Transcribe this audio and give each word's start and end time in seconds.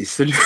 Et 0.00 0.04
salut, 0.04 0.38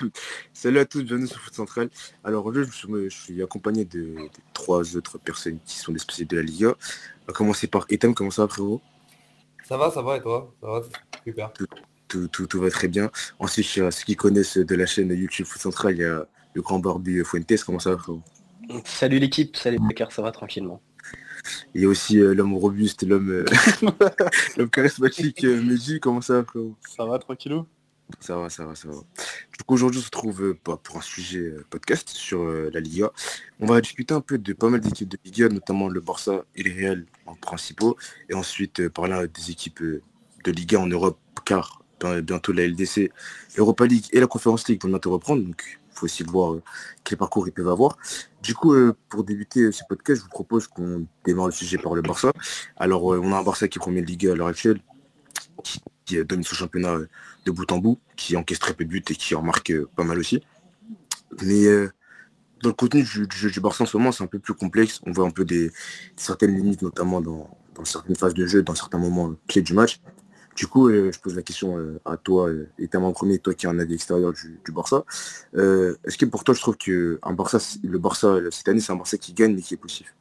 salut 0.54 0.78
à 0.78 0.86
tous, 0.86 1.02
bienvenue 1.02 1.26
sur 1.26 1.38
Foot 1.38 1.52
Central. 1.52 1.90
Alors 2.24 2.46
aujourd'hui, 2.46 2.72
je, 2.74 3.08
suis 3.10 3.42
accompagné 3.42 3.84
de, 3.84 4.14
trois 4.54 4.96
autres 4.96 5.18
personnes 5.18 5.58
qui 5.66 5.76
sont 5.76 5.92
des 5.92 5.98
spécialistes 5.98 6.30
de 6.30 6.36
la 6.38 6.42
Liga. 6.42 6.68
On 6.68 7.26
va 7.26 7.32
commencer 7.34 7.66
par 7.66 7.84
Ethan, 7.90 8.14
comment 8.14 8.30
ça 8.30 8.46
va 8.46 8.48
frérot? 8.48 8.80
Ça 9.62 9.76
va, 9.76 9.90
ça 9.90 10.00
va 10.00 10.16
et 10.16 10.22
toi? 10.22 10.54
Ça 10.62 10.66
va, 10.68 10.82
super. 11.22 11.52
Tout, 12.08 12.28
tout, 12.28 12.60
va 12.60 12.70
très 12.70 12.88
bien. 12.88 13.10
Ensuite, 13.38 13.66
ceux 13.66 13.90
qui 13.90 14.16
connaissent 14.16 14.56
de 14.56 14.74
la 14.74 14.86
chaîne 14.86 15.10
YouTube 15.10 15.44
Foot 15.44 15.60
Central, 15.60 15.96
il 15.96 16.00
y 16.00 16.04
a 16.04 16.26
le 16.54 16.62
grand 16.62 16.78
Barbu 16.78 17.22
Fuentes, 17.26 17.62
comment 17.66 17.80
ça 17.80 17.90
va 17.90 17.98
frérot? 17.98 18.22
Salut 18.86 19.18
l'équipe, 19.18 19.54
salut 19.54 19.78
Becker, 19.80 20.06
ça 20.12 20.22
va 20.22 20.32
tranquillement. 20.32 20.80
Il 21.74 21.82
y 21.82 21.84
a 21.84 21.88
aussi 21.88 22.18
euh, 22.18 22.32
l'homme 22.32 22.54
robuste, 22.54 23.02
l'homme 23.02 23.44
euh, 24.58 24.66
charismatique 24.72 25.44
euh, 25.44 25.60
Meji, 25.60 26.00
comment 26.00 26.22
ça 26.22 26.40
va 26.40 26.44
frérot? 26.44 26.74
Ça 26.88 27.04
va 27.04 27.18
tranquillou? 27.18 27.66
Ça 28.20 28.36
va, 28.36 28.50
ça 28.50 28.64
va, 28.64 28.74
ça 28.74 28.88
va. 28.88 28.94
Coup, 29.66 29.74
aujourd'hui, 29.74 29.98
on 29.98 30.02
se 30.02 30.06
retrouve 30.06 30.42
euh, 30.42 30.58
pour 30.62 30.96
un 30.96 31.00
sujet 31.00 31.38
euh, 31.38 31.64
podcast 31.70 32.10
sur 32.10 32.42
euh, 32.42 32.70
la 32.72 32.80
Liga. 32.80 33.10
On 33.60 33.66
va 33.66 33.80
discuter 33.80 34.12
un 34.12 34.20
peu 34.20 34.36
de 34.36 34.52
pas 34.52 34.68
mal 34.68 34.80
d'équipes 34.80 35.08
de 35.08 35.18
Liga, 35.24 35.48
notamment 35.48 35.88
le 35.88 36.00
Barça 36.00 36.44
et 36.54 36.62
les 36.62 36.72
Real 36.72 37.06
en 37.24 37.34
principaux. 37.34 37.96
Et 38.28 38.34
ensuite, 38.34 38.88
parler 38.88 39.26
des 39.28 39.50
équipes 39.50 39.82
de 39.82 40.50
Liga 40.50 40.78
en 40.78 40.86
Europe, 40.86 41.18
car 41.46 41.82
bientôt 42.22 42.52
la 42.52 42.66
LDC, 42.66 43.10
l'Europa 43.56 43.86
League 43.86 44.04
et 44.12 44.20
la 44.20 44.26
Conference 44.26 44.68
League 44.68 44.82
vont 44.82 44.90
bientôt 44.90 45.12
reprendre. 45.12 45.42
Donc, 45.42 45.64
il 45.66 45.96
faut 45.98 46.04
aussi 46.04 46.24
voir 46.24 46.56
quel 47.04 47.16
parcours 47.16 47.48
ils 47.48 47.52
peuvent 47.52 47.68
avoir. 47.68 47.96
Du 48.42 48.54
coup, 48.54 48.74
pour 49.08 49.24
débuter 49.24 49.72
ce 49.72 49.82
podcast, 49.88 50.20
je 50.20 50.24
vous 50.24 50.30
propose 50.30 50.66
qu'on 50.66 51.06
démarre 51.24 51.46
le 51.46 51.52
sujet 51.52 51.78
par 51.78 51.94
le 51.94 52.02
Barça. 52.02 52.32
Alors, 52.76 53.04
on 53.04 53.32
a 53.32 53.38
un 53.38 53.42
Barça 53.42 53.68
qui 53.68 53.78
est 53.78 53.80
premier 53.80 54.02
de 54.02 54.06
Liga 54.06 54.32
à 54.32 54.34
l'heure 54.34 54.48
actuelle, 54.48 54.80
domine 56.24 56.44
son 56.44 56.54
championnat 56.54 56.98
de 57.44 57.50
bout 57.50 57.70
en 57.72 57.78
bout, 57.78 57.98
qui 58.16 58.36
encaisse 58.36 58.58
très 58.58 58.74
peu 58.74 58.84
de 58.84 58.90
buts 58.90 59.04
et 59.08 59.14
qui 59.14 59.34
en 59.34 59.42
marque 59.42 59.70
euh, 59.70 59.88
pas 59.96 60.04
mal 60.04 60.18
aussi. 60.18 60.42
Mais 61.42 61.66
euh, 61.66 61.90
dans 62.62 62.70
le 62.70 62.74
contenu 62.74 63.02
du, 63.02 63.26
jeu 63.30 63.50
du 63.50 63.60
Barça 63.60 63.84
en 63.84 63.86
ce 63.86 63.96
moment, 63.96 64.12
c'est 64.12 64.24
un 64.24 64.28
peu 64.28 64.38
plus 64.38 64.54
complexe. 64.54 65.00
On 65.06 65.12
voit 65.12 65.26
un 65.26 65.30
peu 65.30 65.44
des 65.44 65.70
certaines 66.16 66.54
limites, 66.54 66.82
notamment 66.82 67.20
dans, 67.20 67.50
certaines 67.84 68.16
phases 68.16 68.34
de 68.34 68.46
jeu, 68.46 68.62
dans 68.62 68.74
certains 68.74 68.98
moments 68.98 69.34
clés 69.48 69.62
du 69.62 69.74
match. 69.74 70.00
Du 70.56 70.68
coup, 70.68 70.88
euh, 70.88 71.10
je 71.12 71.18
pose 71.18 71.34
la 71.34 71.42
question 71.42 71.76
à 72.04 72.16
toi, 72.16 72.48
et 72.78 72.88
en 72.96 73.12
premier, 73.12 73.40
toi 73.40 73.54
qui 73.54 73.66
es 73.66 73.68
un 73.68 73.78
avis 73.80 73.94
extérieur 73.94 74.32
du, 74.32 74.72
Barça. 74.72 75.04
Est-ce 75.52 76.16
que 76.16 76.26
pour 76.26 76.44
toi, 76.44 76.54
je 76.54 76.60
trouve 76.60 76.76
que 76.76 77.18
un 77.22 77.32
Barça, 77.32 77.58
le 77.82 77.98
Barça 77.98 78.38
cette 78.52 78.68
année, 78.68 78.80
c'est 78.80 78.92
un 78.92 78.96
Barça 78.96 79.18
qui 79.18 79.32
gagne 79.32 79.54
mais 79.54 79.62
qui 79.62 79.74
est 79.74 79.78
positif? 79.78 80.14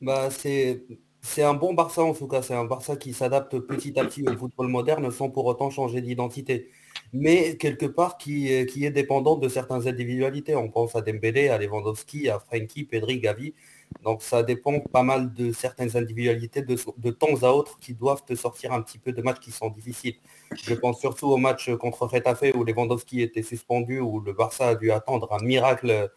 Bah, 0.00 0.30
c'est 0.30 0.82
c'est 1.24 1.42
un 1.42 1.54
bon 1.54 1.72
Barça 1.72 2.02
en 2.02 2.12
tout 2.12 2.28
cas, 2.28 2.42
c'est 2.42 2.54
un 2.54 2.66
Barça 2.66 2.96
qui 2.96 3.14
s'adapte 3.14 3.58
petit 3.58 3.98
à 3.98 4.04
petit 4.04 4.28
au 4.28 4.36
football 4.36 4.68
moderne 4.68 5.10
sans 5.10 5.30
pour 5.30 5.46
autant 5.46 5.70
changer 5.70 6.02
d'identité. 6.02 6.68
Mais 7.14 7.56
quelque 7.56 7.86
part 7.86 8.18
qui, 8.18 8.52
est 8.52 8.90
dépendant 8.90 9.36
de 9.36 9.48
certaines 9.48 9.88
individualités. 9.88 10.54
On 10.54 10.68
pense 10.68 10.94
à 10.96 11.00
Dembélé, 11.00 11.48
à 11.48 11.56
Lewandowski, 11.56 12.28
à 12.28 12.40
Frankie, 12.40 12.84
Pedri, 12.84 13.20
Gavi. 13.20 13.54
Donc 14.02 14.20
ça 14.22 14.42
dépend 14.42 14.80
pas 14.80 15.02
mal 15.02 15.32
de 15.32 15.50
certaines 15.52 15.96
individualités 15.96 16.60
de, 16.60 16.76
de, 16.98 17.10
temps 17.10 17.42
à 17.42 17.52
autre 17.52 17.78
qui 17.80 17.94
doivent 17.94 18.24
te 18.24 18.34
sortir 18.34 18.72
un 18.72 18.82
petit 18.82 18.98
peu 18.98 19.12
de 19.12 19.22
matchs 19.22 19.40
qui 19.40 19.50
sont 19.50 19.70
difficiles. 19.70 20.16
Je 20.54 20.74
pense 20.74 21.00
surtout 21.00 21.28
au 21.28 21.38
match 21.38 21.74
contre 21.76 22.06
Retafe 22.06 22.54
où 22.54 22.64
Lewandowski 22.64 23.22
était 23.22 23.42
suspendu, 23.42 23.98
où 23.98 24.20
le 24.20 24.34
Barça 24.34 24.68
a 24.68 24.74
dû 24.74 24.90
attendre 24.90 25.32
un 25.32 25.42
miracle 25.42 26.10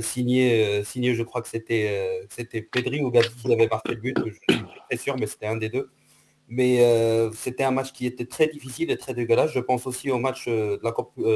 signé, 0.00 0.80
euh, 0.80 0.84
signé, 0.84 1.14
je 1.14 1.22
crois 1.22 1.42
que 1.42 1.48
c'était 1.48 1.88
euh, 1.90 2.26
c'était 2.28 2.62
Pedri 2.62 3.02
ou 3.02 3.10
Gavi 3.10 3.28
qui 3.28 3.52
avait 3.52 3.68
marqué 3.68 3.94
le 3.94 4.00
but, 4.00 4.16
je 4.26 4.32
suis 4.32 4.64
très 4.88 4.96
sûr, 4.96 5.16
mais 5.18 5.26
c'était 5.26 5.46
un 5.46 5.56
des 5.56 5.68
deux. 5.68 5.90
Mais 6.52 6.80
c'était 7.32 7.62
un 7.62 7.70
match 7.70 7.92
qui 7.92 8.06
était 8.06 8.26
très 8.26 8.48
difficile 8.48 8.90
et 8.90 8.96
très 8.96 9.14
dégueulasse. 9.14 9.52
Je 9.52 9.60
pense 9.60 9.86
aussi 9.86 10.10
au 10.10 10.18
match 10.18 10.48
de, 10.48 10.80
la 10.82 10.92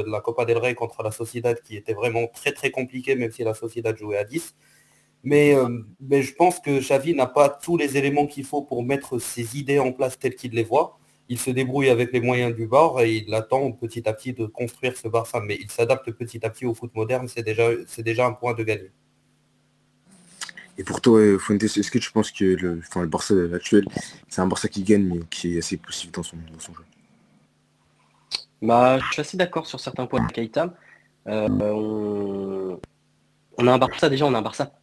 la 0.07 0.19
Copa 0.19 0.43
del 0.43 0.57
Rey 0.57 0.75
contre 0.75 1.03
la 1.03 1.11
Sociedad 1.11 1.57
qui 1.61 1.77
était 1.77 1.93
vraiment 1.93 2.27
très 2.27 2.51
très 2.51 2.69
compliqué, 2.69 3.15
même 3.15 3.31
si 3.31 3.43
la 3.45 3.53
Sociedad 3.53 3.95
jouait 3.97 4.17
à 4.17 4.25
10. 4.25 4.55
Mais, 5.23 5.55
mais 6.01 6.21
je 6.21 6.33
pense 6.35 6.59
que 6.59 6.81
Xavi 6.81 7.15
n'a 7.15 7.27
pas 7.27 7.47
tous 7.47 7.77
les 7.77 7.95
éléments 7.95 8.27
qu'il 8.27 8.43
faut 8.43 8.61
pour 8.61 8.83
mettre 8.83 9.17
ses 9.19 9.57
idées 9.57 9.79
en 9.79 9.93
place 9.93 10.19
telles 10.19 10.35
qu'il 10.35 10.51
les 10.51 10.65
voit 10.65 10.99
il 11.29 11.39
se 11.39 11.49
débrouille 11.49 11.89
avec 11.89 12.11
les 12.13 12.21
moyens 12.21 12.55
du 12.55 12.67
bord 12.67 13.01
et 13.01 13.15
il 13.15 13.33
attend 13.33 13.71
petit 13.71 14.07
à 14.07 14.13
petit 14.13 14.33
de 14.33 14.45
construire 14.45 14.95
ce 14.95 15.07
Barça. 15.07 15.39
Mais 15.39 15.57
il 15.59 15.71
s'adapte 15.71 16.11
petit 16.11 16.45
à 16.45 16.49
petit 16.49 16.65
au 16.65 16.73
foot 16.73 16.93
moderne, 16.93 17.27
c'est 17.27 17.43
déjà, 17.43 17.69
c'est 17.87 18.03
déjà 18.03 18.27
un 18.27 18.33
point 18.33 18.53
de 18.53 18.63
gagner. 18.63 18.91
Et 20.77 20.83
pour 20.83 20.99
toi, 21.01 21.21
Fuentes, 21.39 21.63
est-ce 21.63 21.89
que 21.89 21.99
tu 21.99 22.11
penses 22.11 22.31
que 22.31 22.43
le, 22.43 22.79
enfin, 22.79 23.01
le 23.01 23.07
Barça 23.07 23.33
actuel, 23.53 23.85
c'est 24.27 24.41
un 24.41 24.47
Barça 24.47 24.67
qui 24.67 24.83
gagne 24.83 25.03
mais 25.03 25.19
qui 25.29 25.55
est 25.55 25.59
assez 25.59 25.77
possible 25.77 26.11
dans 26.13 26.23
son, 26.23 26.37
jeu? 26.37 26.83
Bah, 28.61 28.99
Je 28.99 29.13
suis 29.13 29.21
assez 29.21 29.37
d'accord 29.37 29.67
sur 29.67 29.79
certains 29.79 30.05
points 30.05 30.25
de 30.25 30.31
Keita. 30.31 30.73
Euh, 31.27 31.47
on... 33.57 33.67
a 33.67 33.71
un 33.71 33.77
Barça, 33.77 34.09
déjà, 34.09 34.25
on 34.25 34.33
a 34.33 34.37
un 34.37 34.41
Barça 34.41 34.73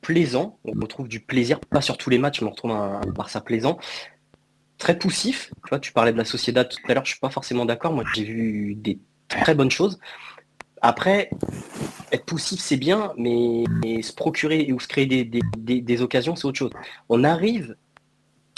plaisant. 0.00 0.58
On 0.64 0.72
retrouve 0.80 1.08
du 1.08 1.20
plaisir, 1.20 1.60
pas 1.60 1.82
sur 1.82 1.98
tous 1.98 2.08
les 2.08 2.18
matchs, 2.18 2.40
mais 2.40 2.48
on 2.48 2.52
retrouve 2.52 2.72
un 2.72 3.00
Barça 3.14 3.42
plaisant 3.42 3.78
très 4.82 4.98
poussif. 4.98 5.52
Tu 5.64 5.68
vois, 5.70 5.78
tu 5.78 5.92
parlais 5.92 6.12
de 6.12 6.18
la 6.18 6.24
société 6.24 6.60
tout 6.68 6.78
à 6.88 6.94
l'heure, 6.94 7.04
je 7.04 7.12
suis 7.12 7.20
pas 7.20 7.30
forcément 7.30 7.64
d'accord. 7.64 7.92
Moi, 7.92 8.04
j'ai 8.14 8.24
vu 8.24 8.74
des 8.74 8.98
très 9.28 9.54
bonnes 9.54 9.70
choses. 9.70 9.98
Après, 10.80 11.30
être 12.10 12.24
poussif, 12.24 12.58
c'est 12.58 12.76
bien, 12.76 13.12
mais, 13.16 13.64
se 14.02 14.12
procurer 14.12 14.72
ou 14.72 14.80
se 14.80 14.88
créer 14.88 15.06
des, 15.06 16.02
occasions, 16.02 16.34
c'est 16.34 16.46
autre 16.46 16.58
chose. 16.58 16.72
On 17.08 17.22
arrive 17.22 17.76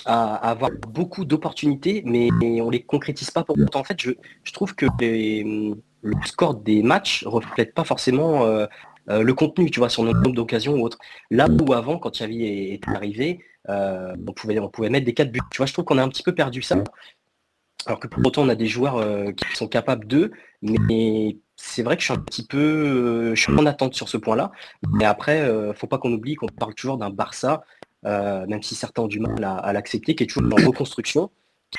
à, 0.06 0.34
avoir 0.36 0.70
beaucoup 0.70 1.26
d'opportunités, 1.26 2.02
mais 2.06 2.30
on 2.62 2.70
les 2.70 2.82
concrétise 2.82 3.30
pas 3.30 3.44
pour 3.44 3.58
autant. 3.58 3.80
En 3.80 3.84
fait, 3.84 4.00
je, 4.00 4.52
trouve 4.52 4.74
que 4.74 4.86
le 4.98 6.12
score 6.24 6.54
des 6.54 6.82
matchs 6.82 7.24
reflète 7.26 7.74
pas 7.74 7.84
forcément 7.84 8.44
euh, 8.46 8.66
euh, 9.10 9.22
le 9.22 9.34
contenu, 9.34 9.70
tu 9.70 9.80
vois, 9.80 9.88
sur 9.88 10.02
notre 10.02 10.20
nombre 10.20 10.34
d'occasions 10.34 10.74
ou 10.74 10.84
autre. 10.84 10.98
Là 11.30 11.46
où 11.48 11.72
avant, 11.72 11.98
quand 11.98 12.10
Xavi 12.10 12.44
est 12.44 12.88
arrivé, 12.88 13.44
euh, 13.68 14.14
on, 14.26 14.32
pouvait, 14.32 14.90
mettre 14.90 15.06
des 15.06 15.14
4 15.14 15.30
buts. 15.30 15.40
Tu 15.50 15.58
vois, 15.58 15.66
je 15.66 15.72
trouve 15.72 15.84
qu'on 15.84 15.98
a 15.98 16.02
un 16.02 16.08
petit 16.08 16.22
peu 16.22 16.34
perdu 16.34 16.62
ça. 16.62 16.76
Alors 17.86 18.00
que 18.00 18.08
pour 18.08 18.24
autant, 18.26 18.42
on 18.42 18.48
a 18.48 18.54
des 18.54 18.66
joueurs 18.66 18.96
euh, 18.96 19.32
qui 19.32 19.56
sont 19.56 19.68
capables 19.68 20.06
d'eux, 20.06 20.32
mais 20.62 21.36
c'est 21.56 21.82
vrai 21.82 21.96
que 21.96 22.00
je 22.00 22.06
suis 22.06 22.14
un 22.14 22.20
petit 22.20 22.46
peu 22.46 23.34
je 23.34 23.40
suis 23.40 23.52
en 23.52 23.66
attente 23.66 23.94
sur 23.94 24.08
ce 24.08 24.16
point-là. 24.16 24.52
Mais 24.88 25.04
après, 25.04 25.46
ne 25.46 25.72
faut 25.74 25.86
pas 25.86 25.98
qu'on 25.98 26.12
oublie 26.12 26.34
qu'on 26.34 26.46
parle 26.46 26.74
toujours 26.74 26.96
d'un 26.96 27.10
Barça, 27.10 27.62
même 28.04 28.62
si 28.62 28.74
certains 28.74 29.02
ont 29.02 29.08
du 29.08 29.20
mal 29.20 29.44
à, 29.44 29.72
l'accepter, 29.74 30.14
qui 30.14 30.24
est 30.24 30.26
toujours 30.26 30.50
en 30.50 30.66
reconstruction, 30.66 31.30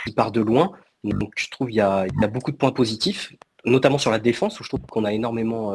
qui 0.05 0.13
part 0.13 0.31
de 0.31 0.41
loin. 0.41 0.73
Donc 1.03 1.33
je 1.37 1.49
trouve 1.49 1.67
qu'il 1.67 1.77
y, 1.77 1.81
a, 1.81 2.07
beaucoup 2.31 2.51
de 2.51 2.57
points 2.57 2.71
positifs, 2.71 3.33
notamment 3.65 3.97
sur 3.97 4.11
la 4.11 4.19
défense, 4.19 4.59
où 4.59 4.63
je 4.63 4.69
trouve 4.69 4.81
qu'on 4.81 5.05
a 5.05 5.13
énormément 5.13 5.73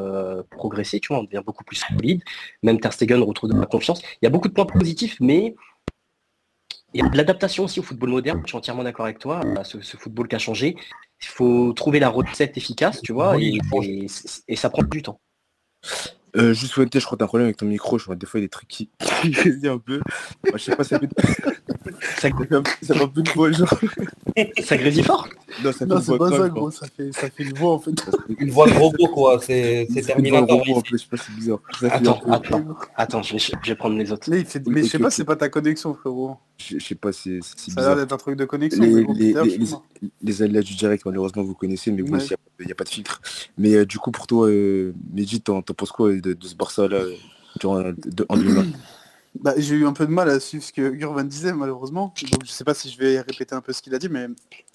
progressé, 0.51 1.01
tu 1.01 1.09
vois, 1.09 1.19
on 1.21 1.25
devient 1.25 1.43
beaucoup 1.45 1.65
plus 1.65 1.77
solide. 1.77 2.23
Même 2.63 2.81
Ter 2.81 2.93
Stegen 2.93 3.23
retrouve 3.23 3.51
de 3.51 3.59
la 3.59 3.67
confiance. 3.67 4.01
Il 4.21 4.25
y 4.25 4.27
a 4.27 4.31
beaucoup 4.31 4.49
de 4.49 4.55
points 4.55 4.67
positifs, 4.67 5.17
mais 5.21 5.55
il 6.95 7.03
y 7.03 7.07
a 7.07 7.09
de 7.09 7.17
l'adaptation 7.17 7.65
aussi 7.65 7.81
au 7.81 7.83
football 7.83 8.11
moderne, 8.11 8.43
je 8.45 8.49
suis 8.49 8.59
entièrement 8.59 8.83
d'accord 8.83 9.05
avec 9.05 9.19
toi, 9.19 9.41
ce, 9.65 9.81
ce, 9.81 9.97
football 9.97 10.29
qui 10.29 10.35
a 10.35 10.39
changé. 10.39 10.77
Il 11.23 11.29
faut 11.29 11.73
trouver 11.73 12.01
la 12.01 12.09
recette 12.09 12.57
efficace, 12.57 13.01
tu 13.03 13.13
vois, 13.13 13.37
et 13.39 14.57
ça 14.57 14.71
prend 14.71 14.83
du 14.83 15.03
temps. 15.03 15.21
Euh, 16.37 16.53
juste 16.53 16.73
souhaiter, 16.73 17.01
je 17.01 17.07
crois 17.07 17.17
que 17.17 17.21
t'as 17.21 17.25
un 17.25 17.29
problème 17.29 17.47
avec 17.47 17.57
ton 17.57 17.67
micro, 17.67 17.99
je 17.99 18.05
vois 18.05 18.15
des 18.15 18.27
fois 18.27 18.39
il 18.39 18.45
est 18.45 18.49
tricky. 18.49 18.89
un 19.65 19.79
peu. 19.79 20.01
Moi, 20.49 20.57
je 20.57 20.59
sais 20.59 20.77
pas, 20.77 20.85
ça 20.85 21.01
fait... 21.01 21.09
ça, 22.17 22.29
ça 22.83 22.95
fait 22.95 23.03
un 23.03 23.09
peu 23.09 23.23
de 23.23 23.31
voix 23.31 23.51
genre. 23.53 23.69
ça 24.63 24.77
grésille 24.77 25.03
fort 25.03 25.29
Non, 25.63 25.73
ça 25.73 25.87
non 25.87 26.01
c'est 26.01 26.17
pas 26.17 26.31
ça 26.31 26.49
gros, 26.49 26.71
ça 26.71 26.87
fait, 26.87 27.13
ça 27.13 27.31
fait 27.31 27.43
une 27.45 27.55
voix 27.55 27.75
en 27.75 27.79
fait. 27.79 27.93
Une 28.39 28.51
voix 28.51 28.67
de 28.67 28.73
robot 28.73 29.09
quoi, 29.09 29.41
c'est 29.41 29.87
Terminator. 30.07 30.61
En 30.77 30.81
plus, 30.81 30.99
je 30.99 31.03
sais 31.03 31.09
pas, 31.11 31.17
c'est 31.17 31.35
bizarre. 31.35 31.61
Attends, 31.91 32.21
attends, 32.31 32.65
attends, 32.97 33.23
je 33.23 33.35
vais, 33.35 33.39
je 33.39 33.69
vais 33.69 33.75
prendre 33.75 33.97
les 33.97 34.13
autres. 34.13 34.31
Mais, 34.31 34.45
mais 34.67 34.83
je 34.83 34.89
sais 34.89 34.99
pas, 34.99 35.11
c'est 35.11 35.25
pas 35.25 35.37
ta 35.37 35.49
connexion 35.49 35.95
frérot. 35.95 36.37
Je 36.59 36.79
sais 36.79 36.95
pas, 36.95 37.13
c'est 37.13 37.41
Ça 37.43 37.73
a 37.77 37.81
l'air 37.81 37.97
d'être 37.97 38.13
un 38.13 38.19
truc 38.19 38.37
de 38.37 38.45
connexion. 38.45 38.83
Les, 38.83 39.33
les, 39.33 39.33
les, 39.33 39.59
les 40.23 40.43
aléas 40.43 40.63
du 40.63 40.75
direct, 40.75 41.05
malheureusement, 41.07 41.43
vous 41.43 41.55
connaissez, 41.55 41.91
mais 41.91 42.03
bon, 42.03 42.19
il 42.19 42.67
n'y 42.67 42.73
a, 42.73 42.75
pas 42.75 42.85
de 42.85 42.89
filtre. 42.89 43.21
Mais 43.59 43.75
euh, 43.75 43.87
du 43.87 43.99
coup, 43.99 44.11
pour 44.11 44.27
toi, 44.27 44.49
euh, 44.49 44.93
Mehdi, 45.13 45.41
t'en 45.41 45.63
penses 45.63 45.93
quoi 45.93 46.13
de, 46.13 46.37
ce 46.41 46.55
Barça-là 46.55 47.03
en 47.65 48.37
2020 48.37 48.67
bah, 49.39 49.55
J'ai 49.57 49.75
eu 49.77 49.87
un 49.87 49.93
peu 49.93 50.07
de 50.07 50.13
mal 50.13 50.29
à 50.29 50.41
suivre 50.41 50.65
ce 50.65 50.73
que 50.73 50.91
Gurvan 50.91 51.25
disait, 51.25 51.53
malheureusement. 51.53 52.15
Donc, 52.31 52.45
je 52.45 52.51
sais 52.51 52.65
pas 52.65 52.75
si 52.75 52.91
je 52.91 52.99
vais 52.99 53.21
répéter 53.21 53.55
un 53.55 53.61
peu 53.61 53.73
ce 53.73 53.83
qu'il 53.83 53.95
a 53.95 53.99
dit, 53.99 54.09
mais 54.09 54.27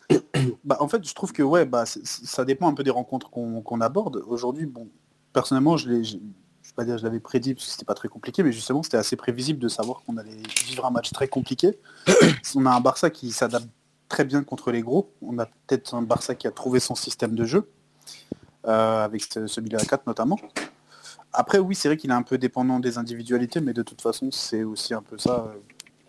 bah, 0.63 0.77
en 0.79 0.87
fait, 0.87 1.07
je 1.07 1.13
trouve 1.13 1.33
que 1.33 1.43
ouais, 1.43 1.65
bah, 1.65 1.85
ça 1.85 2.45
dépend 2.45 2.69
un 2.69 2.73
peu 2.73 2.83
des 2.83 2.91
rencontres 2.91 3.29
qu'on 3.29 3.81
aborde. 3.81 4.23
Aujourd'hui, 4.27 4.65
bon, 4.65 4.89
personnellement, 5.33 5.77
je 5.77 5.89
l'ai 5.89 6.19
pas 6.75 6.85
dire 6.85 6.97
je 6.97 7.03
l'avais 7.03 7.19
prédit 7.19 7.55
parce 7.55 7.65
que 7.65 7.71
c'était 7.71 7.85
pas 7.85 7.93
très 7.93 8.09
compliqué, 8.09 8.43
mais 8.43 8.51
justement 8.51 8.83
c'était 8.83 8.97
assez 8.97 9.15
prévisible 9.15 9.59
de 9.59 9.67
savoir 9.67 10.03
qu'on 10.03 10.17
allait 10.17 10.41
vivre 10.65 10.85
un 10.85 10.91
match 10.91 11.11
très 11.11 11.27
compliqué. 11.27 11.79
on 12.55 12.65
a 12.65 12.71
un 12.71 12.81
Barça 12.81 13.09
qui 13.09 13.31
s'adapte 13.31 13.67
très 14.09 14.25
bien 14.25 14.43
contre 14.43 14.71
les 14.71 14.81
gros. 14.81 15.13
On 15.21 15.39
a 15.39 15.45
peut-être 15.45 15.95
un 15.95 16.01
Barça 16.01 16.35
qui 16.35 16.47
a 16.47 16.51
trouvé 16.51 16.79
son 16.79 16.95
système 16.95 17.33
de 17.33 17.45
jeu, 17.45 17.69
euh, 18.67 19.03
avec 19.03 19.23
celui-là 19.23 19.79
à 19.81 19.85
4 19.85 20.05
notamment. 20.05 20.37
Après 21.37 21.59
oui 21.59 21.75
c'est 21.75 21.87
vrai 21.89 21.97
qu'il 21.97 22.11
est 22.11 22.13
un 22.13 22.23
peu 22.23 22.37
dépendant 22.37 22.79
des 22.79 22.97
individualités, 22.97 23.61
mais 23.61 23.73
de 23.73 23.83
toute 23.83 24.01
façon 24.01 24.31
c'est 24.31 24.63
aussi 24.63 24.93
un 24.93 25.01
peu 25.01 25.17
ça 25.17 25.53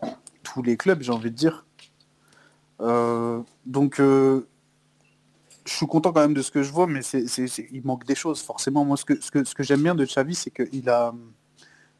euh, 0.02 0.08
tous 0.43 0.62
les 0.62 0.76
clubs 0.76 1.02
j'ai 1.02 1.12
envie 1.12 1.31
de 1.31 1.37
dire. 1.37 1.67
Euh, 2.81 3.40
donc 3.64 4.00
je 5.67 5.75
suis 5.75 5.87
content 5.87 6.12
quand 6.12 6.20
même 6.20 6.34
de 6.34 6.43
ce 6.43 6.50
que 6.50 6.62
je 6.62 6.70
vois, 6.70 6.87
mais 6.87 7.02
c'est, 7.02 7.25
il 7.73 7.82
manque 7.84 8.05
des 8.05 8.14
choses. 8.14 8.40
Forcément, 8.40 8.84
moi, 8.84 8.96
ce 8.96 9.05
que, 9.05 9.20
ce 9.20 9.31
que, 9.31 9.44
ce 9.44 9.55
que 9.55 9.62
j'aime 9.62 9.82
bien 9.82 9.94
de 9.94 10.05
Xavi, 10.05 10.34
c'est 10.34 10.50
qu'il 10.50 10.88
a, 10.88 11.12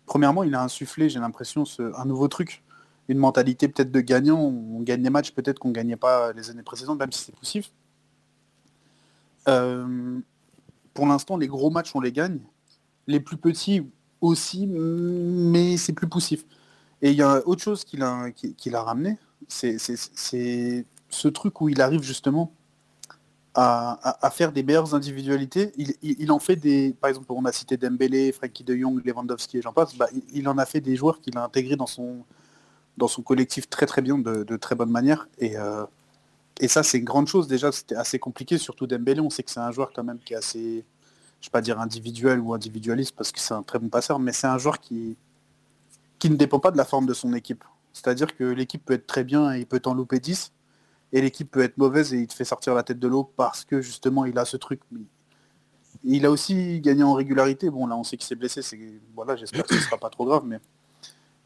premièrement, 0.06 0.44
il 0.44 0.55
a 0.55 0.62
insufflé, 0.62 1.08
j'ai 1.08 1.19
l'impression, 1.19 1.64
un 1.96 2.05
nouveau 2.05 2.29
truc. 2.29 2.62
Une 3.08 3.19
mentalité 3.19 3.69
peut-être 3.69 3.93
de 3.93 4.00
gagnant. 4.00 4.40
On 4.40 4.81
gagne 4.82 5.02
des 5.02 5.11
matchs 5.11 5.31
peut-être 5.32 5.58
qu'on 5.58 5.69
ne 5.69 5.75
gagnait 5.75 5.96
pas 5.96 6.32
les 6.32 6.50
années 6.50 6.62
précédentes, 6.62 6.99
même 6.99 7.12
si 7.12 7.25
c'est 7.25 7.37
possible. 7.37 7.67
Euh, 9.49 10.19
pour 10.93 11.06
l'instant, 11.06 11.37
les 11.37 11.46
gros 11.46 11.70
matchs, 11.70 11.94
on 11.94 12.00
les 12.00 12.12
gagne. 12.12 12.40
Les 13.06 13.20
plus 13.20 13.37
petits 13.37 13.82
aussi, 14.20 14.67
mais 14.67 15.76
c'est 15.76 15.93
plus 15.93 16.08
poussif. 16.08 16.44
Et 17.03 17.11
il 17.11 17.17
y 17.17 17.23
a 17.23 17.47
autre 17.47 17.62
chose 17.62 17.85
qu'il 17.85 18.03
a, 18.03 18.82
ramené, 18.82 19.19
c'est 19.49 19.76
ce 19.79 21.29
truc 21.29 21.61
où 21.61 21.69
il 21.69 21.81
arrive 21.81 22.03
justement 22.03 22.53
à, 23.55 24.31
faire 24.32 24.53
des 24.53 24.62
meilleures 24.62 24.94
individualités. 24.94 25.73
Il, 26.03 26.31
en 26.31 26.38
fait 26.38 26.56
des, 26.56 26.94
par 27.00 27.08
exemple, 27.08 27.26
on 27.31 27.44
a 27.44 27.53
cité 27.53 27.76
Dembélé, 27.76 28.32
Frankie 28.32 28.64
de 28.64 28.76
Jong, 28.76 29.03
Lewandowski 29.05 29.58
et 29.58 29.62
j'en 29.62 29.73
passe. 29.73 29.97
Bah, 29.97 30.08
il, 30.32 30.49
en 30.49 30.58
a 30.58 30.67
fait 30.67 30.81
des 30.81 30.97
joueurs 30.97 31.20
qu'il 31.20 31.37
a 31.38 31.44
intégrés 31.44 31.76
dans 31.76 31.87
son, 31.87 32.25
collectif 33.25 33.69
très 33.69 33.87
très 33.87 34.03
bien, 34.03 34.19
de, 34.19 34.56
très 34.56 34.75
bonne 34.75 34.91
manière. 34.91 35.29
Et, 35.38 35.56
euh, 35.56 35.85
et 36.61 36.69
ça, 36.69 36.82
c'est 36.82 36.99
une 36.99 37.05
grande 37.05 37.29
chose. 37.29 37.49
Déjà, 37.49 37.73
c'était 37.73 37.97
assez 37.97 38.19
compliqué, 38.19 38.58
surtout 38.58 38.87
Dembélé. 38.87 39.20
On 39.20 39.31
sait 39.31 39.43
que 39.43 39.50
c'est 39.50 39.61
un 39.61 39.73
joueur 39.73 39.93
quand 39.94 40.05
même 40.05 40.19
qui 40.19 40.35
est 40.35 40.37
assez, 40.37 40.85
je 41.41 41.49
vais 41.49 41.53
pas 41.53 41.61
dire 41.61 41.81
individuel 41.81 42.41
ou 42.41 42.55
individualiste 42.55 43.15
parce 43.17 43.33
que 43.33 43.41
c'est 43.41 43.55
un 43.55 43.62
très 43.62 43.79
bon 43.79 43.88
passeur, 43.88 44.19
mais 44.19 44.33
c'est 44.33 44.47
un 44.47 44.59
joueur 44.59 44.81
qui, 44.81 45.17
qui 46.19 46.31
ne 46.31 46.37
dépend 46.37 46.59
pas 46.59 46.71
de 46.71 46.77
la 46.77 46.85
forme 46.85 47.06
de 47.06 47.15
son 47.15 47.33
équipe. 47.35 47.65
C'est-à-dire 47.93 48.37
que 48.37 48.44
l'équipe 48.44 48.85
peut 48.85 48.94
être 48.94 49.06
très 49.06 49.25
bien 49.25 49.55
et 49.55 49.61
il 49.61 49.67
peut 49.67 49.81
t'en 49.81 49.94
louper 49.94 50.21
10, 50.21 50.53
et 51.12 51.21
l'équipe 51.21 51.50
peut 51.50 51.62
être 51.62 51.79
mauvaise 51.79 52.12
et 52.12 52.19
il 52.19 52.27
te 52.27 52.35
fait 52.35 52.44
sortir 52.44 52.75
la 52.75 52.83
tête 52.83 52.99
de 52.99 53.09
l'eau 53.09 53.25
parce 53.37 53.65
que 53.65 53.81
justement 53.81 54.25
il 54.25 54.38
a 54.38 54.44
ce 54.44 54.56
truc. 54.56 54.81
Il 56.05 56.27
a 56.27 56.31
aussi 56.31 56.81
gagné 56.81 57.03
en 57.03 57.15
régularité. 57.15 57.71
Bon 57.71 57.87
là 57.87 57.97
on 57.97 58.05
sait 58.05 58.17
qu'il 58.17 58.27
s'est 58.27 58.35
blessé, 58.35 58.62
c'est 58.62 58.79
voilà, 59.15 59.37
j'espère 59.37 59.65
que 59.65 59.75
ce 59.75 59.81
ne 59.81 59.85
sera 59.85 59.99
pas 59.99 60.11
trop 60.11 60.27
grave, 60.27 60.44
mais 60.44 60.59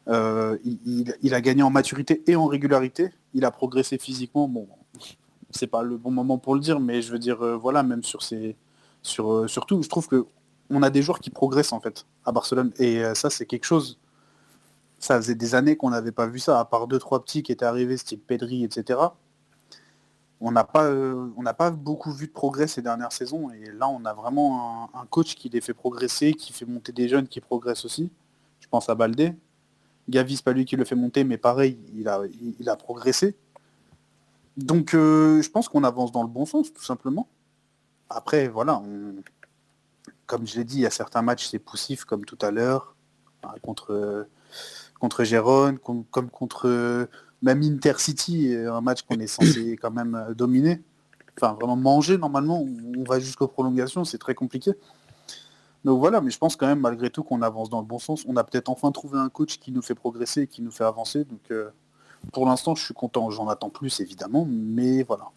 euh, 0.07 0.57
il, 0.63 1.33
a 1.33 1.41
gagné 1.41 1.63
en 1.63 1.69
maturité 1.69 2.23
et 2.27 2.35
en 2.35 2.47
régularité. 2.47 3.11
Il 3.33 3.45
a 3.45 3.51
progressé 3.51 3.97
physiquement. 3.97 4.47
Bon, 4.47 4.67
c'est 5.51 5.67
pas 5.67 5.83
le 5.83 5.97
bon 5.97 6.11
moment 6.11 6.37
pour 6.37 6.55
le 6.55 6.61
dire, 6.61 6.79
mais 6.79 7.01
je 7.01 7.11
veux 7.11 7.19
dire, 7.19 7.41
euh, 7.41 7.55
voilà, 7.55 7.83
même 7.83 8.03
sur 8.03 8.23
ces. 8.23 8.55
Euh, 9.19 9.47
surtout, 9.47 9.81
je 9.81 9.89
trouve 9.89 10.07
que 10.07 10.25
on 10.69 10.83
a 10.83 10.89
des 10.89 11.01
joueurs 11.01 11.19
qui 11.19 11.29
progressent 11.29 11.73
en 11.73 11.81
fait 11.81 12.05
à 12.25 12.31
Barcelone. 12.31 12.71
Et 12.77 13.03
ça, 13.13 13.29
c'est 13.29 13.45
quelque 13.45 13.65
chose. 13.65 13.99
Ça 14.99 15.17
faisait 15.17 15.35
des 15.35 15.53
années 15.53 15.75
qu'on 15.75 15.89
n'avait 15.89 16.13
pas 16.13 16.27
vu 16.27 16.39
ça, 16.39 16.59
à 16.59 16.65
part 16.65 16.87
deux, 16.87 16.99
trois 16.99 17.21
petits 17.21 17.43
qui 17.43 17.51
étaient 17.51 17.65
arrivés, 17.65 17.97
style 17.97 18.21
Pedri, 18.21 18.63
etc. 18.63 18.99
On 20.39 20.51
n'a 20.51 20.63
pas, 20.63 20.89
on 20.89 21.43
n'a 21.43 21.53
pas 21.53 21.71
beaucoup 21.71 22.13
vu 22.13 22.27
de 22.27 22.31
progrès 22.31 22.67
ces 22.67 22.81
dernières 22.81 23.11
saisons. 23.11 23.49
Et 23.51 23.69
là, 23.71 23.89
on 23.89 24.05
a 24.05 24.13
vraiment 24.13 24.89
un, 24.93 25.05
coach 25.07 25.35
qui 25.35 25.49
les 25.49 25.59
fait 25.59 25.73
progresser, 25.73 26.33
qui 26.33 26.53
fait 26.53 26.65
monter 26.65 26.93
des 26.93 27.09
jeunes 27.09 27.27
qui 27.27 27.41
progressent 27.41 27.83
aussi. 27.83 28.09
Je 28.61 28.67
pense 28.69 28.87
à 28.87 28.95
Baldé, 28.95 29.33
Gavi, 30.07 30.41
pas 30.41 30.53
lui 30.53 30.65
qui 30.65 30.75
le 30.75 30.85
fait 30.85 30.95
monter, 30.95 31.23
mais 31.23 31.37
pareil, 31.37 31.77
il 31.93 32.07
a, 32.07 32.75
progressé. 32.75 33.35
Donc 34.57 34.93
euh, 34.93 35.41
je 35.41 35.49
pense 35.49 35.69
qu'on 35.69 35.83
avance 35.83 36.11
dans 36.11 36.23
le 36.23 36.29
bon 36.29 36.45
sens, 36.45 36.71
tout 36.71 36.83
simplement. 36.83 37.27
Après, 38.11 38.47
voilà, 38.47 38.81
comme 40.25 40.45
je 40.45 40.57
l'ai 40.57 40.63
dit, 40.63 40.77
il 40.77 40.81
y 40.81 40.85
a 40.85 40.91
certains 40.91 41.21
matchs, 41.21 41.47
c'est 41.47 41.59
poussif, 41.59 42.05
comme 42.05 42.25
tout 42.25 42.37
à 42.41 42.51
l'heure, 42.51 42.95
contre, 43.61 44.27
contre 44.99 45.23
Gérone, 45.23 45.79
comme, 45.79 46.29
contre 46.29 47.07
même 47.41 47.63
Intercity, 47.63 48.55
un 48.55 48.81
match 48.81 49.01
qu'on 49.03 49.19
est 49.19 49.27
censé 49.27 49.77
quand 49.81 49.91
même 49.91 50.33
dominer. 50.35 50.81
Enfin, 51.37 51.53
vraiment 51.53 51.75
manger, 51.75 52.17
normalement, 52.17 52.61
on 52.61 53.03
va 53.03 53.19
jusqu'aux 53.19 53.47
prolongations, 53.47 54.03
c'est 54.03 54.17
très 54.17 54.35
compliqué. 54.35 54.73
Donc 55.83 55.99
voilà, 55.99 56.21
mais 56.21 56.29
je 56.29 56.37
pense 56.37 56.55
quand 56.55 56.67
même 56.67 56.79
malgré 56.79 57.09
tout 57.09 57.23
qu'on 57.23 57.41
avance 57.41 57.69
dans 57.69 57.79
le 57.79 57.87
bon 57.87 57.99
sens. 57.99 58.23
On 58.27 58.35
a 58.37 58.43
peut-être 58.43 58.69
enfin 58.69 58.91
trouvé 58.91 59.17
un 59.17 59.29
coach 59.29 59.57
qui 59.57 59.71
nous 59.71 59.81
fait 59.81 59.95
progresser, 59.95 60.47
qui 60.47 60.61
nous 60.61 60.71
fait 60.71 60.83
avancer. 60.83 61.23
Donc 61.25 61.39
euh, 61.49 61.71
pour 62.31 62.45
l'instant, 62.45 62.75
je 62.75 62.83
suis 62.83 62.93
content. 62.93 63.29
J'en 63.31 63.47
attends 63.47 63.69
plus 63.69 63.99
évidemment, 63.99 64.45
mais 64.47 65.03
voilà. 65.03 65.29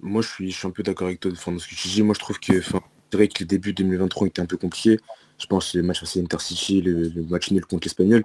Moi, 0.00 0.22
je 0.22 0.28
suis, 0.28 0.66
un 0.66 0.70
peu 0.70 0.82
d'accord 0.82 1.08
avec 1.08 1.20
toi 1.20 1.30
de 1.30 1.36
ce 1.36 1.44
que 1.44 1.74
tu 1.74 1.88
dis. 1.88 2.02
Moi, 2.02 2.14
je 2.14 2.20
trouve 2.20 2.38
que 2.38 2.60
c'est 2.60 3.16
vrai 3.16 3.28
que 3.28 3.42
le 3.42 3.46
début 3.46 3.72
2023 3.72 4.28
était 4.28 4.42
un 4.42 4.46
peu 4.46 4.56
compliqué. 4.56 5.00
Je 5.38 5.46
pense 5.46 5.74
le 5.74 5.82
match 5.82 6.00
face 6.00 6.16
à 6.16 6.20
Intercity, 6.20 6.82
le, 6.82 7.24
match 7.28 7.50
nul 7.50 7.64
contre 7.64 7.86
l'Espagnol. 7.86 8.24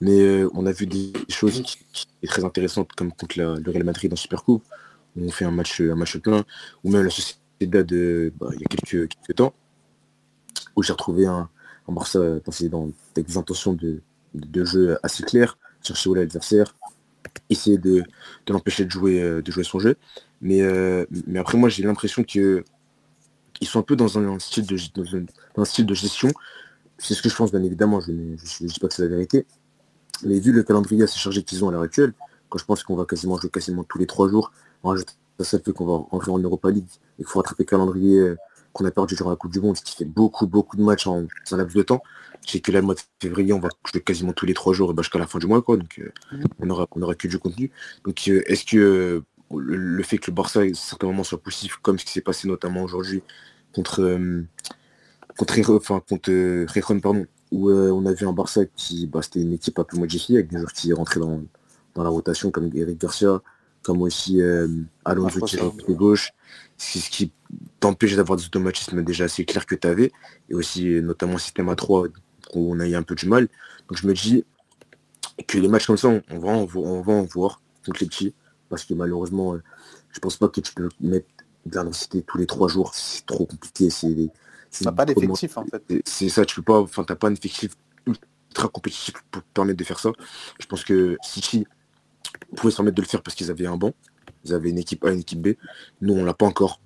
Mais 0.00 0.18
euh, 0.18 0.48
on 0.54 0.64
a 0.66 0.72
vu 0.72 0.86
des 0.86 1.12
choses 1.28 1.62
qui, 1.62 1.78
sont 1.92 2.06
très 2.26 2.44
intéressantes, 2.44 2.92
comme 2.92 3.12
contre 3.12 3.38
le 3.38 3.70
Real 3.70 3.84
Madrid 3.84 4.12
en 4.12 4.16
Supercoupe, 4.16 4.64
où 5.16 5.24
on 5.24 5.30
fait 5.30 5.44
un 5.44 5.50
match, 5.50 5.80
un 5.80 5.94
match 5.94 6.16
plein, 6.18 6.44
ou 6.84 6.90
même 6.90 7.04
la 7.04 7.10
Sociedad 7.10 7.84
de, 7.84 8.32
bah, 8.38 8.48
il 8.54 8.60
y 8.60 8.64
a 8.64 8.66
quelques, 8.66 9.08
quelques 9.08 9.36
temps 9.36 9.54
où 10.76 10.82
j'ai 10.82 10.92
retrouvé 10.92 11.26
un, 11.26 11.48
un 11.88 11.92
Barça 11.92 12.18
dans, 12.18 12.90
avec 13.14 13.26
des 13.26 13.36
intentions 13.36 13.74
de, 13.74 14.02
jeu 14.64 14.98
assez 15.02 15.22
claires, 15.22 15.58
chercher 15.82 16.10
où 16.10 16.14
l'adversaire, 16.14 16.76
essayer 17.48 17.78
de, 17.78 18.04
l'empêcher 18.48 18.84
de 18.84 18.90
jouer, 18.90 19.20
euh, 19.20 19.42
de 19.42 19.50
jouer 19.50 19.64
son 19.64 19.78
jeu. 19.78 19.96
Mais, 20.40 20.62
euh, 20.62 21.04
mais 21.26 21.38
après 21.38 21.58
moi 21.58 21.68
j'ai 21.68 21.82
l'impression 21.82 22.24
que 22.24 22.64
ils 23.60 23.66
sont 23.66 23.78
un 23.78 23.82
peu 23.82 23.96
dans 23.96 24.18
un, 24.18 24.38
style, 24.38 24.66
de, 24.66 24.76
dans 24.94 25.62
un, 25.62 25.64
style 25.66 25.84
de 25.84 25.94
gestion. 25.94 26.30
C'est 26.96 27.14
ce 27.14 27.22
que 27.22 27.28
je 27.28 27.36
pense 27.36 27.50
bien 27.50 27.62
évidemment, 27.62 28.00
je 28.00 28.10
ne 28.10 28.36
dis 28.36 28.80
pas 28.80 28.88
que 28.88 28.94
c'est 28.94 29.02
la 29.02 29.08
vérité. 29.08 29.46
Mais 30.24 30.38
vu 30.38 30.52
le 30.52 30.62
calendrier 30.62 31.02
assez 31.02 31.18
chargé 31.18 31.42
qu'ils 31.42 31.64
ont 31.64 31.68
à 31.68 31.72
l'heure 31.72 31.82
actuelle, 31.82 32.14
quand 32.48 32.58
je 32.58 32.64
pense 32.64 32.82
qu'on 32.82 32.96
va 32.96 33.04
quasiment 33.04 33.38
jouer 33.38 33.50
quasiment 33.50 33.84
tous 33.84 33.98
les 33.98 34.06
trois 34.06 34.28
jours, 34.28 34.52
en 34.82 34.94
ça 35.40 35.58
fait 35.58 35.72
qu'on 35.72 35.86
va 35.86 36.04
rentrer 36.10 36.30
en 36.30 36.38
Europa 36.38 36.70
League 36.70 36.88
et 37.18 37.22
qu'il 37.22 37.26
faut 37.26 37.38
rattraper 37.38 37.62
le 37.62 37.68
calendrier 37.68 38.18
euh, 38.18 38.36
qu'on 38.72 38.84
a 38.84 38.90
perdu 38.90 39.14
durant 39.14 39.30
la 39.30 39.36
Coupe 39.36 39.52
du 39.52 39.60
Monde, 39.60 39.76
ce 39.76 39.82
qui 39.82 39.96
fait 39.96 40.04
beaucoup, 40.04 40.46
beaucoup 40.46 40.76
de 40.76 40.82
matchs 40.82 41.06
en, 41.06 41.26
un 41.50 41.56
laps 41.56 41.74
de 41.74 41.82
temps. 41.82 42.02
C'est 42.46 42.60
que 42.60 42.72
là, 42.72 42.80
le 42.80 42.86
mois 42.86 42.94
de 42.94 43.00
février, 43.20 43.52
on 43.52 43.60
va 43.60 43.68
jouer 43.90 44.00
quasiment 44.00 44.32
tous 44.32 44.46
les 44.46 44.54
trois 44.54 44.72
jours 44.72 44.94
bah, 44.94 45.02
jusqu'à 45.02 45.18
la 45.18 45.26
fin 45.26 45.38
du 45.38 45.46
mois, 45.46 45.62
quoi. 45.62 45.76
Donc, 45.76 45.98
euh, 45.98 46.10
on 46.58 46.70
aura, 46.70 46.86
on 46.92 47.02
aura 47.02 47.14
que 47.14 47.28
du 47.28 47.38
contenu. 47.38 47.70
Donc, 48.04 48.28
est-ce 48.28 48.64
que 48.64 49.22
euh, 49.52 49.58
le, 49.58 50.02
fait 50.02 50.18
que 50.18 50.30
le 50.30 50.34
Barça, 50.34 50.60
à 50.60 50.74
certains 50.74 51.06
moments, 51.06 51.24
soit 51.24 51.42
poussif, 51.42 51.76
comme 51.82 51.98
ce 51.98 52.04
qui 52.04 52.12
s'est 52.12 52.20
passé 52.20 52.48
notamment 52.48 52.82
aujourd'hui 52.82 53.22
contre, 53.72 54.18
contre, 55.36 55.74
enfin, 55.76 56.02
contre 56.08 57.00
pardon, 57.00 57.26
où 57.52 57.70
on 57.70 58.06
a 58.06 58.12
vu 58.12 58.26
un 58.26 58.32
Barça 58.32 58.62
qui, 58.76 59.06
bah, 59.06 59.22
c'était 59.22 59.40
une 59.40 59.52
équipe 59.52 59.78
un 59.78 59.84
peu 59.84 59.96
modifiée, 59.96 60.36
avec 60.36 60.50
des 60.50 60.58
joueurs 60.58 60.72
qui 60.72 60.92
rentraient 60.92 61.20
dans, 61.20 61.42
dans 61.94 62.02
la 62.02 62.10
rotation, 62.10 62.50
comme 62.50 62.70
Eric 62.74 63.00
Garcia, 63.00 63.40
comme 63.82 64.02
aussi 64.02 64.40
Alonso 65.04 65.40
qui 65.40 65.56
est 65.56 65.94
gauche, 65.94 66.32
ce 66.76 67.10
qui 67.10 67.32
t'empêche 67.78 68.16
d'avoir 68.16 68.36
des 68.38 68.44
automatismes 68.44 69.02
déjà 69.02 69.24
assez 69.24 69.44
clairs 69.44 69.66
que 69.66 69.74
tu 69.74 69.86
avais, 69.86 70.12
et 70.48 70.54
aussi 70.54 71.00
notamment 71.00 71.38
système 71.38 71.68
à 71.68 71.76
3 71.76 72.08
où 72.54 72.74
on 72.74 72.80
a 72.80 72.86
eu 72.86 72.94
un 72.94 73.02
peu 73.02 73.14
du 73.14 73.26
mal. 73.26 73.48
Donc 73.88 73.98
je 73.98 74.06
me 74.06 74.14
dis 74.14 74.44
que 75.46 75.58
les 75.58 75.68
matchs 75.68 75.86
comme 75.86 75.96
ça, 75.96 76.08
on, 76.08 76.38
va, 76.38 76.48
en, 76.48 76.68
on 76.74 77.02
va 77.02 77.12
en 77.12 77.22
voir 77.22 77.60
contre 77.84 78.00
les 78.00 78.06
petits, 78.06 78.34
parce 78.70 78.84
que 78.84 78.94
malheureusement, 78.94 79.54
euh, 79.54 79.62
je 80.12 80.20
pense 80.20 80.36
pas 80.36 80.48
que 80.48 80.60
tu 80.60 80.72
peux 80.72 80.88
mettre 81.00 81.26
de 81.66 81.74
l'intensité 81.74 82.22
tous 82.22 82.38
les 82.38 82.46
trois 82.46 82.68
jours, 82.68 82.94
c'est 82.94 83.26
trop 83.26 83.44
compliqué. 83.44 83.90
C'est 83.90 84.94
pas 84.94 85.04
d'effectif 85.04 85.58
en 85.58 85.66
fait. 85.66 86.02
C'est 86.06 86.28
ça, 86.30 86.46
tu 86.46 86.56
peux 86.56 86.62
pas, 86.62 86.80
enfin 86.80 87.04
t'as 87.04 87.16
pas 87.16 87.28
un 87.28 87.34
effectif 87.34 87.72
ultra 88.06 88.68
compétitif 88.68 89.14
pour 89.30 89.42
permettre 89.42 89.78
de 89.78 89.84
faire 89.84 89.98
ça. 89.98 90.12
Je 90.58 90.66
pense 90.66 90.84
que 90.84 91.18
City 91.22 91.66
pouvait 92.56 92.70
se 92.70 92.76
permettre 92.76 92.96
de 92.96 93.02
le 93.02 93.08
faire 93.08 93.22
parce 93.22 93.34
qu'ils 93.34 93.50
avaient 93.50 93.66
un 93.66 93.76
banc, 93.76 93.92
ils 94.44 94.54
avaient 94.54 94.70
une 94.70 94.78
équipe 94.78 95.04
A, 95.04 95.12
une 95.12 95.20
équipe 95.20 95.42
B. 95.42 95.48
Nous, 96.00 96.14
on 96.14 96.24
l'a 96.24 96.34
pas 96.34 96.46
encore. 96.46 96.80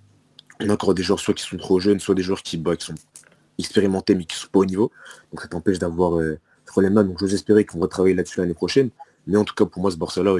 On 0.60 0.70
a 0.70 0.72
encore 0.72 0.94
des 0.94 1.02
joueurs 1.02 1.20
soit 1.20 1.34
qui 1.34 1.44
sont 1.44 1.56
trop 1.56 1.78
jeunes, 1.78 2.00
soit 2.00 2.14
des 2.14 2.22
joueurs 2.22 2.42
qui, 2.42 2.56
bah, 2.56 2.76
qui 2.76 2.86
sont 2.86 2.94
expérimentés 3.58 4.14
mais 4.14 4.24
qui 4.24 4.36
sont 4.36 4.48
pas 4.48 4.60
au 4.60 4.64
niveau. 4.64 4.90
Donc 5.30 5.42
ça 5.42 5.48
t'empêche 5.48 5.78
d'avoir 5.78 6.18
euh, 6.18 6.38
ce 6.64 6.72
problème-là. 6.72 7.02
Donc 7.02 7.18
j'ose 7.18 7.34
espérer 7.34 7.64
qu'on 7.64 7.78
va 7.78 7.88
travailler 7.88 8.14
là-dessus 8.14 8.40
l'année 8.40 8.54
prochaine. 8.54 8.90
Mais 9.26 9.36
en 9.36 9.44
tout 9.44 9.54
cas, 9.54 9.66
pour 9.66 9.82
moi, 9.82 9.90
ce 9.90 9.96
Barça-là 9.96 10.36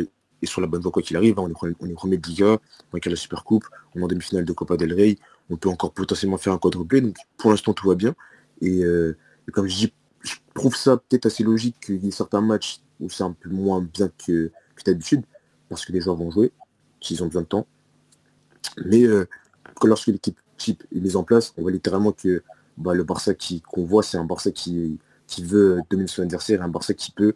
sur 0.47 0.61
la 0.61 0.67
bonne 0.67 0.83
voie 0.83 0.93
quoi 0.93 1.03
qu'il 1.03 1.17
arrive. 1.17 1.39
Hein. 1.39 1.51
On, 1.61 1.69
est, 1.69 1.75
on 1.81 1.87
est 1.87 1.93
premier 1.93 2.19
de 2.19 2.27
Liga, 2.27 2.59
on 2.93 2.97
est 2.97 3.07
la 3.07 3.17
Super 3.17 3.45
Coupe, 3.45 3.67
on 3.95 4.01
est 4.01 4.05
en 4.05 4.09
demi-finale 4.09 4.45
de 4.45 4.53
Copa 4.53 4.77
del 4.77 4.93
Rey. 4.93 5.19
On 5.51 5.57
peut 5.57 5.69
encore 5.69 5.93
potentiellement 5.93 6.39
faire 6.39 6.53
un 6.53 6.59
quadruplé. 6.59 7.01
Donc 7.01 7.17
pour 7.37 7.51
l'instant, 7.51 7.73
tout 7.73 7.89
va 7.89 7.95
bien. 7.95 8.15
Euh, 8.63 9.17
et, 9.49 9.51
comme 9.51 9.67
je 9.67 9.77
dis, 9.77 9.93
je 10.23 10.35
trouve 10.55 10.75
ça 10.75 10.97
peut-être 10.97 11.27
assez 11.27 11.43
logique 11.43 11.77
qu'il 11.85 12.05
y 12.05 12.09
ait 12.09 12.13
certains 12.13 12.41
matchs 12.41 12.81
où 13.01 13.11
c'est 13.11 13.25
un 13.25 13.33
peu 13.33 13.51
moins 13.51 13.83
bien 13.83 14.09
que, 14.09 14.51
que 14.77 14.83
d'habitude, 14.85 15.23
parce 15.69 15.85
que 15.85 15.93
les 15.93 16.01
joueurs 16.01 16.17
vont 16.17 16.31
jouer 16.31 16.53
qu'ils 17.01 17.23
ont 17.23 17.27
besoin 17.27 17.43
de 17.43 17.47
temps. 17.49 17.67
Mais 18.85 19.05
euh, 19.05 19.27
lorsque 19.83 20.07
l'équipe 20.07 20.39
type 20.57 20.85
est 20.95 21.01
mise 21.01 21.17
en 21.17 21.25
place, 21.25 21.53
on 21.57 21.63
voit 21.63 21.73
littéralement 21.73 22.13
que 22.13 22.43
bah, 22.79 22.95
le 22.95 23.05
Barça 23.05 23.33
qu'on 23.35 23.85
voit, 23.85 24.03
c'est 24.03 24.17
un 24.17 24.25
Barça 24.25 24.51
qui, 24.51 24.99
qui 25.27 25.45
veut 25.45 25.81
dominer 25.91 26.09
son 26.09 26.23
adversaire, 26.23 26.63
un 26.63 26.69
Barça 26.69 26.95
qui 26.95 27.11
peut 27.11 27.35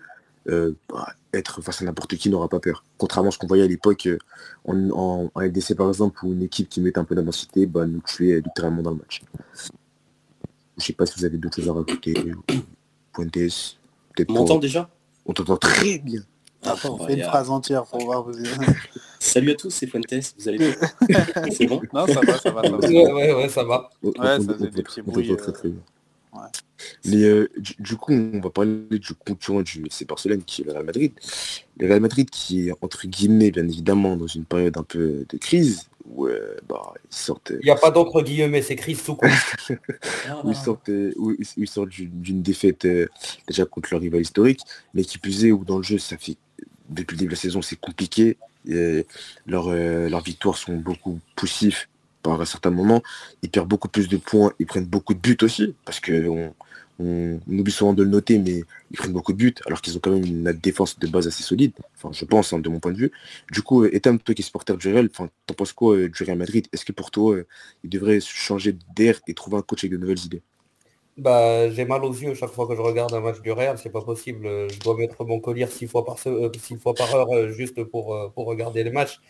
euh, 0.48 0.72
bah, 0.88 1.14
être 1.34 1.60
face 1.62 1.82
à 1.82 1.84
n'importe 1.84 2.16
qui 2.16 2.30
n'aura 2.30 2.48
pas 2.48 2.60
peur. 2.60 2.84
Contrairement 2.96 3.28
à 3.28 3.32
ce 3.32 3.38
qu'on 3.38 3.46
voyait 3.46 3.64
à 3.64 3.66
l'époque 3.66 4.06
euh, 4.06 4.18
en, 4.64 5.30
LDC 5.36 5.74
par 5.76 5.88
exemple, 5.88 6.24
où 6.24 6.32
une 6.32 6.42
équipe 6.42 6.68
qui 6.68 6.80
met 6.80 6.96
un 6.98 7.04
peu 7.04 7.14
d'intensité 7.14 7.66
bah, 7.66 7.86
nous 7.86 8.00
tuait 8.00 8.40
littéralement 8.40 8.82
dans 8.82 8.90
le 8.90 8.96
match. 8.96 9.22
Je 10.78 10.84
sais 10.84 10.92
pas 10.92 11.06
si 11.06 11.18
vous 11.18 11.24
avez 11.24 11.36
d'autres 11.38 11.60
choses 11.60 11.68
à 11.68 11.72
rajouter. 11.72 12.14
Pointes, 13.12 13.36
On 14.28 14.32
m'entend 14.32 14.58
déjà? 14.58 14.88
On 15.26 15.32
t'entend 15.32 15.56
très 15.56 15.98
bien. 15.98 16.20
Attends, 16.64 16.98
on 17.00 17.06
fait 17.06 17.14
une 17.14 17.22
phrase 17.22 17.50
entière 17.50 17.84
pour 17.84 18.00
voir. 18.04 18.24
Vous... 18.24 18.32
Salut 19.20 19.52
à 19.52 19.54
tous, 19.54 19.70
c'est 19.70 19.86
Fuentes, 19.86 20.06
vous 20.38 20.48
allez 20.48 20.58
bien? 20.58 20.74
C'est 21.52 21.66
bon? 21.66 21.80
Non, 21.92 22.06
ça 22.06 22.20
va, 22.20 22.38
ça 22.38 22.50
va, 22.50 22.62
ça 22.62 22.70
va. 22.70 22.78
Ouais, 22.78 23.12
ouais, 23.12 23.34
ouais, 23.34 23.48
ça 23.48 23.62
va. 23.64 23.90
On- 24.02 24.08
Ouais, 24.08 24.14
on- 24.18 24.24
ça 24.24 24.36
on- 24.38 24.40
faisait 24.54 24.66
on- 24.66 24.70
des 24.70 24.82
petits 24.82 25.00
on- 25.00 25.04
on- 25.08 25.12
bruits, 25.12 25.32
on- 25.32 25.36
très, 25.36 25.48
euh, 25.50 25.52
très 25.52 25.68
bien. 25.68 25.80
Ouais. 26.32 26.48
Mais 27.06 27.22
euh, 27.24 27.48
du, 27.56 27.74
du 27.78 27.96
coup, 27.96 28.12
on 28.12 28.40
va 28.40 28.50
parler 28.50 28.84
du 28.98 29.14
concurrent 29.14 29.62
du 29.62 29.84
FC 29.86 30.04
Barcelone 30.04 30.42
qui 30.44 30.62
est 30.62 30.64
le 30.64 30.72
Real 30.72 30.84
Madrid. 30.84 31.12
Le 31.78 31.86
Real 31.88 32.00
Madrid 32.00 32.30
qui 32.30 32.68
est 32.68 32.72
entre 32.82 33.06
guillemets 33.06 33.50
bien 33.50 33.64
évidemment 33.66 34.16
dans 34.16 34.26
une 34.26 34.44
période 34.44 34.76
un 34.76 34.82
peu 34.84 35.24
de 35.28 35.38
crise 35.38 35.88
où 36.10 36.26
euh, 36.26 36.56
bah, 36.68 36.94
ils 37.10 37.14
sortent, 37.14 37.52
Il 37.60 37.64
n'y 37.64 37.70
a 37.70 37.76
pas 37.76 37.90
d'entre 37.90 38.22
guillemets, 38.22 38.62
c'est 38.62 38.76
Chris 38.76 38.96
tout 39.04 39.14
court. 39.16 39.28
Ah, 40.28 40.40
où 40.44 40.50
ils 40.50 40.56
sortent, 40.56 40.88
euh, 40.88 41.12
où 41.16 41.32
ils- 41.32 41.46
où 41.56 41.62
ils 41.62 41.68
sortent 41.68 41.88
d'une 41.90 42.10
d'une 42.20 42.42
défaite 42.42 42.84
euh, 42.84 43.06
déjà 43.46 43.64
contre 43.66 43.88
leur 43.92 44.00
rival 44.00 44.20
historique, 44.22 44.60
mais 44.94 45.04
qui 45.04 45.18
plus 45.18 45.44
est 45.44 45.52
où 45.52 45.64
dans 45.64 45.76
le 45.78 45.82
jeu 45.82 45.98
ça 45.98 46.16
fait 46.16 46.36
depuis 46.88 47.14
le 47.16 47.18
début 47.20 47.30
de 47.30 47.34
la 47.34 47.40
saison 47.40 47.60
c'est 47.62 47.76
compliqué. 47.80 48.36
Et 48.68 49.06
leurs, 49.46 49.68
euh, 49.68 50.08
leurs 50.08 50.22
victoires 50.22 50.56
sont 50.58 50.76
beaucoup 50.76 51.18
poussifs 51.36 51.88
par 52.28 52.40
un 52.40 52.44
certain 52.44 52.70
moment. 52.70 53.02
Ils 53.42 53.50
perdent 53.50 53.68
beaucoup 53.68 53.88
plus 53.88 54.08
de 54.08 54.16
points, 54.16 54.52
ils 54.58 54.66
prennent 54.66 54.84
beaucoup 54.84 55.14
de 55.14 55.18
buts 55.18 55.38
aussi, 55.42 55.74
parce 55.84 56.00
que 56.00 56.28
on, 56.28 56.52
oublie 57.48 57.70
souvent 57.70 57.92
de 57.92 58.02
le 58.02 58.10
noter, 58.10 58.38
mais 58.38 58.64
ils 58.90 58.96
prennent 58.96 59.12
beaucoup 59.12 59.32
de 59.32 59.38
buts, 59.38 59.54
alors 59.66 59.80
qu'ils 59.80 59.96
ont 59.96 60.00
quand 60.00 60.10
même 60.10 60.24
une 60.24 60.52
défense 60.52 60.98
de 60.98 61.06
base 61.06 61.28
assez 61.28 61.44
solide. 61.44 61.72
Enfin, 61.96 62.10
je 62.12 62.24
pense, 62.24 62.52
hein, 62.52 62.58
de 62.58 62.68
mon 62.68 62.80
point 62.80 62.92
de 62.92 62.98
vue. 62.98 63.12
Du 63.52 63.62
coup, 63.62 63.84
euh, 63.84 63.94
Etam, 63.94 64.18
toi 64.18 64.34
qui 64.34 64.42
es 64.42 64.44
supporter 64.44 64.76
du 64.76 64.92
Real, 64.92 65.08
t'en 65.08 65.28
penses 65.56 65.72
quoi 65.72 65.94
euh, 65.94 66.08
du 66.08 66.24
Real 66.24 66.36
Madrid? 66.36 66.66
Est-ce 66.72 66.84
que 66.84 66.92
pour 66.92 67.12
toi, 67.12 67.34
euh, 67.34 67.46
il 67.84 67.90
devrait 67.90 68.18
changer 68.20 68.76
d'air 68.96 69.20
et 69.28 69.34
trouver 69.34 69.56
un 69.58 69.62
coach 69.62 69.84
avec 69.84 69.92
de 69.92 69.96
nouvelles 69.96 70.24
idées? 70.24 70.42
Bah, 71.16 71.70
j'ai 71.70 71.84
mal 71.84 72.04
aux 72.04 72.12
yeux 72.12 72.34
chaque 72.34 72.50
fois 72.50 72.66
que 72.66 72.74
je 72.74 72.80
regarde 72.80 73.14
un 73.14 73.20
match 73.20 73.40
du 73.42 73.52
Real, 73.52 73.78
c'est 73.78 73.90
pas 73.90 74.02
possible. 74.02 74.46
Euh, 74.46 74.68
Je 74.68 74.80
dois 74.80 74.96
mettre 74.96 75.24
mon 75.24 75.38
collier 75.38 75.68
six 75.68 75.86
fois 75.86 76.04
par, 76.04 76.18
six 76.18 76.76
fois 76.76 76.94
par 76.94 77.14
heure 77.14 77.52
juste 77.52 77.84
pour, 77.84 78.32
pour 78.34 78.46
regarder 78.46 78.82
les 78.82 78.90
matchs. 78.90 79.20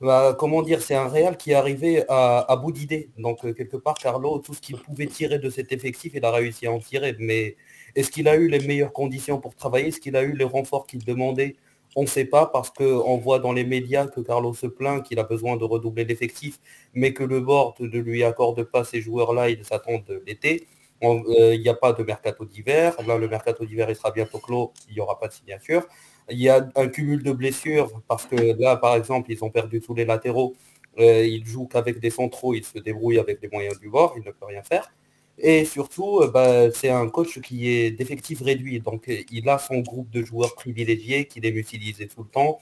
Bah, 0.00 0.36
comment 0.38 0.62
dire, 0.62 0.82
c'est 0.82 0.94
un 0.94 1.08
Real 1.08 1.36
qui 1.36 1.52
est 1.52 1.54
arrivé 1.54 2.04
à, 2.08 2.56
bout 2.60 2.72
d'idées. 2.72 3.10
Donc 3.18 3.44
euh, 3.44 3.52
quelque 3.52 3.76
part, 3.76 3.94
Carlo, 3.94 4.38
tout 4.38 4.54
ce 4.54 4.60
qu'il 4.60 4.76
pouvait 4.76 5.06
tirer 5.06 5.38
de 5.38 5.48
cet 5.50 5.72
effectif, 5.72 6.12
il 6.14 6.24
a 6.24 6.30
réussi 6.30 6.66
à 6.66 6.72
en 6.72 6.78
tirer. 6.80 7.14
Mais 7.18 7.56
est-ce 7.94 8.10
qu'il 8.10 8.28
a 8.28 8.36
eu 8.36 8.48
les 8.48 8.58
meilleures 8.60 8.92
conditions 8.92 9.40
pour 9.40 9.54
travailler? 9.54 9.88
Est-ce 9.88 10.00
qu'il 10.00 10.16
a 10.16 10.22
eu 10.22 10.32
les 10.36 10.44
renforts 10.44 10.86
qu'il 10.86 11.04
demandait? 11.04 11.56
On 11.96 12.02
ne 12.02 12.06
sait 12.08 12.24
pas 12.24 12.46
parce 12.46 12.70
qu'on 12.70 13.18
voit 13.18 13.38
dans 13.38 13.52
les 13.52 13.64
médias 13.64 14.06
que 14.08 14.20
Carlo 14.20 14.52
se 14.52 14.66
plaint 14.66 15.02
qu'il 15.04 15.18
a 15.20 15.22
besoin 15.22 15.56
de 15.56 15.64
redoubler 15.64 16.04
l'effectif, 16.04 16.58
mais 16.92 17.12
que 17.12 17.22
le 17.22 17.40
board 17.40 17.80
ne 17.80 17.98
lui 18.00 18.24
accorde 18.24 18.64
pas 18.64 18.84
ces 18.84 19.00
joueurs-là, 19.00 19.50
ils 19.50 19.64
s'attendent 19.64 20.04
de 20.04 20.22
l'été. 20.26 20.66
Euh, 21.02 21.54
Il 21.54 21.60
n'y 21.60 21.68
a 21.68 21.74
pas 21.74 21.92
de 21.92 22.02
mercato 22.02 22.44
d'hiver. 22.44 22.96
Là, 23.06 23.18
le 23.18 23.28
mercato 23.28 23.64
d'hiver, 23.64 23.88
il 23.90 23.96
sera 23.96 24.10
bientôt 24.10 24.38
clos. 24.38 24.72
Il 24.88 24.94
n'y 24.94 25.00
aura 25.00 25.18
pas 25.18 25.28
de 25.28 25.32
signature. 25.32 25.86
Il 26.30 26.38
y 26.38 26.48
a 26.48 26.68
un 26.76 26.88
cumul 26.88 27.22
de 27.22 27.32
blessures 27.32 27.90
parce 28.08 28.24
que 28.26 28.36
là, 28.60 28.76
par 28.76 28.96
exemple, 28.96 29.30
ils 29.30 29.44
ont 29.44 29.50
perdu 29.50 29.80
tous 29.80 29.94
les 29.94 30.04
latéraux. 30.04 30.56
Euh, 30.98 31.26
ils 31.26 31.44
jouent 31.44 31.66
qu'avec 31.66 32.00
des 32.00 32.10
centraux. 32.10 32.54
Ils 32.54 32.64
se 32.64 32.78
débrouillent 32.78 33.18
avec 33.18 33.40
les 33.42 33.48
moyens 33.48 33.78
du 33.78 33.88
bord. 33.90 34.14
Il 34.16 34.24
ne 34.24 34.30
peut 34.30 34.46
rien 34.46 34.62
faire. 34.62 34.92
Et 35.38 35.64
surtout, 35.64 36.20
euh, 36.20 36.30
bah, 36.30 36.70
c'est 36.70 36.90
un 36.90 37.08
coach 37.08 37.40
qui 37.40 37.68
est 37.68 37.90
d'effectif 37.90 38.40
réduit. 38.40 38.80
Donc, 38.80 39.08
euh, 39.08 39.22
il 39.30 39.48
a 39.48 39.58
son 39.58 39.80
groupe 39.80 40.10
de 40.10 40.24
joueurs 40.24 40.54
privilégiés 40.54 41.26
qu'il 41.26 41.44
aime 41.46 41.56
utiliser 41.56 42.06
tout 42.08 42.22
le 42.22 42.28
temps. 42.28 42.60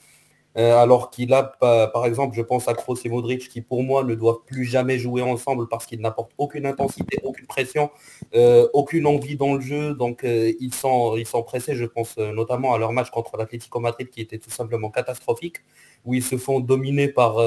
Euh, 0.58 0.76
alors 0.76 1.08
qu'il 1.10 1.32
a, 1.32 1.42
pa- 1.44 1.86
par 1.88 2.04
exemple, 2.04 2.36
je 2.36 2.42
pense 2.42 2.68
à 2.68 2.74
Kroos 2.74 2.96
et 3.04 3.08
Modric, 3.08 3.48
qui 3.48 3.62
pour 3.62 3.82
moi 3.82 4.04
ne 4.04 4.14
doivent 4.14 4.42
plus 4.44 4.64
jamais 4.64 4.98
jouer 4.98 5.22
ensemble 5.22 5.66
parce 5.68 5.86
qu'ils 5.86 6.00
n'apportent 6.00 6.32
aucune 6.36 6.66
intensité, 6.66 7.18
aucune 7.24 7.46
pression, 7.46 7.90
euh, 8.34 8.68
aucune 8.74 9.06
envie 9.06 9.36
dans 9.36 9.54
le 9.54 9.60
jeu. 9.60 9.94
Donc 9.94 10.24
euh, 10.24 10.52
ils, 10.60 10.74
sont, 10.74 11.16
ils 11.16 11.26
sont 11.26 11.42
pressés, 11.42 11.74
je 11.74 11.86
pense 11.86 12.16
euh, 12.18 12.32
notamment 12.32 12.74
à 12.74 12.78
leur 12.78 12.92
match 12.92 13.10
contre 13.10 13.36
l'Atlético 13.38 13.80
Madrid 13.80 14.10
qui 14.10 14.20
était 14.20 14.38
tout 14.38 14.50
simplement 14.50 14.90
catastrophique, 14.90 15.56
où 16.04 16.12
ils 16.12 16.22
se 16.22 16.36
font 16.36 16.60
dominer 16.60 17.08
par, 17.08 17.38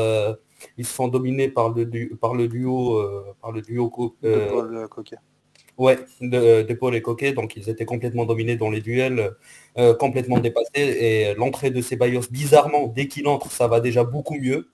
ils 0.77 0.85
se 0.85 0.93
font 0.93 1.07
dominer 1.07 1.47
par 1.49 1.69
le, 1.69 1.85
du- 1.85 2.15
par 2.19 2.33
le 2.33 2.47
duo, 2.47 2.97
euh, 2.97 3.35
par 3.41 3.51
le 3.51 3.61
duo 3.61 3.89
co- 3.89 4.15
De 4.21 4.29
euh, 4.29 4.49
Paul 4.49 4.75
euh, 4.77 4.87
Coquet. 4.87 5.17
Ouais, 5.77 5.99
de, 6.21 6.61
de 6.61 6.73
Paul 6.73 6.95
et 6.95 7.01
Coquet, 7.01 7.33
donc 7.33 7.57
ils 7.57 7.69
étaient 7.69 7.85
complètement 7.85 8.25
dominés 8.25 8.55
dans 8.55 8.69
les 8.69 8.79
duels, 8.79 9.33
euh, 9.77 9.93
complètement 9.93 10.39
dépassés. 10.39 10.69
Et 10.75 11.33
l'entrée 11.35 11.69
de 11.69 11.81
Ceballos, 11.81 12.21
bizarrement, 12.31 12.87
dès 12.87 13.07
qu'il 13.07 13.27
entre, 13.27 13.51
ça 13.51 13.67
va 13.67 13.81
déjà 13.81 14.05
beaucoup 14.05 14.35
mieux. 14.35 14.69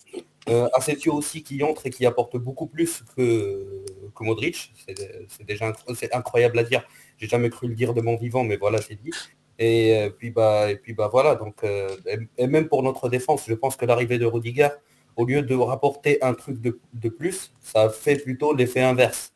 Euh, 0.50 0.68
aussi 1.08 1.44
qui 1.44 1.62
entre 1.64 1.86
et 1.86 1.90
qui 1.92 2.06
apporte 2.06 2.38
beaucoup 2.38 2.66
plus 2.66 3.04
que, 3.16 3.84
Modric. 4.20 4.74
C'est 4.86 5.46
déjà 5.48 5.72
incroyable 6.14 6.60
à 6.60 6.64
dire. 6.64 6.84
J'ai 7.18 7.28
jamais 7.28 7.50
cru 7.50 7.68
le 7.68 7.76
dire 7.76 7.94
de 7.94 8.02
mon 8.02 8.18
vivant, 8.18 8.44
mais 8.44 8.58
voilà, 8.58 8.80
c'est 8.82 8.96
dit. 8.96 9.12
Et 9.60 9.98
euh, 9.98 10.10
puis 10.10 10.32
bah 10.32 10.72
et 10.72 10.78
puis 10.78 10.94
bah 10.94 11.10
voilà. 11.12 11.36
Donc 11.36 11.64
euh, 11.64 11.96
et, 12.38 12.48
même 12.48 12.68
pour 12.68 12.84
notre 12.84 13.10
défense, 13.10 13.46
je 13.48 13.54
pense 13.54 13.76
que 13.76 13.86
l'arrivée 13.86 14.20
de 14.20 14.26
Rudiger, 14.26 14.70
au 15.16 15.26
lieu 15.26 15.42
de 15.42 15.56
rapporter 15.56 16.22
un 16.24 16.34
truc 16.34 16.60
de 16.62 17.10
plus, 17.10 17.54
ça 17.62 17.90
fait 17.90 18.18
plutôt 18.18 18.54
l'effet 18.54 18.82
inverse. 18.82 19.31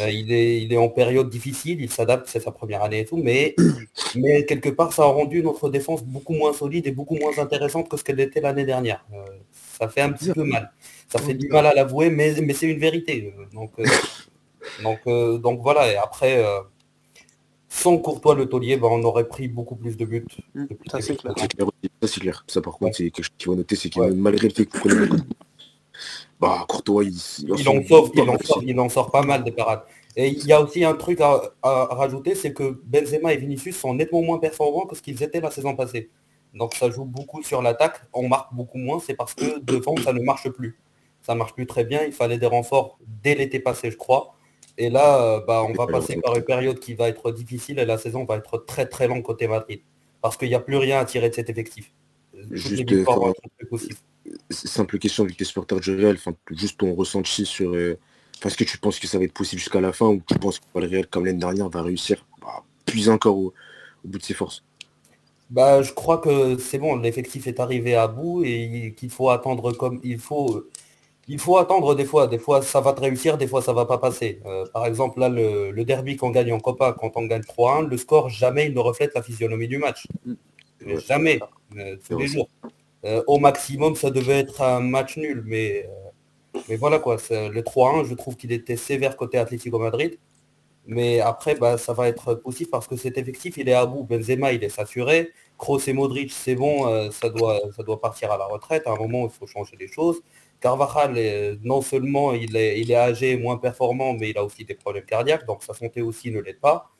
Euh, 0.00 0.10
il, 0.10 0.32
est, 0.32 0.62
il 0.62 0.72
est 0.72 0.76
en 0.78 0.88
période 0.88 1.28
difficile, 1.28 1.80
il 1.80 1.90
s'adapte, 1.90 2.26
c'est 2.28 2.40
sa 2.40 2.50
première 2.50 2.82
année 2.82 3.00
et 3.00 3.04
tout, 3.04 3.18
mais, 3.18 3.54
mais 4.16 4.44
quelque 4.46 4.70
part, 4.70 4.92
ça 4.92 5.02
a 5.02 5.06
rendu 5.06 5.42
notre 5.42 5.68
défense 5.68 6.02
beaucoup 6.02 6.32
moins 6.34 6.52
solide 6.52 6.86
et 6.86 6.90
beaucoup 6.90 7.16
moins 7.16 7.36
intéressante 7.38 7.88
que 7.88 7.96
ce 7.96 8.04
qu'elle 8.04 8.20
était 8.20 8.40
l'année 8.40 8.64
dernière. 8.64 9.04
Euh, 9.12 9.24
ça 9.78 9.88
fait 9.88 10.00
un 10.00 10.12
petit 10.12 10.32
peu 10.32 10.42
mal. 10.44 10.72
Ça 11.08 11.18
fait 11.18 11.34
du 11.34 11.48
mal 11.48 11.66
à 11.66 11.74
l'avouer, 11.74 12.08
mais, 12.10 12.34
mais 12.40 12.54
c'est 12.54 12.66
une 12.66 12.78
vérité. 12.78 13.34
Euh, 13.38 13.44
Donc, 13.52 13.72
euh, 13.78 13.84
donc, 14.82 14.98
euh, 15.06 15.38
donc 15.38 15.60
voilà, 15.62 15.92
et 15.92 15.96
après, 15.96 16.42
euh, 16.42 16.60
sans 17.68 17.98
Courtois 17.98 18.34
le 18.34 18.46
taulier, 18.46 18.76
ben, 18.76 18.88
on 18.90 19.02
aurait 19.02 19.28
pris 19.28 19.48
beaucoup 19.48 19.76
plus 19.76 19.96
de 19.96 20.04
buts. 20.04 20.24
Mm, 20.54 20.66
depuis 20.70 20.90
ça, 20.90 21.00
c'est 21.00 21.16
clair. 21.16 21.32
Ça, 21.36 21.42
c'est 21.42 21.48
clair 21.56 21.66
aussi. 21.68 21.90
Ça, 22.02 22.08
c'est 22.08 22.20
clair. 22.20 22.44
Ça, 22.48 22.60
par 22.62 22.72
contre, 22.74 22.84
Ouais. 22.84 22.92
c'est 22.94 23.10
quelque 23.10 23.24
chose 23.26 23.34
qu'il 23.36 23.44
faut 23.46 23.54
noter, 23.54 23.76
c'est 23.76 23.94
Ouais. 23.96 24.10
malgré 24.12 24.48
le 24.48 24.54
fait 24.54 24.64
que 24.66 24.78
prenez 24.78 24.94
beaucoup 25.06 25.16
de- 25.16 25.24
bah, 26.44 26.64
Courtois, 26.68 27.04
il, 27.04 27.16
il 27.40 27.68
en 27.68 27.84
sort, 27.84 28.10
il 28.14 28.28
en 28.28 28.38
sort, 28.38 28.62
il 28.64 28.80
en 28.80 28.88
sort 28.88 29.10
pas 29.10 29.22
mal 29.22 29.44
des 29.44 29.52
parades. 29.52 29.82
Et 30.16 30.28
il 30.28 30.46
y 30.46 30.52
a 30.52 30.60
aussi 30.60 30.84
un 30.84 30.94
truc 30.94 31.20
à, 31.20 31.42
à 31.62 31.86
rajouter, 31.94 32.34
c'est 32.34 32.52
que 32.52 32.80
Benzema 32.84 33.32
et 33.32 33.36
Vinicius 33.36 33.76
sont 33.76 33.94
nettement 33.94 34.22
moins 34.22 34.38
performants 34.38 34.86
que 34.86 34.94
ce 34.94 35.02
qu'ils 35.02 35.22
étaient 35.22 35.40
la 35.40 35.50
saison 35.50 35.74
passée. 35.74 36.10
Donc 36.54 36.74
ça 36.74 36.88
joue 36.90 37.04
beaucoup 37.04 37.42
sur 37.42 37.62
l'attaque, 37.62 38.00
on 38.12 38.28
marque 38.28 38.54
beaucoup 38.54 38.78
moins, 38.78 39.00
c'est 39.00 39.14
parce 39.14 39.34
que 39.34 39.58
devant 39.60 39.96
ça 39.96 40.12
ne 40.12 40.20
marche 40.20 40.48
plus. 40.50 40.78
Ça 41.20 41.34
marche 41.34 41.54
plus 41.54 41.66
très 41.66 41.84
bien, 41.84 42.04
il 42.04 42.12
fallait 42.12 42.38
des 42.38 42.46
renforts 42.46 42.98
dès 43.22 43.34
l'été 43.34 43.58
passé, 43.58 43.90
je 43.90 43.96
crois. 43.96 44.34
Et 44.76 44.90
là, 44.90 45.22
euh, 45.22 45.40
bah, 45.46 45.64
on 45.68 45.72
va 45.72 45.86
passer 45.86 46.16
par 46.20 46.36
une 46.36 46.42
période 46.42 46.78
qui 46.78 46.94
va 46.94 47.08
être 47.08 47.32
difficile 47.32 47.78
et 47.78 47.84
la 47.84 47.98
saison 47.98 48.24
va 48.24 48.36
être 48.36 48.58
très 48.58 48.86
très 48.86 49.08
longue 49.08 49.22
côté 49.22 49.48
Madrid. 49.48 49.80
Parce 50.20 50.36
qu'il 50.36 50.48
n'y 50.48 50.54
a 50.54 50.60
plus 50.60 50.76
rien 50.76 50.98
à 51.00 51.04
tirer 51.04 51.28
de 51.28 51.34
cet 51.34 51.50
effectif. 51.50 51.92
Juste, 52.50 52.88
victoires 52.88 53.32
euh, 54.34 54.38
plus 54.48 54.68
simple 54.68 54.98
question 54.98 55.24
avec 55.24 55.36
tes 55.36 55.44
supporters 55.44 55.80
du 55.80 55.94
Real, 55.96 56.18
juste 56.50 56.78
ton 56.78 56.94
ressenti 56.94 57.46
sur. 57.46 57.74
euh, 57.74 57.98
Est-ce 58.44 58.56
que 58.56 58.64
tu 58.64 58.78
penses 58.78 58.98
que 59.00 59.06
ça 59.06 59.18
va 59.18 59.24
être 59.24 59.32
possible 59.34 59.60
jusqu'à 59.60 59.80
la 59.80 59.92
fin 59.92 60.06
ou 60.08 60.22
tu 60.26 60.38
penses 60.38 60.58
que 60.60 60.78
le 60.80 60.86
Real, 60.88 61.06
comme 61.08 61.24
l'année 61.26 61.38
dernière, 61.38 61.68
va 61.70 61.82
réussir 61.82 62.26
à 62.46 62.62
puiser 62.86 63.10
encore 63.10 63.36
au, 63.38 63.54
au 64.04 64.08
bout 64.08 64.18
de 64.18 64.24
ses 64.24 64.34
forces? 64.34 64.64
Bah, 65.50 65.82
je 65.82 65.92
crois 65.92 66.18
que 66.18 66.58
c'est 66.58 66.78
bon, 66.78 66.96
l'effectif 66.96 67.46
est 67.46 67.60
arrivé 67.60 67.94
à 67.94 68.08
bout 68.08 68.42
et 68.44 68.94
qu'il 68.96 69.10
faut 69.10 69.30
attendre 69.30 69.72
comme 69.72 70.00
il 70.02 70.18
faut. 70.18 70.64
Il 71.28 71.38
faut 71.40 71.58
attendre 71.58 71.94
des 71.96 72.04
fois. 72.06 72.26
Des 72.28 72.38
fois, 72.38 72.62
ça 72.62 72.80
va 72.80 72.92
te 72.94 73.00
réussir, 73.02 73.38
des 73.38 73.48
fois, 73.48 73.62
ça 73.62 73.72
va 73.74 73.86
pas 73.86 73.98
passer. 73.98 74.40
Euh, 74.46 74.66
par 74.72 74.86
exemple, 74.86 75.20
là, 75.20 75.28
le, 75.30 75.70
le 75.72 75.84
derby 75.84 76.16
qu'on 76.16 76.30
gagne 76.30 76.52
en 76.52 76.60
Copa, 76.60 76.94
quand 76.98 77.12
on 77.16 77.26
gagne 77.26 77.42
3-1, 77.42 77.88
le 77.88 77.96
score, 77.98 78.28
jamais 78.30 78.66
il 78.66 78.74
ne 78.74 78.80
reflète 78.80 79.14
la 79.14 79.22
physionomie 79.22 79.68
du 79.68 79.78
match. 79.78 80.08
Ouais. 80.86 81.04
Jamais, 81.08 81.40
euh, 81.76 81.96
tous 82.06 82.16
les 82.16 82.26
jours. 82.28 82.48
Euh, 82.64 82.68
au 83.26 83.38
maximum, 83.38 83.96
ça 83.96 84.10
devait 84.10 84.38
être 84.40 84.62
un 84.62 84.80
match 84.80 85.16
nul, 85.16 85.42
mais, 85.46 85.88
euh, 86.70 86.76
voilà 86.78 86.98
quoi. 86.98 87.16
Le 87.30 87.62
3-1, 87.62 88.04
je 88.04 88.14
trouve 88.14 88.36
qu'il 88.36 88.52
était 88.52 88.76
sévère 88.76 89.16
côté 89.16 89.38
Atlético 89.38 89.78
Madrid. 89.78 90.18
Mais 90.86 91.20
après, 91.20 91.54
bah, 91.54 91.78
ça 91.78 91.94
va 91.94 92.08
être 92.08 92.34
possible 92.34 92.70
parce 92.70 92.86
que 92.86 92.96
cet 92.96 93.16
effectif, 93.18 93.56
il 93.56 93.68
est 93.68 93.74
à 93.74 93.86
bout. 93.86 94.04
Benzema, 94.04 94.52
il 94.52 94.62
est 94.64 94.68
saturé. 94.68 95.32
Kroos 95.58 95.78
et 95.86 95.92
Modric, 95.92 96.32
c'est 96.32 96.54
bon, 96.54 96.86
euh, 96.88 97.10
ça, 97.10 97.30
doit, 97.30 97.60
partir 98.00 98.32
à 98.32 98.38
la 98.38 98.46
retraite. 98.46 98.86
À 98.86 98.92
un 98.92 98.96
moment, 98.96 99.24
il 99.24 99.30
faut 99.30 99.46
changer 99.46 99.76
les 99.78 99.88
choses. 99.88 100.22
Carvajal, 100.60 101.14
euh, 101.16 101.56
non 101.62 101.80
seulement 101.82 102.32
il 102.32 102.56
est, 102.56 102.94
âgé 102.94 103.36
moins 103.36 103.56
performant, 103.58 104.14
mais 104.14 104.30
il 104.30 104.38
a 104.38 104.44
aussi 104.44 104.64
des 104.64 104.74
problèmes 104.74 105.04
cardiaques, 105.04 105.46
donc 105.46 105.62
sa 105.62 105.74
santé 105.74 106.02
aussi 106.02 106.30
ne 106.30 106.40
l'aide 106.40 106.60
pas. 106.60 106.90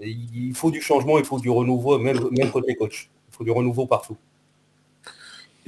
Il 0.00 0.54
faut 0.54 0.70
du 0.70 0.80
changement, 0.80 1.18
il 1.18 1.24
faut 1.24 1.40
du 1.40 1.50
renouveau, 1.50 1.98
même, 1.98 2.28
même 2.30 2.50
côté 2.50 2.74
coach. 2.76 3.10
Il 3.30 3.36
faut 3.36 3.44
du 3.44 3.50
renouveau 3.50 3.86
partout. 3.86 4.16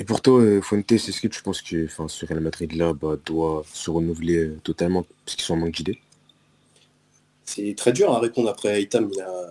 Et 0.00 0.04
pour 0.04 0.21
toi, 0.21 0.40
euh, 0.40 0.61
Fuentes, 0.62 0.90
est-ce 0.90 1.21
que 1.21 1.28
tu 1.28 1.42
penses 1.42 1.62
que 1.62 1.85
enfin, 1.85 2.09
ce 2.09 2.26
Real 2.26 2.40
Madrid 2.40 2.73
là 2.73 2.92
bah, 2.92 3.16
doit 3.25 3.62
se 3.73 3.88
renouveler 3.88 4.38
euh, 4.38 4.59
totalement 4.64 5.04
parce 5.25 5.37
qu'ils 5.37 5.45
sont 5.45 5.54
en 5.54 5.59
manque 5.59 5.76
d'idées? 5.76 6.00
C'est 7.45 7.75
très 7.76 7.92
dur 7.92 8.11
à 8.12 8.19
répondre 8.21 8.49
après 8.49 8.83
Itam, 8.83 9.11
il 9.12 9.21
a, 9.21 9.50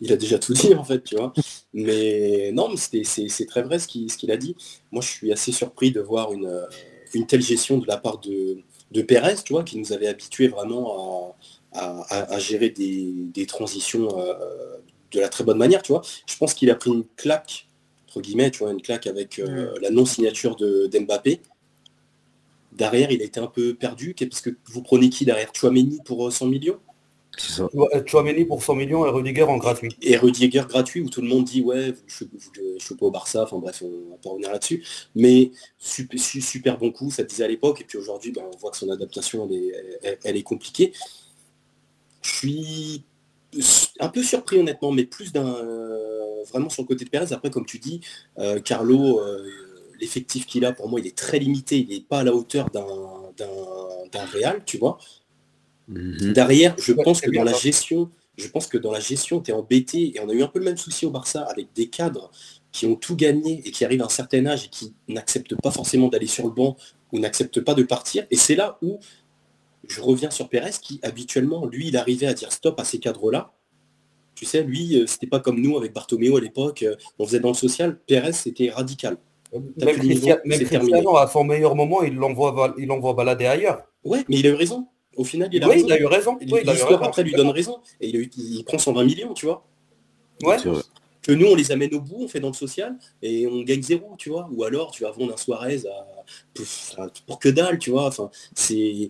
il 0.00 0.12
a 0.12 0.16
déjà 0.16 0.38
tout 0.38 0.54
dit 0.54 0.74
en 0.74 0.84
fait, 0.84 1.04
tu 1.04 1.16
vois. 1.16 1.32
Mais 1.72 2.50
non, 2.52 2.74
c'est 2.76 3.46
très 3.46 3.62
vrai 3.62 3.78
ce 3.78 3.86
qu'il 3.86 4.30
a 4.30 4.36
dit. 4.36 4.56
Moi 4.90 5.02
je 5.02 5.08
suis 5.08 5.32
assez 5.32 5.52
surpris 5.52 5.92
de 5.92 6.00
voir 6.00 6.32
une, 6.32 6.66
une 7.14 7.26
telle 7.26 7.42
gestion 7.42 7.78
de 7.78 7.86
la 7.86 7.96
part 7.98 8.18
de, 8.18 8.58
de 8.90 9.02
Pérez, 9.02 9.36
tu 9.44 9.52
vois, 9.52 9.64
qui 9.64 9.78
nous 9.78 9.92
avait 9.92 10.08
habitués 10.08 10.48
vraiment 10.48 11.36
à- 11.72 12.34
à 12.34 12.38
gérer 12.38 12.70
des, 12.70 13.12
des 13.34 13.46
transitions 13.46 14.08
euh, 14.18 14.34
de 15.12 15.20
la 15.20 15.28
très 15.28 15.44
bonne 15.44 15.58
manière, 15.58 15.82
tu 15.82 15.92
vois. 15.92 16.02
Je 16.26 16.36
pense 16.36 16.54
qu'il 16.54 16.70
a 16.70 16.74
pris 16.74 16.90
une 16.90 17.04
claque 17.16 17.68
entre 18.16 18.22
guillemets, 18.22 18.50
tu 18.50 18.60
vois, 18.60 18.72
une 18.72 18.80
claque 18.80 19.06
avec 19.06 19.42
la 19.80 19.90
non-signature 19.90 20.56
de 20.56 20.86
d'Mbappé. 20.86 21.42
Derrière, 22.72 23.10
il 23.10 23.20
a 23.20 23.24
été 23.24 23.40
un 23.40 23.46
peu 23.46 23.74
perdu, 23.74 24.14
parce 24.18 24.40
que 24.40 24.50
vous 24.66 24.82
prenez 24.82 25.10
qui 25.10 25.26
derrière? 25.26 25.50
Chouameni 25.54 26.00
pour 26.02 26.32
100 26.32 26.46
millions? 26.46 26.78
C'est 27.36 27.52
ça. 27.52 27.68
Chouameni 28.06 28.46
pour 28.46 28.62
100 28.62 28.74
millions 28.74 29.04
et 29.04 29.10
Rudiger 29.10 29.42
en 29.42 29.58
gratuit. 29.58 29.94
Et 30.00 30.16
Rudiger 30.16 30.64
gratuit 30.66 31.02
où 31.02 31.10
tout 31.10 31.20
le 31.20 31.28
monde 31.28 31.44
dit 31.44 31.60
ouais, 31.60 31.94
je 32.06 32.24
ne 32.24 32.78
suis 32.78 32.94
pas 32.94 33.04
au 33.04 33.10
Barça, 33.10 33.42
enfin 33.42 33.58
bref, 33.58 33.82
on 33.82 34.10
va 34.10 34.16
pas 34.16 34.30
revenir 34.30 34.50
là-dessus. 34.50 34.82
Mais 35.14 35.50
super, 35.78 36.18
super, 36.18 36.78
bon 36.78 36.92
coup, 36.92 37.10
ça 37.10 37.22
disait 37.22 37.44
à 37.44 37.48
l'époque, 37.48 37.82
et 37.82 37.84
puis 37.84 37.98
aujourd'hui, 37.98 38.32
ben, 38.32 38.44
on 38.50 38.56
voit 38.56 38.70
que 38.70 38.78
son 38.78 38.88
adaptation, 38.88 39.46
elle 40.02 40.36
est, 40.36 40.42
compliquée. 40.42 40.94
Je 42.22 42.30
suis 42.30 43.04
un 44.00 44.08
peu 44.08 44.22
surpris 44.22 44.58
honnêtement, 44.58 44.92
mais 44.92 45.04
plus 45.04 45.32
d'un 45.32 45.62
vraiment 46.48 46.68
sur 46.68 46.82
le 46.82 46.88
côté 46.88 47.04
de 47.04 47.10
Perez. 47.10 47.32
Après, 47.32 47.50
comme 47.50 47.66
tu 47.66 47.78
dis, 47.78 48.00
euh, 48.38 48.60
Carlo, 48.60 49.20
euh, 49.20 49.46
l'effectif 50.00 50.46
qu'il 50.46 50.64
a, 50.64 50.72
pour 50.72 50.88
moi, 50.88 51.00
il 51.00 51.06
est 51.06 51.16
très 51.16 51.38
limité, 51.38 51.78
il 51.78 51.88
n'est 51.88 52.00
pas 52.00 52.20
à 52.20 52.24
la 52.24 52.34
hauteur 52.34 52.70
d'un 52.70 54.24
Real, 54.32 54.62
tu 54.64 54.78
vois. 54.78 54.98
Mhm. 55.88 56.32
Derrière, 56.32 56.74
je 56.78 56.92
pense 56.92 57.20
que 57.20 57.30
dans 57.30 57.44
la 57.44 57.52
gestion, 57.52 58.10
je 58.36 58.48
pense 58.48 58.66
que 58.66 58.78
dans 58.78 58.92
la 58.92 59.00
gestion, 59.00 59.40
tu 59.40 59.50
es 59.50 59.54
embêté, 59.54 60.16
et 60.16 60.20
on 60.20 60.28
a 60.28 60.32
eu 60.32 60.42
un 60.42 60.48
peu 60.48 60.58
le 60.58 60.64
même 60.64 60.76
souci 60.76 61.06
au 61.06 61.10
Barça 61.10 61.42
avec 61.42 61.68
des 61.74 61.88
cadres 61.88 62.30
qui 62.72 62.86
ont 62.86 62.96
tout 62.96 63.16
gagné 63.16 63.62
et 63.64 63.70
qui 63.70 63.84
arrivent 63.84 64.02
à 64.02 64.06
un 64.06 64.10
certain 64.10 64.44
âge 64.46 64.66
et 64.66 64.68
qui 64.68 64.94
n'acceptent 65.08 65.54
pas 65.56 65.70
forcément 65.70 66.08
d'aller 66.08 66.26
sur 66.26 66.44
le 66.44 66.50
banc 66.50 66.76
ou 67.12 67.18
n'acceptent 67.18 67.60
pas 67.60 67.74
de 67.74 67.82
partir. 67.82 68.26
Et 68.30 68.36
c'est 68.36 68.54
là 68.54 68.78
où 68.82 68.98
je 69.88 70.00
reviens 70.00 70.30
sur 70.30 70.48
Pérez 70.48 70.72
qui 70.82 71.00
habituellement, 71.02 71.66
lui, 71.66 71.88
il 71.88 71.96
arrivait 71.96 72.26
à 72.26 72.34
dire 72.34 72.52
stop 72.52 72.78
à 72.78 72.84
ces 72.84 72.98
cadres-là. 72.98 73.52
Tu 74.36 74.44
sais, 74.44 74.62
lui, 74.62 75.00
euh, 75.00 75.06
c'était 75.06 75.26
pas 75.26 75.40
comme 75.40 75.60
nous 75.60 75.76
avec 75.76 75.94
Bartomeu 75.94 76.36
à 76.36 76.40
l'époque, 76.40 76.82
euh, 76.82 76.94
on 77.18 77.26
faisait 77.26 77.40
dans 77.40 77.48
le 77.48 77.54
social, 77.54 77.98
Pérez 78.06 78.32
c'était 78.32 78.70
radical. 78.70 79.16
Même, 79.52 79.96
Cristiano, 79.96 81.16
à 81.16 81.26
son 81.26 81.42
meilleur 81.42 81.74
moment, 81.74 82.02
il 82.02 82.14
l'envoie 82.14 82.74
il 82.76 82.86
balader 83.16 83.46
ailleurs. 83.46 83.82
Ouais, 84.04 84.24
mais 84.28 84.36
il 84.38 84.46
a 84.46 84.50
eu 84.50 84.54
raison. 84.54 84.86
Au 85.16 85.24
final, 85.24 85.48
il 85.52 85.64
a, 85.64 85.68
oui, 85.68 85.82
il 85.86 85.90
a 85.90 85.98
eu 85.98 86.04
raison. 86.04 86.36
L'histoire 86.40 87.02
après 87.02 87.22
lui 87.22 87.32
donne 87.32 87.48
raison. 87.48 87.78
Et 88.00 88.10
il, 88.10 88.64
prend 88.64 88.76
120 88.76 89.04
millions, 89.04 89.32
tu 89.32 89.46
vois. 89.46 89.66
Ouais. 90.42 90.58
Que 91.22 91.32
nous, 91.32 91.46
on 91.46 91.54
les 91.54 91.72
amène 91.72 91.94
au 91.94 92.00
bout, 92.00 92.18
on 92.20 92.28
fait 92.28 92.38
dans 92.38 92.48
le 92.48 92.54
social, 92.54 92.96
et 93.22 93.46
on 93.46 93.62
gagne 93.62 93.82
zéro, 93.82 94.14
tu 94.18 94.28
vois. 94.28 94.48
Ou 94.52 94.64
alors, 94.64 94.90
tu 94.90 95.04
vas 95.04 95.10
vendre 95.10 95.32
un 95.32 95.36
Suarez 95.36 95.82
à... 95.86 97.08
pour 97.26 97.38
que 97.38 97.48
dalle, 97.48 97.78
tu 97.78 97.90
vois. 97.90 98.06
Enfin, 98.06 98.30
c'est... 98.54 99.08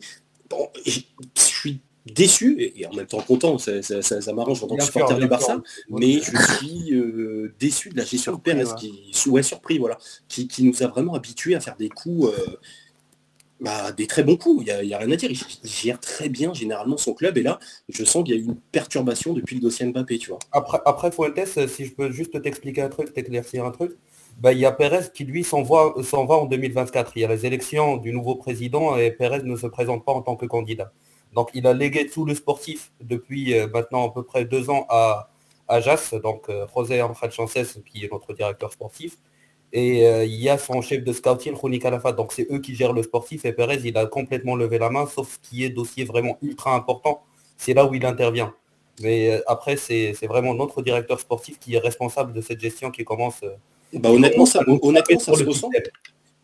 Bon, 0.48 0.68
je 0.86 1.00
suis 1.34 1.80
déçu 2.06 2.72
et, 2.76 2.86
en 2.86 2.94
même 2.94 3.06
temps 3.06 3.20
content, 3.20 3.58
ça, 3.58 4.32
m'arrange 4.34 4.62
en 4.62 4.66
tant 4.66 4.76
que 4.76 4.84
supporter 4.84 5.18
du 5.18 5.26
Barça, 5.26 5.60
mais 5.88 6.20
je 6.20 6.56
suis 6.56 6.94
euh, 6.94 7.52
déçu 7.58 7.90
de 7.90 7.96
la 7.96 8.04
gestion 8.04 8.34
de 8.34 8.40
Pérez, 8.40 8.64
qui, 8.78 9.12
ouais, 9.28 9.42
surpris, 9.42 9.78
voilà, 9.78 9.98
qui, 10.28 10.48
nous 10.60 10.82
a 10.82 10.86
vraiment 10.86 11.14
habitués 11.14 11.54
à 11.54 11.60
faire 11.60 11.76
des 11.76 11.88
coups, 11.88 12.28
euh, 12.28 12.56
bah, 13.60 13.90
des 13.92 14.06
très 14.06 14.22
bons 14.22 14.36
coups, 14.36 14.64
il 14.66 14.86
n'y 14.86 14.94
a, 14.94 14.98
rien 14.98 15.10
à 15.10 15.16
dire, 15.16 15.30
il, 15.30 15.68
gère 15.68 15.98
très 15.98 16.28
bien 16.28 16.54
généralement 16.54 16.96
son 16.96 17.14
club, 17.14 17.38
et 17.38 17.42
là, 17.42 17.58
je 17.88 18.04
sens 18.04 18.24
qu'il 18.24 18.34
y 18.34 18.38
a 18.38 18.40
eu 18.40 18.44
une 18.44 18.56
perturbation 18.56 19.32
depuis 19.32 19.56
le 19.56 19.62
dossier 19.62 19.86
Mbappé, 19.86 20.18
tu 20.18 20.30
vois. 20.30 20.38
Après, 20.52 20.78
après 20.84 21.10
Fuentes, 21.10 21.68
si 21.68 21.86
je 21.86 21.92
peux 21.92 22.10
juste 22.10 22.40
t'expliquer 22.40 22.82
un 22.82 22.88
truc, 22.88 23.12
t'éclaircir 23.12 23.64
un 23.64 23.70
truc, 23.72 23.92
bah, 24.38 24.52
il 24.52 24.58
y 24.58 24.66
a 24.66 24.72
Pérez 24.72 25.10
qui 25.12 25.24
lui 25.24 25.42
s'en 25.42 25.62
va, 25.62 25.94
va 25.96 26.34
en 26.34 26.44
2024. 26.44 27.12
Il 27.16 27.20
y 27.20 27.24
a 27.24 27.28
les 27.28 27.46
élections 27.46 27.96
du 27.96 28.12
nouveau 28.12 28.34
président 28.34 28.96
et 28.98 29.10
Pérez 29.10 29.42
ne 29.42 29.56
se 29.56 29.66
présente 29.66 30.04
pas 30.04 30.12
en 30.12 30.20
tant 30.20 30.36
que 30.36 30.44
candidat. 30.44 30.92
Donc 31.36 31.50
il 31.52 31.66
a 31.66 31.74
légué 31.74 32.06
tout 32.06 32.24
le 32.24 32.34
sportif 32.34 32.90
depuis 33.02 33.52
euh, 33.52 33.68
maintenant 33.68 34.08
à 34.08 34.10
peu 34.10 34.22
près 34.22 34.46
deux 34.46 34.70
ans 34.70 34.86
à, 34.88 35.28
à 35.68 35.80
JAS, 35.82 36.14
donc 36.22 36.48
euh, 36.48 36.66
José 36.74 37.04
Chances, 37.30 37.78
qui 37.84 38.04
est 38.04 38.10
notre 38.10 38.32
directeur 38.32 38.72
sportif. 38.72 39.18
Et 39.70 40.06
euh, 40.06 40.24
il 40.24 40.40
y 40.40 40.48
a 40.48 40.56
son 40.56 40.80
chef 40.80 41.04
de 41.04 41.12
scouting, 41.12 41.52
Rony 41.52 41.78
Calafat. 41.78 42.12
Donc 42.12 42.32
c'est 42.32 42.46
eux 42.50 42.60
qui 42.60 42.74
gèrent 42.74 42.94
le 42.94 43.02
sportif. 43.02 43.44
Et 43.44 43.52
Perez, 43.52 43.80
il 43.84 43.98
a 43.98 44.06
complètement 44.06 44.56
levé 44.56 44.78
la 44.78 44.88
main, 44.88 45.06
sauf 45.06 45.34
ce 45.34 45.38
qui 45.46 45.64
est 45.64 45.68
dossier 45.68 46.04
vraiment 46.04 46.38
ultra 46.40 46.74
important. 46.74 47.22
C'est 47.58 47.74
là 47.74 47.84
où 47.84 47.94
il 47.94 48.06
intervient. 48.06 48.54
Mais 49.02 49.42
après, 49.46 49.76
c'est 49.76 50.14
vraiment 50.26 50.54
notre 50.54 50.80
directeur 50.80 51.20
sportif 51.20 51.58
qui 51.58 51.74
est 51.74 51.78
responsable 51.78 52.32
de 52.32 52.40
cette 52.40 52.60
gestion 52.60 52.90
qui 52.90 53.04
commence. 53.04 53.40
Bah, 53.92 54.10
honnêtement, 54.10 54.46
ça, 54.46 54.60
honnêtement, 54.66 55.18
ça 55.18 55.34
se 55.34 55.44
ressent 55.44 55.70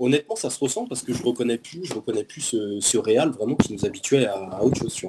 honnêtement, 0.03 0.37
ça 0.37 0.51
se 0.51 0.59
ressent 0.59 0.87
parce 0.87 1.03
que 1.03 1.13
je 1.13 1.23
reconnais 1.23 1.59
plus, 1.59 1.85
je 1.85 1.95
reconnais 1.95 2.25
plus 2.25 2.41
ce, 2.41 2.81
ce 2.81 2.99
Real 2.99 3.31
vraiment 3.31 3.55
qui 3.55 3.73
nous 3.73 3.85
habituait 3.87 4.27
à, 4.27 4.63
autre 4.63 4.79
chose. 4.79 5.01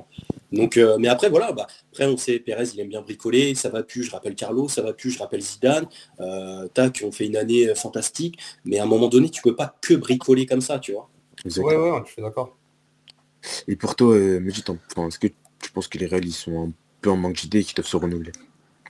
Donc, 0.51 0.77
euh, 0.77 0.97
mais 0.99 1.07
après, 1.07 1.29
voilà, 1.29 1.51
bah, 1.51 1.67
après 1.91 2.05
on 2.05 2.15
sait, 2.15 2.39
Pérez, 2.39 2.69
il 2.73 2.79
aime 2.79 2.89
bien 2.89 3.01
bricoler, 3.01 3.55
ça 3.55 3.69
va 3.69 3.81
plus, 3.81 4.03
je 4.03 4.11
rappelle 4.11 4.35
Carlo, 4.35 4.69
ça 4.69 4.83
va 4.83 4.93
plus, 4.93 5.09
je 5.09 5.19
rappelle 5.19 5.41
Zidane, 5.41 5.87
euh, 6.19 6.67
tac, 6.67 7.01
on 7.03 7.11
fait 7.11 7.25
une 7.25 7.37
année 7.37 7.69
euh, 7.69 7.75
fantastique, 7.75 8.39
mais 8.65 8.77
à 8.77 8.83
un 8.83 8.85
moment 8.85 9.07
donné, 9.07 9.29
tu 9.29 9.41
peux 9.41 9.55
pas 9.55 9.75
que 9.81 9.95
bricoler 9.95 10.45
comme 10.45 10.61
ça, 10.61 10.77
tu 10.77 10.91
vois. 10.91 11.09
Ouais, 11.45 11.75
ouais, 11.75 12.01
je 12.05 12.11
suis 12.11 12.21
d'accord. 12.21 12.55
Et 13.67 13.75
pour 13.75 13.95
toi, 13.95 14.15
euh, 14.15 14.47
est-ce 14.47 15.19
que 15.19 15.27
tu 15.27 15.71
penses 15.73 15.87
que 15.87 15.97
les 15.97 16.05
Real, 16.05 16.23
ils 16.23 16.31
sont 16.31 16.67
un 16.67 16.71
peu 17.01 17.09
en 17.09 17.17
manque 17.17 17.35
d'idées 17.35 17.59
et 17.59 17.63
qu'ils 17.63 17.75
doivent 17.75 17.87
se 17.87 17.97
renouveler? 17.97 18.31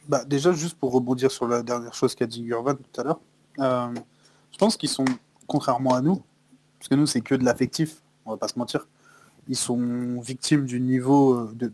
Bah, 0.08 0.26
Déjà, 0.26 0.52
juste 0.52 0.78
pour 0.78 0.92
rebondir 0.92 1.32
sur 1.32 1.48
la 1.48 1.64
dernière 1.64 1.94
chose 1.94 2.14
qu'a 2.14 2.28
dit 2.28 2.44
Gurvan 2.44 2.76
tout 2.76 3.02
à 3.02 3.04
l'heure, 3.04 3.20
je 4.52 4.58
pense 4.58 4.76
qu'ils 4.76 4.90
sont 4.90 5.06
contrairement 5.54 5.94
à 5.94 6.02
nous, 6.02 6.20
parce 6.80 6.90
que 6.90 6.96
nous, 6.96 7.06
c'est 7.06 7.22
que 7.22 7.36
de 7.36 7.46
l'affectif, 7.46 8.02
on 8.26 8.32
va 8.32 8.38
pas 8.38 8.48
se 8.48 8.58
mentir. 8.58 8.88
Ils 9.48 9.56
sont 9.56 10.20
victimes 10.20 10.66
du 10.66 10.80
niveau, 10.80 11.36
euh, 11.36 11.52
de, 11.54 11.72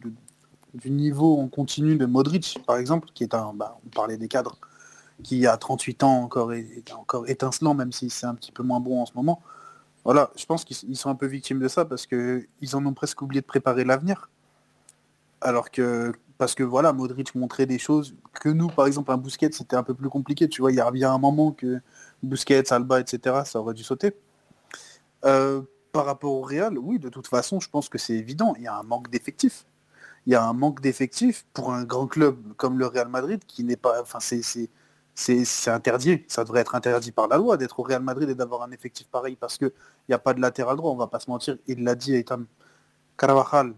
du 0.74 0.92
niveau 0.92 1.40
en 1.40 1.48
continu 1.48 1.96
de 1.96 2.06
Modric, 2.06 2.60
par 2.68 2.76
exemple, 2.76 3.08
qui 3.14 3.24
est 3.24 3.34
un, 3.34 3.54
bah, 3.54 3.80
on 3.86 3.90
parlait 3.90 4.18
des 4.18 4.28
cadres, 4.28 4.60
qui 5.24 5.48
a 5.48 5.56
38 5.56 6.04
ans 6.04 6.24
encore, 6.24 6.52
est 6.52 6.92
encore 6.92 7.30
étincelant, 7.30 7.74
même 7.74 7.94
si 7.94 8.10
c'est 8.10 8.26
un 8.26 8.36
petit 8.36 8.52
peu 8.52 8.64
moins 8.64 8.82
bon 8.82 9.02
en 9.02 9.06
ce 9.06 9.14
moment. 9.16 9.42
Voilà, 10.04 10.30
je 10.36 10.46
pense 10.46 10.66
qu'ils 10.66 10.98
sont 10.98 11.10
un 11.10 11.16
peu 11.16 11.28
victimes 11.28 11.60
de 11.60 11.70
ça 11.70 11.86
parce 11.86 12.06
qu'ils 12.06 12.76
en 12.76 12.86
ont 12.86 12.94
presque 12.94 13.22
oublié 13.22 13.40
de 13.40 13.46
préparer 13.46 13.86
l'avenir. 13.86 14.30
Alors 15.40 15.72
que, 15.72 16.12
parce 16.40 16.56
que 16.56 16.64
voilà, 16.64 16.94
Modric 16.94 17.36
montrait 17.36 17.66
des 17.66 17.80
choses 17.80 18.16
que 18.34 18.48
nous, 18.50 18.68
par 18.68 18.88
exemple, 18.88 19.12
un 19.12 19.18
Bousquet, 19.18 19.50
c'était 19.52 19.76
un 19.76 19.84
peu 19.84 19.94
plus 19.94 20.10
compliqué. 20.10 20.48
Tu 20.48 20.62
vois, 20.62 20.72
il 20.72 20.78
y 20.78 21.04
a 21.04 21.12
un 21.12 21.18
moment 21.18 21.52
que 21.52 21.82
Busquets, 22.24 22.72
Alba, 22.72 23.02
etc., 23.02 23.42
ça 23.46 23.60
aurait 23.60 23.74
dû 23.74 23.84
sauter. 23.84 24.14
Euh, 25.26 25.62
par 25.92 26.06
rapport 26.06 26.32
au 26.34 26.42
Real, 26.42 26.78
oui, 26.78 26.98
de 26.98 27.10
toute 27.10 27.28
façon, 27.28 27.60
je 27.60 27.70
pense 27.70 27.90
que 27.90 27.98
c'est 27.98 28.14
évident. 28.14 28.54
Il 28.58 28.64
y 28.64 28.68
a 28.68 28.76
un 28.78 28.84
manque 28.84 29.10
d'effectifs. 29.10 29.66
Il 30.26 30.32
y 30.34 30.36
a 30.36 30.44
un 30.46 30.54
manque 30.54 30.82
d'effectifs 30.82 31.46
pour 31.54 31.74
un 31.74 31.84
grand 31.84 32.08
club 32.08 32.38
comme 32.58 32.80
le 32.80 32.88
Real 32.88 33.10
Madrid 33.10 33.42
qui 33.46 33.66
n'est 33.66 33.76
pas. 33.76 34.02
Enfin, 34.02 34.20
c'est 34.22 35.70
interdit. 35.70 36.24
Ça 36.30 36.46
devrait 36.46 36.62
être 36.62 36.76
interdit 36.76 37.12
par 37.12 37.28
la 37.28 37.38
loi 37.38 37.58
d'être 37.58 37.80
au 37.82 37.84
Real 37.84 38.02
Madrid 38.02 38.30
et 38.30 38.36
d'avoir 38.36 38.64
un 38.64 38.72
effectif 38.72 39.08
pareil 39.10 39.36
parce 39.36 39.58
qu'il 39.58 39.72
n'y 40.08 40.16
a 40.16 40.20
pas 40.20 40.34
de 40.34 40.42
latéral 40.42 40.78
droit, 40.78 40.92
on 40.92 40.96
va 40.96 41.08
pas 41.08 41.20
se 41.20 41.30
mentir. 41.30 41.58
Il 41.68 41.84
l'a 41.84 41.96
dit, 41.96 42.16
Ethan 42.16 42.44
Carvajal, 43.18 43.74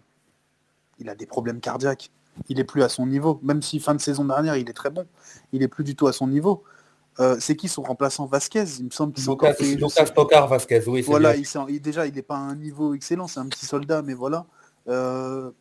il 1.00 1.10
a 1.10 1.16
des 1.16 1.26
problèmes 1.26 1.60
cardiaques. 1.60 2.12
Il 2.50 2.60
est 2.60 2.64
plus 2.64 2.84
à 2.84 2.90
son 2.90 3.06
niveau. 3.06 3.40
Même 3.44 3.62
si 3.62 3.80
fin 3.80 3.94
de 3.94 4.02
saison 4.02 4.26
dernière, 4.26 4.56
il 4.56 4.70
est 4.70 4.74
très 4.74 4.90
bon. 4.90 5.06
Il 5.52 5.64
est 5.64 5.68
plus 5.68 5.84
du 5.84 5.96
tout 5.96 6.08
à 6.08 6.14
son 6.14 6.28
niveau. 6.28 6.64
Euh, 7.20 7.38
c'est 7.40 7.56
qui 7.56 7.68
son 7.68 7.82
remplaçant 7.82 8.26
Vasquez? 8.26 8.64
Il 8.80 8.86
me 8.86 8.90
semble 8.90 9.14
Lucas, 9.18 9.54
Lucas 9.60 10.46
Vasquez, 10.48 10.82
oui. 10.88 11.02
Voilà, 11.02 11.36
il, 11.36 11.82
déjà 11.82 12.08
il 12.08 12.14
n'est 12.14 12.22
pas 12.22 12.38
à 12.38 12.40
un 12.40 12.56
niveau 12.56 12.94
excellent, 12.94 13.28
c'est 13.28 13.40
un 13.40 13.48
petit 13.48 13.66
soldat, 13.66 14.02
mais 14.02 14.14
voilà. 14.14 14.46
Euh, 14.88 15.52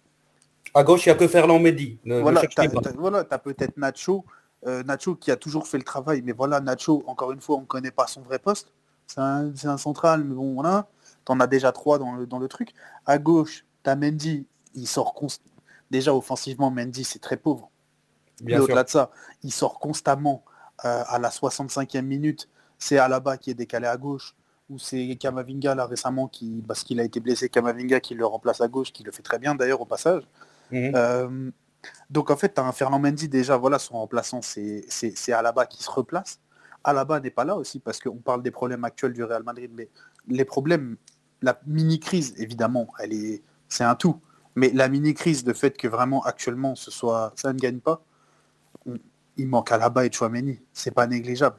à 0.72 0.84
gauche, 0.84 1.04
il 1.06 1.08
n'y 1.08 1.12
a 1.12 1.16
que 1.16 1.26
Ferland 1.26 1.60
Mendy. 1.60 1.98
voilà, 2.04 2.42
tu 2.46 2.60
as, 2.60 3.38
peut-être 3.38 3.76
Nacho, 3.76 4.24
euh, 4.66 4.84
Nacho 4.84 5.16
qui 5.16 5.32
a 5.32 5.36
toujours 5.36 5.66
fait 5.66 5.78
le 5.78 5.84
travail, 5.84 6.22
mais 6.24 6.32
voilà, 6.32 6.60
Nacho, 6.60 7.02
encore 7.06 7.32
une 7.32 7.40
fois, 7.40 7.56
on 7.56 7.62
ne 7.62 7.66
connaît 7.66 7.90
pas 7.90 8.06
son 8.06 8.22
vrai 8.22 8.38
poste. 8.38 8.72
C'est 9.06 9.18
un, 9.20 9.76
central, 9.76 10.22
mais 10.22 10.34
bon, 10.34 10.54
voilà. 10.54 10.86
Tu 11.26 11.32
en 11.32 11.40
as 11.40 11.48
déjà 11.48 11.72
trois 11.72 11.98
dans 11.98 12.14
le, 12.14 12.26
dans 12.26 12.38
le 12.38 12.46
truc. 12.46 12.72
À 13.06 13.18
gauche, 13.18 13.64
tu 13.82 13.90
as 13.90 13.96
Mendy, 13.96 14.46
il 14.74 14.86
sort 14.86 15.14
déjà 15.90 16.14
offensivement, 16.14 16.70
Mendy, 16.70 17.04
c'est 17.04 17.18
très 17.18 17.36
pauvre. 17.36 17.70
Mais 18.42 18.58
au-delà 18.58 18.84
de 18.84 18.88
ça, 18.88 19.10
il 19.42 19.52
sort 19.52 19.78
constamment 19.78 20.44
euh, 20.84 21.02
à 21.06 21.18
la 21.18 21.28
65e 21.28 22.02
minute, 22.02 22.48
c'est 22.78 22.98
Alaba 22.98 23.36
qui 23.36 23.50
est 23.50 23.54
décalé 23.54 23.86
à 23.86 23.96
gauche, 23.96 24.34
ou 24.70 24.78
c'est 24.78 25.16
Kamavinga 25.16 25.74
là 25.74 25.84
récemment 25.84 26.28
qui, 26.28 26.64
parce 26.66 26.84
qu'il 26.84 27.00
a 27.00 27.04
été 27.04 27.20
blessé, 27.20 27.48
Kamavinga 27.48 28.00
qui 28.00 28.14
le 28.14 28.24
remplace 28.24 28.60
à 28.60 28.68
gauche, 28.68 28.92
qui 28.92 29.02
le 29.02 29.12
fait 29.12 29.22
très 29.22 29.38
bien 29.38 29.54
d'ailleurs 29.54 29.80
au 29.80 29.84
passage. 29.84 30.22
Mhm. 30.70 30.92
Euh, 30.94 31.50
donc 32.08 32.30
en 32.30 32.36
fait, 32.36 32.54
tu 32.54 32.60
as 32.60 32.64
un 32.64 32.72
Fernand 32.72 32.98
Mendy 32.98 33.28
déjà, 33.28 33.56
voilà, 33.56 33.78
son 33.78 33.94
remplaçant, 33.94 34.40
c'est 34.42 35.32
Alaba 35.32 35.66
qui 35.66 35.82
se 35.82 35.90
replace. 35.90 36.40
Alaba 36.82 37.20
n'est 37.20 37.30
pas 37.30 37.44
là 37.44 37.56
aussi 37.56 37.78
parce 37.78 38.00
qu'on 38.00 38.16
parle 38.16 38.42
des 38.42 38.50
problèmes 38.50 38.84
actuels 38.84 39.12
du 39.12 39.22
Real 39.22 39.42
Madrid, 39.42 39.70
mais 39.74 39.88
les 40.28 40.44
problèmes, 40.44 40.96
la 41.42 41.60
mini-crise, 41.66 42.34
évidemment, 42.38 42.88
elle 42.98 43.12
est, 43.12 43.42
c'est 43.68 43.84
un 43.84 43.94
tout. 43.94 44.20
Mais 44.56 44.70
la 44.74 44.88
mini-crise, 44.88 45.44
de 45.44 45.52
fait 45.52 45.76
que 45.76 45.88
vraiment 45.88 46.22
actuellement 46.22 46.74
ce 46.74 46.90
soit, 46.90 47.32
ça 47.36 47.52
ne 47.52 47.58
gagne 47.58 47.78
pas, 47.80 48.02
il 49.36 49.46
manque 49.48 49.72
Alaba 49.72 50.04
et 50.04 50.12
Chouameni. 50.12 50.60
C'est 50.72 50.90
pas 50.90 51.06
négligeable. 51.06 51.56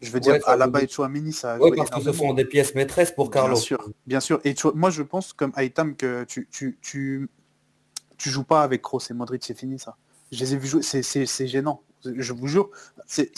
Je 0.00 0.10
veux 0.10 0.20
dire, 0.20 0.36
Alaba 0.46 0.82
et 0.82 0.88
Chouameni, 0.88 1.32
ça. 1.32 1.58
Oui, 1.60 1.72
parce 1.76 1.90
que 1.90 2.00
ce 2.00 2.12
sont 2.12 2.34
des 2.34 2.44
pièces 2.44 2.74
maîtresses 2.74 3.12
pour 3.12 3.30
Carlo. 3.30 3.54
Bien 3.54 3.62
sûr, 3.62 3.90
bien 4.06 4.20
sûr. 4.20 4.40
Et 4.44 4.54
moi, 4.74 4.90
je 4.90 5.02
pense, 5.02 5.32
comme 5.32 5.52
Aitam, 5.56 5.96
que 5.96 6.24
tu, 6.24 6.48
tu, 6.50 6.78
tu, 6.82 7.28
tu 8.18 8.30
joues 8.30 8.44
pas 8.44 8.62
avec 8.62 8.82
Kroos 8.82 9.00
et 9.10 9.14
Modric, 9.14 9.44
c'est 9.44 9.58
fini 9.58 9.78
ça. 9.78 9.96
Je 10.32 10.40
les 10.40 10.54
ai 10.54 10.56
vus 10.58 10.68
jouer, 10.68 10.82
c'est 10.82 11.46
gênant. 11.46 11.82
Je 12.04 12.32
vous 12.32 12.46
jure, 12.46 12.70
c'est 13.06 13.32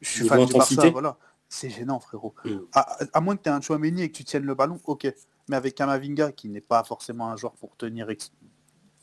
Je 0.00 0.08
suis 0.08 0.26
fan 0.26 0.44
du 0.44 0.52
Barça, 0.52 0.90
voilà. 0.90 1.16
C'est 1.48 1.70
gênant, 1.70 2.00
frérot. 2.00 2.34
Mm. 2.44 2.56
À, 2.72 2.98
à 3.12 3.20
moins 3.20 3.36
que 3.36 3.42
tu 3.42 3.48
aies 3.48 3.52
un 3.52 3.60
Chouameni 3.60 4.02
et 4.02 4.10
que 4.10 4.16
tu 4.16 4.24
tiennes 4.24 4.44
le 4.44 4.54
ballon, 4.54 4.80
ok. 4.84 5.12
Mais 5.48 5.56
avec 5.56 5.74
Kamavinga, 5.74 6.32
qui 6.32 6.48
n'est 6.48 6.60
pas 6.60 6.84
forcément 6.84 7.28
un 7.30 7.36
joueur 7.36 7.52
pour 7.52 7.76
tenir 7.76 8.06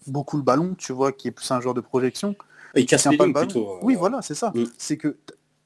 beaucoup 0.07 0.37
le 0.37 0.43
ballon, 0.43 0.75
tu 0.77 0.93
vois, 0.93 1.11
qui 1.11 1.27
est 1.27 1.31
plus 1.31 1.49
un 1.51 1.59
joueur 1.61 1.73
de 1.73 1.81
projection, 1.81 2.35
Il 2.75 2.85
casse 2.85 3.01
tient 3.03 3.11
les 3.11 3.17
pas 3.17 3.25
le 3.27 3.33
ballon. 3.33 3.47
plutôt. 3.47 3.69
euh, 3.73 3.79
Oui, 3.81 3.95
voilà, 3.95 4.21
c'est 4.21 4.35
ça. 4.35 4.51
Mm. 4.55 4.63
C'est 4.77 4.97
que 4.97 5.17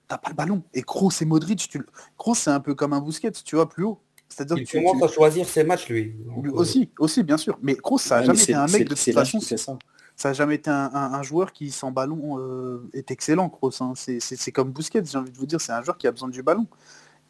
t'as 0.07 0.17
pas 0.17 0.29
le 0.29 0.35
ballon. 0.35 0.63
Et 0.73 0.81
Kroos 0.81 1.11
et 1.21 1.25
Modric, 1.25 1.69
tu... 1.69 1.77
le- 1.77 1.85
Kroos, 2.17 2.35
c'est 2.35 2.49
un 2.51 2.59
peu 2.59 2.73
comme 2.75 2.93
un 2.93 3.01
Busquets, 3.01 3.31
tu 3.31 3.55
vois, 3.55 3.69
plus 3.69 3.83
haut. 3.83 3.99
C'est-à-dire 4.29 4.57
Il 4.57 4.63
que 4.65 4.69
tu, 4.71 4.77
commence 4.77 4.97
tu- 4.97 5.03
à 5.03 5.07
choisir 5.07 5.47
ses 5.47 5.63
matchs, 5.63 5.89
lui. 5.89 6.15
Donc, 6.25 6.47
euh, 6.47 6.51
aussi, 6.53 6.89
aussi, 6.97 7.21
bien 7.23 7.37
sûr. 7.37 7.57
Mais 7.61 7.75
Kroos, 7.75 7.99
ça 7.99 8.15
a 8.17 8.19
ouais, 8.21 8.25
jamais 8.25 8.37
mais 8.37 8.43
été 8.43 8.51
c'est- 8.53 8.57
un 8.57 8.67
c'est- 8.67 8.79
mec 8.79 8.89
de 8.89 8.95
c'est 8.95 9.11
toute 9.11 9.19
façon. 9.19 9.39
fait 9.39 9.57
ça. 9.57 9.77
Ça 10.15 10.29
a 10.29 10.33
jamais 10.33 10.55
été 10.55 10.69
un, 10.69 10.91
un- 10.93 11.13
un 11.13 11.23
joueur 11.23 11.51
qui 11.53 11.71
sans 11.71 11.91
ballon 11.91 12.37
euh, 12.39 12.87
est 12.93 13.11
excellent, 13.11 13.49
Kroos. 13.49 13.71
hein. 13.81 13.93
C'est 13.95 14.19
c'est- 14.19 14.35
c'est 14.35 14.51
comme 14.51 14.71
Busquets, 14.71 15.03
j'ai 15.05 15.17
envie 15.17 15.31
de 15.31 15.37
vous 15.37 15.45
dire, 15.45 15.61
c'est 15.61 15.71
un 15.71 15.81
joueur 15.83 15.97
qui 15.97 16.07
a 16.07 16.11
besoin 16.11 16.29
du 16.29 16.41
ballon. 16.43 16.65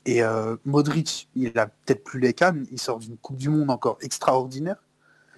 Et 0.06 0.22
euh, 0.24 0.56
Modric, 0.66 1.30
il 1.36 1.58
a 1.58 1.68
peut-être 1.68 2.04
plus 2.04 2.20
les 2.20 2.34
cannes, 2.34 2.66
il 2.72 2.80
sort 2.80 3.00
d'une 3.00 3.18
Coupe 3.18 3.38
du 3.38 3.50
Monde 3.50 3.70
encore 3.72 3.98
extraordinaire. 4.02 4.84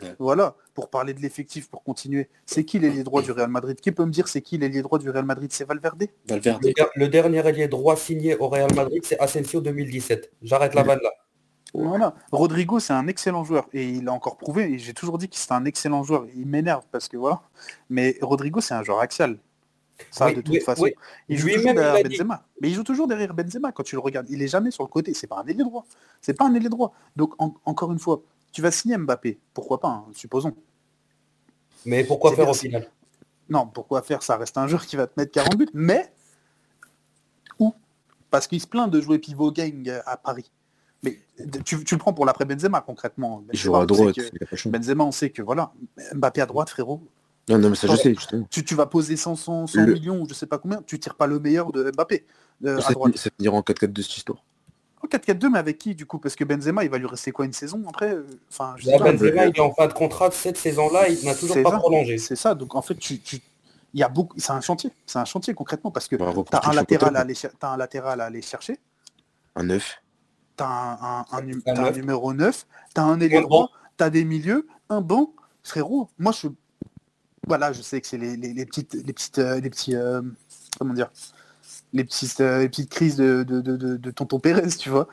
Ouais. 0.01 0.13
Voilà, 0.19 0.56
pour 0.73 0.89
parler 0.89 1.13
de 1.13 1.21
l'effectif, 1.21 1.69
pour 1.69 1.82
continuer. 1.84 2.28
C'est 2.45 2.65
qui 2.65 2.80
l'ailier 2.80 3.04
droit 3.04 3.21
du 3.21 3.32
Real 3.32 3.47
Madrid? 3.49 3.80
Qui 3.80 3.91
peut 3.93 4.04
me 4.06 4.12
dire 4.12 4.28
c'est 4.28 4.41
qui 4.41 4.58
l'ailier 4.58 4.82
droit 4.82 4.99
du 4.99 5.10
Real 5.10 5.23
Madrid? 5.23 5.49
C'est 5.54 5.63
Valverde 5.65 6.08
Valverde. 6.28 6.63
Le, 6.65 6.73
der- 6.73 6.89
le 6.95 7.08
dernier 7.08 7.47
ailier 7.47 7.67
droit 7.69 7.95
signé 7.95 8.36
au 8.38 8.49
Real 8.49 8.73
Madrid, 8.75 9.01
c'est 9.06 9.17
Asensio 9.19 9.62
2017. 9.62 10.32
J'arrête 10.41 10.73
la 10.73 10.84
vanne 10.84 10.99
là. 11.01 11.12
Voilà. 11.73 12.15
Rodrigo, 12.32 12.80
c'est 12.80 12.93
un 12.93 13.08
excellent 13.08 13.43
joueur 13.43 13.67
et 13.73 13.88
il 13.88 14.08
a 14.08 14.13
encore 14.13 14.38
prouvé. 14.38 14.63
Et 14.71 14.80
j'ai 14.80 14.93
toujours 14.93 15.17
dit 15.17 15.30
que 15.30 15.36
c'était 15.36 15.54
un 15.54 15.65
excellent 15.65 16.04
joueur. 16.04 16.25
Il 16.36 16.45
m'énerve 16.47 16.84
parce 16.91 17.08
que 17.08 17.17
voilà. 17.17 17.41
Mais 17.89 18.17
Rodrigo, 18.21 18.62
c'est 18.62 18.73
un 18.73 18.84
joueur 18.84 18.99
axial. 18.99 19.38
Ça, 20.12 20.25
Oui, 20.27 20.36
de 20.36 20.41
toute 20.41 20.53
oui, 20.53 20.60
façon. 20.60 20.84
oui. 20.84 20.93
Il 21.29 21.38
joue 21.38 21.47
toujours 21.49 21.73
derrière 21.73 22.03
dit. 22.03 22.17
Benzema. 22.17 22.43
Mais 22.62 22.69
il 22.69 22.73
joue 22.75 22.84
toujours 22.84 23.08
derrière 23.08 23.34
Benzema 23.34 23.71
quand 23.71 23.84
tu 23.84 23.95
le 23.95 24.01
regardes. 24.01 24.29
Il 24.29 24.41
est 24.41 24.47
jamais 24.47 24.71
sur 24.71 24.84
le 24.84 24.89
côté. 24.89 25.13
C'est 25.13 25.27
pas 25.27 25.39
un 25.39 25.45
ailier 25.47 25.63
droit. 25.63 25.86
C'est 26.21 26.34
pas 26.34 26.45
un 26.45 26.53
ailier 26.53 26.69
droit. 26.69 26.93
Donc 27.15 27.34
en- 27.38 27.53
encore 27.65 27.91
une 27.91 27.99
fois, 27.99 28.21
tu 28.51 28.62
vas 28.62 28.71
signer 28.71 28.97
Mbappé. 28.97 29.39
Pourquoi 29.53 29.79
pas, 29.79 29.88
hein, 29.89 30.05
supposons. 30.13 30.53
Mais 31.86 32.03
pourquoi 32.03 32.36
faire 32.36 32.49
au 32.49 32.53
final? 32.53 32.89
Non, 33.49 33.67
pourquoi 33.67 34.01
faire? 34.01 34.23
Ça 34.23 34.38
reste 34.38 34.58
un 34.58 34.67
joueur 34.67 34.86
qui 34.86 34.95
va 34.95 35.08
te 35.08 35.13
mettre 35.17 35.31
40 35.31 35.55
buts. 35.58 35.69
Mais 35.73 36.12
où? 37.60 37.73
Parce 38.31 38.47
qu'il 38.47 38.60
se 38.60 38.67
plaint 38.67 38.89
de 38.89 38.99
jouer 38.99 39.19
pivot 39.19 39.51
gang 39.51 40.01
à 40.05 40.17
Paris. 40.17 40.51
Mais 41.03 41.19
tu, 41.63 41.84
tu 41.84 41.95
le 41.95 41.99
prends 41.99 42.13
pour 42.13 42.25
l'après 42.25 42.43
Benzema 42.45 42.81
concrètement. 42.81 43.43
Il 43.53 43.60
jouera 43.60 43.84
à 43.84 43.86
Benzema, 43.86 44.08
on 44.10 44.13
sait 44.13 44.21
droite. 44.21 44.62
que-. 44.63 44.69
Benzema, 44.69 45.03
on 45.03 45.12
sait 45.12 45.29
que 45.29 45.41
voilà, 45.41 45.71
Mbappé 46.15 46.41
à 46.41 46.45
droite, 46.47 46.69
frérot. 46.69 47.01
Non, 47.47 47.60
non, 47.60 47.69
mais 47.69 47.75
ça, 47.75 47.88
je 47.88 47.95
sais, 47.95 48.13
justement. 48.15 48.47
Tu, 48.49 48.63
tu 48.65 48.73
vas 48.75 48.88
poser 48.88 49.15
100, 49.17 49.36
100, 49.36 49.67
100 49.67 49.81
Le- 49.81 49.93
millions 49.93 50.19
ou 50.21 50.27
je 50.27 50.34
sais 50.34 50.47
pas 50.47 50.58
combien, 50.58 50.81
tu 50.81 50.99
tires 50.99 51.13
pas 51.15 51.27
le 51.27 51.39
meilleur 51.39 51.71
de 51.71 51.91
Mbappé 51.91 52.25
euh, 52.65 52.77
à 52.77 52.81
Ça 52.81 52.93
droite. 52.93 53.17
ça 53.17 53.29
finira 53.38 53.55
en 53.55 53.62
4-4 53.62 53.93
de 53.93 54.01
cette 54.01 54.17
histoire. 54.17 54.43
En 55.03 55.08
4-4-2, 55.08 55.49
mais 55.51 55.60
avec 55.60 55.77
qui 55.77 55.93
du 55.93 56.08
coup? 56.08 56.17
Parce 56.17 56.36
que 56.36 56.43
Benzema, 56.43 56.84
il 56.84 56.89
va 56.89 56.97
lui 56.97 57.05
rester 57.05 57.31
quoi 57.31 57.45
une 57.45 57.53
saison 57.53 57.84
après? 57.88 58.17
Enfin, 58.49 58.73
je 58.77 58.86
sais 58.86 58.91
Là, 58.91 58.97
pas. 58.97 59.12
Benzema, 59.12 59.45
il 59.45 59.55
est 59.55 59.60
en 59.60 59.71
fin 59.71 59.86
de 59.88 59.93
contrat 59.93 60.31
cette 60.31 60.58
saison-là, 60.58 61.08
il 61.10 61.23
n'a 61.23 61.36
toujours 61.36 61.62
pas 61.62 61.69
ça. 61.71 61.77
prolongé. 61.77 62.17
C'est 62.17 62.36
ça. 62.36 62.55
Donc 62.55 62.73
en 62.73 62.81
fait, 62.81 62.95
tu, 62.95 63.19
tu- 63.19 63.41
il 63.93 63.99
y 63.99 64.03
a 64.03 64.10
beaucoup. 64.10 64.36
C'est 64.39 64.51
un 64.51 64.62
chantier. 64.62 64.89
C'est 65.05 65.19
un 65.19 65.25
chantier 65.25 65.53
concrètement 65.53 65.91
parce 65.91 66.08
que 66.08 66.15
pour 66.15 66.45
t'as 66.45 66.60
tout 66.60 66.69
un 66.71 66.73
latéral 66.73 67.15
à 67.15 67.19
aller, 67.19 67.36
cher- 67.36 67.51
t'as 67.60 67.69
un 67.69 67.77
latéral 67.77 68.19
à 68.21 68.25
aller 68.25 68.41
chercher. 68.41 68.79
Un 69.55 69.63
9. 69.63 70.01
T'as 70.58 70.65
un, 70.65 70.93
un, 71.21 71.25
un, 71.31 71.38
Un 71.77 71.91
numéro 71.91 72.34
9, 72.34 72.65
t'as 72.95 73.03
un 73.03 73.19
ailier 73.19 73.41
droit, 73.41 73.69
t'as 73.97 74.10
des 74.10 74.25
milieux, 74.25 74.65
un 74.89 75.01
banc, 75.01 75.34
frérot. 75.63 76.10
Moi, 76.17 76.31
je, 76.31 76.47
voilà, 77.47 77.71
je 77.71 77.81
sais 77.81 78.01
que 78.01 78.08
c'est 78.08 78.17
les, 78.17 78.38
les- 78.38 78.53
les 78.53 78.65
petites, 78.65 78.93
les 78.93 79.13
petites, 79.13 79.39
euh, 79.39 79.60
les 79.60 79.69
petits, 79.69 79.95
euh, 79.95 80.21
comment 80.77 80.93
dire, 80.93 81.12
les 81.93 82.03
petites, 82.03 82.41
euh, 82.41 82.60
les 82.60 82.69
petites 82.69 82.89
crises 82.89 83.15
de, 83.15 83.43
de, 83.43 83.62
de, 83.62 84.12
tonton 84.12 84.39
Pérez, 84.39 84.67
tu 84.77 84.89
vois. 84.89 85.08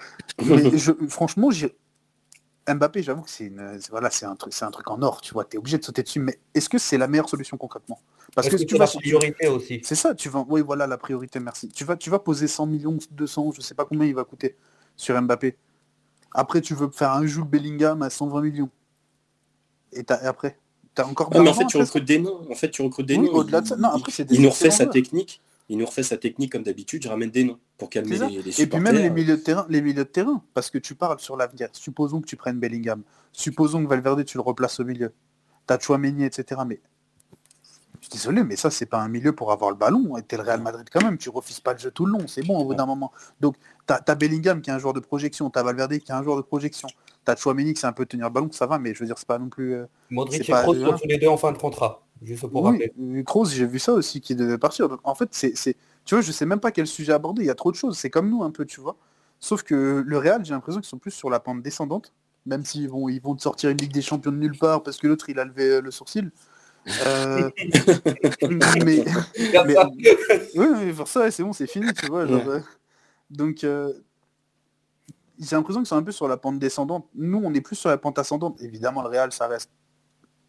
Mais 0.45 0.77
je, 0.79 0.93
franchement, 1.09 1.51
j'ai 1.51 1.77
Mbappé, 2.69 3.03
j'avoue 3.03 3.23
que 3.23 3.31
c'est 3.31 3.47
une, 3.47 3.79
voilà, 3.91 4.11
c'est 4.11 4.25
un 4.27 4.37
truc, 4.37 4.53
c'est 4.53 4.65
un 4.65 4.71
truc 4.71 4.89
en 4.91 5.03
or, 5.03 5.21
tu 5.21 5.35
vois. 5.35 5.45
T'es 5.45 5.59
obligé 5.59 5.79
de 5.79 5.85
sauter 5.85 6.03
dessus, 6.03 6.21
mais 6.21 6.39
est-ce 6.55 6.69
que 6.69 6.79
c'est 6.79 6.99
la 6.99 7.09
meilleure 7.09 7.29
solution 7.29 7.57
concrètement? 7.57 8.01
Parce 8.35 8.49
que 8.49 8.57
que 8.57 8.63
tu 8.63 8.77
vas, 8.77 8.87
la 8.87 8.91
priorité 8.91 9.49
aussi? 9.49 9.81
C'est 9.83 9.97
ça, 9.97 10.15
tu 10.15 10.29
vas, 10.29 10.45
oui, 10.49 10.61
voilà 10.63 10.87
la 10.87 10.97
priorité, 10.97 11.41
merci. 11.41 11.69
Tu 11.69 11.85
vas, 11.85 11.97
tu 11.97 12.09
vas 12.09 12.19
poser 12.21 12.47
100 12.47 12.67
millions, 12.67 12.97
200, 13.11 13.53
je 13.53 13.61
sais 13.61 13.75
pas 13.75 13.85
combien 13.85 14.07
il 14.07 14.15
va 14.15 14.25
coûter 14.25 14.57
sur 14.97 15.21
Mbappé. 15.21 15.57
Après, 16.33 16.61
tu 16.61 16.75
veux 16.75 16.89
faire 16.91 17.11
un 17.11 17.27
Jules 17.27 17.45
Bellingham 17.45 18.01
à 18.03 18.11
120 18.11 18.41
millions. 18.41 18.71
Et 19.93 20.05
après, 20.09 20.59
t'as 20.95 21.07
encore 21.07 21.31
Ah, 21.35 21.41
mais 21.41 21.49
en 21.49 21.55
fait, 21.55 21.67
tu 21.67 21.77
recrutes 21.77 22.05
des 22.05 22.19
noms. 22.19 22.41
En 22.51 22.55
fait, 22.55 22.71
tu 22.71 22.83
recrutes 22.83 23.07
des 23.07 23.17
Oui, 23.17 23.27
noms. 23.27 23.33
au-delà 23.35 23.61
de 23.61 23.69
ça. 23.69 23.77
Non, 23.77 23.91
Il- 23.95 23.99
après, 23.99 24.13
c'est 24.13 24.25
des 24.25 24.35
il 24.37 24.43
nous 24.43 24.51
refait 24.51 24.71
sa 24.71 24.87
technique. 24.87 25.41
Il 25.69 25.79
nous 25.79 25.87
refait 25.87 26.03
sa 26.03 26.17
technique 26.19 26.53
comme 26.53 26.65
d'habitude. 26.65 27.03
Je 27.03 27.09
ramène 27.09 27.31
des 27.31 27.45
noms 27.45 27.59
pour 27.79 27.89
calmer 27.89 28.19
les, 28.19 28.43
les 28.43 28.61
Et 28.61 28.67
puis 28.67 28.81
même 28.81 28.97
les 28.97 29.09
milieux 29.11 29.37
de 29.37 29.43
terrain, 29.43 29.65
les 29.71 29.81
milieux 29.81 30.05
de 30.05 30.09
terrain, 30.11 30.43
parce 30.55 30.71
que 30.71 30.79
tu 30.79 30.95
parles 30.95 31.19
sur 31.21 31.37
l'avenir. 31.37 31.69
Supposons 31.73 32.21
que 32.21 32.27
tu 32.27 32.37
prennes 32.37 32.59
Bellingham. 32.59 33.03
Supposons 33.33 33.83
que 33.83 33.89
Valverde, 33.89 34.25
tu 34.25 34.37
le 34.37 34.43
replaces 34.43 34.81
au 34.81 34.85
milieu. 34.85 35.13
T'as 35.67 35.79
Chouameni, 35.79 36.25
etc. 36.25 36.61
Mais 36.67 36.81
je 38.01 38.07
suis 38.09 38.13
désolé, 38.13 38.43
mais 38.43 38.57
ça, 38.57 38.71
c'est 38.71 38.85
pas 38.87 38.99
un 39.01 39.09
milieu 39.09 39.33
pour 39.33 39.53
avoir 39.53 39.71
le 39.71 39.77
ballon. 39.77 40.17
Et 40.19 40.23
t'es 40.23 40.37
le 40.37 40.43
Real 40.43 40.61
Madrid 40.61 40.87
quand 40.93 41.03
même. 41.03 41.17
Tu 41.17 41.31
refuses 41.31 41.61
pas 41.61 41.73
le 41.73 41.79
jeu 41.79 41.91
tout 41.91 42.05
le 42.05 42.13
long. 42.13 42.27
C'est 42.27 42.43
bon 42.43 42.59
au 42.59 42.65
bout 42.65 42.75
d'un 42.75 42.87
moment. 42.87 43.13
Donc, 43.41 43.57
t'as 43.87 44.01
as 44.07 44.15
Bellingham 44.15 44.61
qui 44.63 44.71
est 44.71 44.73
un 44.73 44.79
joueur 44.79 44.95
de 44.95 45.01
projection. 45.01 45.51
T'as 45.51 45.63
Valverde 45.63 45.99
qui 45.99 46.11
est 46.11 46.15
un 46.15 46.23
joueur 46.23 46.37
de 46.37 46.43
projection. 46.43 46.89
T'as 47.25 47.37
Chouameni 47.37 47.75
qui 47.75 47.81
c'est 47.81 47.87
un 47.87 47.93
peu 47.93 48.05
tenir 48.07 48.27
le 48.27 48.33
ballon, 48.33 48.51
ça 48.51 48.67
va, 48.67 48.79
mais 48.79 48.95
je 48.95 49.01
veux 49.01 49.07
dire, 49.07 49.17
c'est 49.19 49.29
pas 49.29 49.39
non 49.39 49.49
plus. 49.49 49.75
euh, 49.75 49.87
Modric 50.11 50.49
et 50.49 50.53
Kroos 50.53 50.75
sont 50.75 50.93
tous 50.99 51.07
les 51.09 51.19
deux 51.19 51.29
en 51.29 51.37
fin 51.37 51.53
de 51.53 51.59
contrat. 51.59 52.03
Juste 52.21 52.47
pour 52.49 52.63
Oui, 52.63 52.71
rappeler. 52.71 52.93
euh, 53.01 53.23
Kroos, 53.23 53.47
j'ai 53.47 53.67
vu 53.67 53.79
ça 53.79 53.93
aussi 53.93 54.21
qui 54.21 54.35
devait 54.35 54.59
partir. 54.59 54.89
Donc, 54.89 55.01
en 55.05 55.15
fait, 55.15 55.29
c'est, 55.33 55.53
tu 56.05 56.15
vois, 56.15 56.21
je 56.23 56.33
sais 56.33 56.47
même 56.47 56.61
pas 56.61 56.71
quel 56.73 56.87
sujet 56.87 57.13
aborder. 57.13 57.43
Il 57.43 57.47
y 57.47 57.51
a 57.51 57.55
trop 57.55 57.71
de 57.71 57.77
choses. 57.77 57.97
C'est 57.99 58.11
comme 58.11 58.29
nous 58.29 58.43
un 58.43 58.51
peu, 58.51 58.65
tu 58.65 58.81
vois. 58.81 58.97
Sauf 59.41 59.63
que 59.63 60.03
le 60.07 60.19
Real, 60.19 60.45
j'ai 60.45 60.53
l'impression 60.53 60.81
qu'ils 60.81 60.89
sont 60.89 60.99
plus 60.99 61.11
sur 61.13 61.31
la 61.31 61.39
pente 61.41 61.63
descendante, 61.63 62.13
même 62.47 62.65
s'ils 62.65 62.89
vont, 62.89 63.09
ils 63.09 63.21
vont 63.21 63.35
te 63.37 63.43
sortir 63.43 63.71
une 63.71 63.79
Ligue 63.79 63.93
des 63.93 64.03
Champions 64.03 64.31
de 64.33 64.37
nulle 64.37 64.57
part 64.59 64.83
parce 64.85 64.99
que 64.99 65.07
l'autre 65.09 65.29
il 65.31 65.39
a 65.41 65.45
levé 65.45 65.65
euh, 65.65 65.81
le 65.81 65.91
sourcil. 65.91 66.31
Euh, 67.07 67.51
mais 68.51 69.05
mais- 69.67 69.77
oui, 70.57 70.67
mais 70.85 70.93
pour 70.93 71.09
ça, 71.09 71.31
c'est 71.31 71.43
bon, 71.43 71.53
c'est 71.53 71.67
fini, 71.67 71.93
tu 71.93 72.07
vois. 72.07 72.27
genre, 72.27 72.43
donc, 73.33 73.65
euh, 73.65 73.93
j'ai 75.39 75.57
l'impression 75.57 75.81
qu'ils 75.81 75.89
sont 75.89 75.97
un 75.97 76.03
peu 76.03 76.13
sur 76.13 76.29
la 76.29 76.37
pente 76.37 76.59
descendante. 76.59 77.07
Nous, 77.15 77.41
on 77.43 77.53
est 77.55 77.61
plus 77.61 77.77
sur 77.77 77.89
la 77.89 77.99
pente 77.99 78.19
ascendante. 78.19 78.61
Évidemment, 78.61 79.03
le 79.03 79.09
Real, 79.09 79.33
ça 79.33 79.49
reste 79.49 79.71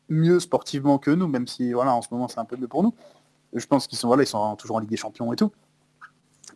mieux 0.09 0.39
sportivement 0.39 0.99
que 0.99 1.09
nous, 1.09 1.27
même 1.27 1.47
si, 1.47 1.73
voilà, 1.73 1.93
en 1.93 2.01
ce 2.01 2.09
moment, 2.11 2.27
c'est 2.27 2.39
un 2.39 2.45
peu 2.45 2.57
mieux 2.57 2.67
pour 2.67 2.83
nous. 2.83 2.93
Je 3.53 3.65
pense 3.65 3.87
qu'ils 3.87 3.97
sont, 3.97 4.07
voilà, 4.07 4.23
ils 4.23 4.27
sont 4.27 4.55
toujours 4.55 4.75
en 4.75 4.79
Ligue 4.79 4.89
des 4.89 4.97
Champions 4.97 5.31
et 5.31 5.35
tout. 5.35 5.51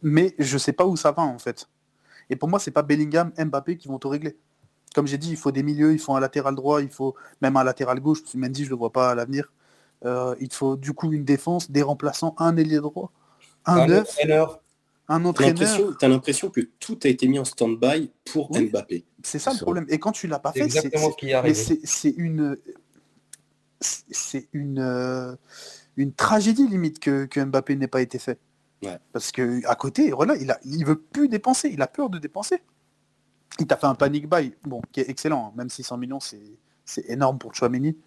Mais 0.01 0.35
je 0.37 0.57
sais 0.57 0.73
pas 0.73 0.85
où 0.85 0.97
ça 0.97 1.11
va, 1.11 1.23
en 1.23 1.39
fait. 1.39 1.67
Et 2.29 2.35
pour 2.35 2.49
moi, 2.49 2.59
c'est 2.59 2.71
pas 2.71 2.83
Bellingham, 2.83 3.31
Mbappé 3.37 3.77
qui 3.77 3.87
vont 3.87 3.99
tout 3.99 4.09
régler. 4.09 4.37
Comme 4.93 5.07
j'ai 5.07 5.17
dit, 5.17 5.31
il 5.31 5.37
faut 5.37 5.51
des 5.51 5.63
milieux, 5.63 5.93
il 5.93 5.99
faut 5.99 6.15
un 6.15 6.19
latéral 6.19 6.55
droit, 6.55 6.81
il 6.81 6.89
faut 6.89 7.15
même 7.41 7.55
un 7.55 7.63
latéral 7.63 7.99
gauche. 7.99 8.19
Mendy, 8.35 8.65
je 8.65 8.69
le 8.69 8.75
vois 8.75 8.91
pas 8.91 9.11
à 9.11 9.15
l'avenir. 9.15 9.51
Euh, 10.05 10.35
il 10.39 10.51
faut 10.51 10.75
du 10.75 10.93
coup 10.93 11.13
une 11.13 11.23
défense, 11.23 11.71
des 11.71 11.81
remplaçants, 11.81 12.35
un 12.37 12.57
ailier 12.57 12.79
droit, 12.79 13.11
un 13.65 13.77
Un 13.77 13.87
neuf. 13.87 14.17
Un 15.09 15.21
T'as 15.21 15.27
entraîneur. 15.29 15.53
l'impression, 15.53 15.93
t'as 15.99 16.07
l'impression 16.07 16.49
que 16.49 16.61
tout 16.79 16.99
a 17.03 17.07
été 17.07 17.27
mis 17.27 17.39
en 17.39 17.45
stand-by 17.45 18.11
pour 18.25 18.51
Oui. 18.51 18.69
Mbappé. 18.69 19.05
C'est 19.23 19.39
ça 19.39 19.53
le 19.53 19.59
problème. 19.59 19.85
Et 19.89 19.99
quand 19.99 20.11
tu 20.11 20.27
l'as 20.27 20.39
pas 20.39 20.51
fait, 20.51 20.69
c'est 20.69 22.13
une 22.17 22.57
c'est 23.79 24.49
une 24.53 24.79
euh, 24.79 25.35
une 25.97 26.13
tragédie 26.13 26.67
limite 26.67 26.99
que, 26.99 27.25
que 27.25 27.39
Mbappé 27.39 27.75
n'ait 27.75 27.87
pas 27.87 28.01
été 28.01 28.19
fait. 28.19 28.39
Ouais. 28.83 28.97
Parce 29.13 29.31
que 29.31 29.65
à 29.67 29.75
côté, 29.75 30.11
voilà, 30.11 30.35
il 30.35 30.51
a 30.51 30.59
il 30.65 30.85
veut 30.85 30.99
plus 30.99 31.29
dépenser, 31.29 31.69
il 31.69 31.81
a 31.81 31.87
peur 31.87 32.09
de 32.09 32.17
dépenser. 32.19 32.61
Il 33.59 33.65
t'a 33.65 33.77
fait 33.77 33.87
un 33.87 33.95
panic 33.95 34.29
buy, 34.29 34.53
bon, 34.63 34.81
qui 34.91 34.99
est 34.99 35.09
excellent, 35.09 35.47
hein. 35.47 35.53
même 35.55 35.69
600 35.69 35.97
millions, 35.97 36.19
c'est 36.19 36.41
c'est 36.85 37.09
énorme 37.09 37.37
pour 37.37 37.55
Chouameni. 37.55 37.97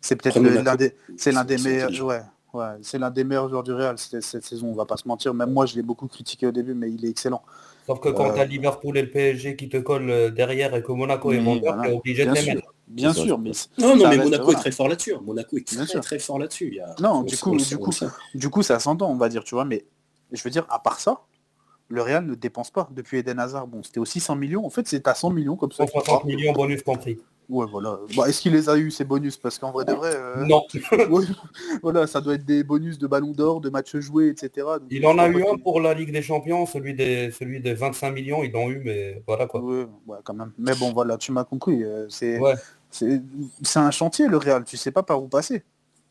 C'est 0.00 0.16
peut-être 0.16 0.40
l'un 0.40 0.76
des 0.76 0.94
c'est 1.16 1.32
l'un 1.32 1.44
des 1.44 1.58
meilleurs 1.58 1.90
ouais, 2.04 2.22
ouais, 2.56 2.66
c'est 2.82 2.98
l'un 2.98 3.10
des 3.10 3.24
meilleurs 3.24 3.48
joueurs 3.48 3.62
du 3.62 3.72
Real 3.72 3.96
cette, 3.98 4.22
cette 4.22 4.44
saison, 4.44 4.68
on 4.68 4.74
va 4.74 4.84
pas 4.86 4.96
se 4.96 5.06
mentir. 5.06 5.32
Même 5.34 5.52
moi, 5.52 5.66
je 5.66 5.74
l'ai 5.76 5.82
beaucoup 5.82 6.06
critiqué 6.08 6.46
au 6.46 6.52
début, 6.52 6.74
mais 6.74 6.90
il 6.90 7.04
est 7.04 7.08
excellent. 7.10 7.42
Sauf 7.86 8.00
que 8.00 8.08
quand 8.08 8.30
Euh, 8.30 8.34
t'as 8.34 8.44
Liverpool 8.44 8.98
et 8.98 9.02
le 9.02 9.10
PSG 9.10 9.54
qui 9.56 9.68
te 9.68 9.76
collent 9.76 10.10
euh, 10.10 10.30
derrière 10.30 10.74
et 10.74 10.82
que 10.82 10.90
Monaco 10.92 11.32
est 11.32 11.38
vendeur, 11.38 11.74
voilà. 11.76 11.88
t'es 11.90 11.96
obligé 11.96 12.24
de 12.26 12.32
Bien 12.32 12.34
les 12.34 12.40
sûr, 12.46 12.54
mettre. 12.56 12.74
bien 12.88 13.12
ça. 13.12 13.22
sûr, 13.22 13.38
mais 13.38 13.50
Non, 13.78 13.94
non, 13.96 14.02
Ça 14.04 14.10
mais 14.10 14.16
Monaco 14.18 14.44
voilà. 14.44 14.58
est 14.58 14.62
très 14.62 14.70
fort 14.72 14.88
là-dessus. 14.88 15.14
hein. 15.14 15.20
Monaco 15.24 15.56
est 15.56 15.64
très 15.66 16.00
très 16.00 16.18
fort 16.18 16.38
là-dessus. 16.40 16.80
A- 16.80 17.00
Non, 17.00 17.10
on 17.18 17.22
du 17.22 17.36
coup- 17.36 17.56
du 17.56 17.78
coup, 17.78 17.92
sait. 17.92 18.06
Du 18.34 18.48
coup, 18.50 18.62
ça 18.62 18.78
s'entend, 18.80 19.08
on 19.10 19.16
va 19.16 19.28
dire, 19.28 19.44
tu 19.44 19.54
vois, 19.54 19.64
mais 19.64 19.84
je 20.32 20.42
veux 20.42 20.50
dire, 20.50 20.66
à 20.68 20.80
part 20.80 20.98
ça, 20.98 21.20
le 21.88 22.02
Real 22.02 22.26
ne 22.26 22.34
dépense 22.34 22.72
pas 22.72 22.88
depuis 22.90 23.18
Eden 23.18 23.38
Hazard. 23.38 23.68
Bon, 23.68 23.80
c'était 23.84 24.00
aussi 24.00 24.18
100 24.18 24.34
millions. 24.34 24.66
En 24.66 24.70
fait, 24.70 24.88
c'est 24.88 25.06
à 25.06 25.14
100 25.14 25.30
millions 25.30 25.54
comme 25.54 25.70
ça. 25.70 25.86
160 25.86 26.24
millions 26.24 26.52
bonus 26.52 26.82
compris. 26.82 27.18
Ouais, 27.48 27.66
voilà. 27.70 27.98
Bah, 28.16 28.28
Est-ce 28.28 28.40
qu'il 28.40 28.52
les 28.52 28.68
a 28.68 28.76
eu 28.76 28.90
ces 28.90 29.04
bonus? 29.04 29.36
Parce 29.36 29.58
qu'en 29.58 29.70
vrai 29.70 29.84
de 29.84 29.92
vrai, 29.92 30.10
euh, 30.14 30.44
Non, 30.46 30.62
ouais, 31.10 31.24
voilà, 31.82 32.06
ça 32.06 32.20
doit 32.20 32.34
être 32.34 32.44
des 32.44 32.64
bonus 32.64 32.98
de 32.98 33.06
ballon 33.06 33.30
d'or, 33.32 33.60
de 33.60 33.70
matchs 33.70 33.96
joués, 33.98 34.28
etc. 34.28 34.66
Donc, 34.80 34.88
il 34.90 35.06
en 35.06 35.16
a 35.18 35.28
eu 35.28 35.42
un 35.46 35.56
pour 35.56 35.80
la 35.80 35.94
Ligue 35.94 36.12
des 36.12 36.22
Champions, 36.22 36.66
celui 36.66 36.94
des, 36.94 37.30
celui 37.30 37.60
des 37.60 37.74
25 37.74 38.10
millions, 38.10 38.42
ils 38.42 38.50
l'ont 38.50 38.68
eu, 38.70 38.80
mais 38.84 39.22
voilà 39.26 39.46
quoi. 39.46 39.60
Ouais, 39.60 39.86
ouais, 40.06 40.18
quand 40.24 40.34
même. 40.34 40.52
Mais 40.58 40.74
bon, 40.74 40.92
voilà, 40.92 41.16
tu 41.18 41.30
m'as 41.32 41.44
compris. 41.44 41.84
euh, 41.84 42.06
C'est 42.08 42.38
Ouais. 42.40 42.54
un 43.76 43.90
chantier, 43.90 44.26
le 44.26 44.36
Real. 44.38 44.64
Tu 44.64 44.76
sais 44.76 44.90
pas 44.90 45.02
par 45.02 45.22
où 45.22 45.28
passer. 45.28 45.62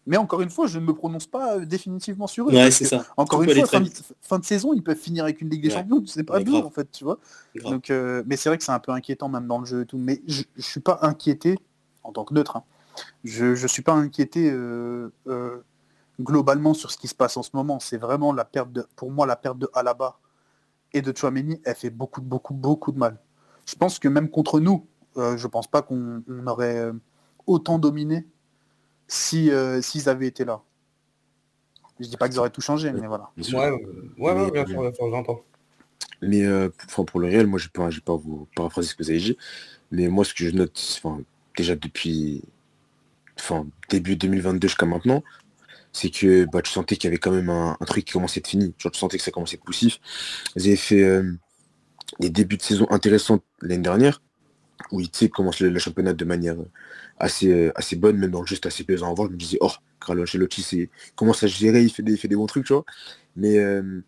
Mais 0.07 0.17
encore 0.17 0.41
une 0.41 0.49
fois, 0.51 0.67
je 0.67 0.77
ne 0.79 0.85
me 0.85 0.93
prononce 0.93 1.25
pas 1.25 1.55
euh, 1.57 1.65
définitivement 1.65 2.27
sur 2.27 2.45
eux. 2.47 2.51
Ouais, 2.53 2.63
parce 2.63 2.75
c'est 2.75 2.83
que, 2.83 2.89
ça. 2.91 3.05
Encore 3.17 3.41
une 3.41 3.49
fois, 3.65 3.81
fin, 4.21 4.39
de 4.39 4.45
saison, 4.45 4.73
ils 4.73 4.83
peuvent 4.83 4.97
finir 4.97 5.23
avec 5.23 5.41
une 5.41 5.49
Ligue 5.49 5.63
des 5.63 5.69
Ouais. 5.69 5.75
Champions, 5.75 6.03
c'est 6.05 6.23
pas 6.23 6.41
grave. 6.43 6.65
en 6.65 6.69
fait, 6.69 6.91
tu 6.91 7.03
vois. 7.03 7.17
Donc, 7.63 7.89
euh, 7.89 8.21
mais 8.27 8.37
c'est 8.37 8.49
vrai 8.49 8.57
que 8.57 8.63
c'est 8.63 8.71
un 8.71 8.79
peu 8.79 8.91
inquiétant 8.91 9.29
même 9.29 9.47
dans 9.47 9.59
le 9.59 9.65
jeu 9.65 9.81
et 9.81 9.85
tout. 9.85 9.97
Mais 9.97 10.21
je, 10.27 10.43
je 10.55 10.61
suis 10.61 10.79
pas 10.79 10.99
inquiété 11.01 11.57
en 12.03 12.11
tant 12.11 12.23
que 12.23 12.33
neutre. 12.35 12.55
hein. 12.57 12.63
Je, 13.23 13.55
je 13.55 13.67
suis 13.67 13.81
pas 13.81 13.93
inquiété 13.93 14.49
euh, 14.51 15.11
euh, 15.27 15.57
globalement 16.21 16.73
sur 16.75 16.91
ce 16.91 16.97
qui 16.97 17.07
se 17.07 17.15
passe 17.15 17.35
en 17.35 17.43
ce 17.43 17.49
moment. 17.53 17.79
C'est 17.79 17.97
vraiment 17.97 18.31
la 18.31 18.45
perte 18.45 18.71
de, 18.71 18.85
pour 18.95 19.09
moi, 19.11 19.25
la 19.25 19.35
perte 19.35 19.57
de 19.57 19.69
Alaba 19.73 20.19
et 20.93 21.01
de 21.01 21.11
Chouameni, 21.17 21.59
elle 21.65 21.75
fait 21.75 21.89
beaucoup, 21.89 22.21
beaucoup, 22.21 22.53
beaucoup 22.53 22.91
de 22.91 22.99
mal. 22.99 23.19
Je 23.65 23.75
pense 23.75 23.97
que 23.99 24.07
même 24.07 24.29
contre 24.29 24.59
nous, 24.59 24.85
je 25.17 25.47
pense 25.47 25.67
pas 25.67 25.81
qu'on 25.81 26.23
on 26.29 26.47
aurait 26.47 26.91
autant 27.47 27.79
dominé 27.79 28.25
si 29.07 29.51
euh, 29.51 29.81
s'ils 29.81 30.09
avaient 30.09 30.27
été 30.27 30.45
là. 30.45 30.61
Je 31.99 32.07
dis 32.07 32.17
pas 32.17 32.27
qu'ils 32.27 32.39
auraient 32.39 32.49
tout 32.49 32.61
changé, 32.61 32.91
mais 32.91 33.07
voilà. 33.07 33.29
Ouais, 33.37 33.53
ouais, 33.53 33.71
ouais, 34.17 34.35
Mais- 34.35 34.51
bien 34.51 34.65
sûr, 34.65 34.81
bien 34.81 34.93
sûr, 34.93 35.09
j'entends. 35.09 35.41
Mais 36.21 36.43
euh, 36.43 36.69
enfin, 36.85 37.03
pour 37.05 37.19
le 37.19 37.27
réel, 37.27 37.47
moi, 37.47 37.59
je 37.59 37.67
ne 37.73 37.89
vais 37.89 38.01
pas 38.01 38.15
vous 38.15 38.47
paraphraser 38.55 38.89
ce 38.89 38.95
que 38.95 39.03
vous 39.03 39.09
avez 39.09 39.19
dit. 39.19 39.37
Mais 39.91 40.07
moi, 40.07 40.25
ce 40.25 40.33
que 40.33 40.45
je 40.45 40.51
note, 40.51 40.81
enfin, 40.97 41.21
déjà 41.57 41.75
depuis 41.75 42.41
enfin, 43.37 43.67
début 43.89 44.15
2022 44.15 44.67
jusqu'à 44.67 44.85
maintenant, 44.85 45.23
c'est 45.93 46.09
que 46.09 46.45
bah, 46.45 46.61
tu 46.61 46.71
sentais 46.71 46.95
qu'il 46.95 47.05
y 47.05 47.07
avait 47.09 47.17
quand 47.17 47.31
même 47.31 47.49
un, 47.49 47.77
un 47.79 47.85
truc 47.85 48.05
qui 48.05 48.13
commençait 48.13 48.39
à 48.39 48.41
être 48.41 48.47
fini. 48.47 48.73
Genre, 48.77 48.91
tu 48.91 48.99
sentais 48.99 49.17
que 49.17 49.23
ça 49.23 49.31
commençait 49.31 49.55
à 49.55 49.57
être 49.57 49.63
poussif. 49.65 49.99
Vous 50.55 50.65
avez 50.67 50.75
fait 50.75 51.01
euh, 51.03 51.33
des 52.19 52.29
débuts 52.29 52.57
de 52.57 52.61
saison 52.61 52.87
intéressants 52.89 53.39
l'année 53.61 53.81
dernière, 53.83 54.21
où 54.91 55.01
tu 55.01 55.09
sais, 55.13 55.29
commence 55.29 55.59
le, 55.59 55.69
le 55.69 55.79
championnat 55.79 56.13
de 56.13 56.25
manière 56.25 56.55
assez, 57.19 57.49
euh, 57.51 57.71
assez 57.75 57.95
bonne, 57.95 58.17
même 58.17 58.31
dans 58.31 58.41
le 58.41 58.47
c'était 58.47 58.67
assez 58.67 58.83
plaisant 58.83 59.09
à 59.11 59.13
voir. 59.13 59.27
Je 59.29 59.33
me 59.33 59.37
disais, 59.37 59.57
oh, 59.61 59.71
Carlo 60.05 60.23
Ancelotti, 60.23 60.65
il 60.73 60.89
commence 61.15 61.43
à 61.43 61.47
gérer, 61.47 61.81
il 61.83 61.89
fait 61.89 62.03
des, 62.03 62.13
il 62.13 62.17
fait 62.17 62.27
des 62.27 62.35
bons 62.35 62.45
trucs, 62.47 62.65
tu 62.65 62.73
vois. 62.73 62.85
Mais, 63.35 63.57
euh, 63.57 64.01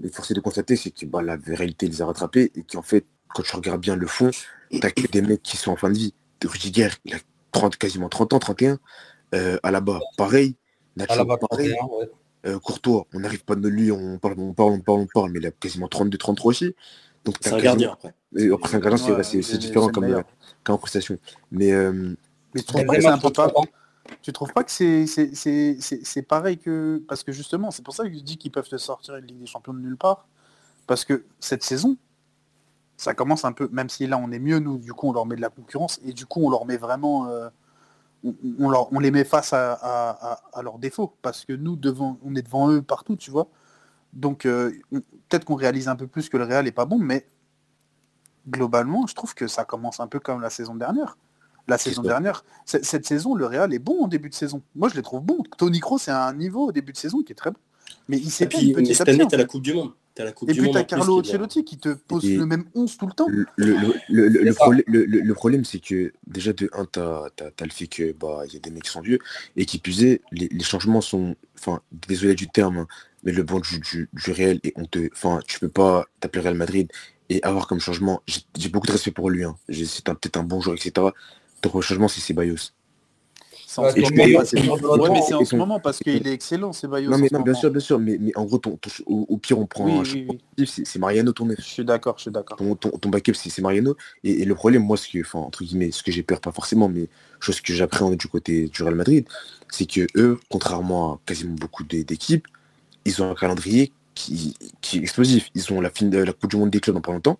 mais 0.00 0.08
force 0.08 0.30
est 0.30 0.34
de 0.34 0.40
constater, 0.40 0.76
c'est 0.76 0.90
que 0.90 1.06
bah, 1.06 1.22
la 1.22 1.36
réalité 1.46 1.86
les 1.88 2.02
a 2.02 2.06
rattrapés 2.06 2.50
et 2.54 2.62
qu'en 2.62 2.82
fait, 2.82 3.04
quand 3.34 3.42
tu 3.42 3.54
regardes 3.56 3.80
bien 3.80 3.96
le 3.96 4.06
fond, 4.06 4.30
t'as 4.80 4.90
que 4.90 5.06
des 5.06 5.22
mecs 5.22 5.42
qui 5.42 5.56
sont 5.56 5.72
en 5.72 5.76
fin 5.76 5.90
de 5.90 5.96
vie. 5.96 6.14
Rudiger, 6.44 6.88
il 7.04 7.14
a 7.14 7.18
30, 7.52 7.76
quasiment 7.76 8.08
30 8.08 8.32
ans, 8.32 8.38
31. 8.38 8.78
Euh, 9.34 9.58
à 9.62 9.70
la 9.70 9.80
bas, 9.80 10.00
pareil. 10.16 10.56
Nacho, 10.96 11.12
À 11.12 11.16
la 11.16 11.24
base, 11.24 11.38
pareil. 11.48 11.74
31, 11.78 11.96
ouais. 11.98 12.10
Euh, 12.44 12.58
Courtois, 12.58 13.06
on 13.14 13.20
n'arrive 13.20 13.44
pas 13.44 13.54
de 13.54 13.68
lui, 13.68 13.92
on 13.92 14.18
parle, 14.18 14.34
on 14.38 14.52
parle, 14.52 14.72
on 14.72 14.80
parle, 14.80 14.98
on 15.00 15.06
parle, 15.06 15.30
mais 15.30 15.38
il 15.38 15.46
a 15.46 15.50
quasiment 15.52 15.86
32, 15.88 16.18
33 16.18 16.50
aussi. 16.50 16.74
Donc 17.24 17.36
C'est 17.40 17.50
t'as 17.50 17.56
un 17.56 17.60
quasiment- 17.60 17.62
gardien 17.70 17.92
après. 17.92 18.14
Après, 18.34 18.78
c'est 18.98 19.12
Ouais, 19.36 19.42
c'est- 19.42 19.58
différent 19.58 19.88
comme, 19.88 20.04
euh, 20.04 20.22
comme 20.64 20.78
prestation. 20.78 21.18
Mais 21.50 21.72
euh, 21.72 21.92
Mais 22.54 22.60
tu 22.60 22.66
trouves 22.66 22.84
pas 22.86 22.96
que 22.96 23.02
c'est. 23.02 23.08
Tu 24.20 24.32
trouves 24.32 24.52
pas? 24.52 24.64
Que 24.64 24.70
c'est 24.70 25.06
c'est- 25.06 25.34
c'est- 25.34 25.76
c'est- 25.80 26.04
c'est 26.04 26.22
pareil 26.22 26.58
que... 26.58 27.02
Parce 27.08 27.22
que 27.22 27.30
justement, 27.32 27.70
c'est 27.70 27.84
pour 27.84 27.94
ça 27.94 28.04
que 28.04 28.12
je 28.12 28.18
dis 28.20 28.36
qu'ils 28.36 28.50
peuvent 28.50 28.68
te 28.68 28.76
sortir 28.76 29.16
une 29.16 29.26
Ligue 29.26 29.38
des 29.38 29.46
Champions 29.46 29.72
de 29.74 29.78
nulle 29.80 29.96
part. 29.96 30.26
Parce 30.86 31.04
que 31.04 31.24
cette 31.40 31.62
saison, 31.62 31.96
ça 32.96 33.14
commence 33.14 33.44
un 33.44 33.52
peu, 33.52 33.68
même 33.72 33.88
si 33.88 34.06
là 34.06 34.18
on 34.18 34.30
est 34.32 34.38
mieux, 34.40 34.58
nous, 34.58 34.78
du 34.78 34.92
coup 34.92 35.08
on 35.08 35.12
leur 35.12 35.24
met 35.26 35.36
de 35.36 35.40
la 35.40 35.48
concurrence, 35.48 36.00
et 36.04 36.12
du 36.12 36.26
coup 36.26 36.40
on 36.44 36.50
leur 36.50 36.66
met 36.66 36.76
vraiment... 36.76 37.28
euh, 37.28 37.48
on, 38.24 38.34
on 38.58 38.70
leur- 38.70 38.92
on 38.92 38.98
les 38.98 39.10
met 39.10 39.24
face 39.24 39.52
à, 39.52 39.72
à- 39.72 40.32
à- 40.32 40.40
à 40.52 40.62
leurs 40.62 40.78
défauts. 40.78 41.14
Parce 41.22 41.44
que 41.44 41.52
nous, 41.52 41.76
devant, 41.76 42.18
on 42.24 42.34
est 42.34 42.42
devant 42.42 42.70
eux 42.70 42.82
partout, 42.82 43.16
tu 43.16 43.30
vois. 43.30 43.46
Donc 44.12 44.46
euh, 44.46 44.72
on- 44.92 45.00
peut-être 45.28 45.44
qu'on 45.44 45.54
réalise 45.54 45.88
un 45.88 45.96
peu 45.96 46.06
plus 46.08 46.28
que 46.28 46.36
le 46.36 46.44
Real 46.44 46.66
est 46.66 46.72
pas 46.72 46.84
bon, 46.86 46.98
mais 46.98 47.26
globalement, 48.48 49.06
je 49.06 49.14
trouve 49.14 49.34
que 49.34 49.46
ça 49.46 49.64
commence 49.64 50.00
un 50.00 50.06
peu 50.06 50.20
comme 50.20 50.40
la 50.40 50.50
saison 50.50 50.74
dernière. 50.74 51.16
La 51.68 51.78
saison 51.78 52.02
dernière, 52.02 52.44
cette, 52.64 53.06
saison, 53.06 53.34
le 53.36 53.46
Real 53.46 53.72
est 53.72 53.78
bon 53.78 54.04
en 54.04 54.08
début 54.08 54.28
de 54.28 54.34
saison. 54.34 54.62
Moi, 54.74 54.88
je 54.88 54.96
les 54.96 55.02
trouve 55.02 55.22
bons. 55.22 55.44
Tony 55.58 55.78
Kroos, 55.78 55.98
c'est 55.98 56.10
un 56.10 56.34
niveau 56.34 56.68
au 56.68 56.72
début 56.72 56.92
de 56.92 56.96
saison 56.96 57.22
qui 57.22 57.32
est 57.32 57.36
très 57.36 57.50
bon. 57.52 57.58
Mais 58.08 58.18
il 58.18 58.30
s'éteint 58.30 58.58
puis, 58.58 58.72
petit 58.72 58.94
cette 58.94 59.08
à 59.08 59.12
année, 59.12 59.24
t'as 59.28 59.36
la 59.36 59.44
Coupe 59.44 59.62
du 59.62 59.74
Monde. 59.74 59.92
T'as 60.14 60.24
la 60.24 60.32
Coupe 60.32 60.50
Et 60.50 60.52
du 60.52 60.58
puis 60.58 60.66
Monde. 60.66 60.74
t'as 60.74 60.84
Carlo 60.84 61.22
qui. 61.22 61.30
Ancelotti 61.30 61.64
qui 61.64 61.78
te 61.78 61.90
pose 61.90 62.24
Et- 62.24 62.36
le 62.36 62.46
même 62.46 62.64
11 62.74 62.98
tout 62.98 63.06
le 63.06 63.12
temps. 63.12 63.28
le, 63.28 63.76
le, 64.08 65.04
le, 65.06 65.34
problème, 65.34 65.64
c'est 65.64 65.78
que 65.78 66.12
déjà 66.26 66.52
de 66.52 66.68
un, 66.72 66.84
t'as 66.84 67.26
as, 67.38 67.64
le 67.64 67.70
fait 67.70 67.86
que 67.86 68.12
bah 68.12 68.42
il 68.46 68.54
y 68.54 68.56
a 68.56 68.60
des 68.60 68.70
mecs 68.70 68.82
qui 68.82 68.90
sont 68.90 69.00
vieux 69.00 69.18
et 69.56 69.64
qui 69.64 69.76
est, 69.76 70.20
les, 70.32 70.48
les 70.48 70.64
changements 70.64 71.00
sont, 71.00 71.36
enfin 71.56 71.80
désolé 71.92 72.34
du 72.34 72.48
terme, 72.48 72.78
hein, 72.78 72.86
mais 73.22 73.32
le 73.32 73.42
banc 73.42 73.60
du, 73.60 73.78
du, 73.78 74.10
du 74.12 74.30
réel 74.32 74.60
et 74.64 74.72
on 74.76 74.84
te, 74.84 75.08
enfin 75.12 75.40
tu 75.46 75.60
peux 75.60 75.68
pas 75.68 76.06
t'appeler 76.20 76.42
Real 76.42 76.56
Madrid 76.56 76.90
et 77.36 77.42
avoir 77.42 77.66
comme 77.66 77.80
changement. 77.80 78.22
J'ai 78.56 78.68
beaucoup 78.68 78.86
de 78.86 78.92
respect 78.92 79.10
pour 79.10 79.30
lui. 79.30 79.44
Hein. 79.44 79.56
J'ai- 79.68 79.86
C'est 79.86 80.08
un- 80.08 80.14
peut-être 80.14 80.36
un 80.36 80.42
bon 80.44 80.60
joueur, 80.60 80.76
etc. 80.76 81.06
Ton 81.60 81.80
changement, 81.80 82.08
c'est 82.08 82.20
Ceballos. 82.20 82.56
C'est 83.66 83.80
en 83.80 83.88
ce 83.90 84.00
moment, 84.00 84.34
parce 84.36 84.50
que- 84.50 84.56
et- 84.58 84.68
Ouais, 85.00 85.10
mais 85.10 85.22
c'est 85.26 85.32
en 85.34 85.40
et- 85.40 85.44
ce 85.46 85.56
moment 85.56 85.80
parce 85.80 85.98
qu'il 86.00 86.26
est 86.28 86.32
excellent, 86.32 86.74
c'est 86.74 86.86
Bayo. 86.88 87.10
Non 87.10 87.16
mais 87.16 87.28
non, 87.32 87.40
bien 87.40 87.54
sûr, 87.54 87.70
bien 87.70 87.80
sûr, 87.80 87.98
mais, 87.98 88.18
mais 88.20 88.30
en 88.36 88.44
gros, 88.44 88.58
ton, 88.58 88.76
ton- 88.76 88.90
au, 89.06 89.24
au 89.30 89.38
pire, 89.38 89.58
on 89.58 89.64
prend 89.64 89.86
Oui, 89.86 89.92
un 90.28 90.34
oui, 90.58 90.66
c'est 90.84 90.98
Mariano 90.98 91.32
ton 91.32 91.46
neuf. 91.46 91.56
Je 91.58 91.64
suis 91.64 91.84
d'accord, 91.84 92.16
je 92.18 92.22
suis 92.24 92.30
d'accord. 92.30 92.58
ton, 92.58 92.74
ton, 92.74 92.90
ton 92.90 93.08
backup 93.08 93.32
c'est 93.34 93.48
c'est 93.48 93.62
Mariano 93.62 93.96
et, 94.24 94.42
et 94.42 94.44
le 94.44 94.54
problème 94.54 94.82
moi 94.84 94.98
ce 94.98 95.08
que 95.08 95.20
enfin 95.22 95.38
entre 95.38 95.64
guillemets 95.64 95.90
ce 95.90 96.02
que 96.02 96.12
j'ai 96.12 96.22
peur 96.22 96.40
pas 96.42 96.52
forcément 96.52 96.90
mais 96.90 97.08
chose 97.40 97.62
que 97.62 97.72
j'appréhende 97.72 98.16
du 98.16 98.28
côté 98.28 98.68
du 98.68 98.82
Real 98.82 98.94
Madrid 98.94 99.26
c'est 99.70 99.86
que 99.86 100.06
eux 100.16 100.38
contrairement 100.50 101.14
à 101.14 101.20
quasiment 101.24 101.54
beaucoup 101.54 101.82
d'é- 101.82 102.04
d'équipes 102.04 102.46
ils 103.06 103.22
ont 103.22 103.30
un 103.30 103.34
calendrier 103.34 103.90
qui, 104.14 104.54
qui 104.80 104.96
est 104.98 105.00
explosif 105.00 105.50
ils 105.54 105.72
ont 105.72 105.80
la 105.80 105.90
fin 105.90 106.06
de 106.06 106.18
la 106.18 106.32
Coupe 106.32 106.50
du 106.50 106.56
Monde 106.56 106.70
des 106.70 106.80
clubs 106.80 106.94
dans 106.94 107.00
pas 107.02 107.12
longtemps 107.12 107.38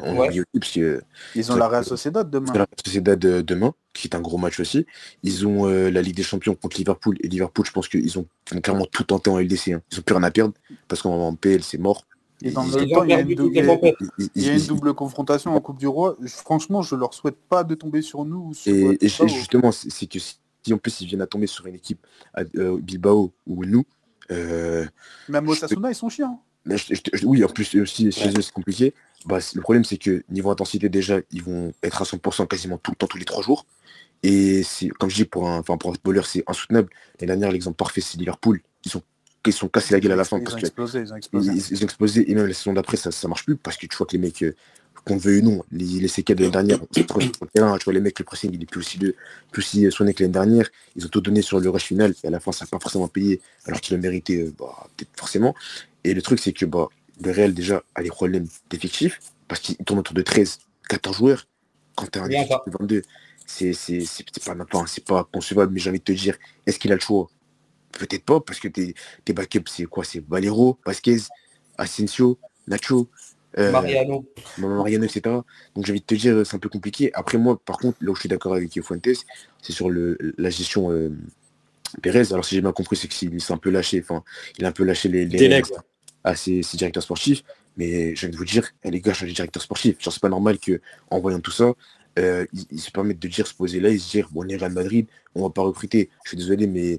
on 0.00 0.16
Ouais. 0.16 0.28
oublie 0.28 0.40
aussi 0.40 0.46
parce 0.60 0.72
que 0.72 1.02
Ils 1.34 1.50
ont 1.50 1.56
la 1.56 1.66
Real 1.66 1.84
Sociedad 1.84 2.30
demain. 2.30 2.52
la 2.54 2.66
Sociedad 2.84 3.18
de- 3.18 3.40
demain 3.40 3.74
qui 3.92 4.06
est 4.06 4.14
un 4.14 4.20
gros 4.20 4.38
match 4.38 4.60
aussi 4.60 4.86
ils 5.24 5.44
ont 5.46 5.66
euh, 5.68 5.90
la 5.90 6.02
Ligue 6.02 6.14
des 6.16 6.22
Champions 6.22 6.54
contre 6.54 6.76
Liverpool 6.78 7.16
et 7.20 7.26
Liverpool 7.28 7.66
je 7.66 7.72
pense 7.72 7.88
qu'ils 7.88 8.16
ont, 8.18 8.26
clairement 8.62 8.86
tout 8.86 9.02
tenté 9.02 9.28
en 9.28 9.38
LDC 9.40 9.72
hein. 9.72 9.82
ils 9.90 9.98
ont 9.98 10.02
plus 10.02 10.14
rien 10.14 10.22
à 10.22 10.30
perdre 10.30 10.54
parce 10.86 11.02
qu'en 11.02 11.34
PL 11.34 11.64
c'est 11.64 11.78
mort 11.78 12.04
Et 12.42 12.52
dans 12.52 12.62
le 12.62 12.70
temps, 12.88 13.02
il 13.02 13.10
y 13.10 13.12
a 13.14 13.20
une 14.52 14.66
double- 14.66 14.94
confrontation 14.94 15.56
en 15.56 15.60
Coupe 15.60 15.78
du 15.80 15.88
Roi. 15.88 16.16
Franchement, 16.28 16.82
je 16.82 16.94
leur 16.94 17.12
souhaite 17.12 17.34
pas 17.48 17.64
de 17.64 17.74
tomber 17.74 18.00
sur 18.00 18.24
nous 18.24 18.54
sur 18.54 18.72
Et, 18.72 18.84
euh, 18.84 18.96
et 19.00 19.08
justement, 19.08 19.72
c'est 19.72 20.06
que 20.06 20.20
si 20.20 20.38
en 20.72 20.78
plus 20.78 21.00
ils 21.00 21.08
viennent 21.08 21.22
à 21.22 21.26
tomber 21.26 21.48
sur 21.48 21.66
une 21.66 21.74
équipe 21.74 22.06
à 22.34 22.42
euh, 22.56 22.78
Bilbao 22.80 23.32
ou 23.48 23.64
nous, 23.64 23.80
euh, 23.80 23.97
Même 24.30 25.48
Osasuna, 25.48 25.90
ils 25.90 25.94
sont 25.94 26.08
chiants. 26.08 26.42
je- 26.66 26.76
je- 26.76 26.94
je- 27.18 27.24
oui, 27.26 27.42
en 27.44 27.48
plus 27.48 27.74
aussi 27.76 28.12
chez 28.12 28.28
eux 28.30 28.42
c'est 28.42 28.52
compliqué. 28.52 28.94
Bah, 29.26 29.38
le 29.54 29.60
problème 29.62 29.84
c'est 29.84 29.96
que 29.96 30.22
niveau 30.28 30.50
intensité 30.50 30.88
déjà, 30.88 31.18
ils 31.30 31.42
vont 31.42 31.72
être 31.82 32.02
à 32.02 32.04
100% 32.04 32.46
quasiment 32.46 32.78
tout 32.78 32.90
le 32.92 32.96
temps, 32.96 33.06
tous 33.06 33.18
les 33.18 33.24
trois 33.24 33.42
jours. 33.42 33.64
Et 34.22 34.62
c'est 34.64 34.88
comme 34.88 35.08
je 35.10 35.14
dis 35.16 35.24
pour 35.24 35.48
un, 35.48 35.62
pour 35.62 35.74
un 35.74 35.78
footballeur, 35.94 36.26
c'est 36.26 36.42
insoutenable. 36.46 36.90
L'année 37.20 37.28
dernière, 37.28 37.52
l'exemple 37.52 37.76
parfait, 37.76 38.00
c'est 38.00 38.18
Liverpool. 38.18 38.60
Ils 38.84 38.90
sont, 38.90 39.02
ils 39.46 39.52
sont 39.52 39.68
cassés 39.68 39.94
la 39.94 40.00
gueule 40.00 40.12
à 40.12 40.16
la 40.16 40.24
fin 40.24 40.38
Ils 40.38 40.42
parce 40.44 40.56
ont 40.56 40.58
que 40.60 40.66
explosé, 40.66 41.00
ils 41.00 41.12
ont 41.12 41.16
explosé. 41.16 41.52
ils- 41.52 41.72
ils 41.72 41.78
ont 41.82 41.84
explosé 41.84 42.30
et 42.30 42.34
même 42.34 42.46
la 42.46 42.52
saison 42.54 42.72
d'après 42.74 42.96
ça, 42.96 43.10
ça 43.12 43.28
marche 43.28 43.44
plus 43.44 43.56
parce 43.56 43.76
que 43.76 43.86
tu 43.86 43.96
vois 43.96 44.06
que 44.06 44.12
les 44.12 44.18
mecs 44.18 44.42
euh, 44.42 44.54
qu'on 45.04 45.14
le 45.14 45.20
veuille 45.20 45.40
ou 45.40 45.44
non. 45.44 45.64
Les, 45.72 45.84
les 45.84 46.08
séquelles 46.08 46.36
de 46.36 46.42
l'année 46.42 46.52
dernière 46.52 46.80
on 46.82 47.20
sur 47.20 47.30
le 47.42 47.48
terrain, 47.48 47.76
tu 47.78 47.84
vois 47.84 47.92
les 47.92 48.00
mecs 48.00 48.18
le 48.18 48.24
pressing 48.24 48.50
il 48.52 48.62
est 48.62 48.66
plus 48.66 48.80
aussi, 48.80 48.98
de, 48.98 49.14
plus 49.50 49.60
aussi 49.60 49.86
euh, 49.86 49.90
soigné 49.90 50.14
que 50.14 50.22
l'année 50.22 50.32
dernière. 50.32 50.68
Ils 50.96 51.04
ont 51.06 51.08
tout 51.08 51.20
donné 51.20 51.42
sur 51.42 51.60
le 51.60 51.68
rush 51.70 51.84
final. 51.84 52.14
Et 52.24 52.26
à 52.28 52.30
la 52.30 52.40
fin 52.40 52.52
ça 52.52 52.64
n'a 52.64 52.68
pas 52.68 52.78
forcément 52.80 53.08
payé 53.08 53.40
alors 53.66 53.80
qu'ils 53.80 53.96
le 53.96 54.02
mérité 54.02 54.42
euh, 54.42 54.54
bah, 54.58 54.86
peut-être 54.96 55.10
forcément. 55.16 55.54
Et 56.04 56.14
le 56.14 56.22
truc 56.22 56.38
c'est 56.40 56.52
que 56.52 56.64
bah, 56.66 56.88
le 57.22 57.30
Real 57.32 57.52
déjà 57.54 57.82
a 57.94 58.02
des 58.02 58.10
problèmes 58.10 58.46
d'effectifs 58.70 59.20
parce 59.48 59.60
qu'il 59.60 59.76
tourne 59.78 60.00
autour 60.00 60.14
de 60.14 60.22
13 60.22 60.58
14 60.88 61.16
joueurs. 61.16 61.46
Quand 61.96 62.06
tu 62.10 62.18
as 62.18 62.22
un 62.22 62.28
effectif 62.30 62.56
de 62.66 62.72
22 62.78 63.02
c'est 63.46 63.72
c'est- 63.72 64.00
c'est- 64.04 64.24
c'est 64.30 64.44
pas, 64.44 64.54
enfin, 64.62 64.84
c'est 64.86 65.04
pas 65.04 65.28
concevable. 65.32 65.72
Mais 65.72 65.80
j'ai 65.80 65.90
envie 65.90 65.98
de 66.00 66.04
te 66.04 66.12
dire 66.12 66.36
est-ce 66.66 66.78
qu'il 66.78 66.92
a 66.92 66.94
le 66.94 67.00
choix? 67.00 67.28
Peut-être 67.92 68.24
pas, 68.24 68.40
parce 68.40 68.60
que 68.60 68.68
tes, 68.68 68.94
tes 69.24 69.32
backups, 69.32 69.70
c'est 69.70 69.84
quoi? 69.86 70.04
C'est 70.04 70.22
Valero, 70.28 70.78
Vasquez, 70.84 71.16
Asensio, 71.78 72.38
Nacho, 72.66 73.08
Mariano. 73.58 74.24
Mariano, 74.58 75.04
etc. 75.04 75.20
Donc 75.74 75.86
j'ai 75.86 75.92
envie 75.92 76.00
de 76.00 76.06
te 76.06 76.14
dire, 76.14 76.46
c'est 76.46 76.56
un 76.56 76.60
peu 76.60 76.68
compliqué. 76.68 77.10
Après 77.14 77.38
moi, 77.38 77.58
par 77.64 77.78
contre, 77.78 77.98
là 78.00 78.10
où 78.10 78.14
je 78.14 78.20
suis 78.20 78.28
d'accord 78.28 78.54
avec 78.54 78.80
Fuentes, 78.82 79.08
c'est 79.62 79.72
sur 79.72 79.90
le, 79.90 80.16
la 80.38 80.50
gestion 80.50 80.90
euh, 80.90 81.10
Pérez. 82.02 82.32
Alors 82.32 82.44
si 82.44 82.54
j'ai 82.54 82.60
bien 82.60 82.72
compris, 82.72 82.96
c'est 82.96 83.08
qu'il 83.08 83.40
s'est 83.40 83.52
un 83.52 83.58
peu 83.58 83.70
lâché, 83.70 84.00
enfin, 84.02 84.22
il 84.58 84.64
a 84.64 84.68
un 84.68 84.72
peu 84.72 84.84
lâché 84.84 85.08
les, 85.08 85.26
les 85.26 85.62
à 86.24 86.34
ses, 86.34 86.62
ses 86.62 86.76
directeurs 86.76 87.02
sportifs. 87.02 87.42
Mais 87.76 88.14
j'ai 88.16 88.26
envie 88.26 88.32
de 88.32 88.38
vous 88.38 88.44
dire, 88.44 88.68
les 88.84 89.00
gars, 89.00 89.12
changez 89.12 89.30
de 89.30 89.36
directeur 89.36 89.62
sportif. 89.62 89.96
Genre, 90.00 90.12
c'est 90.12 90.20
pas 90.20 90.28
normal 90.28 90.58
que 90.58 90.80
en 91.10 91.20
voyant 91.20 91.38
tout 91.38 91.52
ça, 91.52 91.72
euh, 92.18 92.44
ils, 92.52 92.66
ils 92.72 92.80
se 92.80 92.90
permettent 92.90 93.20
de 93.20 93.28
dire, 93.28 93.46
se 93.46 93.54
poser 93.54 93.78
là 93.78 93.88
et 93.90 93.98
se 93.98 94.10
dire, 94.10 94.28
bon, 94.32 94.44
on 94.44 94.48
est 94.48 94.56
Real 94.56 94.72
Madrid, 94.72 95.06
on 95.36 95.42
va 95.42 95.50
pas 95.50 95.62
recruter. 95.62 96.10
Je 96.24 96.30
suis 96.30 96.36
désolé, 96.36 96.66
mais 96.66 96.98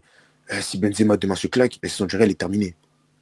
euh, 0.53 0.61
si 0.61 0.77
Benzema 0.77 1.17
demain 1.17 1.35
se 1.35 1.47
claque, 1.47 1.79
la 1.83 1.89
saison 1.89 2.05
du 2.05 2.15
Real 2.15 2.31
est 2.31 2.39
terminée. 2.39 2.75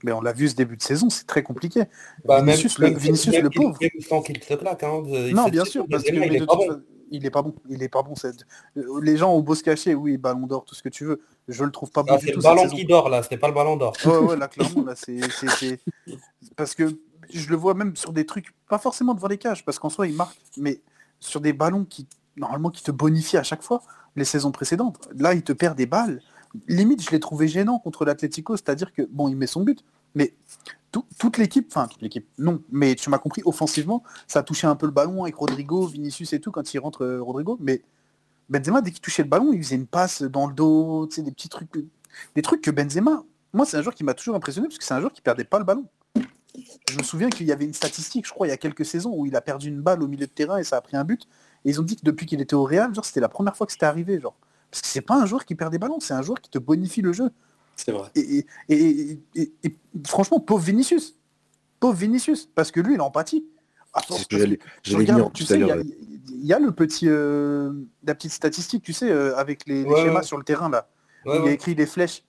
Mais 0.03 0.11
on 0.11 0.21
l'a 0.21 0.31
vu 0.33 0.47
ce 0.47 0.55
début 0.55 0.77
de 0.77 0.81
saison, 0.83 1.09
c'est 1.09 1.25
très 1.25 1.41
compliqué. 1.43 1.83
Bah, 2.25 2.37
même, 2.41 2.55
Vinicius, 2.55 2.77
le- 2.79 2.89
même- 2.89 2.97
Vinicius, 2.97 3.33
même 3.33 3.43
le 3.43 3.49
qu'il- 3.49 3.61
pauvre. 3.61 3.77
même 3.81 3.89
sans 4.07 4.21
qu'il 4.21 4.43
se 4.43 4.53
claque. 4.53 4.83
Hein, 4.83 5.01
de- 5.01 5.31
Non, 5.33 5.47
bien 5.49 5.65
sûr, 5.65 5.85
parce 5.89 6.03
que 6.03 6.13
il 6.13 6.35
est 6.35 6.45
pas 6.45 6.55
bon. 6.55 6.67
fa- 6.67 6.79
il 7.09 7.25
est 7.25 7.29
pas 7.31 7.41
bon. 7.41 7.55
Il 7.69 7.81
est 7.83 7.89
pas 7.89 8.03
bon. 8.03 8.15
cette- 8.15 8.45
euh, 8.77 8.99
Les 9.01 9.17
gens 9.17 9.33
ont 9.33 9.41
beau 9.41 9.55
se 9.55 9.63
cacher, 9.63 9.95
oui, 9.95 10.17
ballon 10.17 10.45
d'or, 10.45 10.65
tout 10.65 10.75
ce 10.75 10.83
que 10.83 10.89
tu 10.89 11.03
veux. 11.05 11.21
Je 11.47 11.63
le 11.63 11.71
trouve 11.71 11.89
pas 11.89 12.03
bon 12.03 12.13
Ah, 12.15 12.19
c'est 12.21 12.31
le 12.35 12.41
ballon 12.41 12.67
qui 12.67 12.85
dort 12.85 13.09
là, 13.09 13.23
c'était 13.23 13.37
pas 13.37 13.47
le 13.47 13.53
ballon 13.53 13.75
d'or. 13.77 13.93
Ouais, 14.05 14.17
ouais, 14.17 14.35
là, 14.37 14.47
clairement, 14.47 14.83
là, 14.85 14.93
c'est, 14.95 15.19
c'est- 15.31 15.49
c'est- 15.49 15.79
Parce 16.55 16.75
que 16.75 16.97
je 17.33 17.49
le 17.49 17.55
vois 17.55 17.73
même 17.73 17.95
sur 17.95 18.13
des 18.13 18.25
trucs, 18.25 18.53
pas 18.69 18.77
forcément 18.77 19.13
devant 19.15 19.27
les 19.27 19.37
cages, 19.37 19.65
parce 19.65 19.79
qu'en 19.79 19.89
soi, 19.89 20.07
il 20.07 20.13
marque, 20.15 20.37
mais 20.57 20.81
sur 21.19 21.41
des 21.41 21.53
ballons 21.53 21.85
qui, 21.85 22.07
normalement, 22.35 22.69
qui 22.69 22.83
te 22.83 22.91
bonifient 22.91 23.37
à 23.37 23.43
chaque 23.43 23.63
fois, 23.63 23.81
les 24.15 24.25
saisons 24.25 24.51
précédentes. 24.51 24.99
Là, 25.17 25.33
il 25.33 25.41
te 25.43 25.53
perd 25.53 25.75
des 25.77 25.85
balles. 25.87 26.21
Limite, 26.67 27.01
je 27.01 27.11
l'ai 27.11 27.19
trouvé 27.19 27.47
gênant 27.47 27.79
contre 27.79 28.05
l'Atlético, 28.05 28.55
c'est-à-dire 28.55 28.93
que, 28.93 29.03
bon, 29.09 29.27
il 29.27 29.35
met 29.35 29.47
son 29.47 29.63
but, 29.63 29.83
mais 30.15 30.33
toute 31.17 31.37
l'équipe, 31.37 31.67
enfin, 31.69 31.87
toute 31.87 32.01
l'équipe, 32.01 32.27
non, 32.37 32.61
mais 32.71 32.95
tu 32.95 33.09
m'as 33.09 33.19
compris, 33.19 33.41
offensivement, 33.45 34.03
ça 34.27 34.39
a 34.39 34.43
touché 34.43 34.67
un 34.67 34.75
peu 34.75 34.85
le 34.85 34.91
ballon 34.91 35.23
avec 35.23 35.35
Rodrigo, 35.35 35.85
Vinicius 35.85 36.33
et 36.33 36.39
tout, 36.39 36.51
quand 36.51 36.73
il 36.73 36.79
rentre 36.79 37.03
euh, 37.03 37.21
Rodrigo, 37.21 37.57
mais 37.61 37.83
Benzema, 38.49 38.81
dès 38.81 38.91
qu'il 38.91 39.01
touchait 39.01 39.23
le 39.23 39.29
ballon, 39.29 39.51
il 39.53 39.61
faisait 39.61 39.75
une 39.75 39.87
passe 39.87 40.23
dans 40.23 40.47
le 40.47 40.53
dos, 40.53 41.07
tu 41.07 41.15
sais, 41.15 41.21
des 41.21 41.31
petits 41.31 41.49
trucs, 41.49 41.69
des 42.35 42.41
trucs 42.41 42.61
que 42.61 42.71
Benzema, 42.71 43.23
moi, 43.53 43.65
c'est 43.65 43.77
un 43.77 43.81
joueur 43.81 43.95
qui 43.95 44.03
m'a 44.03 44.13
toujours 44.13 44.35
impressionné, 44.35 44.67
parce 44.67 44.77
que 44.77 44.83
c'est 44.83 44.93
un 44.93 44.99
joueur 44.99 45.13
qui 45.13 45.21
perdait 45.21 45.43
pas 45.43 45.59
le 45.59 45.65
ballon. 45.65 45.85
Je 46.89 46.97
me 46.97 47.03
souviens 47.03 47.29
qu'il 47.29 47.45
y 47.45 47.51
avait 47.51 47.65
une 47.65 47.73
statistique, 47.73 48.25
je 48.25 48.33
crois, 48.33 48.47
il 48.47 48.49
y 48.49 48.53
a 48.53 48.57
quelques 48.57 48.85
saisons, 48.85 49.13
où 49.15 49.25
il 49.25 49.35
a 49.35 49.41
perdu 49.41 49.67
une 49.67 49.81
balle 49.81 50.01
au 50.01 50.07
milieu 50.07 50.25
de 50.25 50.31
terrain 50.31 50.57
et 50.57 50.63
ça 50.63 50.77
a 50.77 50.81
pris 50.81 50.97
un 50.97 51.03
but. 51.03 51.27
Et 51.65 51.69
ils 51.69 51.79
ont 51.79 51.83
dit 51.83 51.95
que 51.95 52.01
depuis 52.03 52.25
qu'il 52.25 52.41
était 52.41 52.55
au 52.55 52.63
Real, 52.63 52.93
genre, 52.95 53.05
c'était 53.05 53.19
la 53.19 53.29
première 53.29 53.55
fois 53.55 53.67
que 53.67 53.73
c'était 53.73 53.85
arrivé, 53.85 54.19
genre. 54.19 54.35
Parce 54.71 54.81
que 54.81 54.87
c'est 54.87 55.01
pas 55.01 55.15
un 55.15 55.25
joueur 55.25 55.45
qui 55.45 55.55
perd 55.55 55.71
des 55.71 55.79
ballons, 55.79 55.99
c'est 55.99 56.13
un 56.13 56.21
joueur 56.21 56.41
qui 56.41 56.49
te 56.49 56.59
bonifie 56.59 57.01
le 57.01 57.13
jeu. 57.13 57.29
C'est 57.75 57.91
vrai. 57.91 58.09
Et, 58.15 58.45
et, 58.69 59.19
franchement, 60.05 60.39
pauvre 60.39 60.63
Vinicius. 60.63 61.15
Pauvre 61.79 61.95
Vinicius, 61.95 62.49
parce 62.53 62.71
que 62.71 62.79
lui, 62.79 62.95
il 62.95 62.99
a 62.99 63.03
empathie. 63.03 63.45
tu 64.29 64.37
sais, 64.37 65.59
il 65.59 66.45
y, 66.45 66.53
a 66.53 66.59
le 66.59 66.71
petit, 66.71 67.07
euh, 67.07 67.71
la 68.03 68.15
petite 68.15 68.31
statistique, 68.31 68.83
tu 68.83 68.93
sais, 68.93 69.09
euh, 69.09 69.37
avec 69.37 69.65
les, 69.67 69.83
schémas 69.83 70.23
sur 70.23 70.37
le 70.37 70.43
terrain 70.43 70.69
là. 70.69 70.89
il 71.25 71.31
a 71.31 71.51
écrit 71.51 71.75
les 71.75 71.85
flèches. 71.85 72.23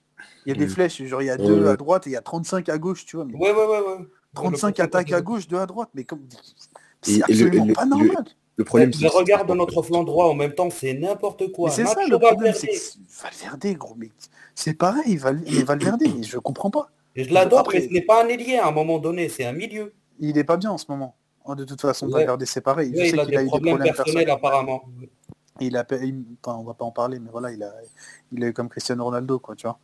Il 0.45 0.49
y 0.49 0.55
a 0.55 0.57
des 0.57 0.67
mm. 0.67 0.69
flèches, 0.69 1.03
genre 1.03 1.21
il 1.21 1.25
y 1.25 1.29
a 1.29 1.37
deux 1.37 1.67
à 1.67 1.75
droite 1.77 2.07
et 2.07 2.11
il 2.11 2.13
y 2.13 2.17
a 2.17 2.21
35 2.21 2.69
à 2.69 2.77
gauche, 2.77 3.05
tu 3.05 3.15
vois. 3.15 3.25
Mais... 3.25 3.35
Ouais, 3.35 3.51
ouais, 3.51 3.67
ouais, 3.67 4.07
35 4.35 4.79
attaques 4.79 5.11
à 5.11 5.21
gauche, 5.21 5.47
deux 5.47 5.57
à 5.57 5.65
droite, 5.65 5.89
mais 5.93 6.03
comme. 6.03 6.21
C'est 7.01 7.21
absolument 7.23 7.73
pas 7.73 7.85
normal. 7.85 8.25
Le 8.25 8.38
problème, 8.63 8.93
c'est 8.93 9.07
regarde 9.07 9.49
notre 9.51 9.81
flanc 9.81 10.03
droit 10.03 10.25
en 10.25 10.33
même 10.33 10.53
temps, 10.53 10.69
c'est 10.69 10.93
n'importe 10.93 11.51
quoi. 11.51 11.69
C'est 11.69 11.85
ça 11.85 11.95
le 12.07 12.17
problème, 12.19 12.53
c'est 12.53 12.69
Valverde, 13.21 13.77
gros, 13.77 13.95
mais 13.97 14.11
c'est 14.55 14.73
pareil, 14.73 15.17
Val... 15.17 15.41
mais 15.45 15.63
Valverde, 15.63 16.01
mais 16.01 16.23
je 16.23 16.37
comprends 16.37 16.69
pas. 16.69 16.89
je 17.15 17.33
l'adore, 17.33 17.69
mais 17.73 17.81
ce 17.81 17.93
n'est 17.93 18.01
pas 18.01 18.23
un 18.23 18.27
ailier 18.27 18.57
à 18.57 18.67
un 18.67 18.71
moment 18.71 18.99
donné, 18.99 19.29
c'est 19.29 19.45
un 19.45 19.53
milieu. 19.53 19.93
Il 20.19 20.37
est 20.37 20.43
pas 20.43 20.57
bien 20.57 20.71
en 20.71 20.77
ce 20.77 20.85
moment. 20.89 21.15
Oh, 21.45 21.55
de 21.55 21.63
toute 21.63 21.81
façon, 21.81 22.07
Valverde, 22.07 22.43
c'est 22.45 22.61
pareil. 22.61 22.91
je 22.93 23.01
sais 23.01 23.09
il, 23.09 23.19
a, 23.19 23.25
des 23.25 23.37
a 23.37 23.43
eu 23.43 23.47
problèmes 23.47 23.77
des 23.77 23.79
problèmes 23.79 23.95
personnels, 23.95 24.29
apparemment. 24.29 24.83
Il 25.61 25.75
a, 25.75 25.85
enfin, 25.85 26.57
on 26.57 26.63
va 26.63 26.73
pas 26.73 26.85
en 26.85 26.91
parler, 26.91 27.19
mais 27.19 27.29
voilà, 27.31 27.51
il 27.51 27.63
a, 27.63 27.73
il 28.31 28.43
eu 28.43 28.53
comme 28.53 28.69
Cristiano 28.69 29.03
Ronaldo, 29.03 29.39
quoi, 29.39 29.55
tu 29.55 29.67
vois. 29.67 29.79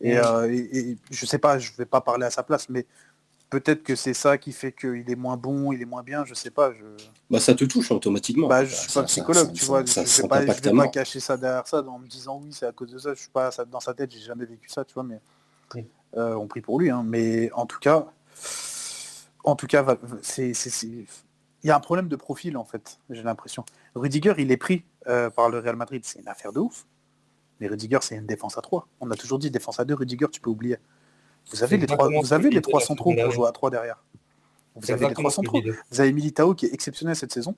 Et, 0.00 0.16
euh, 0.16 0.48
et, 0.52 0.96
je 1.10 1.26
sais 1.26 1.38
pas, 1.38 1.58
je 1.58 1.72
vais 1.76 1.84
pas 1.84 2.00
parler 2.00 2.24
à 2.24 2.30
sa 2.30 2.42
place, 2.42 2.68
mais 2.68 2.86
peut-être 3.50 3.82
que 3.82 3.94
c'est 3.94 4.14
ça 4.14 4.38
qui 4.38 4.52
fait 4.52 4.72
qu'il 4.72 5.10
est 5.10 5.16
moins 5.16 5.36
bon, 5.36 5.72
il 5.72 5.82
est 5.82 5.86
moins 5.86 6.02
bien, 6.02 6.24
je 6.24 6.34
sais 6.34 6.50
pas. 6.50 6.72
Je... 6.72 6.84
Bah 7.30 7.40
ça 7.40 7.54
te 7.54 7.64
touche 7.64 7.90
automatiquement. 7.90 8.48
Bah, 8.48 8.64
je 8.64 8.74
suis 8.74 8.92
pas 8.92 9.02
psychologue, 9.04 9.52
tu 9.52 9.64
vois. 9.64 9.84
je 9.84 10.22
vais 10.22 10.28
pas, 10.28 10.40
vais 10.40 10.72
pas 10.72 10.88
cacher 10.88 11.20
ça 11.20 11.36
derrière 11.36 11.66
ça 11.66 11.82
en 11.82 11.98
me 11.98 12.06
disant 12.06 12.40
oui, 12.42 12.50
c'est 12.52 12.66
à 12.66 12.72
cause 12.72 12.92
de 12.92 12.98
ça. 12.98 13.14
Je 13.14 13.20
suis 13.20 13.30
pas 13.30 13.50
dans 13.70 13.80
sa 13.80 13.94
tête, 13.94 14.10
j'ai 14.12 14.20
jamais 14.20 14.44
vécu 14.44 14.68
ça, 14.68 14.84
tu 14.84 14.94
vois. 14.94 15.04
Mais 15.04 15.20
euh, 16.16 16.34
on 16.34 16.46
prie 16.46 16.60
pour 16.60 16.78
lui, 16.80 16.90
hein. 16.90 17.02
Mais 17.04 17.50
en 17.52 17.66
tout 17.66 17.78
cas, 17.78 18.06
en 19.44 19.56
tout 19.56 19.66
cas, 19.66 19.84
c'est 20.22 20.52
il 21.64 21.66
y 21.66 21.70
a 21.70 21.76
un 21.76 21.80
problème 21.80 22.08
de 22.08 22.16
profil 22.16 22.56
en 22.56 22.64
fait. 22.64 22.98
J'ai 23.10 23.22
l'impression. 23.22 23.64
Rudiger, 23.94 24.34
il 24.38 24.52
est 24.52 24.56
pris 24.56 24.84
euh, 25.08 25.30
par 25.30 25.48
le 25.48 25.58
Real 25.58 25.76
Madrid, 25.76 26.02
c'est 26.04 26.20
une 26.20 26.28
affaire 26.28 26.52
de 26.52 26.60
ouf. 26.60 26.86
Mais 27.60 27.66
Rudiger, 27.66 27.98
c'est 28.02 28.14
une 28.14 28.26
défense 28.26 28.56
à 28.56 28.60
3. 28.60 28.86
On 29.00 29.10
a 29.10 29.16
toujours 29.16 29.38
dit 29.38 29.50
défense 29.50 29.80
à 29.80 29.84
2, 29.84 29.94
Rudiger, 29.94 30.26
tu 30.30 30.40
peux 30.40 30.50
oublier. 30.50 30.76
Vous 31.50 31.62
avez 31.62 31.76
les 31.76 31.86
trois, 31.86 32.08
vous 32.08 32.32
avez 32.32 32.50
les 32.50 32.60
trois 32.60 32.80
centraux 32.80 33.14
pour 33.14 33.30
jouer 33.30 33.48
à 33.48 33.52
3 33.52 33.70
derrière. 33.70 34.04
Vous 34.74 34.90
avez 34.90 35.08
les 35.08 35.14
trois 35.14 35.30
centraux. 35.30 35.60
Vous 35.90 36.00
avez 36.00 36.12
Militao 36.12 36.54
qui 36.54 36.66
est 36.66 36.74
exceptionnel 36.74 37.16
cette 37.16 37.32
saison. 37.32 37.56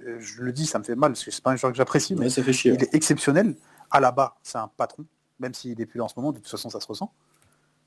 Euh, 0.00 0.18
je 0.20 0.42
le 0.42 0.52
dis, 0.52 0.66
ça 0.66 0.78
me 0.78 0.84
fait 0.84 0.94
mal 0.94 1.12
parce 1.12 1.24
que 1.24 1.30
c'est 1.30 1.42
pas 1.42 1.50
un 1.50 1.56
joueur 1.56 1.72
que 1.72 1.78
j'apprécie, 1.78 2.14
mais 2.14 2.28
ça 2.28 2.42
fait 2.42 2.52
chier, 2.52 2.72
il 2.74 2.82
est 2.82 2.94
exceptionnel. 2.94 3.54
À 3.90 4.00
la 4.00 4.12
bas, 4.12 4.36
c'est 4.42 4.58
un 4.58 4.68
patron, 4.76 5.04
même 5.38 5.54
s'il 5.54 5.80
est 5.80 5.86
plus 5.86 5.98
là 5.98 6.04
en 6.04 6.08
ce 6.08 6.14
moment, 6.16 6.32
de 6.32 6.38
toute 6.38 6.48
façon 6.48 6.70
ça 6.70 6.80
se 6.80 6.86
ressent. 6.86 7.12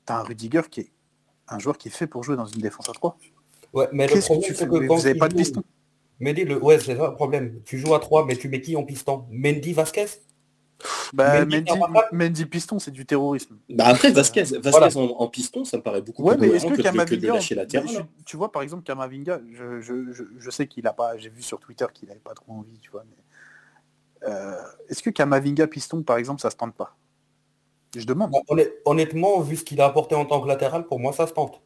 Tu 0.06 0.12
as 0.12 0.18
un 0.18 0.22
Rudiger 0.22 0.62
qui 0.70 0.80
est 0.80 0.92
un 1.48 1.58
joueur 1.58 1.78
qui 1.78 1.88
est 1.88 1.92
fait 1.92 2.06
pour 2.06 2.24
jouer 2.24 2.36
dans 2.36 2.46
une 2.46 2.60
défense 2.60 2.88
à 2.88 2.92
3. 2.92 3.16
Ouais, 3.72 3.88
mais 3.92 4.06
le 4.06 4.20
problème, 4.20 4.52
que, 4.52 4.64
que 4.64 4.86
vous 4.86 4.96
n'avez 4.96 5.14
pas 5.14 5.28
de 5.28 5.34
piston? 5.34 5.62
Mehdi, 6.18 6.44
le... 6.44 6.62
ouais, 6.62 6.78
c'est 6.78 6.96
ça 6.96 7.08
le 7.08 7.14
problème. 7.14 7.60
Tu 7.64 7.78
joues 7.78 7.94
à 7.94 7.98
3, 8.00 8.26
mais 8.26 8.36
tu 8.36 8.48
mets 8.48 8.60
qui 8.60 8.76
en 8.76 8.84
piston? 8.84 9.26
Mendy 9.30 9.72
Vasquez? 9.72 10.06
Bah, 11.12 11.44
Mendy, 12.12 12.46
piston, 12.46 12.78
c'est 12.78 12.90
du 12.90 13.06
terrorisme. 13.06 13.56
Bah 13.68 13.86
après, 13.86 14.10
Vasquez, 14.10 14.44
Vasquez 14.58 14.96
en, 14.96 15.28
piston, 15.28 15.64
ça 15.64 15.76
me 15.76 15.82
paraît 15.82 16.02
beaucoup 16.02 16.22
ouais, 16.22 16.36
plus 16.36 16.48
mais 16.48 16.56
est-ce 16.56 16.66
que, 16.66 16.74
que, 16.74 17.14
de 17.14 17.26
lâcher 17.26 17.54
la 17.54 17.66
terre. 17.66 17.84
tu 18.24 18.36
vois, 18.36 18.52
par 18.52 18.62
exemple, 18.62 18.82
Kamavinga, 18.82 19.40
je, 19.52 19.80
je, 19.80 20.12
je, 20.38 20.50
sais 20.50 20.66
qu'il 20.66 20.86
a 20.86 20.92
pas, 20.92 21.16
j'ai 21.16 21.30
vu 21.30 21.42
sur 21.42 21.60
Twitter 21.60 21.86
qu'il 21.92 22.08
n'avait 22.08 22.20
pas 22.20 22.34
trop 22.34 22.52
envie, 22.52 22.78
tu 22.80 22.90
vois, 22.90 23.04
mais 23.08 24.28
euh, 24.28 24.54
est-ce 24.88 25.02
que 25.02 25.10
Kamavinga 25.10 25.66
piston, 25.66 26.02
par 26.02 26.16
exemple, 26.16 26.40
ça 26.40 26.50
se 26.50 26.56
tente 26.56 26.74
pas? 26.74 26.96
Je 27.96 28.04
demande. 28.04 28.30
Bah, 28.30 28.40
honnêtement, 28.84 29.40
vu 29.40 29.56
ce 29.56 29.64
qu'il 29.64 29.80
a 29.80 29.86
apporté 29.86 30.14
en 30.14 30.24
tant 30.24 30.40
que 30.40 30.48
latéral, 30.48 30.86
pour 30.86 31.00
moi, 31.00 31.12
ça 31.12 31.26
se 31.26 31.32
tente. 31.32 31.60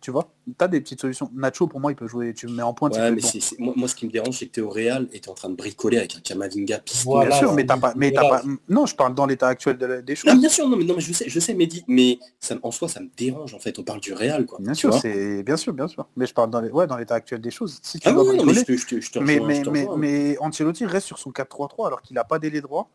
Tu 0.00 0.10
vois 0.10 0.28
Tu 0.46 0.54
as 0.58 0.68
des 0.68 0.80
petites 0.80 1.00
solutions. 1.00 1.30
Nacho, 1.34 1.66
pour 1.66 1.80
moi, 1.80 1.90
il 1.92 1.94
peut 1.94 2.06
jouer. 2.06 2.34
Tu 2.34 2.46
me 2.46 2.52
mets 2.52 2.62
en 2.62 2.74
pointe. 2.74 2.94
Ouais, 2.94 3.10
mais 3.10 3.22
moi, 3.58 3.88
ce 3.88 3.94
qui 3.94 4.06
me 4.06 4.10
dérange, 4.10 4.38
c'est 4.38 4.46
que 4.46 4.52
tu 4.52 4.60
es 4.60 4.62
au 4.62 4.68
Real 4.68 5.08
et 5.12 5.20
tu 5.20 5.26
es 5.26 5.30
en 5.30 5.34
train 5.34 5.48
de 5.48 5.54
bricoler 5.54 5.98
avec 5.98 6.16
un 6.16 6.20
Kamavinga 6.20 6.78
piston. 6.80 7.20
bien 7.20 7.36
sûr, 7.36 7.52
mais 7.54 7.64
t'as 7.66 7.76
pas, 7.76 7.92
mais 7.96 8.12
pas. 8.12 8.42
Non, 8.68 8.86
je 8.86 8.94
parle 8.94 9.14
dans 9.14 9.26
l'état 9.26 9.48
actuel 9.48 9.78
des 9.78 10.14
choses. 10.16 10.30
Ah, 10.30 10.36
bien 10.36 10.48
sûr, 10.48 10.68
non, 10.68 10.76
mais, 10.76 10.84
non, 10.84 10.94
mais 10.94 11.00
je 11.00 11.12
sais, 11.12 11.28
je 11.28 11.40
sais, 11.40 11.54
Mehdi, 11.54 11.84
mais 11.88 12.18
ça, 12.40 12.56
en 12.62 12.70
soi, 12.70 12.88
ça 12.88 13.00
me 13.00 13.08
dérange. 13.16 13.54
En 13.54 13.58
fait, 13.58 13.78
on 13.78 13.82
parle 13.82 14.00
du 14.00 14.12
Real, 14.12 14.46
quoi. 14.46 14.58
Bien 14.60 14.74
sûr, 14.74 14.94
c'est 14.94 15.42
bien 15.42 15.56
sûr, 15.56 15.72
bien 15.72 15.88
sûr. 15.88 16.06
Mais 16.16 16.26
je 16.26 16.34
parle 16.34 16.50
dans 16.50 16.60
les... 16.60 16.70
ouais, 16.70 16.86
dans 16.86 16.96
l'état 16.96 17.14
actuel 17.14 17.40
des 17.40 17.50
choses. 17.50 17.78
Si 17.82 17.98
tu 17.98 18.08
ah, 18.08 18.14
oui, 18.16 18.36
non, 18.36 18.44
mais 18.44 18.54
je 18.54 18.64
te, 18.64 19.00
je 19.00 19.10
te, 19.10 19.18
mais, 19.18 19.40
mais, 19.40 19.62
mais, 19.70 19.86
mais, 19.96 20.38
Ancelotti 20.38 20.86
reste 20.86 21.06
sur 21.06 21.18
son 21.18 21.30
4-3-3 21.30 21.86
alors 21.86 22.02
qu'il 22.02 22.14
n'a 22.14 22.24
pas 22.24 22.38
d'ailier 22.38 22.60
droit. 22.60 22.90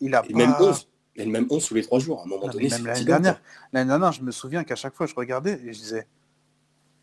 Il 0.00 0.14
a 0.14 0.22
et 0.28 0.34
même 0.34 0.54
11. 0.58 0.88
Et 1.16 1.24
même 1.24 1.46
11 1.48 1.62
sous 1.62 1.74
les 1.74 1.82
3 1.82 1.98
jours, 1.98 2.20
à 2.20 2.24
un 2.24 2.26
moment 2.26 2.48
donné. 2.48 2.68
Même 2.68 2.86
l'année 2.86 3.04
dernière, 3.04 3.40
l'année 3.72 3.88
dernière, 3.88 4.12
je 4.12 4.22
me 4.22 4.30
souviens 4.30 4.64
qu'à 4.64 4.76
chaque 4.76 4.94
fois, 4.94 5.06
je 5.06 5.14
regardais 5.14 5.60
et 5.64 5.72
je 5.72 5.78
disais, 5.78 6.06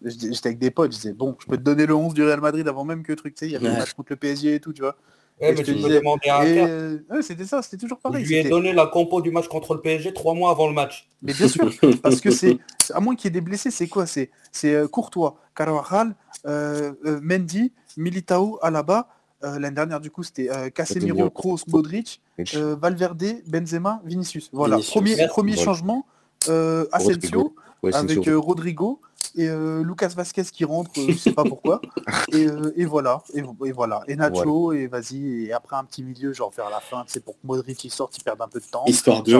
J'étais 0.03 0.47
avec 0.47 0.59
des 0.59 0.71
potes, 0.71 0.91
je 0.91 0.97
disais, 0.97 1.13
bon, 1.13 1.35
je 1.39 1.45
peux 1.45 1.57
te 1.57 1.61
donner 1.61 1.85
le 1.85 1.95
11 1.95 2.13
du 2.13 2.23
Real 2.23 2.41
Madrid 2.41 2.67
avant 2.67 2.83
même 2.83 3.03
que 3.03 3.13
truc, 3.13 3.35
tu 3.35 3.39
sais, 3.39 3.47
il 3.47 3.53
y 3.53 3.55
avait 3.55 3.69
le 3.69 3.77
match 3.77 3.93
contre 3.93 4.11
le 4.11 4.17
PSG 4.17 4.55
et 4.55 4.59
tout, 4.59 4.73
tu 4.73 4.81
vois. 4.81 4.97
Ouais, 5.41 5.53
mais 5.53 5.63
tu 5.63 5.73
disais, 5.73 6.01
euh, 6.05 6.99
c'était 7.21 7.45
ça, 7.45 7.61
c'était 7.61 7.77
toujours 7.77 7.99
pareil. 7.99 8.23
Je 8.23 8.29
lui 8.29 8.37
ai 8.37 8.49
donné 8.49 8.71
la 8.71 8.85
compo 8.85 9.21
du 9.21 9.31
match 9.31 9.47
contre 9.47 9.73
le 9.73 9.81
PSG 9.81 10.13
trois 10.13 10.33
mois 10.33 10.51
avant 10.51 10.67
le 10.67 10.73
match. 10.73 11.09
Mais 11.21 11.33
bien 11.33 11.47
sûr, 11.47 11.69
parce 12.03 12.21
que 12.21 12.31
c'est, 12.31 12.59
à 12.93 12.99
moins 12.99 13.15
qu'il 13.15 13.25
y 13.25 13.27
ait 13.29 13.39
des 13.39 13.41
blessés, 13.41 13.71
c'est 13.71 13.87
quoi? 13.87 14.05
C'est 14.05 14.29
euh, 14.65 14.87
Courtois, 14.87 15.35
Carvajal, 15.55 16.15
euh, 16.45 16.93
Mendy, 17.21 17.71
Militao, 17.97 18.59
Alaba. 18.61 19.09
L'année 19.41 19.71
dernière, 19.71 19.99
du 19.99 20.09
coup, 20.09 20.23
c'était 20.23 20.49
Casemiro, 20.73 21.29
Kroos, 21.29 21.59
Modric, 21.67 22.21
Valverde, 22.53 23.41
Benzema, 23.45 24.01
Vinicius. 24.05 24.49
Voilà, 24.53 24.77
premier, 24.77 25.17
premier 25.27 25.57
changement, 25.57 26.05
Asensio, 26.93 27.53
avec 27.91 28.25
Rodrigo 28.27 29.01
et 29.35 29.47
euh, 29.47 29.83
Lucas 29.83 30.09
Vasquez 30.15 30.43
qui 30.43 30.63
rentre, 30.63 30.91
euh, 30.97 31.07
je 31.09 31.17
sais 31.17 31.31
pas 31.31 31.43
pourquoi. 31.43 31.81
Et, 32.33 32.47
euh, 32.47 32.73
et 32.75 32.85
voilà, 32.85 33.21
et, 33.33 33.41
voilà. 33.71 34.01
Et 34.07 34.15
Nacho, 34.15 34.73
et 34.73 34.87
vas-y, 34.87 35.45
et 35.45 35.53
après 35.53 35.75
un 35.75 35.83
petit 35.83 36.03
milieu, 36.03 36.33
genre 36.33 36.51
vers 36.51 36.69
la 36.69 36.79
fin, 36.79 37.03
c'est 37.07 37.23
pour 37.23 37.35
que 37.35 37.45
Modric 37.45 37.83
il 37.83 37.91
sorte, 37.91 38.17
il 38.17 38.23
perde 38.23 38.41
un 38.41 38.47
peu 38.47 38.59
de 38.59 38.65
temps. 38.65 38.83
Histoire 38.85 39.21
de. 39.21 39.39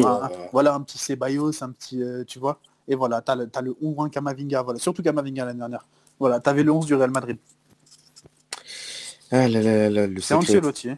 voilà, 0.51 0.75
un 0.75 0.81
petit 0.81 0.97
Ceballos, 0.97 1.63
un 1.63 1.71
petit, 1.71 2.01
tu 2.27 2.39
vois. 2.39 2.59
Et 2.87 2.95
voilà, 2.95 3.21
t'as 3.21 3.35
le, 3.35 3.49
as 3.53 3.61
le 3.61 3.75
11 3.81 4.09
Kamavinga, 4.11 4.61
voilà, 4.61 4.79
surtout 4.79 5.01
Kamavinga 5.01 5.45
l'année 5.45 5.59
dernière. 5.59 5.85
Voilà, 6.19 6.39
t'avais 6.39 6.63
le 6.63 6.71
11 6.71 6.85
du 6.85 6.95
Real 6.95 7.11
Madrid. 7.11 7.37
Ah 9.31 9.47
là 9.47 9.61
là 9.61 9.89
là, 9.89 10.07
le 10.07 10.21
C'est 10.21 10.35
Ancelotti. 10.35 10.89
Hein. 10.91 10.95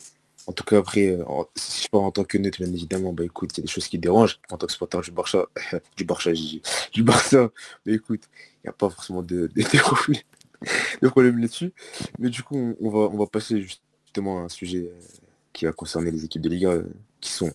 En 0.48 0.52
tout 0.52 0.64
cas, 0.64 0.78
après, 0.78 1.18
si 1.56 1.84
je 1.84 1.90
parle 1.90 2.06
en 2.06 2.12
tant 2.12 2.24
que 2.24 2.38
neutre, 2.38 2.60
bien 2.60 2.72
évidemment, 2.72 3.14
bah 3.14 3.24
écoute, 3.24 3.52
il 3.54 3.58
y 3.58 3.62
a 3.62 3.66
des 3.66 3.72
choses 3.72 3.88
qui 3.88 3.98
dérangent 3.98 4.40
en 4.52 4.58
tant 4.58 4.68
que 4.68 4.74
supporter 4.74 5.02
du 5.02 5.12
Barça, 5.12 5.46
du 5.98 6.04
Barça, 6.04 6.32
du 6.92 7.04
Barça. 7.04 7.50
Mais 7.86 7.94
écoute, 7.94 8.30
n'y 8.66 8.70
a 8.70 8.74
pas 8.74 8.90
forcément 8.90 9.22
de, 9.22 9.50
de, 11.02 11.08
problème 11.10 11.40
là-dessus. 11.40 11.74
Mais 12.20 12.30
du 12.30 12.44
coup, 12.44 12.76
on, 12.80 12.90
va, 12.90 13.00
on 13.12 13.18
va 13.18 13.28
passer 13.28 13.62
justement 13.62 14.40
à 14.40 14.42
un 14.44 14.50
sujet 14.50 14.90
euh, 14.92 15.00
qui 15.54 15.66
va 15.66 15.72
concerner 15.72 16.12
les 16.12 16.26
équipes 16.26 16.42
de 16.42 16.50
Liga 16.50 16.70
euh, 16.70 16.84
qui 17.22 17.32
sont 17.32 17.52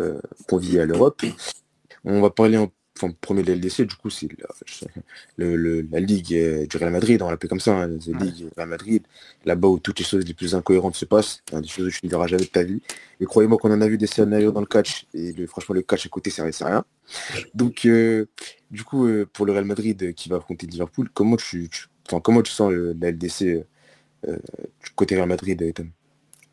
euh, 0.00 0.20
conviées 0.48 0.80
à 0.80 0.86
l'Europe. 0.86 1.22
On 2.04 2.20
va 2.20 2.30
parler 2.30 2.56
en 2.56 2.70
enfin, 2.98 3.14
premier 3.20 3.42
de 3.42 3.52
LDC, 3.52 3.82
du 3.82 3.96
coup, 3.96 4.10
c'est 4.10 4.28
la, 5.38 5.46
la, 5.46 6.00
Ligue 6.00 6.34
euh, 6.34 6.66
du 6.66 6.76
Real 6.76 6.90
Madrid, 6.90 7.22
on 7.22 7.30
l'appelle 7.30 7.50
comme 7.50 7.60
ça, 7.60 7.76
hein, 7.76 7.88
la 7.88 8.24
Ligue 8.24 8.34
du 8.34 8.48
Real 8.56 8.68
Madrid, 8.68 9.02
là-bas 9.44 9.68
où 9.68 9.78
toutes 9.78 9.98
les 9.98 10.04
choses 10.04 10.24
les 10.24 10.34
plus 10.34 10.54
incohérentes 10.54 10.96
se 10.96 11.04
passent, 11.04 11.42
hein, 11.52 11.60
des 11.60 11.68
choses 11.68 11.92
que 11.92 12.00
tu 12.00 12.06
ne 12.06 12.10
verras 12.10 12.26
jamais 12.26 12.44
de 12.44 12.50
ta 12.50 12.62
vie. 12.62 12.82
Et 13.20 13.24
croyez-moi 13.24 13.58
qu'on 13.58 13.72
en 13.72 13.80
a 13.80 13.88
vu 13.88 13.98
des 13.98 14.06
scénarios 14.06 14.52
dans 14.52 14.60
le 14.60 14.66
catch, 14.66 15.06
et 15.14 15.32
le, 15.32 15.46
franchement, 15.46 15.74
le 15.74 15.82
catch 15.82 16.06
à 16.06 16.08
côté, 16.08 16.30
ça 16.30 16.50
c'est 16.52 16.64
rien. 16.64 16.84
Donc, 17.54 17.84
euh, 17.86 18.26
du 18.70 18.84
coup, 18.84 19.06
euh, 19.06 19.28
pour 19.32 19.46
le 19.46 19.52
Real 19.52 19.64
Madrid 19.64 20.14
qui 20.14 20.28
va 20.28 20.36
affronter 20.36 20.66
Liverpool, 20.66 21.08
comment 21.12 21.36
tu, 21.36 21.68
comment 22.22 22.42
tu 22.42 22.52
sens 22.52 22.72
la 22.72 23.10
LDC 23.10 23.66
du 24.24 24.90
côté 24.96 25.14
Real 25.16 25.28
Madrid, 25.28 25.60
Ethan 25.62 25.86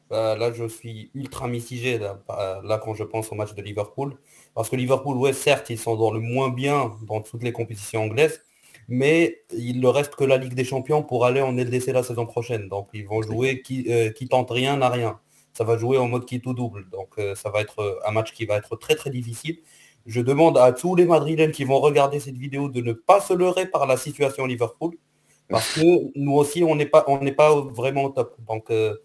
bah, 0.10 0.36
là, 0.38 0.52
je 0.54 0.68
suis 0.68 1.10
ultra 1.16 1.48
mitigé 1.48 1.98
là, 1.98 2.22
là, 2.64 2.78
quand 2.78 2.94
je 2.94 3.04
pense 3.04 3.32
au 3.32 3.36
match 3.36 3.56
de 3.56 3.62
Liverpool. 3.62 4.16
Parce 4.54 4.70
que 4.70 4.76
Liverpool, 4.76 5.18
ouais, 5.18 5.34
certes, 5.34 5.70
ils 5.72 5.80
sont 5.80 5.96
dans 5.96 6.12
le 6.12 6.20
moins 6.20 6.50
bien 6.50 6.96
dans 7.08 7.22
toutes 7.22 7.44
les 7.44 7.52
compétitions 7.52 8.04
anglaises, 8.04 8.42
mais 8.88 9.42
il 9.52 9.80
ne 9.82 9.88
reste 9.88 10.16
que 10.16 10.24
la 10.24 10.38
Ligue 10.38 10.54
des 10.54 10.64
Champions 10.64 11.02
pour 11.04 11.26
aller 11.26 11.42
en 11.42 11.54
LDC 11.54 11.88
la 11.88 12.04
saison 12.04 12.26
prochaine. 12.28 12.70
Donc 12.70 12.90
ils 12.94 13.06
vont 13.08 13.22
jouer 13.24 13.62
qui, 13.64 13.86
euh, 13.90 14.12
qui 14.12 14.28
tente 14.28 14.52
rien 14.52 14.78
n'a 14.78 14.90
rien. 14.90 15.20
ça 15.54 15.64
va 15.64 15.78
jouer 15.78 15.98
en 15.98 16.08
mode 16.08 16.26
qui 16.26 16.40
tout 16.40 16.54
double. 16.54 16.88
Donc 16.92 17.16
ça 17.36 17.50
va 17.50 17.62
être 17.62 18.02
un 18.06 18.12
match 18.12 18.32
qui 18.34 18.46
va 18.46 18.58
être 18.58 18.76
très 18.78 18.96
très 18.96 19.10
difficile. 19.10 19.58
Je 20.06 20.22
demande 20.22 20.58
à 20.58 20.72
tous 20.72 20.96
les 20.96 21.06
Madrilènes 21.06 21.52
qui 21.52 21.64
vont 21.64 21.80
regarder 21.80 22.20
cette 22.20 22.38
vidéo 22.38 22.70
de 22.70 22.82
ne 22.82 22.94
pas 22.94 23.22
se 23.22 23.34
leurrer 23.34 23.66
par 23.66 23.88
la 23.88 23.98
situation 23.98 24.46
Liverpool. 24.46 24.96
Parce 25.50 25.74
que 25.74 26.20
nous 26.20 26.34
aussi, 26.34 26.64
on 26.64 26.76
n'est 26.76 26.86
pas, 26.86 27.06
vraiment 27.72 28.06
au 28.06 28.10
top. 28.10 28.36
Donc, 28.48 28.70
euh, 28.72 28.96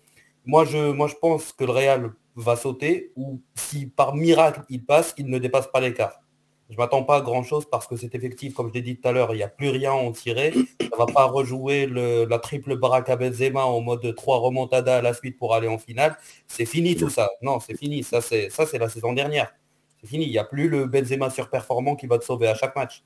moi, 0.47 0.65
je, 0.65 1.15
pense 1.21 1.53
que 1.53 1.65
le 1.65 1.73
Real 1.73 2.13
va 2.37 2.57
sauter 2.57 3.13
ou 3.17 3.41
si 3.55 3.87
par 3.87 4.15
miracle 4.15 4.63
il 4.69 4.85
passe, 4.85 5.15
il 5.19 5.27
ne 5.27 5.39
dépasse 5.39 5.67
pas 5.67 5.81
l'écart. 5.81 6.21
Je 6.69 6.77
ne 6.77 6.79
m'attends 6.79 7.03
pas 7.03 7.17
à 7.17 7.21
grand 7.21 7.43
chose 7.43 7.67
parce 7.69 7.87
que 7.87 7.97
c'est 7.97 8.15
effectif, 8.15 8.55
comme 8.55 8.69
je 8.69 8.75
l'ai 8.75 8.83
dit 8.83 8.97
tout 8.97 9.09
à 9.09 9.13
l'heure, 9.13 9.33
il 9.33 9.39
n'y 9.39 9.43
a 9.43 9.49
plus 9.49 9.71
rien 9.71 9.91
à 9.91 9.95
en 9.95 10.13
tirer. 10.13 10.53
Ça 10.53 10.87
ne 10.93 10.97
va 10.97 11.07
pas 11.07 11.25
rejouer 11.25 11.87
la 11.87 12.39
triple 12.39 12.77
baraque 12.77 13.09
à 13.09 13.17
Benzema 13.17 13.65
en 13.65 13.81
mode 13.81 14.15
3 14.15 14.39
remontada 14.39 14.99
à 14.99 15.03
la 15.03 15.13
suite 15.13 15.37
pour 15.37 15.55
aller 15.55 15.67
en 15.67 15.79
finale. 15.79 16.17
C'est 16.47 16.67
fini 16.67 16.95
tout 16.95 17.11
ça. 17.11 17.29
Non, 17.43 17.59
c'est 17.59 17.77
fini. 17.77 18.03
Ça, 18.05 18.21
c'est 18.21 18.79
la 18.79 18.89
saison 18.89 19.13
dernière. 19.13 19.53
C'est 20.01 20.09
fini. 20.09 20.25
Il 20.25 20.31
n'y 20.31 20.39
a 20.39 20.45
plus 20.45 20.69
le 20.69 20.87
Benzema 20.87 21.31
surperformant 21.31 21.97
qui 21.97 22.07
va 22.07 22.19
te 22.19 22.25
sauver 22.25 22.49
à 22.49 22.55
chaque 22.55 22.77
match. 22.77 23.03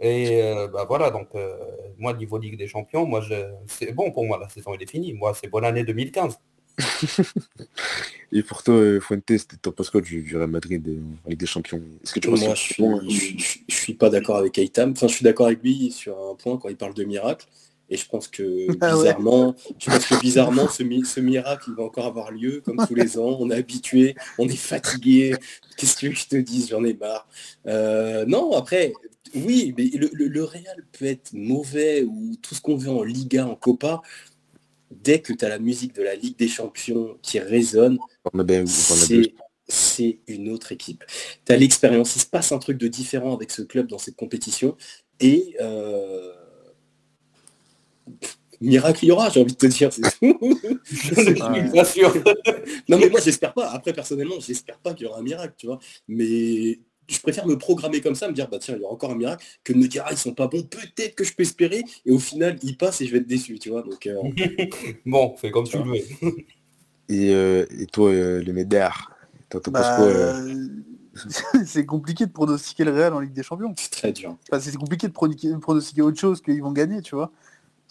Et 0.00 0.42
euh, 0.42 0.66
bah 0.66 0.86
voilà, 0.88 1.10
donc 1.10 1.28
euh, 1.34 1.56
moi, 1.98 2.14
niveau 2.14 2.36
Ligue 2.36 2.58
des 2.58 2.66
Champions, 2.66 3.06
moi, 3.06 3.20
je... 3.20 3.34
c'est 3.66 3.92
bon 3.92 4.10
pour 4.10 4.26
moi, 4.26 4.38
la 4.38 4.48
saison 4.48 4.74
elle 4.74 4.82
est 4.82 4.90
finie. 4.90 5.12
Moi, 5.12 5.34
c'est 5.40 5.48
bonne 5.48 5.64
année 5.64 5.84
2015. 5.84 6.38
Et 8.32 8.42
pour 8.42 8.64
toi, 8.64 8.74
euh, 8.74 8.98
Fuentes, 9.00 9.30
t'en 9.62 9.70
penses 9.70 9.90
quoi 9.90 10.00
du, 10.00 10.36
Real 10.36 10.48
Madrid 10.48 10.84
en 11.24 11.28
Ligue 11.30 11.38
des 11.38 11.46
Champions 11.46 11.80
Est-ce 12.02 12.14
que 12.14 12.18
tu 12.18 12.28
Moi, 12.28 12.38
je 12.54 13.08
suis, 13.08 13.38
je, 13.68 13.74
suis 13.74 13.94
pas 13.94 14.10
d'accord 14.10 14.36
avec 14.36 14.58
Aitam. 14.58 14.90
Enfin, 14.90 15.06
je 15.06 15.14
suis 15.14 15.24
d'accord 15.24 15.46
avec 15.46 15.62
lui 15.62 15.92
sur 15.92 16.18
un 16.18 16.34
point 16.34 16.58
quand 16.58 16.68
il 16.68 16.76
parle 16.76 16.94
de 16.94 17.04
miracle. 17.04 17.46
Et 17.94 17.96
je 17.96 18.08
pense 18.08 18.26
que 18.26 18.66
ah 18.80 18.92
bizarrement, 18.92 19.54
je 19.78 19.90
pense 19.90 20.04
que 20.06 20.20
bizarrement, 20.20 20.68
ce, 20.68 20.82
ce, 20.82 21.20
miracle, 21.20 21.66
il 21.68 21.74
va 21.74 21.84
encore 21.84 22.06
avoir 22.06 22.32
lieu, 22.32 22.60
comme 22.64 22.84
tous 22.86 22.96
les 22.96 23.18
ans. 23.18 23.36
On 23.38 23.50
est 23.50 23.56
habitué, 23.56 24.16
on 24.38 24.48
est 24.48 24.56
fatigué. 24.56 25.36
Qu'est-ce 25.76 25.96
que 25.96 26.12
je 26.12 26.26
te 26.26 26.36
dis 26.36 26.66
J'en 26.68 26.84
ai 26.84 26.94
marre. 26.94 27.28
non, 28.26 28.52
après, 28.56 28.92
oui, 29.34 29.74
mais 29.76 29.90
le, 29.94 30.44
Real 30.44 30.84
peut 30.92 31.06
être 31.06 31.32
mauvais 31.32 32.02
ou 32.02 32.36
tout 32.42 32.54
ce 32.54 32.60
qu'on 32.60 32.76
veut 32.76 32.90
en 32.90 33.02
Liga, 33.02 33.46
en 33.46 33.54
Copa. 33.54 34.02
Dès 34.90 35.20
que 35.20 35.32
tu 35.32 35.44
as 35.44 35.48
la 35.48 35.58
musique 35.58 35.94
de 35.94 36.02
la 36.02 36.14
Ligue 36.14 36.36
des 36.36 36.48
Champions 36.48 37.16
qui 37.22 37.40
résonne, 37.40 37.98
c'est 39.66 40.18
une 40.28 40.50
autre 40.50 40.72
équipe. 40.72 41.04
Tu 41.44 41.52
as 41.52 41.56
l'expérience. 41.56 42.16
Il 42.16 42.20
se 42.20 42.26
passe 42.26 42.52
un 42.52 42.58
truc 42.58 42.78
de 42.78 42.86
différent 42.86 43.34
avec 43.34 43.50
ce 43.50 43.62
club 43.62 43.86
dans 43.86 43.98
cette 43.98 44.16
compétition. 44.16 44.76
Et 45.20 45.56
euh, 45.60 46.32
miracle 48.60 49.04
il 49.04 49.08
y 49.08 49.12
aura, 49.12 49.30
j'ai 49.30 49.40
envie 49.40 49.52
de 49.52 49.58
te 49.58 49.66
dire. 49.66 49.90
je 49.90 51.14
suis 51.14 51.34
pas 51.72 51.84
sûr. 51.84 52.14
non 52.88 52.98
mais 52.98 53.08
moi 53.08 53.20
j'espère 53.20 53.52
pas. 53.52 53.70
Après 53.70 53.92
personnellement, 53.92 54.36
j'espère 54.40 54.78
pas 54.78 54.94
qu'il 54.94 55.06
y 55.06 55.08
aura 55.08 55.18
un 55.18 55.22
miracle, 55.22 55.54
tu 55.56 55.66
vois. 55.66 55.78
Mais 56.08 56.78
je 57.08 57.20
préfère 57.20 57.46
me 57.46 57.58
programmer 57.58 58.00
comme 58.00 58.14
ça, 58.14 58.28
me 58.28 58.32
dire 58.32 58.48
bah 58.48 58.58
tiens, 58.60 58.74
il 58.76 58.80
y 58.80 58.84
aura 58.84 58.94
encore 58.94 59.10
un 59.10 59.16
miracle, 59.16 59.44
que 59.62 59.72
de 59.72 59.78
me 59.78 59.88
dire 59.88 60.04
ah 60.06 60.12
ils 60.12 60.18
sont 60.18 60.34
pas 60.34 60.46
bons, 60.46 60.62
peut-être 60.62 61.14
que 61.14 61.24
je 61.24 61.34
peux 61.34 61.42
espérer, 61.42 61.82
et 62.06 62.12
au 62.12 62.18
final 62.18 62.58
ils 62.62 62.76
passent 62.76 63.00
et 63.00 63.06
je 63.06 63.12
vais 63.12 63.18
être 63.18 63.26
déçu, 63.26 63.58
tu 63.58 63.70
vois. 63.70 63.82
Donc 63.82 64.06
euh, 64.06 64.22
bon, 65.06 65.34
c'est 65.40 65.50
comme 65.50 65.66
tu 65.66 65.76
veux. 65.78 65.94
Et, 67.10 67.34
euh, 67.34 67.66
et 67.78 67.86
toi, 67.86 68.10
euh, 68.10 68.42
le 68.42 68.52
Médard, 68.52 69.14
bah, 69.66 70.40
C'est 71.66 71.86
compliqué 71.86 72.26
de 72.26 72.32
pronostiquer 72.32 72.84
le 72.84 72.92
Real 72.92 73.14
en 73.14 73.20
Ligue 73.20 73.32
des 73.32 73.42
Champions. 73.42 73.74
C'est 73.78 73.90
très 73.90 74.12
dur. 74.12 74.36
c'est 74.58 74.76
compliqué 74.76 75.06
de 75.06 75.12
pronostiquer 75.12 76.02
autre 76.02 76.18
chose 76.18 76.40
qu'ils 76.40 76.62
vont 76.62 76.72
gagner, 76.72 77.02
tu 77.02 77.14
vois. 77.14 77.30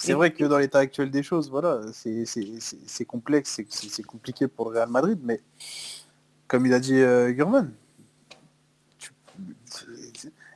C'est 0.07 0.13
vrai 0.13 0.33
que 0.33 0.43
dans 0.45 0.57
l'état 0.57 0.79
actuel 0.79 1.09
des 1.09 1.23
choses, 1.23 1.49
voilà, 1.49 1.81
c'est 1.93 3.05
complexe, 3.05 3.61
c'est 3.69 4.03
compliqué 4.03 4.47
pour 4.47 4.69
le 4.69 4.77
Real 4.77 4.89
Madrid, 4.89 5.19
mais 5.23 5.41
comme 6.47 6.65
il 6.65 6.73
a 6.73 6.79
dit 6.79 7.01
Gurman, 7.35 7.71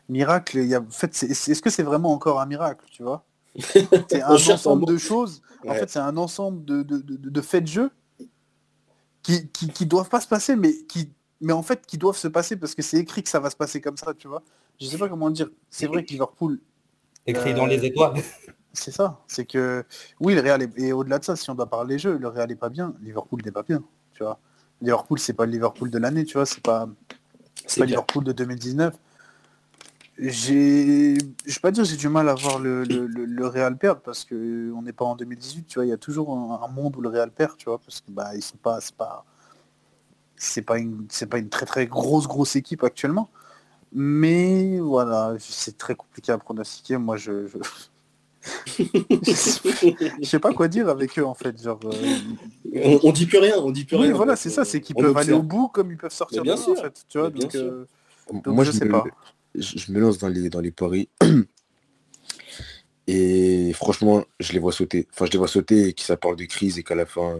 miracle, 0.09 0.57
il 0.57 0.67
y 0.67 0.75
a, 0.75 0.81
en 0.81 0.89
fait, 0.89 1.11
est-ce 1.23 1.61
que 1.61 1.69
c'est 1.69 1.83
vraiment 1.83 2.11
encore 2.11 2.39
un 2.39 2.45
miracle, 2.45 2.85
tu 2.91 3.03
vois? 3.03 3.23
C'est 4.09 4.21
un 4.21 4.29
ensemble 4.29 4.85
de 4.85 4.97
choses. 4.97 5.41
En 5.67 5.73
fait, 5.73 5.89
c'est 5.89 5.99
un 5.99 6.15
ensemble 6.17 6.63
de, 6.63 7.41
faits 7.41 7.63
de 7.63 7.69
jeu 7.69 7.91
qui, 9.23 9.47
qui, 9.49 9.85
doivent 9.85 10.09
pas 10.09 10.21
se 10.21 10.27
passer, 10.27 10.55
mais 10.55 10.73
qui, 10.83 11.11
mais 11.41 11.53
en 11.53 11.63
fait, 11.63 11.85
qui 11.85 11.97
doivent 11.97 12.17
se 12.17 12.27
passer 12.27 12.55
parce 12.55 12.75
que 12.75 12.81
c'est 12.81 12.97
écrit 12.97 13.23
que 13.23 13.29
ça 13.29 13.39
va 13.39 13.49
se 13.49 13.55
passer 13.55 13.81
comme 13.81 13.97
ça, 13.97 14.13
tu 14.13 14.27
vois? 14.27 14.43
Je 14.79 14.85
sais 14.85 14.97
pas 14.97 15.09
comment 15.09 15.29
dire. 15.31 15.49
C'est 15.71 15.87
vrai 15.87 16.05
que 16.05 16.11
Liverpool. 16.11 16.59
Écrit 17.25 17.53
dans 17.53 17.65
les 17.65 17.79
euh, 17.79 17.87
étoiles. 17.87 18.13
C'est 18.77 18.91
ça. 18.91 19.19
C'est 19.27 19.45
que 19.45 19.83
oui, 20.19 20.35
le 20.35 20.41
Real 20.41 20.61
est, 20.61 20.79
et 20.79 20.93
au-delà 20.93 21.17
de 21.19 21.25
ça, 21.25 21.35
si 21.35 21.49
on 21.49 21.55
doit 21.55 21.65
parler 21.65 21.97
jeu, 21.97 22.17
le 22.17 22.27
Real 22.27 22.51
est 22.51 22.55
pas 22.55 22.69
bien, 22.69 22.93
Liverpool 23.01 23.41
n'est 23.43 23.51
pas 23.51 23.63
bien, 23.63 23.83
tu 24.13 24.23
vois. 24.23 24.39
Liverpool, 24.81 25.17
c'est 25.17 25.33
pas 25.33 25.45
le 25.47 25.51
Liverpool 25.51 25.89
de 25.89 25.97
l'année, 25.97 26.25
tu 26.25 26.33
vois. 26.33 26.45
C'est 26.45 26.61
pas, 26.61 26.87
c'est 27.65 27.81
pas 27.81 27.85
Liverpool 27.85 28.23
de 28.23 28.31
2019 28.31 28.93
j'ai 30.19 31.15
je 31.45 31.53
vais 31.53 31.59
pas 31.61 31.69
dire 31.69 31.83
j'ai 31.83 31.95
du 31.95 32.09
mal 32.09 32.27
à 32.27 32.33
voir 32.33 32.57
le, 32.57 32.83
le, 32.83 33.47
Real 33.47 33.77
perdre 33.77 34.01
parce 34.01 34.25
que 34.25 34.71
on 34.73 34.81
n'est 34.81 34.93
pas 34.93 35.05
en 35.05 35.15
2018 35.15 35.67
tu 35.67 35.75
vois 35.75 35.85
il 35.85 35.89
y 35.89 35.93
a 35.93 35.97
toujours 35.97 36.33
un, 36.35 36.67
monde 36.69 36.95
où 36.97 37.01
le 37.01 37.09
Real 37.09 37.29
perd 37.29 37.55
tu 37.57 37.65
vois 37.65 37.77
parce 37.77 38.01
que 38.01 38.09
bah 38.09 38.35
ils 38.35 38.41
sont 38.41 38.57
pas 38.57 38.81
c'est 38.81 38.95
pas 38.95 39.25
c'est 40.35 40.63
pas 40.63 40.79
une 40.79 41.05
c'est 41.09 41.27
pas 41.27 41.37
une 41.37 41.49
très 41.49 41.67
très 41.67 41.85
grosse 41.85 42.27
grosse 42.27 42.55
équipe 42.55 42.83
actuellement 42.83 43.29
mais 43.93 44.79
voilà 44.79 45.35
c'est 45.39 45.77
très 45.77 45.93
compliqué 45.93 46.31
à 46.31 46.39
pronostiquer 46.39 46.97
moi 46.97 47.15
je, 47.15 47.45
je... 47.45 47.57
sais 50.23 50.39
pas 50.39 50.53
quoi 50.53 50.67
dire 50.67 50.89
avec 50.89 51.17
eux 51.19 51.25
en 51.25 51.33
fait 51.33 51.61
genre 51.61 51.79
euh, 51.85 52.99
on, 53.03 53.11
dit 53.11 53.25
plus 53.25 53.39
rien 53.39 53.55
on 53.57 53.71
dit 53.71 53.85
plus 53.85 53.97
rien 53.97 54.13
voilà 54.13 54.35
c'est 54.35 54.49
ça 54.49 54.65
c'est 54.65 54.81
qu'ils 54.81 54.95
peuvent 54.95 55.17
aller 55.17 55.33
au 55.33 55.43
bout 55.43 55.67
comme 55.67 55.91
ils 55.91 55.97
peuvent 55.97 56.13
sortir 56.13 56.43
bien 56.43 56.57
sûr, 56.57 56.73
en 56.73 56.75
fait 56.75 57.05
tu 57.07 57.17
vois 57.19 57.29
donc, 57.29 57.55
euh, 57.55 57.85
moi 58.45 58.63
je 58.63 58.71
sais 58.71 58.87
pas 58.87 59.03
je, 59.57 59.91
me 59.91 59.99
lance 59.99 60.17
dans 60.17 60.29
les, 60.29 60.49
dans 60.49 60.61
les 60.61 60.71
paris. 60.71 61.09
Et 63.07 63.71
franchement, 63.73 64.23
je 64.39 64.51
les 64.53 64.59
vois 64.59 64.73
sauter. 64.73 65.07
Enfin, 65.13 65.25
je 65.25 65.31
les 65.31 65.37
vois 65.37 65.47
sauter 65.47 65.87
et 65.87 65.93
que 65.93 66.01
ça 66.01 66.17
parle 66.17 66.35
de 66.35 66.43
crise 66.43 66.77
et 66.77 66.83
qu'à 66.83 66.95
la 66.95 67.05
fin, 67.05 67.39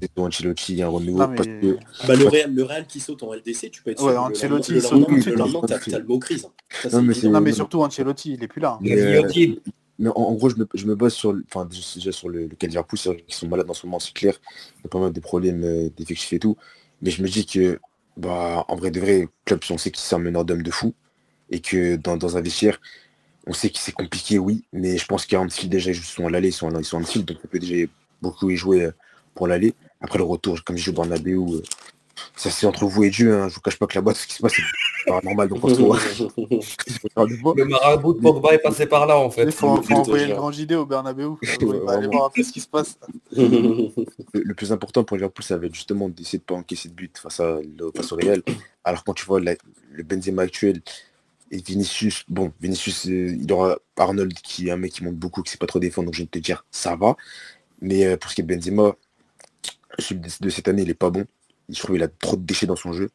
c'est 0.00 0.18
Ancelotti, 0.18 0.72
il 0.72 0.78
y 0.78 0.82
a 0.82 0.86
un 0.86 0.88
renouveau. 0.88 1.18
Parce 1.18 1.46
que... 1.46 1.76
bah, 2.06 2.16
le, 2.16 2.26
Real, 2.26 2.54
le 2.54 2.62
Real 2.62 2.86
qui 2.86 2.98
saute 2.98 3.22
en 3.22 3.34
LDC, 3.34 3.70
tu 3.70 3.82
peux 3.82 3.90
être 3.90 4.02
ouais, 4.02 4.12
sûr. 4.12 4.22
Ancelotti, 4.22 4.72
le, 4.72 4.80
lendemain, 4.80 5.16
le 5.26 5.34
lendemain, 5.34 5.60
t'as 5.66 5.98
le 5.98 6.06
mot 6.06 6.18
crise. 6.18 6.46
Ça, 6.70 6.88
non, 6.88 7.02
mais 7.02 7.14
non, 7.28 7.40
mais 7.42 7.52
surtout 7.52 7.82
Ancelotti, 7.82 8.32
il 8.32 8.42
est 8.42 8.48
plus 8.48 8.62
là. 8.62 8.78
Mais, 8.80 8.98
euh, 8.98 9.28
mais 10.02 10.10
en, 10.16 10.32
gros, 10.34 10.50
je 10.50 10.56
me, 10.56 10.66
je 10.74 10.84
me 10.84 10.96
base 10.96 11.12
sur, 11.14 11.32
enfin, 11.46 11.64
déjà 11.64 12.10
sur 12.10 12.28
le, 12.28 12.48
le 12.48 12.56
cas 12.56 12.66
Liverpool, 12.66 12.98
qui 12.98 13.36
sont 13.36 13.46
malades 13.46 13.70
en 13.70 13.72
ce 13.72 13.86
moment, 13.86 14.00
c'est 14.00 14.12
clair. 14.12 14.34
Il 14.78 14.82
y 14.82 14.86
a 14.86 14.88
pas 14.88 14.98
mal 14.98 15.12
de 15.12 15.20
problèmes 15.20 15.62
euh, 15.62 15.90
d'effectifs 15.96 16.32
et 16.32 16.40
tout. 16.40 16.56
Mais 17.02 17.12
je 17.12 17.22
me 17.22 17.28
dis 17.28 17.46
que, 17.46 17.78
bah, 18.16 18.64
en 18.66 18.74
vrai, 18.74 18.90
de 18.90 18.98
vrai, 18.98 19.28
club, 19.44 19.60
on 19.70 19.78
sait 19.78 19.92
qu'ils 19.92 20.02
sont 20.02 20.16
un 20.16 20.18
meneur 20.18 20.44
d'homme 20.44 20.64
de 20.64 20.72
fou 20.72 20.92
et 21.50 21.60
que 21.60 21.94
dans, 21.94 22.36
un 22.36 22.40
vestiaire, 22.40 22.80
on 23.46 23.52
sait 23.52 23.70
que 23.70 23.78
c'est 23.78 23.92
compliqué, 23.92 24.40
oui, 24.40 24.64
mais 24.72 24.98
je 24.98 25.06
pense 25.06 25.24
qu'Anfield 25.24 25.70
déjà 25.70 25.92
ils 25.92 25.96
sont 25.96 26.26
à 26.26 26.30
l'aller, 26.30 26.48
ils 26.48 26.52
sont, 26.52 26.70
ils 26.76 26.84
sont 26.84 27.00
donc 27.00 27.38
on 27.44 27.48
peut 27.48 27.58
déjà 27.60 27.86
beaucoup 28.20 28.50
y 28.50 28.56
jouer 28.56 28.86
euh, 28.86 28.92
pour 29.34 29.46
l'aller. 29.46 29.74
Après 30.00 30.18
le 30.18 30.24
retour, 30.24 30.64
comme 30.64 30.76
je 30.76 30.84
joue 30.84 30.92
Bernabeu, 30.92 31.62
ça 32.36 32.50
c'est 32.50 32.66
entre 32.66 32.86
vous 32.86 33.04
et 33.04 33.10
Dieu, 33.10 33.34
hein. 33.34 33.48
je 33.48 33.54
vous 33.54 33.60
cache 33.60 33.78
pas 33.78 33.86
que 33.86 33.94
là-bas, 33.94 34.14
ce 34.14 34.26
qui 34.26 34.34
se 34.34 34.42
passe, 34.42 34.52
c'est 34.54 35.10
pas 35.10 35.20
normal. 35.22 35.48
Donc 35.48 35.62
le 37.56 37.64
marabout 37.64 38.14
de 38.14 38.20
Pogba 38.20 38.54
est 38.54 38.58
passé 38.58 38.86
par 38.86 39.06
là 39.06 39.18
en 39.18 39.30
fait. 39.30 39.44
Il 39.44 39.52
faut, 39.52 39.68
envoyer 39.68 40.26
le 40.26 40.34
grand 40.34 40.52
JD 40.52 40.72
au 40.72 40.86
Bernabeu, 40.86 41.30
aller 41.88 42.06
voir 42.06 42.26
un 42.26 42.30
peu 42.30 42.42
ce 42.42 42.52
qui 42.52 42.60
se 42.60 42.68
passe. 42.68 42.98
le, 43.32 44.52
plus 44.54 44.72
important 44.72 45.04
pour 45.04 45.16
Liverpool, 45.16 45.44
ça 45.44 45.56
va 45.56 45.66
être 45.66 45.74
justement 45.74 46.08
d'essayer 46.08 46.38
de 46.38 46.44
pas 46.44 46.54
encaisser 46.54 46.88
de 46.88 46.94
but 46.94 47.16
face, 47.18 47.40
à, 47.40 47.58
face 47.96 48.12
au 48.12 48.16
Real. 48.16 48.42
Alors 48.84 49.04
quand 49.04 49.14
tu 49.14 49.24
vois 49.24 49.40
le 49.40 50.02
Benzema 50.02 50.42
actuel, 50.42 50.82
et 51.52 51.58
Vinicius, 51.58 52.24
bon, 52.28 52.50
Vinicius, 52.60 53.06
euh, 53.06 53.36
il 53.38 53.52
aura 53.52 53.76
Arnold 53.98 54.32
qui 54.32 54.68
est 54.68 54.70
un 54.70 54.76
mec 54.76 54.92
qui 54.92 55.04
monte 55.04 55.16
beaucoup, 55.16 55.42
qui 55.42 55.52
sait 55.52 55.58
pas 55.58 55.66
trop 55.66 55.78
défendre, 55.78 56.06
donc 56.06 56.14
je 56.14 56.22
vais 56.22 56.26
te 56.26 56.38
dire, 56.38 56.64
ça 56.70 56.96
va. 56.96 57.14
Mais 57.82 58.06
euh, 58.06 58.16
pour 58.16 58.30
ce 58.30 58.36
qui 58.36 58.40
est 58.40 58.44
de 58.44 58.54
Benzema, 58.54 58.96
celui 59.98 60.20
de 60.20 60.50
cette 60.50 60.66
année, 60.66 60.82
il 60.82 60.90
est 60.90 60.94
pas 60.94 61.10
bon. 61.10 61.26
Je 61.72 61.78
trouve 61.78 61.96
qu'il 61.96 62.02
a 62.02 62.08
trop 62.08 62.36
de 62.36 62.42
déchets 62.42 62.66
dans 62.66 62.76
son 62.76 62.92
jeu. 62.92 63.10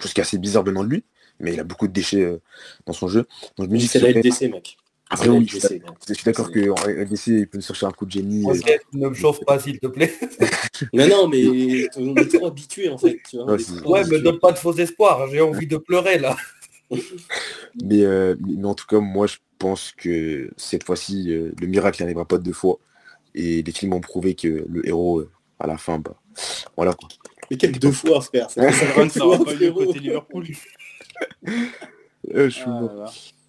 Chose 0.00 0.12
qui 0.12 0.20
est 0.20 0.22
assez 0.22 0.38
bizarre 0.38 0.64
venant 0.64 0.84
de 0.84 0.88
lui, 0.88 1.04
mais 1.38 1.52
il 1.52 1.60
a 1.60 1.64
beaucoup 1.64 1.86
de 1.86 1.92
déchets 1.92 2.22
euh, 2.22 2.40
dans 2.86 2.92
son 2.92 3.08
jeu. 3.08 3.26
Donc 3.56 3.68
je 3.68 3.72
me 3.72 3.78
dis 3.78 3.86
c'est 3.86 4.00
la 4.00 4.10
LDC, 4.10 4.50
mec. 4.50 4.76
Après, 5.10 5.28
oui, 5.28 5.46
je, 5.46 5.58
suis 6.14 6.24
d'accord 6.24 6.50
qu'en 6.50 6.88
LDC, 6.88 7.26
il 7.26 7.46
peut 7.46 7.58
nous 7.58 7.64
chercher 7.64 7.86
un 7.86 7.90
coup 7.90 8.06
de 8.06 8.10
génie. 8.10 8.44
Ne 8.94 9.08
me 9.08 9.14
chauffe 9.14 9.44
pas, 9.44 9.58
s'il 9.58 9.78
te 9.78 9.86
plaît. 9.86 10.12
non, 10.92 11.06
non, 11.06 11.28
mais 11.28 11.88
on 11.96 12.16
est 12.16 12.36
trop 12.36 12.46
habitué, 12.46 12.88
en 12.88 12.96
fait. 12.96 13.18
Tu 13.28 13.36
vois, 13.36 13.54
ouais, 13.54 14.04
me 14.04 14.18
donne 14.18 14.38
pas 14.38 14.50
de 14.50 14.58
faux 14.58 14.72
espoirs. 14.72 15.28
J'ai 15.30 15.42
envie 15.42 15.66
de 15.66 15.76
pleurer, 15.76 16.18
là. 16.18 16.36
Euh, 17.90 18.36
mais, 18.40 18.64
en 18.64 18.74
tout 18.74 18.86
cas, 18.86 19.00
moi, 19.00 19.26
je 19.26 19.36
pense 19.58 19.92
que 19.92 20.50
cette 20.56 20.84
fois-ci, 20.84 21.32
euh, 21.32 21.52
le 21.60 21.66
miracle 21.66 22.02
n'arrivera 22.02 22.24
pas 22.24 22.38
deux 22.38 22.52
fois. 22.52 22.78
Et 23.34 23.62
les 23.62 23.72
films 23.72 23.94
ont 23.94 24.00
prouvé 24.00 24.34
que 24.34 24.64
le 24.68 24.86
héros, 24.86 25.20
euh, 25.20 25.30
à 25.58 25.66
la 25.66 25.76
fin, 25.76 25.98
bah, 25.98 26.14
voilà 26.76 26.92
quoi. 26.92 27.08
Mais 27.50 27.56
quel 27.56 27.72
deux 27.78 27.92
fois, 27.92 28.20
frère 28.20 28.50
Ça 28.50 28.62
côté 29.72 29.98
Liverpool. 29.98 30.46
Ah, 32.34 32.48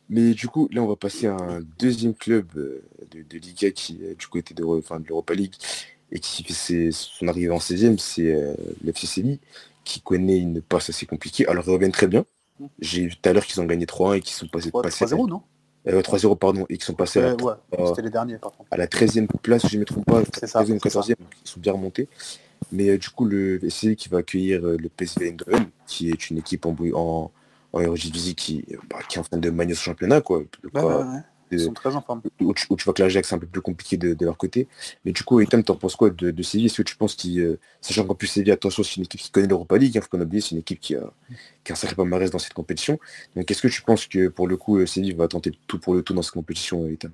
mais 0.10 0.34
du 0.34 0.50
coup, 0.50 0.68
là, 0.72 0.82
on 0.82 0.88
va 0.88 0.98
passer 0.98 1.28
à 1.28 1.34
un 1.34 1.62
deuxième 1.80 2.14
club 2.14 2.48
de, 2.54 3.38
Liga 3.38 3.72
qui 3.72 4.00
est 4.04 4.20
du 4.20 4.28
côté 4.28 4.54
de, 4.54 4.62
de 4.62 5.08
l'Europa 5.08 5.34
League. 5.34 5.54
et 6.12 6.20
qui 6.20 6.44
fait 6.44 6.90
son 6.92 7.28
arrivée 7.30 7.50
en 7.50 7.58
16e, 7.58 7.98
c'est 7.98 8.36
euh, 8.36 8.54
l'FC 8.84 9.40
qui 9.86 10.02
connaît 10.02 10.40
une 10.40 10.62
passe 10.62 10.90
assez 10.90 11.06
compliquée. 11.06 11.48
Alors 11.48 11.64
ils 11.66 11.72
reviennent 11.72 11.92
très 11.92 12.08
bien. 12.08 12.26
J'ai 12.80 13.04
vu 13.04 13.16
tout 13.16 13.30
à 13.30 13.34
l'heure 13.34 13.46
qu'ils 13.46 13.62
ont 13.62 13.66
gagné 13.66 13.86
3-1 13.86 14.18
et 14.18 14.22
qu'ils 14.22 14.36
sont 14.36 14.48
passés, 14.48 14.70
3-0, 14.70 15.30
non? 15.30 15.42
3-0 15.86 16.32
euh, 16.32 16.36
pardon 16.36 16.66
et 16.70 16.78
qui 16.78 16.86
sont 16.86 16.94
passés 16.94 17.20
à, 17.20 17.36
la, 17.36 18.02
les 18.02 18.10
derniers, 18.10 18.38
à 18.72 18.78
la 18.78 18.88
13e 18.88 19.28
place, 19.42 19.62
si 19.62 19.70
je 19.70 19.76
ne 19.76 19.82
me 19.82 19.86
trompe 19.86 20.06
pas, 20.06 20.22
13e 20.22 20.80
14e, 20.80 21.16
ils 21.44 21.50
sont 21.50 21.60
bien 21.60 21.74
remontés. 21.74 22.08
Mais 22.72 22.90
euh, 22.90 22.98
du 22.98 23.10
coup, 23.10 23.26
le 23.26 23.64
FC 23.64 23.96
qui 23.96 24.10
va 24.10 24.20
accueillir 24.20 24.62
le 24.62 24.90
PSV 24.90 25.30
Eindhoven, 25.30 25.68
qui 25.88 26.10
est 26.10 26.30
une 26.30 26.38
équipe 26.38 26.66
en, 26.66 26.76
en, 26.94 27.32
en 27.74 27.80
Eredivisie 27.80 28.36
qui, 28.36 28.66
bah, 28.90 29.00
qui 29.08 29.18
est 29.18 29.22
en 29.22 29.24
train 29.24 29.38
de 29.38 29.50
manier 29.50 29.76
ce 29.76 29.82
championnat. 29.82 30.22
Quoi. 30.22 30.44
Ils 31.52 31.60
sont 31.60 31.74
très 31.74 31.96
en 31.96 32.02
forme. 32.02 32.22
Où 32.40 32.54
tu, 32.54 32.66
vois 32.68 32.94
que 32.94 33.04
l'Ajax 33.04 33.30
c'est 33.30 33.36
un 33.36 33.40
peu 33.40 33.48
plus 33.48 33.62
compliqué 33.62 33.98
de, 33.98 34.26
leur 34.26 34.38
côté. 34.38 34.68
Mais 35.04 35.12
du 35.12 35.24
coup, 35.24 35.40
Ethan, 35.40 35.62
t'en 35.62 35.76
penses 35.76 35.96
quoi 35.96 36.10
de, 36.10 36.32
de 36.32 36.44
Séville? 36.44 36.68
Est-ce 36.68 36.78
que 36.78 36.84
tu 36.84 36.96
penses 36.96 37.16
qu'il. 37.16 37.40
Euh, 37.40 37.60
sachant 37.82 38.06
qu'en 38.06 38.16
plus 38.16 38.28
Séville, 38.28 38.52
attention, 38.52 38.84
c'est 38.84 38.98
une 38.98 39.04
équipe 39.04 39.22
qui 39.22 39.32
connaît 39.32 39.48
l'Europa 39.48 39.78
League, 39.78 39.92
il 39.94 39.98
hein, 39.98 40.02
faut 40.02 40.10
qu'on 40.10 40.22
oublie, 40.22 40.42
c'est 40.42 40.52
une 40.52 40.60
équipe 40.60 40.80
qui 40.80 40.96
a, 40.96 41.12
qui 41.64 41.72
a 41.72 41.74
un 41.74 41.76
sacré 41.76 41.96
palmarès 41.96 42.32
dans 42.32 42.40
cette 42.40 42.54
compétition. 42.54 43.00
Donc 43.36 43.50
est-ce 43.50 43.62
que 43.62 43.68
tu 43.68 43.82
penses 43.82 44.08
que 44.08 44.28
pour 44.28 44.48
le 44.48 44.58
coup, 44.58 44.78
euh, 44.78 44.86
Séville 44.86 45.14
va 45.14 45.28
tenter 45.28 45.52
tout 45.68 45.80
pour 45.80 45.94
le 45.94 46.02
tout 46.02 46.14
dans 46.14 46.22
cette 46.22 46.34
compétition, 46.34 46.88
Ethan? 46.88 47.10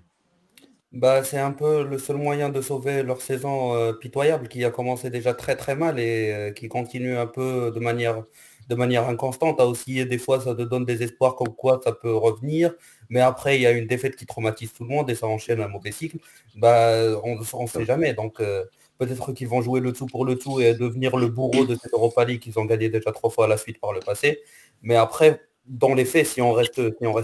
Bah, 0.91 1.23
c'est 1.23 1.37
un 1.39 1.51
peu 1.51 1.83
le 1.83 1.97
seul 1.97 2.17
moyen 2.17 2.49
de 2.49 2.61
sauver 2.61 3.03
leur 3.03 3.21
saison 3.21 3.73
euh, 3.75 3.93
pitoyable 3.93 4.49
qui 4.49 4.65
a 4.65 4.71
commencé 4.71 5.09
déjà 5.09 5.33
très 5.33 5.55
très 5.55 5.75
mal 5.75 5.99
et 5.99 6.53
qui 6.55 6.67
continue 6.67 7.15
un 7.15 7.27
peu 7.27 7.71
de 7.71 7.79
manière 7.79 9.07
inconstante. 9.07 9.61
À 9.61 9.65
aussi, 9.67 10.05
des 10.05 10.17
fois, 10.17 10.41
ça 10.41 10.53
te 10.53 10.63
donne 10.63 10.83
des 10.85 11.01
espoirs 11.03 11.35
comme 11.35 11.55
quoi 11.55 11.79
ça 11.83 11.93
peut 11.93 12.13
revenir. 12.13 12.73
Mais 13.09 13.21
après, 13.21 13.57
il 13.57 13.61
y 13.61 13.67
a 13.67 13.71
une 13.71 13.87
défaite 13.87 14.15
qui 14.17 14.25
traumatise 14.25 14.73
tout 14.73 14.83
le 14.83 14.89
monde 14.89 15.09
et 15.09 15.15
ça 15.15 15.27
enchaîne 15.27 15.61
un 15.61 15.67
mauvais 15.69 15.91
cycle. 15.91 16.17
Bah, 16.55 16.91
on 17.23 17.37
ne 17.39 17.67
sait 17.67 17.85
jamais. 17.85 18.13
Donc, 18.13 18.41
euh, 18.41 18.65
peut-être 18.97 19.31
qu'ils 19.33 19.47
vont 19.47 19.61
jouer 19.61 19.79
le 19.79 19.93
tout 19.93 20.05
pour 20.07 20.25
le 20.25 20.37
tout 20.37 20.59
et 20.59 20.73
devenir 20.73 21.15
le 21.17 21.27
bourreau 21.27 21.65
de 21.65 21.75
cette 21.75 21.93
Europa 21.93 22.25
League 22.25 22.41
qu'ils 22.41 22.59
ont 22.59 22.65
gagné 22.65 22.89
déjà 22.89 23.11
trois 23.11 23.29
fois 23.29 23.45
à 23.45 23.47
la 23.47 23.57
suite 23.57 23.79
par 23.79 23.93
le 23.93 24.01
passé. 24.01 24.41
Mais 24.81 24.95
après, 24.95 25.41
dans 25.65 25.93
les 25.93 26.05
faits, 26.05 26.27
si 26.27 26.41
on 26.41 26.53
reste 26.53 26.81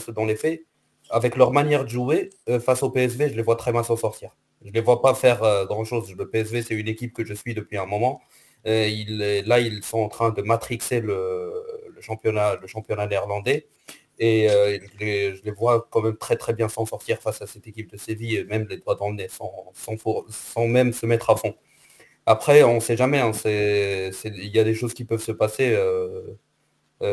dans 0.09 0.25
les 0.25 0.35
faits, 0.35 0.63
avec 1.09 1.35
leur 1.35 1.51
manière 1.51 1.83
de 1.85 1.89
jouer, 1.89 2.29
euh, 2.49 2.59
face 2.59 2.83
au 2.83 2.89
PSV, 2.89 3.29
je 3.29 3.35
les 3.35 3.41
vois 3.41 3.55
très 3.55 3.71
mal 3.71 3.83
s'en 3.83 3.95
sortir. 3.95 4.35
Je 4.63 4.69
ne 4.69 4.73
les 4.73 4.81
vois 4.81 5.01
pas 5.01 5.13
faire 5.13 5.43
euh, 5.43 5.65
grand-chose. 5.65 6.13
Le 6.15 6.29
PSV, 6.29 6.63
c'est 6.63 6.75
une 6.75 6.87
équipe 6.87 7.13
que 7.13 7.25
je 7.25 7.33
suis 7.33 7.53
depuis 7.53 7.77
un 7.77 7.85
moment. 7.85 8.21
Euh, 8.65 9.43
là, 9.45 9.59
ils 9.59 9.83
sont 9.83 9.99
en 9.99 10.09
train 10.09 10.31
de 10.31 10.41
matrixer 10.41 10.99
le, 10.99 11.53
championnat, 12.01 12.55
le 12.61 12.67
championnat 12.67 13.07
néerlandais. 13.07 13.67
Et 14.19 14.47
je, 14.49 15.43
les, 15.43 15.51
vois 15.51 15.87
quand 15.91 16.01
même 16.01 16.17
très 16.17 16.37
très 16.37 16.53
bien 16.53 16.67
s'en 16.69 16.87
sortir 16.87 17.19
face 17.21 17.41
à 17.43 17.47
cette 17.47 17.67
équipe 17.67 17.91
de 17.91 17.97
Séville, 17.97 18.45
même 18.49 18.65
les 18.67 18.77
doigts 18.77 18.95
dans 18.95 19.09
le 19.09 19.15
nez, 19.15 19.27
sans, 19.29 20.67
même 20.67 20.91
se 20.91 21.05
mettre 21.05 21.29
à 21.29 21.35
fond. 21.35 21.55
Après, 22.25 22.63
on 22.63 22.75
ne 22.75 22.79
sait 22.79 22.97
jamais, 22.97 23.19
hein, 23.19 23.31
il 23.45 24.49
y 24.51 24.59
a 24.59 24.63
des 24.63 24.73
choses 24.73 24.95
qui 24.95 25.05
peuvent 25.05 25.21
se 25.21 25.31
passer. 25.31 25.77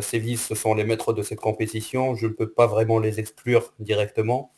Séville, 0.01 0.39
ce 0.39 0.55
sont 0.55 0.75
les 0.75 0.85
maîtres 0.85 1.13
de 1.13 1.23
cette 1.23 1.41
compétition, 1.41 2.15
je 2.15 2.27
ne 2.27 2.33
peux 2.33 2.51
pas 2.51 2.67
vraiment 2.67 2.99
les 2.99 3.21
exclure 3.21 3.75
directement. 3.79 4.51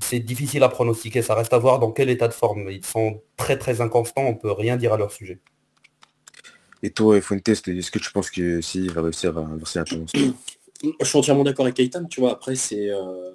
C'est 0.00 0.18
difficile 0.18 0.62
à 0.64 0.68
pronostiquer, 0.68 1.22
ça 1.22 1.34
reste 1.34 1.52
à 1.52 1.58
voir 1.58 1.78
dans 1.78 1.92
quel 1.92 2.10
état 2.10 2.26
de 2.26 2.32
forme. 2.32 2.68
Ils 2.70 2.84
sont 2.84 3.22
très 3.36 3.58
très 3.58 3.80
inconstants, 3.80 4.22
on 4.22 4.32
ne 4.32 4.38
peut 4.38 4.50
rien 4.50 4.76
dire 4.76 4.92
à 4.92 4.96
leur 4.96 5.12
sujet. 5.12 5.40
Et 6.82 6.90
toi, 6.90 7.20
Fuentes, 7.20 7.48
est-ce 7.48 7.90
que 7.90 7.98
tu 7.98 8.10
penses 8.12 8.30
que 8.30 8.60
si 8.60 8.88
va 8.88 9.02
réussir 9.02 9.36
à 9.36 9.42
inverser 9.42 9.78
la 9.78 9.84
tendance? 9.84 10.10
Je 10.82 11.04
suis 11.04 11.18
entièrement 11.18 11.44
d'accord 11.44 11.66
avec 11.66 11.76
Kaitan, 11.76 12.04
tu 12.06 12.20
vois, 12.20 12.32
après 12.32 12.54
euh, 12.72 13.32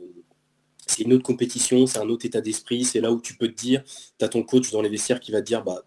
c'est 0.88 1.04
une 1.04 1.14
autre 1.14 1.24
compétition, 1.24 1.86
c'est 1.86 2.00
un 2.00 2.10
autre 2.10 2.26
état 2.26 2.42
d'esprit, 2.42 2.84
c'est 2.84 3.02
là 3.02 3.12
où 3.12 3.22
tu 3.22 3.36
peux 3.36 3.48
te 3.48 3.56
dire, 3.56 3.84
tu 4.18 4.26
as 4.26 4.30
ton 4.30 4.42
coach 4.42 4.72
dans 4.72 4.82
les 4.82 4.90
vestiaires 4.90 5.20
qui 5.20 5.32
va 5.32 5.42
te 5.42 5.46
dire 5.46 5.64
bah 5.64 5.84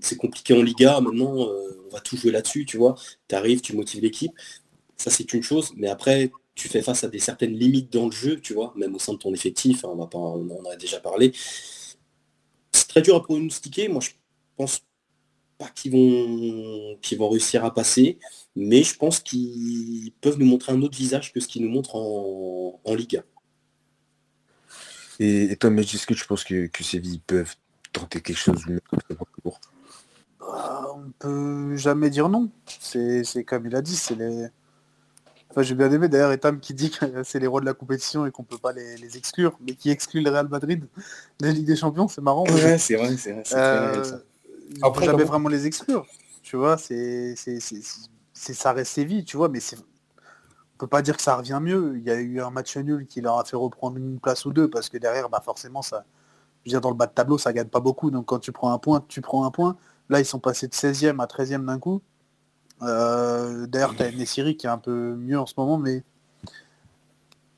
c'est 0.00 0.16
compliqué 0.16 0.54
en 0.54 0.62
Liga, 0.62 1.00
maintenant 1.00 1.48
euh, 1.48 1.84
on 1.86 1.90
va 1.90 2.00
tout 2.00 2.16
jouer 2.16 2.30
là-dessus, 2.30 2.64
tu 2.64 2.76
vois. 2.76 2.94
Tu 3.28 3.34
arrives, 3.34 3.60
tu 3.60 3.74
motives 3.74 4.02
l'équipe. 4.02 4.32
Ça 4.96 5.10
c'est 5.10 5.32
une 5.32 5.42
chose, 5.42 5.72
mais 5.76 5.88
après 5.88 6.30
tu 6.54 6.68
fais 6.68 6.82
face 6.82 7.04
à 7.04 7.08
des 7.08 7.18
certaines 7.18 7.54
limites 7.54 7.92
dans 7.92 8.06
le 8.06 8.12
jeu, 8.12 8.40
tu 8.40 8.54
vois, 8.54 8.72
même 8.76 8.94
au 8.94 8.98
sein 8.98 9.14
de 9.14 9.18
ton 9.18 9.34
effectif, 9.34 9.84
hein, 9.84 9.90
on, 9.94 10.50
en 10.50 10.64
a 10.70 10.76
déjà 10.76 11.00
parlé. 11.00 11.32
C'est 12.72 12.88
très 12.88 13.02
dur 13.02 13.16
à 13.16 13.22
pronostiquer, 13.22 13.88
moi 13.88 14.00
je 14.00 14.10
pense 14.56 14.80
pas 15.58 15.68
qu'ils 15.68 15.92
vont, 15.92 16.96
vont 17.18 17.28
réussir 17.28 17.64
à 17.64 17.72
passer, 17.74 18.18
mais 18.56 18.82
je 18.82 18.96
pense 18.96 19.20
qu'ils 19.20 20.12
peuvent 20.20 20.38
nous 20.38 20.46
montrer 20.46 20.72
un 20.72 20.82
autre 20.82 20.96
visage 20.96 21.32
que 21.32 21.40
ce 21.40 21.48
qu'ils 21.48 21.62
nous 21.62 21.70
montrent 21.70 21.96
en, 21.96 22.94
Liga. 22.94 23.24
Et, 25.18 25.56
toi, 25.56 25.70
est-ce 25.70 26.06
que 26.06 26.14
tu 26.14 26.26
penses 26.26 26.44
que, 26.44 26.66
que 26.66 26.84
Séville 26.84 27.20
peuvent 27.20 27.54
tenter 27.92 28.20
quelque 28.20 28.36
chose 28.36 28.64
de 28.66 28.80
bah, 30.46 30.86
On 30.94 31.10
peut 31.18 31.76
jamais 31.76 32.10
dire 32.10 32.28
non. 32.28 32.50
C'est 32.66 33.44
comme 33.44 33.66
il 33.66 33.76
a 33.76 33.82
dit, 33.82 33.96
c'est 33.96 34.14
les. 34.14 34.48
Enfin, 35.50 35.62
j'ai 35.62 35.76
bien 35.76 35.90
aimé 35.92 36.08
d'ailleurs 36.08 36.32
Etam 36.32 36.58
qui 36.58 36.74
dit 36.74 36.90
que 36.90 37.22
c'est 37.22 37.38
les 37.38 37.46
rois 37.46 37.60
de 37.60 37.66
la 37.66 37.74
compétition 37.74 38.26
et 38.26 38.32
qu'on 38.32 38.42
peut 38.42 38.58
pas 38.58 38.72
les, 38.72 39.16
exclure, 39.16 39.56
mais 39.60 39.74
qui 39.74 39.90
exclut 39.90 40.20
le 40.20 40.28
Real 40.28 40.48
Madrid 40.48 40.88
de 41.40 41.46
la 41.46 41.52
Ligue 41.52 41.66
des 41.66 41.76
Champions, 41.76 42.08
c'est 42.08 42.22
marrant. 42.22 42.44
Ouais, 42.46 42.76
c'est 42.76 42.96
vrai, 42.96 43.16
c'est 43.16 43.32
vrai. 43.32 43.42
Euh, 43.52 44.18
après, 44.82 45.06
jamais 45.06 45.22
vraiment 45.22 45.48
les 45.48 45.66
exclure. 45.66 46.06
Tu 46.42 46.56
vois, 46.56 46.76
c'est, 46.76 47.34
c'est, 47.36 47.60
ça 48.32 48.72
reste 48.72 48.92
Séville, 48.92 49.24
tu 49.24 49.36
vois, 49.36 49.48
mais 49.48 49.60
c'est, 49.60 49.76
on 49.76 50.76
peut 50.78 50.88
pas 50.88 51.02
dire 51.02 51.16
que 51.16 51.22
ça 51.22 51.36
revient 51.36 51.60
mieux. 51.62 51.94
Il 51.98 52.02
y 52.02 52.10
a 52.10 52.16
eu 52.16 52.40
un 52.40 52.50
match 52.50 52.76
nul 52.76 53.06
qui 53.06 53.20
leur 53.20 53.38
a 53.38 53.44
fait 53.44 53.56
reprendre 53.56 53.96
une 53.96 54.18
place 54.18 54.44
ou 54.46 54.52
deux, 54.52 54.68
parce 54.68 54.88
que 54.88 54.98
derrière, 54.98 55.28
bah 55.28 55.40
forcément, 55.40 55.82
ça, 55.82 56.04
je 56.64 56.70
veux 56.70 56.72
dire, 56.72 56.80
dans 56.80 56.90
le 56.90 56.96
bas 56.96 57.06
de 57.06 57.12
tableau, 57.12 57.38
ça 57.38 57.52
gagne 57.52 57.68
pas 57.68 57.80
beaucoup. 57.80 58.10
Donc 58.10 58.26
quand 58.26 58.40
tu 58.40 58.50
prends 58.50 58.72
un 58.72 58.78
point, 58.78 59.04
tu 59.06 59.20
prends 59.20 59.44
un 59.44 59.50
point. 59.50 59.76
Là, 60.08 60.20
ils 60.20 60.26
sont 60.26 60.38
passés 60.38 60.68
de 60.68 60.74
16e 60.74 61.20
à 61.20 61.26
13e 61.26 61.64
d'un 61.64 61.78
coup. 61.78 62.02
Euh, 62.82 63.66
d'ailleurs, 63.66 63.94
tu 63.96 64.02
as 64.02 64.10
Nessiri 64.10 64.56
qui 64.56 64.66
est 64.66 64.70
un 64.70 64.78
peu 64.78 65.14
mieux 65.14 65.38
en 65.38 65.46
ce 65.46 65.54
moment, 65.56 65.78
mais 65.78 66.02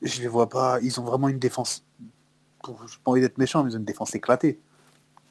je 0.01 0.21
les 0.21 0.27
vois 0.27 0.47
pas. 0.47 0.79
Ils 0.81 0.99
ont 0.99 1.03
vraiment 1.03 1.27
une 1.27 1.39
défense. 1.39 1.83
Je 2.65 2.71
n'ai 2.71 2.77
pas 3.03 3.11
envie 3.11 3.21
d'être 3.21 3.37
méchant, 3.37 3.63
mais 3.63 3.71
ils 3.71 3.75
ont 3.75 3.79
une 3.79 3.85
défense 3.85 4.15
éclatée 4.15 4.59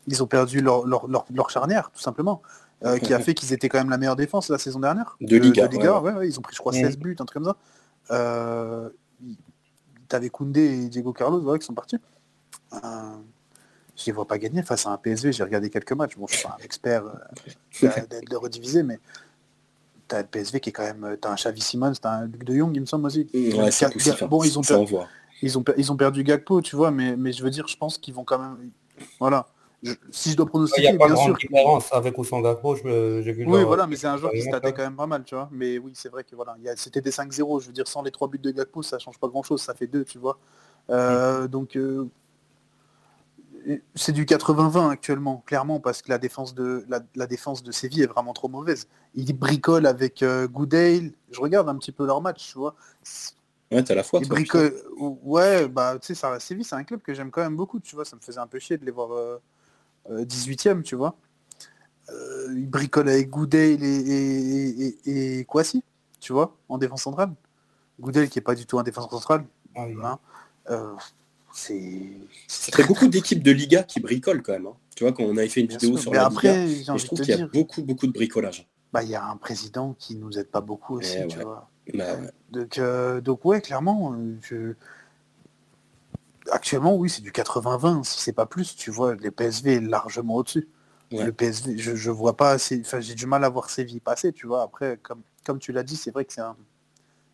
ils 0.06 0.22
ont 0.22 0.26
perdu 0.26 0.60
leur, 0.60 0.86
leur, 0.86 1.50
charnière, 1.50 1.90
tout 1.92 2.00
simplement. 2.00 2.42
Euh, 2.84 2.98
qui 2.98 3.14
a 3.14 3.18
fait 3.18 3.32
qu'ils 3.32 3.54
étaient 3.54 3.70
quand 3.70 3.78
même 3.78 3.88
la 3.88 3.96
meilleure 3.96 4.16
défense 4.16 4.50
la 4.50 4.58
saison 4.58 4.78
dernière. 4.80 5.16
De 5.20 5.38
Liga. 5.38 5.68
ils 6.22 6.38
ont 6.38 6.42
pris, 6.42 6.54
je 6.54 6.60
crois, 6.60 6.72
16 6.72 6.98
buts, 6.98 7.16
un 7.18 7.24
truc 7.24 7.42
comme 7.42 7.52
ça. 7.52 7.56
Euh, 8.10 8.90
T'avais 10.08 10.28
Koundé 10.28 10.60
et 10.60 10.88
Diego 10.88 11.12
Carlos 11.12 11.58
qui 11.58 11.66
sont 11.66 11.74
partis. 11.74 11.96
Euh, 13.96 14.02
je 14.02 14.06
les 14.06 14.12
vois 14.12 14.26
pas 14.26 14.38
gagner 14.38 14.62
face 14.62 14.86
à 14.86 14.90
un 14.90 14.96
PSV. 14.96 15.32
J'ai 15.32 15.42
regardé 15.42 15.70
quelques 15.70 15.92
matchs. 15.92 16.16
Bon, 16.16 16.26
je 16.26 16.36
suis 16.36 16.46
pas 16.46 16.56
un 16.58 16.64
expert 16.64 17.04
euh, 17.04 17.88
de 18.30 18.36
rediviser, 18.36 18.82
mais 18.82 18.98
t'as 20.08 20.22
le 20.22 20.26
PSV 20.26 20.60
qui 20.60 20.70
est 20.70 20.72
quand 20.72 20.84
même. 20.84 21.16
T'as 21.20 21.30
un 21.30 21.34
Xavi 21.34 21.60
Simons, 21.60 21.92
t'as 22.00 22.10
un 22.10 22.26
Luc 22.26 22.44
de 22.44 22.54
Jong, 22.54 22.70
il 22.74 22.80
me 22.80 22.86
semble 22.86 23.06
aussi. 23.06 23.24
bon, 24.28 24.44
ils 24.44 24.58
ont, 24.58 24.62
perdu, 24.62 24.94
ils, 25.42 25.58
ont, 25.58 25.64
ils 25.76 25.92
ont 25.92 25.96
perdu 25.96 26.24
Gakpo, 26.24 26.60
tu 26.62 26.76
vois, 26.76 26.90
mais, 26.90 27.16
mais 27.16 27.32
je 27.32 27.42
veux 27.42 27.50
dire, 27.50 27.66
je 27.66 27.76
pense 27.76 27.98
qu'ils 27.98 28.14
vont 28.14 28.24
quand 28.24 28.38
même. 28.38 28.70
Voilà 29.18 29.46
si 30.10 30.30
je 30.30 30.36
dois 30.36 30.46
pronostiquer, 30.46 30.88
il 30.88 30.92
y 30.92 30.94
a 30.94 30.98
pas 30.98 31.06
bien 31.06 31.16
sûr. 31.16 31.36
différence 31.36 31.92
avec 31.92 32.16
Ousangako, 32.18 32.76
j'ai 32.76 33.32
vu. 33.32 33.44
Oui, 33.46 33.64
voilà, 33.64 33.86
mais 33.86 33.96
c'est 33.96 34.06
un 34.06 34.16
joueur 34.16 34.32
qui 34.32 34.42
se 34.42 34.48
quand 34.50 34.78
même 34.78 34.96
pas 34.96 35.06
mal, 35.06 35.24
tu 35.24 35.34
vois. 35.34 35.48
Mais 35.52 35.78
oui, 35.78 35.92
c'est 35.94 36.08
vrai 36.08 36.24
que 36.24 36.34
voilà, 36.34 36.56
c'était 36.76 37.00
des 37.00 37.10
5-0. 37.10 37.60
Je 37.60 37.66
veux 37.66 37.72
dire, 37.72 37.86
sans 37.86 38.02
les 38.02 38.10
trois 38.10 38.28
buts 38.28 38.38
de 38.38 38.50
Gakpo, 38.50 38.82
ça 38.82 38.98
change 38.98 39.18
pas 39.18 39.28
grand-chose. 39.28 39.62
Ça 39.62 39.74
fait 39.74 39.86
deux, 39.86 40.04
tu 40.04 40.18
vois. 40.18 40.38
Euh, 40.90 41.48
donc 41.48 41.76
euh, 41.76 42.08
c'est 43.94 44.12
du 44.12 44.24
80-20 44.24 44.90
actuellement, 44.90 45.42
clairement, 45.46 45.80
parce 45.80 46.02
que 46.02 46.08
la 46.08 46.18
défense 46.18 46.54
de 46.54 46.86
la, 46.88 47.26
défense 47.26 47.62
de 47.62 47.72
Séville 47.72 48.02
est 48.02 48.06
vraiment 48.06 48.32
trop 48.32 48.48
mauvaise. 48.48 48.88
Ils 49.14 49.32
bricolent 49.32 49.86
avec 49.86 50.22
euh, 50.22 50.46
Goodale. 50.46 51.12
Je 51.30 51.40
regarde 51.40 51.68
un 51.68 51.76
petit 51.76 51.92
peu 51.92 52.06
leur 52.06 52.20
match, 52.20 52.52
tu 52.52 52.58
vois. 52.58 52.74
Ouais, 53.72 53.82
t'as 53.82 53.94
la 53.94 54.04
foi. 54.04 54.20
Ils 54.22 54.28
bricolent. 54.28 54.74
Ouais, 54.98 55.68
bah 55.68 55.98
tu 56.00 56.08
sais, 56.08 56.14
ça 56.14 56.38
Séville, 56.38 56.64
c'est 56.64 56.76
un 56.76 56.84
club 56.84 57.00
que 57.02 57.12
j'aime 57.14 57.30
quand 57.30 57.42
même 57.42 57.56
beaucoup, 57.56 57.80
tu 57.80 57.96
vois. 57.96 58.04
Ça 58.04 58.16
me 58.16 58.20
faisait 58.20 58.38
un 58.38 58.46
peu 58.46 58.58
chier 58.58 58.78
de 58.78 58.84
les 58.84 58.92
voir 58.92 59.40
18e, 60.08 60.78
euh, 60.78 60.82
tu 60.82 60.94
vois. 60.94 61.16
Euh, 62.10 62.54
il 62.54 62.70
bricole 62.70 63.08
avec 63.08 63.28
Goudel 63.30 63.82
et, 63.82 64.96
et, 65.06 65.40
et, 65.40 65.46
tu 66.20 66.32
vois, 66.32 66.56
en 66.68 66.78
défense 66.78 67.02
centrale. 67.02 67.32
Goudel 67.98 68.28
qui 68.28 68.38
est 68.38 68.42
pas 68.42 68.54
du 68.54 68.64
tout 68.64 68.78
en 68.78 68.84
défense 68.84 69.10
centrale. 69.10 69.44
Ah 69.74 69.86
hein. 70.68 70.96
Euh, 71.70 71.74
c'est 72.46 72.86
beaucoup 72.86 73.08
d'équipes 73.08 73.42
de 73.42 73.50
Liga 73.50 73.82
qui 73.82 74.00
bricolent 74.00 74.42
quand 74.42 74.52
même. 74.52 74.66
Hein. 74.66 74.76
Tu 74.94 75.04
vois, 75.04 75.12
quand 75.12 75.24
on 75.24 75.36
avait 75.36 75.48
fait 75.48 75.60
une 75.60 75.68
vidéo 75.68 75.96
sur 75.96 76.12
la 76.12 76.26
après, 76.26 76.66
Liga, 76.66 76.96
je 76.96 77.06
trouve 77.06 77.20
qu'il 77.20 77.36
y 77.36 77.40
a 77.40 77.46
beaucoup, 77.46 77.82
beaucoup 77.82 78.06
de 78.06 78.12
bricolage. 78.12 78.68
Bah, 78.92 79.02
il 79.02 79.10
y 79.10 79.14
a 79.14 79.24
un 79.24 79.36
président 79.36 79.94
qui 79.98 80.16
nous 80.16 80.38
aide 80.38 80.48
pas 80.48 80.60
beaucoup 80.60 80.98
aussi, 80.98 81.18
tu 81.28 81.38
vois. 81.38 81.68
Bah, 81.94 82.16
donc, 82.50 82.80
donc 83.22 83.44
ouais, 83.44 83.60
clairement, 83.60 84.16
je, 84.42 84.74
actuellement, 86.50 86.96
oui, 86.96 87.10
c'est 87.10 87.22
du 87.22 87.32
80-20. 87.32 88.04
Si 88.04 88.20
c'est 88.20 88.32
pas 88.32 88.46
plus, 88.46 88.76
tu 88.76 88.90
vois, 88.90 89.14
les 89.14 89.30
PSV 89.30 89.74
est 89.74 89.80
largement 89.80 90.36
au-dessus. 90.36 90.68
Le 91.12 91.30
PSV, 91.30 91.78
je, 91.78 91.94
je 91.94 92.10
vois 92.10 92.36
pas 92.36 92.50
assez. 92.50 92.80
Enfin, 92.80 93.00
j'ai 93.00 93.14
du 93.14 93.26
mal 93.26 93.44
à 93.44 93.48
voir 93.48 93.68
vies 93.78 94.00
passer, 94.00 94.32
tu 94.32 94.46
vois. 94.46 94.62
Après, 94.62 94.98
comme, 95.02 95.22
comme 95.44 95.58
tu 95.58 95.70
l'as 95.72 95.84
dit, 95.84 95.96
c'est 95.96 96.10
vrai 96.10 96.24
que 96.24 96.32
c'est 96.32 96.40
un, 96.40 96.56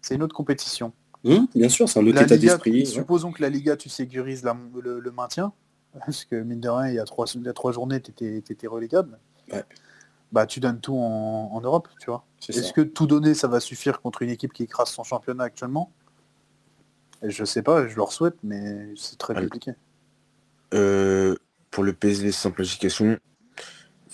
c'est 0.02 0.14
une 0.14 0.22
autre 0.22 0.34
compétition. 0.34 0.92
Hum, 1.24 1.46
bien 1.54 1.68
sûr, 1.68 1.88
c'est 1.88 2.00
un 2.00 2.06
autre 2.06 2.20
état 2.22 2.36
d'esprit. 2.36 2.86
Supposons 2.86 3.32
que 3.32 3.42
la 3.42 3.48
Liga, 3.48 3.76
tu 3.76 3.88
sécurises 3.88 4.44
le, 4.44 5.10
maintien. 5.10 5.52
parce 6.06 6.24
que 6.24 6.36
mine 6.36 6.60
de 6.60 6.68
rien, 6.68 6.88
il 6.88 6.94
y 6.94 6.98
a 6.98 7.04
trois, 7.04 7.26
il 7.34 7.42
y 7.42 7.48
a 7.48 7.52
trois 7.52 7.72
journées, 7.72 8.00
tu 8.00 8.10
étais, 8.10 8.66
relégable. 8.66 9.18
Ouais. 9.52 9.64
Bah, 10.32 10.46
tu 10.46 10.60
donnes 10.60 10.80
tout 10.80 10.94
en, 10.94 11.50
en 11.52 11.60
Europe, 11.60 11.88
tu 12.00 12.06
vois. 12.06 12.24
Est-ce 12.48 12.72
que 12.72 12.80
tout 12.80 13.06
donner, 13.06 13.34
ça 13.34 13.48
va 13.48 13.60
suffire 13.60 14.00
contre 14.00 14.22
une 14.22 14.30
équipe 14.30 14.52
qui 14.52 14.62
écrase 14.62 14.88
son 14.88 15.04
championnat 15.04 15.44
actuellement? 15.44 15.92
Je 17.22 17.44
sais 17.44 17.62
pas, 17.62 17.86
je 17.86 17.96
leur 17.96 18.12
souhaite, 18.12 18.36
mais 18.42 18.92
c'est 18.96 19.16
très 19.16 19.34
Allez. 19.34 19.46
compliqué. 19.46 19.72
Euh, 20.74 21.36
pour 21.70 21.84
le 21.84 21.92
PSV 21.92 22.32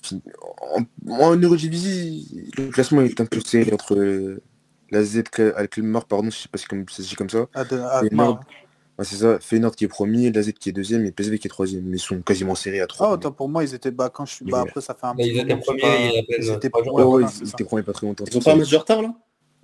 fi- 0.03 0.23
en, 0.61 0.83
en 1.09 1.37
Eurodivisie, 1.37 2.51
le 2.59 2.69
classement 2.69 3.01
est 3.01 3.21
un 3.21 3.27
peu 3.27 3.41
serré 3.41 3.73
entre 3.73 4.41
euh, 4.93 4.99
la 4.99 5.05
Z 5.05 5.23
Alkmaar, 5.57 6.05
pardon, 6.07 6.31
je 6.31 6.37
sais 6.37 6.49
pas 6.49 6.59
si 6.59 6.67
comme- 6.67 6.89
ça 6.89 7.03
se 7.03 7.09
dit 7.09 7.15
comme 7.15 7.31
ça. 7.31 7.47
Ah, 7.55 7.65
ah, 7.73 8.03
Nord. 8.13 8.41
Ouais, 8.99 9.05
c'est 9.05 9.15
ça, 9.17 9.39
Feyenoord 9.39 9.77
qui 9.77 9.85
est 9.85 9.89
premier, 9.89 10.33
la 10.33 10.43
Z 10.43 10.53
qui 10.55 10.71
est 10.71 10.73
deuxième 10.73 11.05
et 11.07 11.13
PSV 11.13 11.39
qui 11.39 11.47
est 11.47 11.51
troisième. 11.51 11.85
Mais 11.85 11.99
ils 11.99 12.01
sont 12.01 12.21
quasiment 12.21 12.57
serrés 12.57 12.81
à 12.81 12.89
trois. 12.89 13.11
Ah, 13.11 13.13
autant 13.13 13.31
pour 13.31 13.49
moi, 13.49 13.63
ils 13.63 13.73
étaient 13.73 13.93
bas 13.93 14.09
quand 14.11 14.27
je 14.27 14.35
suis. 14.35 14.45
Mais- 14.45 14.55
après, 14.55 14.81
ça 14.81 14.93
fait 14.95 15.07
un 15.07 15.15
petit 15.15 15.29
ils 15.29 15.39
étaient 15.39 15.45
moment 15.55 15.61
que 15.61 15.67
je 15.67 15.71
suis 15.71 15.81
premiers 15.81 16.09
ils 16.43 16.53
étaient 16.53 17.65
premiers 17.65 17.83
pas 17.85 17.93
très 17.93 18.07
longtemps. 18.09 18.25
Ils 18.29 18.37
ont 18.37 18.41
pas 18.41 18.53
un 18.55 18.57
match 18.57 18.71
de 18.71 18.77
retard 18.77 19.03
là? 19.03 19.15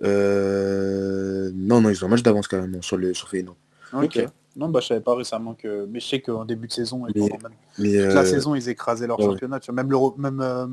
Euh... 0.03 1.51
Non, 1.53 1.81
non, 1.81 1.89
ils 1.89 2.03
ont 2.03 2.07
un 2.07 2.11
match 2.11 2.23
d'avance 2.23 2.47
quand 2.47 2.61
même 2.61 2.81
sur 2.81 2.97
le 2.97 3.13
sur 3.13 3.27
Feyenoord. 3.29 3.57
Ok. 3.93 4.03
Ok. 4.03 4.25
Non, 4.57 4.69
bah, 4.69 4.79
je 4.79 4.87
savais 4.87 5.01
pas 5.01 5.15
récemment 5.15 5.53
que. 5.53 5.85
Mais 5.89 5.99
je 5.99 6.07
sais 6.07 6.21
qu'en 6.21 6.45
début 6.45 6.67
de 6.67 6.71
saison 6.71 7.05
et 7.07 7.11
Mais- 7.13 7.27
pendant 7.27 7.49
même 7.49 7.57
Mais 7.77 7.89
toute 7.91 7.99
euh, 7.99 8.13
la 8.13 8.25
saison, 8.25 8.55
ils 8.55 8.69
écrasaient 8.69 9.05
leur 9.07 9.19
ouais, 9.19 9.25
championnat. 9.25 9.59
tu 9.59 9.69
vois. 9.71 9.75
Même 9.75 9.91
l'Euro- 9.91 10.15
même, 10.17 10.39
euh, 10.39 10.65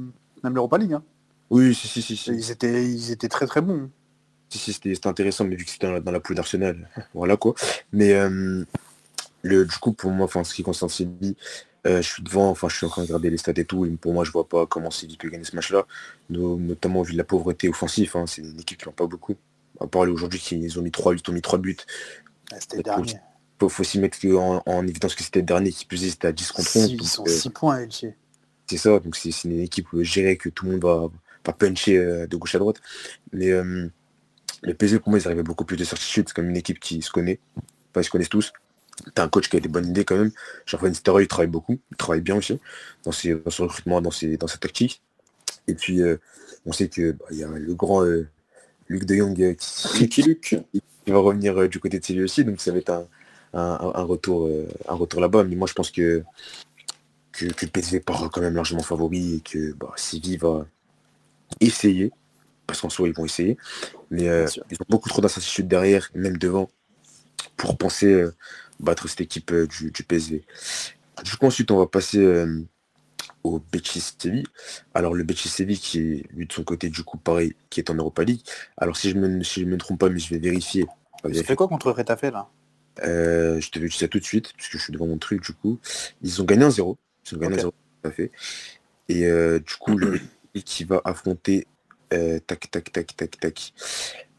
même 0.44 0.54
l'Europa 0.54 0.78
League. 0.78 0.92
hein. 0.92 1.02
Oui, 1.50 1.74
si, 1.74 1.88
si, 1.88 2.00
si, 2.00 2.16
si. 2.16 2.30
Ils, 2.30 2.50
étaient, 2.52 2.84
ils 2.84 3.10
étaient 3.10 3.28
très 3.28 3.46
très 3.46 3.60
bons. 3.60 3.90
Si, 4.52 4.58
si, 4.58 4.72
c'était 4.74 5.06
intéressant, 5.06 5.44
mais 5.44 5.56
vu 5.56 5.64
que 5.64 5.70
c'était 5.70 5.86
dans, 5.86 5.94
la- 5.94 6.00
dans 6.00 6.12
la 6.12 6.20
poule 6.20 6.36
d'Arsenal, 6.36 6.88
voilà 7.14 7.36
quoi. 7.36 7.54
Mais 7.92 8.12
euh, 8.12 8.64
le, 9.42 9.64
du 9.64 9.76
coup, 9.78 9.92
pour 9.92 10.10
moi, 10.10 10.26
enfin, 10.26 10.44
ce 10.44 10.54
qui 10.54 10.62
concerne 10.62 10.90
Séville, 10.90 11.36
euh, 11.86 12.00
je 12.02 12.08
suis 12.08 12.22
devant, 12.22 12.48
enfin, 12.50 12.68
je 12.68 12.76
suis 12.76 12.86
en 12.86 12.90
train 12.90 13.02
de 13.02 13.06
regarder 13.08 13.30
les 13.30 13.38
stats 13.38 13.52
et 13.56 13.64
tout, 13.64 13.86
et 13.86 13.90
pour 13.90 14.12
moi, 14.12 14.24
je 14.24 14.30
vois 14.30 14.48
pas 14.48 14.66
comment 14.66 14.90
Séville 14.90 15.16
peut 15.16 15.30
gagner 15.30 15.44
ce 15.44 15.56
match-là, 15.56 15.86
no- 16.30 16.56
notamment 16.56 17.02
vu 17.02 17.12
de 17.14 17.18
la 17.18 17.24
pauvreté 17.24 17.68
offensive. 17.68 18.12
hein. 18.14 18.26
c'est 18.26 18.42
une 18.42 18.60
équipe 18.60 18.78
qui 18.78 18.86
n'a 18.86 18.92
pas 18.92 19.06
beaucoup. 19.06 19.34
À 19.80 19.86
part 19.86 20.02
aujourd'hui, 20.02 20.38
qu'ils 20.38 20.78
ont 20.78 20.82
mis 20.82 20.90
3 20.92 21.14
buts, 21.14 21.22
ont 21.28 21.32
mis 21.32 21.40
3 21.42 21.58
buts. 21.58 21.76
Ah, 22.52 22.56
C'était 22.60 22.82
dernier. 22.82 23.14
Faut, 23.58 23.68
faut 23.68 23.80
aussi 23.80 23.98
mettre 23.98 24.18
en, 24.36 24.62
en 24.66 24.86
évidence 24.86 25.14
que 25.14 25.24
c'était 25.24 25.40
le 25.40 25.46
dernier 25.46 25.72
qui 25.72 25.86
plus 25.86 26.04
est, 26.04 26.10
c'était 26.10 26.28
à 26.28 26.32
10 26.32 26.52
contre 26.52 26.76
11. 26.76 26.84
Six- 26.84 26.90
Ils 26.92 26.96
donc, 26.98 27.06
sont 27.08 27.24
euh, 27.26 27.30
6 27.30 27.50
points, 27.50 27.78
Elche. 27.78 28.04
c'est 28.68 28.76
ça, 28.76 28.98
donc 29.00 29.16
c'est 29.16 29.30
une 29.44 29.60
équipe 29.60 29.88
gérée 30.02 30.36
que 30.36 30.50
tout 30.50 30.66
le 30.66 30.72
monde 30.72 30.82
va, 30.82 31.08
va 31.46 31.52
puncher 31.52 31.96
euh, 31.96 32.26
de 32.26 32.36
gauche 32.36 32.54
à 32.54 32.58
droite. 32.58 32.76
Mais 33.32 33.50
le 34.62 34.74
PSG, 34.74 34.98
pour 34.98 35.10
moi, 35.10 35.18
ils 35.18 35.26
arrivaient 35.26 35.42
beaucoup 35.42 35.64
plus 35.64 35.76
de 35.76 35.84
certitude. 35.84 36.28
C'est 36.28 36.34
comme 36.34 36.50
une 36.50 36.56
équipe 36.56 36.78
qui 36.78 37.02
se 37.02 37.10
connaît. 37.10 37.38
Enfin, 37.56 38.00
ils 38.00 38.04
se 38.04 38.10
connaissent 38.10 38.28
tous. 38.28 38.52
T'as 39.14 39.24
un 39.24 39.28
coach 39.28 39.48
qui 39.48 39.56
a 39.56 39.60
des 39.60 39.68
bonnes 39.68 39.88
idées 39.88 40.04
quand 40.04 40.16
même. 40.16 40.32
Jean-François 40.66 40.90
Nistelrooy, 40.90 41.24
il 41.24 41.28
travaille 41.28 41.50
beaucoup. 41.50 41.78
Il 41.90 41.96
travaille 41.96 42.20
bien 42.20 42.36
aussi 42.36 42.58
dans, 43.04 43.12
ses, 43.12 43.34
dans 43.34 43.50
son 43.50 43.64
recrutement, 43.64 44.00
dans, 44.00 44.10
ses, 44.10 44.36
dans 44.36 44.46
sa 44.46 44.58
tactique. 44.58 45.02
Et 45.66 45.74
puis, 45.74 46.02
euh, 46.02 46.18
on 46.66 46.72
sait 46.72 46.88
que 46.88 47.12
bah, 47.12 47.26
y 47.30 47.42
a 47.42 47.48
le 47.48 47.74
grand 47.74 48.04
euh, 48.04 48.28
Luc 48.88 49.04
de 49.04 49.14
Jong 49.14 49.40
euh, 49.40 49.54
qui, 49.54 50.08
qui 50.08 50.56
va 51.06 51.18
revenir 51.18 51.58
euh, 51.58 51.68
du 51.68 51.80
côté 51.80 51.98
de 51.98 52.04
Séville 52.04 52.24
aussi. 52.24 52.44
Donc, 52.44 52.60
ça 52.60 52.70
va 52.72 52.78
être 52.78 52.90
un, 52.90 53.06
un, 53.54 53.92
un 53.94 54.02
retour, 54.02 54.48
un 54.88 54.94
retour 54.94 55.20
là-bas. 55.20 55.44
Mais 55.44 55.56
moi, 55.56 55.66
je 55.66 55.74
pense 55.74 55.90
que 55.90 56.22
que, 57.32 57.46
que 57.46 57.64
le 57.64 57.70
PSV 57.70 58.00
part 58.00 58.30
quand 58.30 58.40
même 58.40 58.54
largement 58.54 58.82
favori 58.82 59.36
et 59.36 59.40
que 59.40 59.72
bah, 59.72 59.92
Séville 59.96 60.36
va 60.36 60.66
essayer, 61.60 62.12
parce 62.66 62.80
qu'en 62.80 62.90
soi 62.90 63.08
ils 63.08 63.14
vont 63.14 63.24
essayer, 63.24 63.56
mais 64.10 64.28
euh, 64.28 64.46
ils 64.70 64.76
ont 64.80 64.86
beaucoup 64.88 65.08
trop 65.08 65.20
d'incertitudes 65.20 65.68
derrière, 65.68 66.10
même 66.14 66.36
devant, 66.38 66.70
pour 67.56 67.76
penser 67.76 68.06
euh, 68.12 68.34
battre 68.80 69.08
cette 69.08 69.20
équipe 69.20 69.50
euh, 69.52 69.66
du, 69.66 69.90
du 69.90 70.02
PSV. 70.02 70.44
Du 71.24 71.36
coup 71.36 71.46
ensuite 71.46 71.70
on 71.70 71.78
va 71.78 71.86
passer 71.86 72.18
euh, 72.18 72.62
au 73.44 73.60
Betis 73.72 74.14
Séville. 74.18 74.46
Alors 74.94 75.14
le 75.14 75.24
Betis 75.24 75.48
Séville 75.48 75.78
qui 75.78 75.98
est 75.98 76.24
lui 76.32 76.46
de 76.46 76.52
son 76.52 76.64
côté 76.64 76.88
du 76.88 77.02
coup 77.04 77.18
pareil, 77.18 77.54
qui 77.70 77.80
est 77.80 77.90
en 77.90 77.94
Europa 77.94 78.24
League. 78.24 78.42
Alors 78.76 78.96
si 78.96 79.10
je 79.10 79.16
me, 79.16 79.42
si 79.42 79.60
je 79.60 79.66
me 79.66 79.76
trompe 79.76 80.00
pas, 80.00 80.08
mais 80.08 80.18
je 80.18 80.30
vais 80.30 80.38
vérifier. 80.38 80.86
Ils 81.28 81.40
ont 81.40 81.44
fait 81.44 81.56
quoi 81.56 81.68
contre 81.68 81.90
Retafe 81.92 82.22
là? 82.22 82.48
Euh, 83.04 83.60
je 83.60 83.70
te 83.70 83.78
vais 83.78 83.88
dire 83.88 83.98
ça 83.98 84.08
tout 84.08 84.18
de 84.18 84.24
suite, 84.24 84.52
puisque 84.56 84.72
je 84.72 84.82
suis 84.82 84.92
devant 84.92 85.06
mon 85.06 85.18
truc 85.18 85.42
du 85.42 85.52
coup. 85.52 85.78
Ils 86.22 86.42
ont 86.42 86.44
gagné 86.44 86.64
un 86.64 86.70
0. 86.70 86.98
Ils 87.30 87.36
ont 87.36 87.38
gagné 87.38 87.54
Ok. 87.54 87.58
un 87.58 87.62
0, 87.62 87.74
tout 88.02 88.08
à 88.08 88.10
fait. 88.10 88.30
Et 89.08 89.24
euh, 89.24 89.58
du 89.60 89.74
coup, 89.78 89.96
le 89.96 90.20
qui 90.64 90.84
va 90.84 91.00
affronter. 91.04 91.66
Euh, 92.12 92.38
tac, 92.46 92.70
tac, 92.70 92.92
tac, 92.92 93.16
tac, 93.16 93.40
tac. 93.40 93.72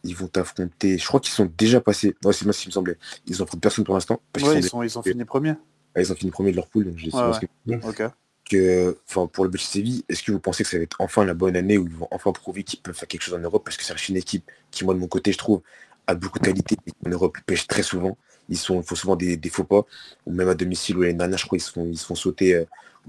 Ils 0.06 0.16
vont 0.16 0.30
affronter. 0.36 0.98
Je 0.98 1.08
crois 1.08 1.20
qu'ils 1.20 1.34
sont 1.34 1.52
déjà 1.58 1.80
passés. 1.80 2.16
Ouais, 2.24 2.34
c'est 2.34 2.44
moi 2.46 2.54
ce 2.54 2.62
qui 2.62 2.68
me 2.68 2.74
semblait. 2.74 2.98
Ils 3.26 3.42
ont 3.42 3.46
affronté 3.46 3.62
personne 3.62 3.86
pour 3.86 3.94
l'instant. 3.96 4.22
Parce 4.34 4.48
Ouais, 4.48 4.60
ils, 4.60 4.64
sont... 4.64 4.84
ils 4.84 4.98
ont 4.98 5.02
fini 5.04 5.24
premier. 5.26 5.54
ah, 5.96 6.02
ils 6.02 6.12
ont 6.12 6.16
fini 6.16 6.30
premier 6.32 6.52
de 6.52 6.58
leur 6.58 6.68
poule. 6.68 6.86
Donc 6.86 6.98
je 6.98 7.10
sais 7.10 7.16
Ouais, 7.16 7.22
pas 7.22 7.30
ouais. 7.32 7.40
ce 7.68 7.74
que- 7.74 7.88
Ok. 8.06 8.12
que, 8.50 8.98
enfin, 9.10 9.28
pour 9.28 9.46
le 9.46 9.50
Betis 9.50 9.66
Séville, 9.68 10.04
est-ce 10.10 10.22
que 10.24 10.34
vous 10.34 10.40
pensez 10.40 10.64
que 10.64 10.70
ça 10.70 10.78
va 10.78 10.84
être 10.84 10.98
enfin 11.00 11.24
la 11.24 11.34
bonne 11.34 11.56
année 11.56 11.78
où 11.78 11.88
ils 11.88 11.96
vont 11.96 12.10
enfin 12.12 12.34
prouver 12.34 12.64
qu'ils 12.64 12.82
peuvent 12.82 12.94
faire 12.96 13.08
quelque 13.08 13.22
chose 13.22 13.34
en 13.34 13.40
Europe? 13.40 13.64
Parce 13.64 13.78
que 13.78 13.84
c'est 13.86 14.10
une 14.10 14.18
équipe 14.18 14.44
qui, 14.72 14.84
moi, 14.84 14.94
de 14.94 15.00
mon 15.00 15.08
côté, 15.08 15.32
je 15.32 15.38
trouve, 15.38 15.62
a 16.08 16.16
beaucoup 16.16 16.40
de 16.40 16.44
qualité. 16.44 16.76
En 17.06 17.10
Europe, 17.10 17.38
ils 17.40 17.44
pêchent 17.44 17.68
très 17.68 17.84
souvent. 17.84 18.18
Ils 18.50 18.58
sont, 18.58 18.84
font 18.84 18.96
souvent 18.96 19.16
des, 19.16 19.38
des 19.38 19.50
faux 19.50 19.64
pas. 19.64 19.86
Ou 20.26 20.34
même 20.34 20.50
à 20.50 20.56
domicile, 20.56 20.98
ou 20.98 21.02
l'année 21.04 21.14
dernière, 21.14 21.38
je 21.38 21.46
crois, 21.46 21.58
ils 21.58 21.62
se 21.62 21.72
font, 21.72 21.88
ils 21.90 21.98
se 21.98 22.06
font 22.06 22.16
sauter 22.16 22.56
euh, 22.56 22.66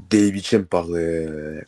dès 0.09 0.21
les 0.21 0.29
huitièmes 0.29 0.65
par 0.65 0.87
euh, 0.91 1.61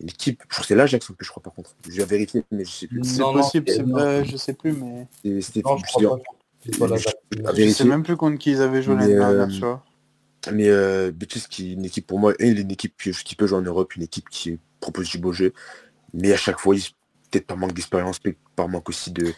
une 0.00 0.08
équipe. 0.08 0.44
Que 0.46 0.64
c'est 0.64 0.74
l'Ajax 0.74 1.10
en 1.10 1.14
plus, 1.14 1.24
je 1.24 1.30
crois, 1.30 1.42
par 1.42 1.54
contre. 1.54 1.74
Je 1.88 1.96
vais 1.96 2.04
vérifier, 2.04 2.44
mais 2.50 2.64
je 2.64 2.70
sais 2.70 2.86
plus. 2.86 3.02
C'est 3.04 3.22
possible, 3.22 3.68
c'est- 3.68 3.76
c'est- 3.76 3.82
non. 3.82 3.98
euh, 3.98 4.24
je 4.24 4.36
sais 4.36 4.52
plus, 4.52 4.72
mais 4.72 5.06
C'était- 5.40 5.62
je 5.66 5.86
sais- 7.70 7.84
que 7.84 7.88
même 7.88 8.02
plus 8.02 8.16
contre 8.16 8.38
qui 8.38 8.52
ils 8.52 8.62
avaient 8.62 8.82
joué 8.82 8.94
l'année 8.94 9.14
Mais, 9.14 9.18
dernière, 9.18 9.44
euh, 9.44 9.46
tu 9.46 9.60
vois. 9.60 9.84
Mais 10.52 10.68
euh, 10.68 11.10
Betis, 11.10 11.44
qui 11.50 11.70
est 11.70 11.72
une 11.72 11.84
équipe 11.84 12.06
pour 12.06 12.18
moi, 12.18 12.34
et 12.38 12.48
une 12.48 12.70
équipe 12.70 12.94
qui, 13.02 13.10
qui 13.10 13.34
peut 13.34 13.46
jouer 13.46 13.58
en 13.58 13.62
Europe, 13.62 13.96
une 13.96 14.02
équipe 14.02 14.28
qui 14.28 14.58
propose 14.80 15.08
du 15.08 15.18
beau 15.18 15.32
jeu, 15.32 15.52
mais 16.14 16.32
à 16.32 16.36
chaque 16.36 16.60
fois, 16.60 16.76
ils- 16.76 16.90
peut-être 17.30 17.46
par 17.46 17.56
manque 17.56 17.72
d'expérience, 17.72 18.18
peut-être 18.18 18.38
par 18.54 18.68
manque 18.68 18.88
aussi 18.88 19.10
de. 19.10 19.32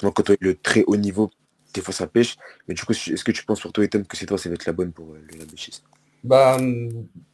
Quand 0.00 0.30
on 0.30 0.32
est 0.32 0.38
le 0.40 0.54
très 0.54 0.84
haut 0.86 0.96
niveau, 0.96 1.30
des 1.74 1.80
fois 1.82 1.92
ça 1.92 2.06
pêche. 2.06 2.36
Mais 2.68 2.74
du 2.74 2.82
coup, 2.84 2.92
est-ce 2.92 3.24
que 3.24 3.32
tu 3.32 3.44
penses 3.44 3.60
pour 3.60 3.72
toi, 3.72 3.84
Ethan, 3.84 4.02
que 4.02 4.16
cette 4.16 4.28
fois, 4.28 4.38
ça 4.38 4.48
va 4.48 4.54
être 4.54 4.66
la 4.66 4.72
bonne 4.72 4.92
pour 4.92 5.12
euh, 5.12 5.20
le 5.30 5.44
Betis? 5.44 5.82
Bah, 6.26 6.58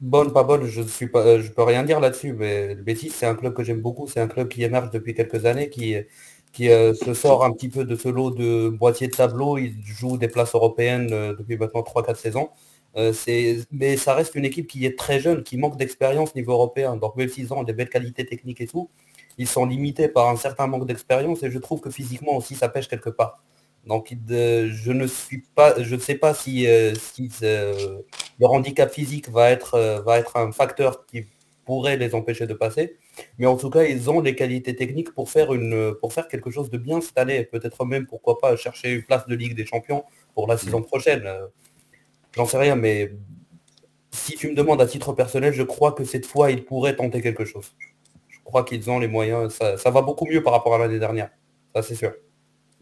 bonne, 0.00 0.32
pas 0.34 0.42
bonne, 0.42 0.64
je 0.66 0.82
je 0.82 1.06
peux 1.52 1.62
rien 1.62 1.82
dire 1.82 1.98
là-dessus, 2.00 2.34
mais 2.34 2.74
le 2.74 2.82
Betis, 2.82 3.08
c'est 3.10 3.24
un 3.26 3.34
club 3.34 3.54
que 3.54 3.62
j'aime 3.62 3.80
beaucoup, 3.80 4.06
c'est 4.06 4.20
un 4.20 4.28
club 4.28 4.48
qui 4.48 4.62
émerge 4.64 4.90
depuis 4.90 5.14
quelques 5.14 5.46
années, 5.46 5.70
qui, 5.70 5.94
euh, 6.68 6.92
se 6.94 7.14
sort 7.14 7.42
un 7.44 7.52
petit 7.52 7.70
peu 7.70 7.84
de 7.86 7.96
ce 7.96 8.08
lot 8.08 8.30
de 8.32 8.68
boîtier 8.68 9.06
de 9.08 9.12
tableau, 9.16 9.56
il 9.56 9.76
joue 9.82 10.18
des 10.18 10.28
places 10.28 10.54
européennes 10.54 11.08
euh, 11.12 11.34
depuis 11.34 11.56
maintenant 11.56 11.82
3-4 11.82 12.16
saisons. 12.20 12.50
Euh, 12.96 13.12
mais 13.70 13.96
ça 13.96 14.14
reste 14.14 14.34
une 14.34 14.44
équipe 14.44 14.66
qui 14.66 14.84
est 14.84 14.98
très 14.98 15.18
jeune, 15.20 15.42
qui 15.42 15.56
manque 15.56 15.78
d'expérience 15.78 16.34
niveau 16.34 16.52
européen. 16.52 16.96
Donc 16.96 17.16
même 17.16 17.28
s'ils 17.30 17.54
ont 17.54 17.62
des 17.62 17.72
belles 17.72 17.88
qualités 17.88 18.26
techniques 18.26 18.60
et 18.60 18.66
tout, 18.66 18.90
ils 19.38 19.48
sont 19.48 19.64
limités 19.64 20.08
par 20.08 20.28
un 20.28 20.36
certain 20.36 20.66
manque 20.66 20.86
d'expérience 20.86 21.42
et 21.42 21.50
je 21.50 21.58
trouve 21.58 21.80
que 21.80 21.88
physiquement 21.90 22.36
aussi 22.36 22.54
ça 22.56 22.68
pêche 22.68 22.88
quelque 22.88 23.08
part. 23.10 23.42
Donc 23.86 24.14
euh, 24.30 24.70
je 24.72 24.92
ne 24.92 25.06
suis 25.06 25.42
pas, 25.54 25.80
je 25.82 25.94
ne 25.94 26.00
sais 26.00 26.14
pas 26.14 26.34
si, 26.34 26.68
euh, 26.68 26.94
si, 26.94 27.30
euh, 27.42 28.00
leur 28.38 28.52
handicap 28.52 28.92
physique 28.92 29.28
va 29.28 29.50
être, 29.50 29.74
euh, 29.74 30.00
va 30.02 30.18
être 30.18 30.36
un 30.36 30.52
facteur 30.52 31.04
qui 31.06 31.26
pourrait 31.64 31.96
les 31.96 32.14
empêcher 32.14 32.46
de 32.46 32.54
passer. 32.54 32.96
Mais 33.38 33.46
en 33.46 33.56
tout 33.56 33.70
cas, 33.70 33.84
ils 33.84 34.08
ont 34.10 34.20
les 34.20 34.34
qualités 34.36 34.74
techniques 34.76 35.12
pour 35.12 35.30
faire, 35.30 35.52
une, 35.52 35.94
pour 36.00 36.12
faire 36.12 36.28
quelque 36.28 36.50
chose 36.50 36.70
de 36.70 36.78
bien 36.78 37.00
cette 37.00 37.18
année. 37.18 37.44
Peut-être 37.44 37.84
même, 37.84 38.06
pourquoi 38.06 38.38
pas, 38.38 38.56
chercher 38.56 38.92
une 38.92 39.02
place 39.02 39.26
de 39.26 39.34
Ligue 39.34 39.54
des 39.56 39.66
Champions 39.66 40.04
pour 40.34 40.48
la 40.48 40.56
saison 40.56 40.82
prochaine. 40.82 41.28
J'en 42.34 42.46
sais 42.46 42.58
rien, 42.58 42.74
mais 42.74 43.12
si 44.10 44.36
tu 44.36 44.48
me 44.48 44.54
demandes 44.54 44.80
à 44.80 44.86
titre 44.86 45.12
personnel, 45.12 45.52
je 45.52 45.62
crois 45.62 45.92
que 45.92 46.04
cette 46.04 46.26
fois, 46.26 46.50
ils 46.50 46.64
pourraient 46.64 46.96
tenter 46.96 47.20
quelque 47.20 47.44
chose. 47.44 47.74
Je 48.28 48.38
crois 48.44 48.64
qu'ils 48.64 48.90
ont 48.90 48.98
les 48.98 49.08
moyens. 49.08 49.54
Ça, 49.54 49.76
ça 49.76 49.90
va 49.90 50.02
beaucoup 50.02 50.26
mieux 50.26 50.42
par 50.42 50.52
rapport 50.52 50.74
à 50.74 50.78
l'année 50.78 50.98
dernière. 50.98 51.30
Ça, 51.74 51.82
c'est 51.82 51.94
sûr. 51.94 52.12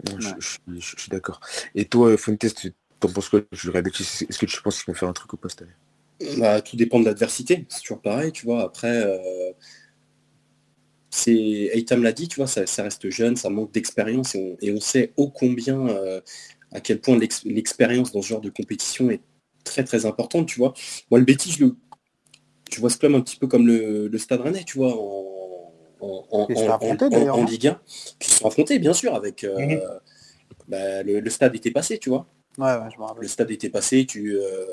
Non, 0.07 0.19
je, 0.19 0.29
Ouais. 0.29 0.35
je 0.39 0.49
suis- 0.49 0.61
je- 0.69 0.97
je 0.97 1.01
suis 1.03 1.11
d'accord. 1.11 1.41
Et 1.75 1.85
toi, 1.85 2.17
Fontes, 2.17 2.39
tu 2.55 2.73
t'en 2.99 3.09
penses 3.09 3.29
quoi? 3.29 3.41
Est-ce 3.53 4.39
que 4.39 4.47
tu 4.47 4.63
penses 4.63 4.83
qu'ils 4.83 4.93
vont 4.93 4.99
faire 4.99 5.09
un 5.09 5.13
truc 5.13 5.33
ou 5.33 5.37
pas 5.37 5.49
cette 5.49 5.63
année? 5.63 6.37
Bah, 6.39 6.61
tout 6.61 6.77
dépend 6.77 7.01
de 7.01 7.07
l'adversité, 7.07 7.67
c'est 7.69 7.81
toujours 7.81 8.01
pareil, 8.03 8.31
tu 8.33 8.45
vois. 8.45 8.63
Après, 8.63 9.03
euh, 9.05 9.53
c'est 11.11 11.71
Eitam 11.75 12.03
l'a 12.03 12.13
dit, 12.13 12.29
tu 12.29 12.37
vois, 12.37 12.47
ça, 12.47 12.67
ça 12.67 12.83
reste 12.85 13.11
jeune, 13.11 13.37
ça 13.37 13.51
manque 13.51 13.73
d'expérience 13.73 14.35
et 14.35 14.39
on, 14.39 14.57
et 14.65 14.73
on 14.73 14.81
sait 14.81 15.13
ô 15.17 15.29
combien, 15.29 15.89
euh, 15.89 16.21
à 16.73 16.81
quel 16.81 17.01
point 17.01 17.19
l'ex- 17.19 17.45
l'expérience 17.45 18.13
dans 18.13 18.23
ce 18.23 18.29
genre 18.29 18.41
de 18.41 18.51
compétition 18.51 19.11
est 19.11 19.21
très 19.65 19.83
très 19.85 20.07
importante, 20.07 20.47
tu 20.47 20.59
vois. 20.59 20.73
Moi, 21.11 21.19
le 21.19 21.25
Betis, 21.27 21.53
je 21.53 21.65
le, 21.65 21.77
tu 22.71 22.81
vois 22.81 22.91
ce 22.91 22.99
club 22.99 23.15
un 23.15 23.21
petit 23.21 23.37
peu 23.37 23.47
comme 23.49 23.67
le, 23.67 24.09
le 24.09 24.19
Stade 24.19 24.41
Rennais, 24.41 24.65
tu 24.65 24.79
vois, 24.79 24.95
en, 24.97 25.25
en, 26.01 27.45
Ligue 27.45 27.69
1. 27.69 27.81
Puis 28.19 28.29
ils 28.29 28.33
se 28.33 28.39
sont 28.41 28.47
affrontés, 28.47 28.79
bien 28.79 28.93
sûr, 28.93 29.15
avec 29.15 29.45
euh, 29.45 29.59
Mhm. 29.59 29.81
bah, 30.69 31.03
le, 31.03 31.21
le 31.21 31.31
stade 31.31 31.55
était 31.55 31.71
passé, 31.71 31.99
tu 31.99 32.09
vois 32.11 32.27
Ouais, 32.59 32.75
ouais, 32.75 32.91
je 32.95 32.99
me 32.99 33.05
rappelle. 33.05 33.23
le 33.23 33.29
stade 33.29 33.51
était 33.51 33.71
passé, 33.71 34.07
tu, 34.07 34.37
euh, 34.37 34.65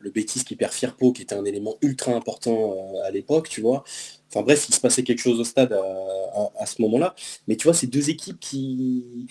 le 0.00 0.10
Betis 0.10 0.44
qui 0.44 0.56
perd 0.56 0.72
Firpo, 0.72 1.12
qui 1.12 1.22
était 1.22 1.34
un 1.34 1.44
élément 1.44 1.76
ultra 1.82 2.12
important 2.12 2.74
euh, 2.76 3.02
à 3.06 3.10
l'époque, 3.10 3.48
tu 3.48 3.60
vois. 3.60 3.84
Enfin 4.30 4.42
bref, 4.42 4.66
il 4.68 4.74
se 4.74 4.80
passait 4.80 5.02
quelque 5.02 5.20
chose 5.20 5.38
au 5.40 5.44
stade 5.44 5.72
à, 5.72 5.80
à- 5.80 6.52
à 6.58 6.66
ce 6.66 6.82
moment-là. 6.82 7.14
Mais 7.48 7.56
tu 7.56 7.64
vois, 7.64 7.74
c'est 7.74 7.86
deux 7.86 8.10
équipes 8.10 8.40
qui, 8.40 9.26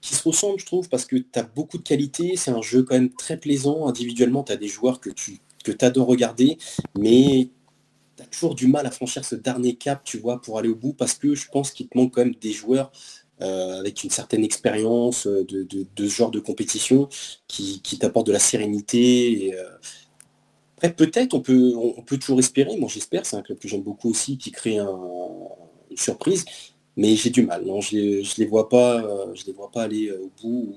qui 0.00 0.14
se 0.14 0.22
ressemblent, 0.26 0.58
je 0.60 0.66
trouve, 0.66 0.88
parce 0.88 1.04
que 1.04 1.16
tu 1.16 1.38
as 1.38 1.42
beaucoup 1.42 1.78
de 1.78 1.82
qualité, 1.82 2.36
c'est 2.36 2.50
un 2.50 2.62
jeu 2.62 2.82
quand 2.82 2.94
même 2.94 3.12
très 3.12 3.36
plaisant. 3.36 3.86
Individuellement, 3.88 4.42
tu 4.44 4.52
as 4.52 4.56
des 4.56 4.68
joueurs 4.68 5.00
que 5.00 5.10
tu 5.10 5.38
que 5.64 5.72
tu 5.72 5.84
adores 5.84 6.06
regarder, 6.06 6.56
mais 6.94 7.48
tu 8.24 8.30
toujours 8.30 8.54
du 8.54 8.66
mal 8.66 8.86
à 8.86 8.90
franchir 8.90 9.24
ce 9.24 9.34
dernier 9.34 9.76
cap, 9.76 10.02
tu 10.04 10.18
vois, 10.18 10.40
pour 10.40 10.58
aller 10.58 10.68
au 10.68 10.74
bout, 10.74 10.92
parce 10.92 11.14
que 11.14 11.34
je 11.34 11.48
pense 11.48 11.70
qu'il 11.70 11.88
te 11.88 11.96
manque 11.96 12.14
quand 12.14 12.24
même 12.24 12.34
des 12.34 12.52
joueurs 12.52 12.90
euh, 13.40 13.78
avec 13.78 14.02
une 14.02 14.10
certaine 14.10 14.44
expérience 14.44 15.26
de, 15.26 15.62
de, 15.62 16.08
ce 16.08 16.14
genre 16.14 16.30
de 16.30 16.40
compétition 16.40 17.08
qui, 17.46 17.80
t'apportent 17.98 18.26
de 18.26 18.32
la 18.32 18.38
sérénité. 18.38 19.54
Euh, 19.54 19.78
après, 20.76 20.92
peut-être, 20.92 21.34
on 21.34 21.40
peut, 21.40 21.74
on 21.76 22.02
peut 22.02 22.18
toujours 22.18 22.38
espérer, 22.38 22.76
moi 22.76 22.88
j'espère, 22.92 23.26
c'est 23.26 23.36
un 23.36 23.42
club 23.42 23.58
que 23.58 23.68
j'aime 23.68 23.82
beaucoup 23.82 24.10
aussi, 24.10 24.38
qui 24.38 24.50
crée 24.50 24.78
un, 24.78 24.98
une 25.90 25.96
surprise, 25.96 26.44
mais 26.96 27.14
j'ai 27.16 27.30
du 27.30 27.46
mal. 27.46 27.64
Non, 27.64 27.80
je 27.80 27.96
ne 27.96 28.38
les, 28.38 28.46
vois 28.46 28.68
pas, 28.68 29.02
euh, 29.02 29.34
je 29.34 29.44
les 29.46 29.52
vois 29.52 29.70
pas 29.70 29.82
aller 29.82 30.10
au 30.12 30.30
bout. 30.40 30.76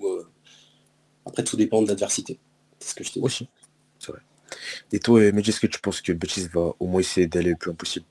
après, 1.26 1.44
tout 1.44 1.58
dépend 1.58 1.82
de 1.82 1.88
l'adversité. 1.88 2.40
C'est 2.80 2.90
ce 2.90 2.96
que 2.96 3.04
je 3.04 3.12
t'ai 3.12 3.20
vrai. 3.20 4.22
Et 4.92 5.00
toi, 5.00 5.32
mais 5.32 5.42
est-ce 5.42 5.60
que 5.60 5.68
tu 5.68 5.80
penses 5.80 6.02
que 6.02 6.12
Betis 6.14 6.48
va 6.48 6.74
au 6.80 6.88
moins 6.88 7.00
essayer 7.00 7.28
d'aller 7.28 7.52
le 7.52 7.56
plus 7.56 7.74
possible? 7.74 8.06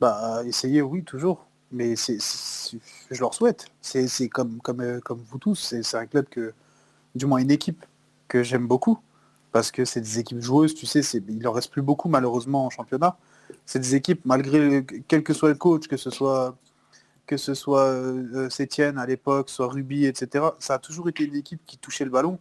Bah, 0.00 0.42
essayer, 0.44 0.82
oui, 0.82 1.02
toujours. 1.04 1.46
Mais 1.70 1.96
c'est, 1.96 2.18
je 3.10 3.20
leur 3.20 3.34
souhaite. 3.34 3.66
C'est 3.80 4.28
comme, 4.28 4.60
comme, 4.60 5.00
vous 5.10 5.38
tous, 5.38 5.74
c'est 5.82 5.96
un 5.96 6.06
club 6.06 6.26
que, 6.28 6.52
du 7.14 7.26
moins 7.26 7.38
une 7.38 7.50
équipe 7.50 7.84
que 8.28 8.42
j'aime 8.42 8.66
beaucoup. 8.66 8.98
Parce 9.52 9.70
que 9.70 9.84
c'est 9.84 10.00
des 10.00 10.18
équipes 10.18 10.40
joueuses, 10.40 10.74
tu 10.74 10.86
sais, 10.86 11.00
il 11.28 11.46
en 11.46 11.52
reste 11.52 11.70
plus 11.70 11.82
beaucoup 11.82 12.08
malheureusement 12.08 12.66
en 12.66 12.70
championnat. 12.70 13.18
C'est 13.66 13.78
des 13.78 13.94
équipes, 13.94 14.22
malgré 14.24 14.84
quel 15.08 15.22
que 15.22 15.34
soit 15.34 15.50
le 15.50 15.56
coach, 15.56 15.88
que 15.88 15.98
ce 15.98 16.08
soit 16.10 16.56
que 17.26 17.36
soit 17.36 17.84
euh, 17.84 18.50
Sétienne 18.50 18.98
à 18.98 19.06
l'époque, 19.06 19.48
soit 19.50 19.68
Ruby, 19.68 20.06
etc. 20.06 20.46
Ça 20.58 20.74
a 20.74 20.78
toujours 20.78 21.08
été 21.08 21.24
une 21.24 21.36
équipe 21.36 21.60
qui 21.66 21.78
touchait 21.78 22.04
le 22.04 22.10
ballon 22.10 22.38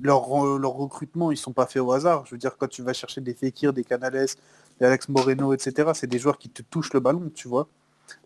leur, 0.00 0.44
euh, 0.44 0.58
leur 0.58 0.72
recrutement, 0.72 1.30
ils 1.30 1.36
sont 1.36 1.52
pas 1.52 1.66
faits 1.66 1.82
au 1.82 1.92
hasard. 1.92 2.26
Je 2.26 2.32
veux 2.32 2.38
dire, 2.38 2.56
quand 2.56 2.68
tu 2.68 2.82
vas 2.82 2.92
chercher 2.92 3.20
des 3.20 3.34
Fekir, 3.34 3.72
des 3.72 3.84
Canales, 3.84 4.26
des 4.78 4.86
Alex 4.86 5.08
Moreno, 5.08 5.52
etc., 5.52 5.90
c'est 5.94 6.06
des 6.06 6.18
joueurs 6.18 6.38
qui 6.38 6.48
te 6.48 6.62
touchent 6.62 6.92
le 6.92 7.00
ballon, 7.00 7.30
tu 7.34 7.48
vois. 7.48 7.68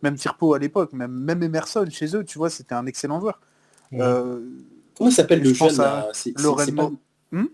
Même 0.03 0.17
Firpo 0.17 0.55
à 0.55 0.59
l'époque, 0.59 0.93
même, 0.93 1.13
même 1.13 1.43
Emerson 1.43 1.87
chez 1.91 2.17
eux, 2.17 2.25
tu 2.25 2.39
vois, 2.39 2.51
c'était 2.51 2.75
un 2.75 2.87
excellent 2.87 3.21
joueur. 3.21 3.41
Euh, 3.93 4.41
Comment 4.97 5.11
s'appelle 5.11 5.43
le 5.43 5.53
jeune 5.53 5.77
là? 5.77 6.09
Hmm? 7.33 7.47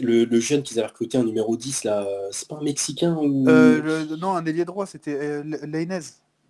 Le, 0.00 0.24
le, 0.24 0.40
jeune 0.40 0.62
qu'ils 0.62 0.78
avaient 0.78 0.88
recruté 0.88 1.18
en 1.18 1.24
numéro 1.24 1.56
10 1.56 1.84
là, 1.84 2.06
c'est 2.30 2.48
pas 2.48 2.56
un 2.56 2.62
Mexicain 2.62 3.14
ou 3.16 3.48
euh, 3.48 4.16
Non, 4.16 4.34
un 4.34 4.44
ailier 4.46 4.64
droit, 4.64 4.86
c'était 4.86 5.14
euh, 5.14 5.42
Lainez. 5.66 6.00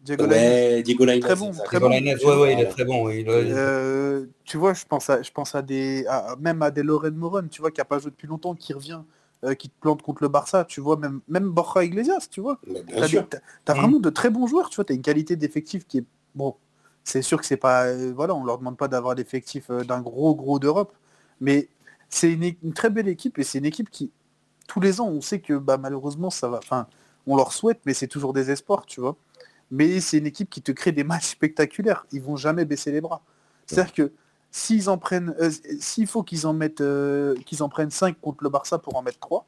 Diego 0.04 0.26
ouais, 0.26 0.82
Diego 0.82 1.04
Lainez. 1.06 1.20
Très 1.20 1.34
bon, 1.34 1.50
très 1.52 1.80
bon. 1.80 1.88
Lainez, 1.88 2.14
ouais, 2.22 2.36
ouais, 2.36 2.52
il 2.52 2.60
est 2.60 2.68
très 2.68 2.84
bon. 2.84 3.06
Oui. 3.06 3.24
Euh, 3.26 4.26
tu 4.44 4.58
vois, 4.58 4.74
je 4.74 4.84
pense 4.84 5.08
à, 5.08 5.22
je 5.22 5.30
pense 5.30 5.54
à 5.54 5.62
des, 5.62 6.04
à, 6.06 6.36
même 6.38 6.60
à 6.60 6.70
des 6.70 6.82
Loren 6.82 7.14
Moron, 7.14 7.48
tu 7.50 7.62
vois, 7.62 7.70
qui 7.70 7.80
a 7.80 7.86
pas 7.86 7.98
joué 7.98 8.10
depuis 8.10 8.28
longtemps, 8.28 8.54
qui 8.54 8.74
revient, 8.74 9.00
euh, 9.44 9.54
qui 9.54 9.70
te 9.70 9.74
plante 9.80 10.02
contre 10.02 10.22
le 10.22 10.28
Barça, 10.28 10.66
tu 10.66 10.82
vois, 10.82 10.98
même, 10.98 11.20
même 11.26 11.48
Borja 11.48 11.84
Iglesias, 11.84 12.28
tu 12.30 12.42
vois. 12.42 12.60
T'as 12.88 13.38
as, 13.66 13.74
vraiment 13.74 13.98
de 13.98 14.10
très 14.10 14.28
bons 14.28 14.46
joueurs, 14.46 14.68
tu 14.68 14.76
vois, 14.76 14.84
t'as 14.84 14.94
une 14.94 15.02
qualité 15.02 15.36
d'effectif 15.36 15.86
qui 15.86 15.98
est, 15.98 16.04
bon, 16.34 16.54
c'est 17.02 17.22
sûr 17.22 17.40
que 17.40 17.46
c'est 17.46 17.56
pas, 17.56 17.86
euh, 17.86 18.12
voilà, 18.14 18.34
on 18.34 18.44
leur 18.44 18.58
demande 18.58 18.76
pas 18.76 18.88
d'avoir 18.88 19.14
l'effectif 19.14 19.70
euh, 19.70 19.84
d'un 19.84 20.02
gros 20.02 20.34
gros 20.34 20.58
d'Europe, 20.58 20.92
mais 21.40 21.68
c'est 22.10 22.30
une, 22.30 22.44
une, 22.62 22.74
très 22.74 22.90
belle 22.90 23.08
équipe 23.08 23.38
et 23.38 23.42
c'est 23.42 23.56
une 23.58 23.64
équipe 23.64 23.88
qui, 23.90 24.12
tous 24.68 24.80
les 24.80 25.00
ans, 25.00 25.08
on 25.08 25.22
sait 25.22 25.40
que 25.40 25.54
bah, 25.54 25.78
malheureusement, 25.78 26.28
ça 26.28 26.48
va, 26.48 26.58
enfin, 26.58 26.88
on 27.26 27.36
leur 27.36 27.54
souhaite, 27.54 27.80
mais 27.86 27.94
c'est 27.94 28.08
toujours 28.08 28.34
des 28.34 28.50
espoirs, 28.50 28.84
tu 28.84 29.00
vois 29.00 29.16
mais 29.74 30.00
c'est 30.00 30.18
une 30.18 30.26
équipe 30.26 30.48
qui 30.48 30.62
te 30.62 30.70
crée 30.70 30.92
des 30.92 31.02
matchs 31.02 31.30
spectaculaires. 31.30 32.06
Ils 32.12 32.22
vont 32.22 32.36
jamais 32.36 32.64
baisser 32.64 32.92
les 32.92 33.00
bras. 33.00 33.22
C'est-à-dire 33.66 33.92
que 33.92 34.12
s'ils 34.52 34.88
en 34.88 34.98
prennent, 34.98 35.34
euh, 35.40 35.50
s'il 35.80 36.06
faut 36.06 36.22
qu'ils 36.22 36.46
en 36.46 36.52
mettent, 36.52 36.80
euh, 36.80 37.34
qu'ils 37.44 37.62
en 37.64 37.68
prennent 37.68 37.90
5 37.90 38.20
contre 38.20 38.44
le 38.44 38.50
Barça 38.50 38.78
pour 38.78 38.94
en 38.94 39.02
mettre 39.02 39.18
3, 39.18 39.44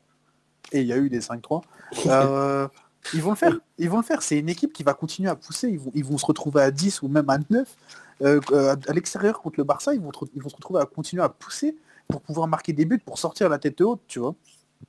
et 0.72 0.80
il 0.80 0.86
y 0.88 0.92
a 0.92 0.96
eu 0.96 1.08
des 1.08 1.20
5-3, 1.20 1.62
euh, 2.06 2.66
ils 3.14 3.22
vont 3.22 3.30
le 3.30 3.36
faire. 3.36 3.56
Ils 3.78 3.88
vont 3.88 3.98
le 3.98 4.02
faire. 4.02 4.20
C'est 4.20 4.36
une 4.36 4.48
équipe 4.48 4.72
qui 4.72 4.82
va 4.82 4.94
continuer 4.94 5.30
à 5.30 5.36
pousser. 5.36 5.68
Ils 5.68 5.78
vont, 5.78 5.92
ils 5.94 6.04
vont 6.04 6.18
se 6.18 6.26
retrouver 6.26 6.60
à 6.60 6.72
10 6.72 7.02
ou 7.02 7.08
même 7.08 7.30
à 7.30 7.38
9. 7.48 7.76
à 8.24 8.92
l'extérieur 8.92 9.40
contre 9.40 9.60
le 9.60 9.64
Barça, 9.64 9.94
ils 9.94 10.00
vont, 10.00 10.10
ils 10.34 10.42
vont 10.42 10.48
se 10.48 10.56
retrouver 10.56 10.80
à 10.80 10.86
continuer 10.86 11.22
à 11.22 11.28
pousser 11.28 11.76
pour 12.08 12.20
pouvoir 12.20 12.48
marquer 12.48 12.72
des 12.72 12.84
buts, 12.84 12.98
pour 12.98 13.20
sortir 13.20 13.48
la 13.48 13.58
tête 13.58 13.80
haute, 13.80 14.00
tu 14.08 14.18
vois. 14.18 14.34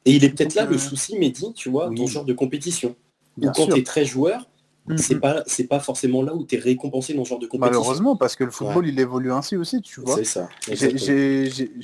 Et 0.03 0.15
il 0.15 0.23
est 0.23 0.29
peut-être 0.29 0.55
là 0.55 0.65
le 0.65 0.79
souci, 0.79 1.19
Mehdi, 1.19 1.53
tu 1.53 1.69
vois, 1.69 1.89
dans 1.91 2.07
ce 2.07 2.11
genre 2.11 2.25
de 2.25 2.33
compétition. 2.33 2.95
quand 3.39 3.67
tu 3.67 3.77
es 3.77 3.83
très 3.83 4.03
joueur, 4.03 4.47
c'est 4.95 5.15
mm-hmm. 5.15 5.19
pas 5.19 5.43
c'est 5.45 5.65
pas 5.65 5.79
forcément 5.79 6.21
là 6.21 6.33
où 6.33 6.45
tu 6.45 6.55
es 6.55 6.59
récompensé 6.59 7.13
dans 7.13 7.23
ce 7.25 7.29
genre 7.29 7.39
de 7.39 7.47
compétition. 7.47 7.79
Malheureusement, 7.79 8.15
parce 8.15 8.35
que 8.35 8.43
le 8.43 8.51
football 8.51 8.87
il 8.87 8.99
évolue 8.99 9.31
ainsi 9.31 9.57
aussi, 9.57 9.81
tu 9.81 10.01
vois. 10.01 10.15
C'est 10.15 10.23
ça. 10.23 10.49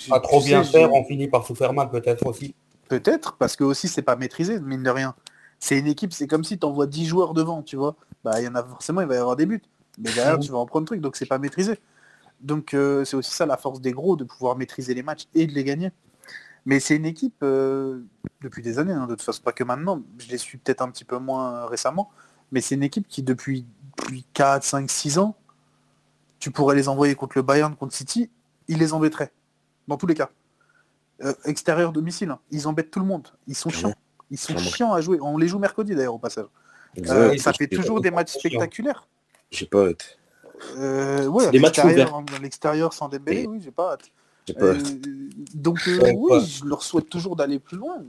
Pas 0.10 0.20
trop 0.20 0.42
bien 0.42 0.64
faire, 0.64 0.94
on 0.94 1.04
finit 1.04 1.28
par 1.28 1.46
se 1.46 1.54
faire 1.54 1.74
mal 1.74 1.90
peut-être 1.90 2.26
aussi. 2.26 2.56
Peut-être, 2.88 3.36
parce 3.38 3.56
que 3.56 3.64
aussi 3.64 3.88
c'est 3.88 4.02
pas 4.02 4.16
maîtrisé, 4.16 4.60
mine 4.60 4.84
de 4.84 4.90
rien. 4.90 5.16
C'est 5.60 5.80
une 5.80 5.88
équipe, 5.88 6.14
c'est 6.14 6.28
comme 6.28 6.44
si 6.44 6.60
tu 6.60 6.66
envoies 6.66 6.88
10 6.88 7.06
joueurs 7.06 7.34
devant, 7.34 7.62
tu 7.62 7.76
vois. 7.76 7.96
Bah 8.24 8.40
il 8.40 8.46
y 8.46 8.48
en 8.48 8.56
a 8.56 8.64
forcément, 8.64 9.02
il 9.02 9.08
va 9.08 9.16
y 9.16 9.18
avoir 9.18 9.36
des 9.36 9.46
buts. 9.46 9.62
Mais 10.00 10.12
derrière, 10.12 10.40
tu 10.40 10.52
vas 10.52 10.58
en 10.58 10.66
prendre 10.66 10.84
un 10.84 10.86
truc, 10.86 11.02
donc 11.02 11.16
c'est 11.16 11.26
pas 11.26 11.38
maîtrisé. 11.38 11.80
Donc 12.42 12.74
euh, 12.74 13.06
c'est 13.06 13.16
aussi 13.16 13.32
ça 13.32 13.46
la 13.46 13.58
force 13.58 13.82
des 13.82 13.92
gros, 13.92 14.16
de 14.16 14.24
pouvoir 14.24 14.58
maîtriser 14.58 14.94
les 14.94 15.04
matchs 15.04 15.28
et 15.34 15.48
de 15.48 15.54
les 15.54 15.64
gagner. 15.64 15.92
Mais 16.66 16.80
c'est 16.80 16.96
une 16.96 17.06
équipe, 17.06 17.36
euh, 17.44 18.02
depuis 18.42 18.62
des 18.62 18.80
années, 18.80 18.94
hein, 18.94 19.06
de 19.06 19.16
toute 19.16 19.22
façon, 19.22 19.42
pas 19.42 19.52
que 19.52 19.64
maintenant, 19.64 20.02
je 20.18 20.30
les 20.30 20.38
suis 20.38 20.58
peut-être 20.58 20.82
un 20.82 20.90
petit 20.90 21.04
peu 21.04 21.18
moins 21.18 21.66
récemment, 21.66 22.10
mais 22.54 22.62
c'est 22.62 22.76
une 22.76 22.84
équipe 22.84 23.08
qui, 23.08 23.24
depuis, 23.24 23.66
4, 24.34 24.64
5, 24.64 24.90
6 24.90 25.18
ans, 25.18 25.36
tu 26.40 26.52
pourrais 26.52 26.76
les 26.76 26.88
envoyer 26.88 27.16
contre 27.16 27.38
le 27.38 27.42
Bayern, 27.42 27.76
contre 27.76 27.94
City, 27.94 28.30
ils 28.68 28.78
les 28.78 28.94
embêteraient. 28.94 29.32
Dans 29.88 29.98
tous 29.98 30.08
les 30.08 30.14
cas. 30.14 30.30
Euh, 31.24 31.34
extérieur, 31.46 31.92
domicile, 31.92 32.30
hein. 32.30 32.40
ils 32.52 32.68
embêtent 32.68 32.92
tout 32.92 33.00
le 33.00 33.06
monde. 33.06 33.28
Ils 33.48 33.56
sont 33.56 33.70
chiants. 33.70 33.94
Ils 34.32 34.38
sont 34.38 34.58
chiants 34.58 34.94
à 34.94 35.02
jouer. 35.02 35.20
On 35.22 35.38
les 35.38 35.48
joue 35.48 35.60
mercredi 35.60 35.96
d'ailleurs 35.96 36.16
au 36.16 36.20
passage. 36.20 36.46
Euh, 37.08 37.36
ça 37.38 37.54
fait 37.54 37.68
toujours 37.68 38.02
des 38.02 38.12
matchs 38.12 38.34
spectaculaires. 38.34 39.08
J'ai 39.52 39.66
pas 39.66 39.88
hâte. 39.88 40.18
Euh, 40.78 41.26
ouais, 41.28 41.50
des 41.50 41.60
matchs 41.60 41.84
ouverts. 41.84 42.24
l'extérieur 42.42 42.94
sans 42.94 43.10
Dembélé, 43.10 43.48
oui, 43.48 43.60
j'ai 43.62 43.72
pas 43.72 43.94
hâte. 43.94 44.12
Euh, 44.62 44.80
donc 45.54 45.80
oui, 45.88 46.46
je 46.46 46.66
leur 46.66 46.84
souhaite 46.84 47.10
toujours 47.10 47.36
d'aller 47.36 47.60
plus 47.60 47.78
loin. 47.78 48.04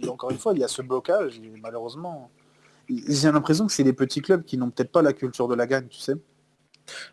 Mais 0.00 0.08
encore 0.08 0.30
une 0.30 0.38
fois, 0.38 0.52
il 0.54 0.60
y 0.60 0.64
a 0.64 0.68
ce 0.68 0.82
blocage 0.82 1.38
et 1.38 1.52
malheureusement, 1.60 2.30
j'ai 2.88 3.30
l'impression 3.30 3.66
que 3.66 3.72
c'est 3.72 3.82
les 3.82 3.92
petits 3.92 4.22
clubs 4.22 4.44
qui 4.44 4.56
n'ont 4.58 4.70
peut-être 4.70 4.92
pas 4.92 5.02
la 5.02 5.12
culture 5.12 5.48
de 5.48 5.54
la 5.54 5.66
gagne, 5.66 5.88
tu 5.88 5.98
sais. 5.98 6.14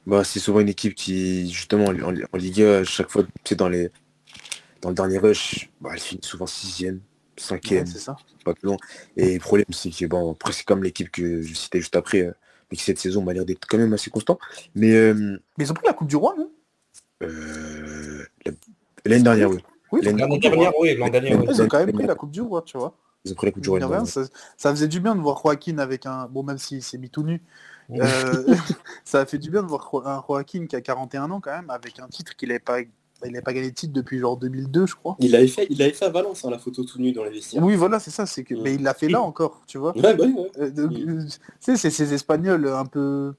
Bah, 0.06 0.24
c'est 0.24 0.40
souvent 0.40 0.60
une 0.60 0.70
équipe 0.70 0.96
qui, 0.96 1.52
justement, 1.52 1.86
en, 1.86 2.38
Ligue 2.38 2.62
1, 2.62 2.82
à 2.82 2.84
chaque 2.84 3.10
fois, 3.10 3.24
tu 3.44 3.56
dans, 3.56 3.70
les, 3.70 3.90
dans 4.82 4.90
le 4.90 4.96
dernier 4.96 5.18
rush, 5.18 5.70
bah, 5.80 5.92
elle 5.94 6.00
finit 6.00 6.22
souvent 6.24 6.46
sixième, 6.46 7.02
cinquième, 7.38 7.86
c'est 7.86 8.00
ça. 8.00 8.16
pas 8.44 8.54
plus 8.54 8.68
long. 8.68 8.78
Et 9.16 9.36
le 9.36 9.40
problème, 9.40 9.66
c'est 9.70 9.90
que, 9.90 10.06
bon, 10.06 10.34
après, 10.34 10.52
c'est 10.54 10.66
comme 10.66 10.84
l'équipe 10.84 11.10
que 11.10 11.42
je 11.42 11.54
citais 11.54 11.80
juste 11.80 11.96
après, 11.96 12.22
euh, 12.22 12.32
mais 12.70 12.78
qui 12.78 12.84
cette 12.84 13.00
saison 13.00 13.22
m'a 13.22 13.34
l'air 13.34 13.46
d'être 13.46 13.66
quand 13.68 13.78
même 13.78 13.94
assez 13.94 14.10
constant. 14.10 14.40
Mais, 14.76 14.94
euh, 14.94 15.38
mais 15.58 15.66
ils 15.66 15.72
ont 15.72 15.76
pris 15.76 15.88
la 15.88 15.94
Coupe 15.94 16.08
du 16.08 16.16
Roi, 16.16 16.36
non? 16.38 16.52
euh, 17.24 18.26
L'année 19.06 19.24
dernière, 19.24 19.50
oui. 19.50 19.60
Oui, 19.92 20.02
l'année 20.04 20.18
dernière, 20.40 20.72
oui. 20.80 20.96
L'année 20.98 21.12
dernière, 21.12 21.44
Ils 21.50 21.62
ont 21.62 21.68
quand 21.68 21.86
même 21.86 21.94
pris 21.94 22.08
la 22.08 22.16
Coupe 22.16 22.32
du 22.32 22.42
Roi, 22.42 22.62
tu 22.66 22.78
vois. 22.78 22.98
Ils 23.26 23.34
ont 23.34 23.36
pris 23.36 23.52
Roi. 23.68 24.06
Ça, 24.06 24.24
ça, 24.58 24.72
faisait 24.72 24.88
du 24.88 25.00
bien 25.00 25.16
de 25.16 25.22
voir 25.22 25.42
Joaquin 25.44 25.78
avec 25.78 26.06
un. 26.06 26.28
Bon, 26.28 26.44
même 26.44 26.58
s'il 26.58 26.82
s'est 26.82 26.98
mis 26.98 27.10
tout 27.10 27.24
nu. 27.24 27.42
Euh, 27.92 28.56
ça 29.06 29.22
a 29.22 29.26
fait 29.26 29.38
du 29.38 29.52
bien 29.52 29.62
de 29.62 29.68
voir 29.68 29.90
un 30.06 30.24
Joaquin 30.28 30.66
qui 30.66 30.76
a 30.76 30.82
41 30.82 31.30
ans 31.30 31.40
quand 31.40 31.52
même, 31.52 31.70
avec 31.70 32.00
un 32.00 32.08
titre 32.08 32.36
qu'il 32.36 32.50
n'avait 32.50 32.60
pas. 32.60 32.80
Il 33.24 33.34
n'avait 33.34 33.44
pas 33.44 33.54
gagné 33.54 33.70
de 33.70 33.76
titre 33.76 33.94
depuis 33.94 34.18
genre 34.18 34.36
2002, 34.36 34.88
je 34.88 34.96
crois. 34.96 35.16
Il 35.20 35.36
avait 35.36 35.48
fait, 35.48 35.68
il 35.70 35.80
avait 35.84 35.94
fait 35.94 36.06
à 36.06 36.10
Valence, 36.10 36.44
hein, 36.44 36.50
la 36.50 36.58
photo 36.58 36.84
tout 36.84 36.98
nu 36.98 37.12
dans 37.12 37.24
les 37.24 37.30
vestiaires. 37.30 37.62
Oui, 37.62 37.76
voilà, 37.76 38.00
c'est 38.00 38.10
ça. 38.10 38.26
C'est 38.26 38.44
que, 38.44 38.56
mais 38.56 38.74
il 38.74 38.82
l'a 38.82 38.96
fait 38.96 39.10
là 39.10 39.22
encore, 39.22 39.62
tu 39.68 39.78
vois. 39.78 39.96
Ouais, 39.96 40.16
bah, 40.16 40.26
ouais. 40.26 40.52
Euh, 40.58 40.72
euh, 40.76 41.26
c'est 41.60 41.78
ces 41.78 42.14
Espagnols 42.16 42.68
un 42.68 42.86
peu 42.86 43.36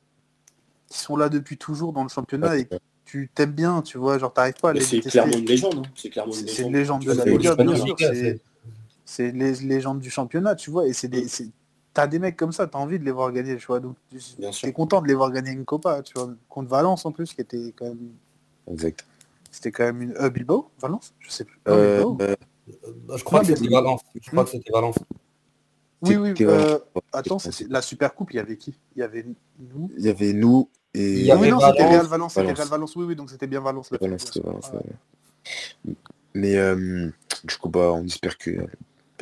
qui 0.87 1.01
sont 1.01 1.17
là 1.17 1.29
depuis 1.29 1.57
toujours 1.57 1.93
dans 1.93 2.05
le 2.05 2.09
championnat 2.09 2.59
et 2.59 2.69
tu 3.05 3.29
t'aimes 3.35 3.51
bien, 3.51 3.83
tu 3.83 3.99
vois, 3.99 4.19
genre 4.19 4.33
t'arrives 4.33 4.55
pas 4.63 4.71
à 4.71 4.73
les. 4.75 4.83
C'est 4.83 5.01
clairement 5.01 5.37
une 5.37 5.47
légende. 5.47 5.85
Hein. 5.85 5.91
C'est 5.97 6.11
clairement 6.11 6.33
une 6.33 6.47
légende. 6.47 6.57
C'est 6.57 6.63
une 6.63 6.73
légende 6.73 7.05
de 7.05 7.13
la 7.13 7.25
Liga, 7.25 7.57
bien 7.57 7.75
sûr 7.75 7.97
c'est 9.13 9.31
les 9.31 9.53
légendes 9.57 10.01
du 10.01 10.09
championnat, 10.09 10.55
tu 10.55 10.71
vois, 10.71 10.87
et 10.87 10.95
c'est 10.95 11.09
des. 11.09 11.27
T'as 11.93 12.07
des 12.07 12.19
mecs 12.19 12.39
comme 12.39 12.53
ça, 12.53 12.67
t'as 12.67 12.79
envie 12.79 12.99
de 12.99 13.05
les 13.05 13.11
voir 13.11 13.31
gagner, 13.31 13.57
tu 13.59 13.67
vois. 13.67 13.79
Donc 13.79 13.97
t'es 14.63 14.73
content 14.73 15.03
de 15.03 15.09
les 15.09 15.15
voir 15.15 15.31
gagner 15.31 15.51
une 15.51 15.67
Copa, 15.67 16.01
tu 16.03 16.15
vois. 16.15 16.31
Contre 16.49 16.71
Valence 16.71 17.05
en 17.05 17.13
plus, 17.13 17.35
qui 17.35 17.43
était 17.43 17.75
quand 17.77 17.85
même. 17.85 18.13
Exact. 18.71 19.05
C'était 19.51 19.71
quand 19.71 19.85
même 19.85 20.01
une. 20.01 20.17
Euh, 20.17 20.31
Bilbao? 20.31 20.71
Valence? 20.81 21.13
Je 21.19 21.31
sais 21.31 21.45
plus. 21.45 21.61
Euh, 21.69 22.03
euh, 22.23 22.35
je 23.15 23.23
crois 23.23 23.41
que 23.41 23.47
c'était 23.47 23.69
Valence. 23.69 24.01
Je 24.19 24.31
crois 24.31 24.45
que 24.45 24.51
c'était 24.51 24.73
Valence. 24.73 24.97
Oui, 26.01 26.17
oui. 26.17 26.33
Euh, 26.41 26.79
attends, 27.13 27.37
la 27.69 27.83
Super 27.83 28.15
Coupe, 28.15 28.33
il 28.33 28.37
y 28.37 28.41
avait 28.41 28.57
qui? 28.57 28.75
Il 28.97 29.01
y 29.01 29.03
avait 29.03 29.27
nous? 29.59 29.91
Il 29.99 30.07
y 30.07 30.09
avait 30.09 30.33
nous 30.33 30.71
et. 30.95 31.19
Il 31.21 31.27
y 31.27 31.31
avait 31.31 31.43
oui, 31.43 31.51
non, 31.51 31.61
c'était 31.61 31.87
Real 31.87 32.07
Valence. 32.07 32.33
C'était 32.33 32.53
Real 32.53 32.69
Valence. 32.69 32.97
Oui, 32.97 33.05
oui, 33.05 33.15
donc 33.15 33.29
c'était 33.29 33.47
bien 33.47 33.61
Valence. 33.61 33.91
Valence, 33.93 34.39
Valence 34.39 34.73
Mais 36.33 36.57
du 37.45 37.57
coup, 37.61 37.69
bah, 37.69 37.93
on 37.93 38.07
espère 38.07 38.39
que 38.39 38.67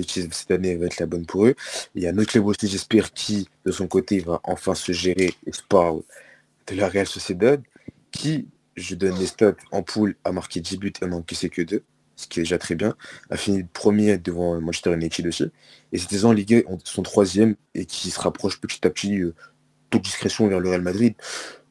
cette 0.09 0.51
année 0.51 0.76
va 0.76 0.86
être 0.86 0.98
la 0.98 1.07
bonne 1.07 1.26
pour 1.26 1.46
eux. 1.46 1.55
Il 1.94 2.03
y 2.03 2.07
a 2.07 2.12
notre 2.12 2.32
club 2.32 2.46
aussi, 2.46 2.68
j'espère, 2.68 3.12
qui, 3.12 3.48
de 3.64 3.72
son 3.72 3.86
côté, 3.86 4.20
va 4.20 4.40
enfin 4.44 4.74
se 4.74 4.92
gérer 4.92 5.34
espoir 5.46 5.94
de 6.66 6.74
la 6.76 6.88
Real 6.88 7.07
Sociedad, 7.07 7.62
qui, 8.11 8.48
je 8.76 8.94
donne 8.94 9.18
les 9.18 9.26
stats 9.26 9.55
en 9.72 9.82
poule, 9.82 10.16
a 10.24 10.32
marqué 10.32 10.61
10 10.61 10.78
buts 10.78 10.92
et 11.01 11.05
en 11.05 11.12
encaissé 11.12 11.48
que 11.48 11.62
2. 11.62 11.82
ce 12.16 12.26
qui 12.28 12.40
est 12.40 12.42
déjà 12.42 12.59
très 12.59 12.74
bien, 12.74 12.94
a 13.30 13.36
fini 13.36 13.64
premier 13.64 14.18
devant 14.18 14.61
Manchester 14.61 14.92
United 14.92 15.26
aussi. 15.26 15.51
Et 15.92 15.98
saison 15.98 16.30
en 16.30 16.32
Ligue 16.32 16.64
son 16.84 17.03
troisième 17.03 17.57
et 17.74 17.86
qui 17.86 18.11
se 18.11 18.20
rapproche 18.20 18.61
petit 18.61 18.86
à 18.86 18.90
petit, 18.90 19.20
euh, 19.20 19.34
toute 19.90 20.03
discrétion 20.03 20.46
vers 20.48 20.61
le 20.61 20.68
Real 20.68 20.82
Madrid. 20.82 21.14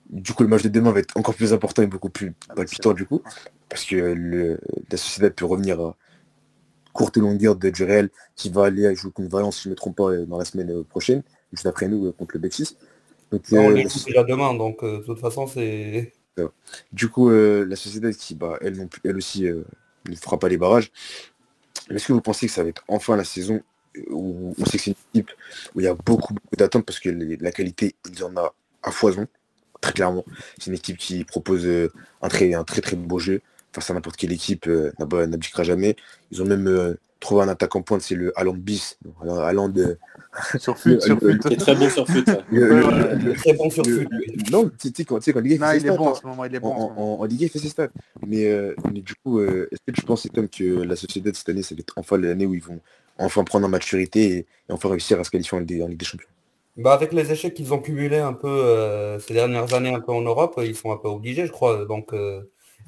Du 0.10 0.34
coup, 0.34 0.44
le 0.44 0.50
match 0.50 0.64
de 0.64 0.70
demain 0.70 0.92
va 0.92 1.00
être 1.00 1.16
encore 1.16 1.36
plus 1.36 1.54
important 1.54 1.82
et 1.82 1.88
beaucoup 1.88 2.10
plus 2.10 2.34
palpitant 2.56 2.94
du 2.94 3.06
coup, 3.06 3.22
parce 3.70 3.86
que 3.86 3.96
le, 3.96 4.60
la 4.92 4.98
société 4.98 5.30
peut 5.30 5.46
revenir 5.46 5.94
courte 6.94 7.18
et 7.18 7.20
longueur 7.20 7.56
de 7.56 7.70
du 7.70 7.84
Real 7.84 8.10
qui 8.36 8.50
va 8.50 8.66
aller 8.66 8.96
jouer 8.96 9.12
contre 9.12 9.30
Valence, 9.30 9.58
si 9.58 9.64
je 9.64 9.70
ne 9.70 9.72
me 9.72 9.76
trompe 9.76 9.96
pas, 9.98 10.16
dans 10.18 10.38
la 10.38 10.46
semaine 10.46 10.84
prochaine, 10.84 11.24
juste 11.54 11.66
après 11.66 11.88
nous 11.88 12.12
contre 12.14 12.32
le 12.36 12.40
Betis. 12.40 12.78
Donc, 13.32 13.44
on 13.52 13.70
les 13.70 13.84
déjà 13.84 14.24
demain, 14.24 14.54
donc 14.56 14.84
de 14.84 15.04
toute 15.06 15.20
façon, 15.20 15.48
c'est... 15.48 16.14
Du 16.94 17.10
coup, 17.10 17.30
la 17.30 17.76
société 17.76 18.12
qui, 18.14 18.36
bah, 18.36 18.58
elle, 18.62 18.88
elle 19.04 19.18
aussi 19.18 19.44
ne 19.44 20.16
fera 20.16 20.40
pas 20.40 20.50
les 20.50 20.58
barrages. 20.58 20.92
Est-ce 21.90 22.08
que 22.08 22.14
vous 22.14 22.22
pensez 22.22 22.48
que 22.48 22.54
ça 22.54 22.64
va 22.64 22.70
être 22.70 22.84
enfin 22.88 23.16
la 23.16 23.24
saison 23.24 23.62
où 24.10 24.54
on 24.58 24.66
sait 24.66 24.78
que 24.78 24.84
c'est 24.84 24.92
une 24.92 24.96
équipe 25.14 25.32
où 25.76 25.80
il 25.80 25.84
y 25.84 25.88
a 25.88 25.94
beaucoup, 25.94 26.34
beaucoup 26.34 26.56
d'attentes 26.56 26.86
parce 26.86 27.00
que 27.00 27.10
la 27.10 27.52
qualité, 27.52 27.96
il 28.10 28.18
y 28.18 28.24
en 28.24 28.36
a 28.38 28.54
à 28.84 28.92
foison, 28.92 29.28
très 29.82 29.94
clairement. 29.94 30.24
C'est 30.58 30.68
une 30.68 30.76
équipe 30.76 30.98
qui 30.98 31.24
propose 31.24 31.68
un 32.22 32.30
très, 32.30 32.54
un 32.54 32.64
très 32.64 32.82
très 32.82 32.96
beau 32.96 33.20
jeu 33.20 33.42
face 33.74 33.90
à 33.90 33.94
n'importe 33.94 34.18
quelle 34.18 34.32
équipe, 34.32 34.68
n'abdiquera 35.00 35.64
jamais. 35.64 35.96
Ils 36.32 36.42
ont 36.42 36.46
même 36.46 36.98
trouver 37.20 37.44
un 37.44 37.50
attaquant 37.50 37.82
pointe, 37.82 38.02
c'est 38.02 38.16
le 38.16 38.38
Haaland 38.38 38.54
bis. 38.54 38.98
Haaland 39.22 39.70
de... 39.70 39.98
sur 40.60 40.78
fut, 40.78 41.00
sur 41.02 41.20
fut. 41.20 41.40
C'est 41.42 41.58
très 41.58 41.76
bon 41.76 41.90
sur 41.90 42.08
fut. 42.08 42.24
Très 42.24 43.54
bon 43.54 43.70
sur 43.70 43.86
fut. 43.86 44.08
Non, 44.52 44.70
tu 44.80 44.92
sais 44.96 45.04
quand, 45.04 45.20
quand 45.20 45.40
Ligue 45.40 45.62
il 45.76 45.86
est 45.86 45.90
bon 45.90 46.08
en 46.08 46.16
ce 46.16 46.26
moment, 46.26 46.46
il 46.46 46.56
est 46.56 46.60
bon. 46.60 46.72
En, 46.72 47.24
Ligue 47.26 47.42
il 47.42 47.50
fait 47.50 47.60
ses 47.60 47.70
stats. 47.70 47.90
Mais, 48.26 48.46
euh, 48.46 48.74
du 48.92 49.14
coup, 49.24 49.40
euh, 49.40 49.68
est-ce 49.72 49.80
que 49.86 49.92
tu 49.92 50.06
penses 50.06 50.28
Tom, 50.34 50.48
que 50.48 50.64
la 50.64 50.96
société 50.96 51.32
de 51.32 51.36
cette 51.36 51.50
année, 51.50 51.64
ça 51.64 51.76
va 51.76 51.80
être 51.80 51.94
enfin 51.98 52.18
l'année 52.18 52.46
où 52.46 52.54
ils 52.54 52.64
vont 52.64 52.80
enfin 53.18 53.44
prendre 53.44 53.66
en 53.66 53.70
maturité 53.70 54.38
et, 54.38 54.48
enfin 54.70 54.90
réussir 54.90 55.20
à 55.20 55.24
se 55.24 55.32
qualifier 55.32 55.58
en 55.58 55.62
Ligue, 55.62 55.98
des 55.98 56.06
Champions? 56.06 56.30
Bah 56.78 56.94
avec 56.94 57.12
les 57.12 57.30
échecs 57.30 57.56
qu'ils 57.56 57.74
ont 57.74 57.80
cumulés 57.80 58.20
un 58.20 58.32
peu 58.32 58.48
euh, 58.48 59.20
ces 59.20 59.34
dernières 59.34 59.74
années 59.74 59.94
un 59.94 60.00
peu 60.00 60.14
en 60.14 60.22
Europe, 60.22 60.62
ils 60.64 60.76
sont 60.76 60.92
un 60.94 60.98
peu 60.98 61.10
obligés, 61.10 61.46
je 61.46 61.52
crois. 61.52 61.86
Donc 61.86 62.14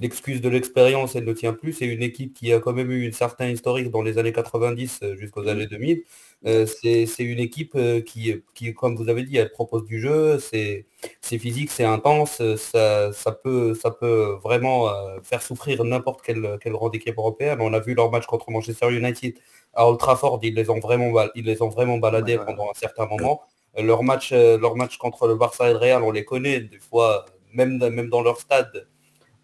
l'excuse 0.01 0.41
de 0.41 0.49
l'expérience, 0.49 1.15
elle 1.15 1.25
ne 1.25 1.33
tient 1.33 1.53
plus. 1.53 1.73
C'est 1.73 1.85
une 1.85 2.01
équipe 2.01 2.33
qui 2.33 2.51
a 2.51 2.59
quand 2.59 2.73
même 2.73 2.91
eu 2.91 3.05
une 3.05 3.13
certaine 3.13 3.51
historique 3.51 3.91
dans 3.91 4.01
les 4.01 4.17
années 4.17 4.33
90 4.33 4.99
euh, 5.03 5.15
jusqu'aux 5.15 5.47
années 5.47 5.67
2000. 5.67 6.03
Euh, 6.47 6.65
c'est 6.65 7.05
une 7.19 7.39
équipe 7.39 7.73
euh, 7.75 8.01
qui, 8.01 8.33
qui, 8.55 8.73
comme 8.73 8.95
vous 8.95 9.09
avez 9.09 9.23
dit, 9.23 9.37
elle 9.37 9.51
propose 9.51 9.85
du 9.85 10.01
jeu, 10.01 10.39
c'est 10.39 10.85
physique, 11.23 11.69
c'est 11.69 11.83
intense, 11.83 12.41
ça, 12.57 13.13
ça, 13.13 13.31
peut, 13.31 13.75
ça 13.75 13.91
peut 13.91 14.37
vraiment 14.43 14.89
faire 15.23 15.41
souffrir 15.41 15.83
n'importe 15.83 16.21
quelle, 16.23 16.57
quelle, 16.61 16.73
grande 16.73 16.95
équipe 16.95 17.17
européenne. 17.17 17.59
On 17.61 17.73
a 17.73 17.79
vu 17.79 17.93
leur 17.93 18.11
match 18.11 18.25
contre 18.25 18.49
Manchester 18.49 18.91
United 18.91 19.35
à 19.73 19.87
Old 19.87 19.99
Trafford, 19.99 20.39
ils 20.41 20.55
les 20.55 20.69
ont 20.69 20.79
vraiment, 20.79 21.13
ils 21.35 21.45
les 21.45 21.61
ont 21.61 21.69
vraiment 21.69 21.97
baladés 21.97 22.37
pendant 22.37 22.69
un 22.69 22.73
certain 22.73 23.05
moment. 23.05 23.41
Leur 23.77 24.03
match, 24.03 24.33
leur 24.33 24.75
match 24.75 24.97
contre 24.97 25.27
le 25.27 25.35
Barça 25.35 25.69
et 25.69 25.73
le 25.73 25.79
Real, 25.79 26.03
on 26.03 26.11
les 26.11 26.25
connaît, 26.25 26.59
des 26.59 26.79
fois, 26.79 27.25
même, 27.53 27.77
même 27.77 28.09
dans 28.09 28.21
leur 28.21 28.39
stade, 28.39 28.87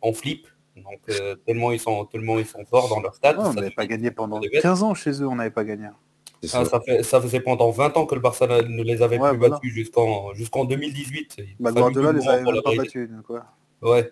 on 0.02 0.14
flippe. 0.14 0.48
Donc 0.76 1.00
euh, 1.10 1.36
tellement 1.46 1.72
ils 1.72 1.80
sont 1.80 2.06
tellement 2.06 2.38
ils 2.38 2.46
sont 2.46 2.64
forts 2.66 2.90
dans 2.90 3.02
leur 3.02 3.16
stade. 3.16 3.38
on 3.40 3.54
n'avait 3.54 3.72
pas 3.72 3.88
gagné 3.88 4.12
pendant 4.12 4.40
15 4.40 4.84
ans 4.84 4.94
chez 4.94 5.22
eux, 5.22 5.28
on 5.28 5.36
n'avait 5.36 5.50
pas 5.50 5.64
gagné. 5.64 5.88
Ah, 6.54 6.66
ça. 6.66 6.80
fait, 6.80 7.02
ça 7.02 7.20
faisait 7.20 7.40
pendant 7.40 7.72
20 7.72 7.98
ans 7.98 8.06
que 8.06 8.14
le 8.14 8.22
Barça 8.22 8.46
ne 8.48 8.84
les 8.84 9.02
avait 9.02 9.18
plus 9.18 9.38
battus 9.38 9.74
jusqu'en 9.74 10.34
jusqu'en 10.36 10.66
2018. 10.66 11.38
Bah, 11.60 11.72
Guardiola 11.72 12.12
les 12.12 12.28
avait 12.28 12.44
même 12.44 12.62
pas 12.62 12.76
battus. 12.76 13.10
Quoi. 13.26 13.46
Ouais. 13.82 14.12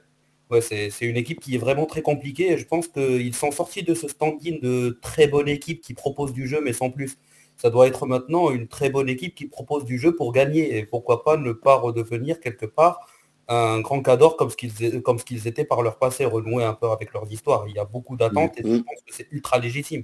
Ouais, 0.52 0.62
c'est 0.62 0.92
une 1.02 1.18
équipe 1.18 1.40
qui 1.40 1.56
est 1.56 1.58
vraiment 1.58 1.88
très 1.88 2.04
compliquée 2.04 2.52
et 2.52 2.58
je 2.60 2.68
pense 2.68 2.88
qu'ils 2.88 3.34
sont 3.34 3.50
sortis 3.50 3.82
de 3.82 3.96
ce 3.96 4.08
standing 4.08 4.60
de 4.60 5.00
très 5.02 5.28
bonne 5.28 5.48
équipe 5.48 5.82
qui 5.82 5.96
propose 5.96 6.34
du 6.34 6.48
jeu 6.48 6.62
mais 6.64 6.72
sans 6.72 6.92
plus. 6.92 7.18
Ça 7.58 7.72
doit 7.72 7.88
être 7.88 8.06
maintenant 8.06 8.52
une 8.52 8.68
très 8.68 8.92
bonne 8.92 9.10
équipe 9.10 9.34
qui 9.34 9.48
propose 9.48 9.86
du 9.86 9.98
jeu 9.98 10.16
pour 10.16 10.32
gagner 10.34 10.78
et 10.78 10.86
pourquoi 10.86 11.24
pas 11.24 11.38
ne 11.38 11.52
pas 11.52 11.76
redevenir 11.76 12.40
quelque 12.40 12.68
part 12.68 13.08
un 13.48 13.80
grand 13.82 14.02
cadre 14.02 14.36
comme 14.36 14.50
ce 14.50 14.56
qu'ils 14.56 15.02
comme 15.02 15.20
ce 15.20 15.26
qu'ils 15.26 15.48
étaient 15.48 15.66
par 15.66 15.82
leur 15.82 15.98
passé, 15.98 16.26
renouer 16.26 16.64
un 16.64 16.74
peu 16.74 16.90
avec 16.90 17.14
leur 17.14 17.32
histoire. 17.32 17.68
Il 17.68 17.76
y 17.76 17.80
a 17.80 17.86
beaucoup 17.86 18.16
d'attentes 18.16 18.60
et 18.60 18.64
je 18.64 18.68
mm. 18.68 18.84
pense 18.84 19.02
que 19.06 19.14
c'est 19.14 19.28
ultra 19.32 19.60
légitime. 19.60 20.04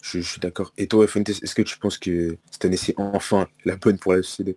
Je, 0.00 0.20
suis 0.20 0.40
d'accord. 0.40 0.72
Et 0.76 0.86
toi, 0.86 1.06
Fuentes, 1.06 1.28
est-ce 1.28 1.54
que 1.54 1.62
tu 1.62 1.78
penses 1.78 1.98
que 1.98 2.36
cette 2.50 2.64
année 2.64 2.76
c'est 2.76 2.94
enfin 2.98 3.48
la 3.64 3.76
bonne 3.76 3.98
pour 3.98 4.12
la 4.12 4.22
société 4.22 4.56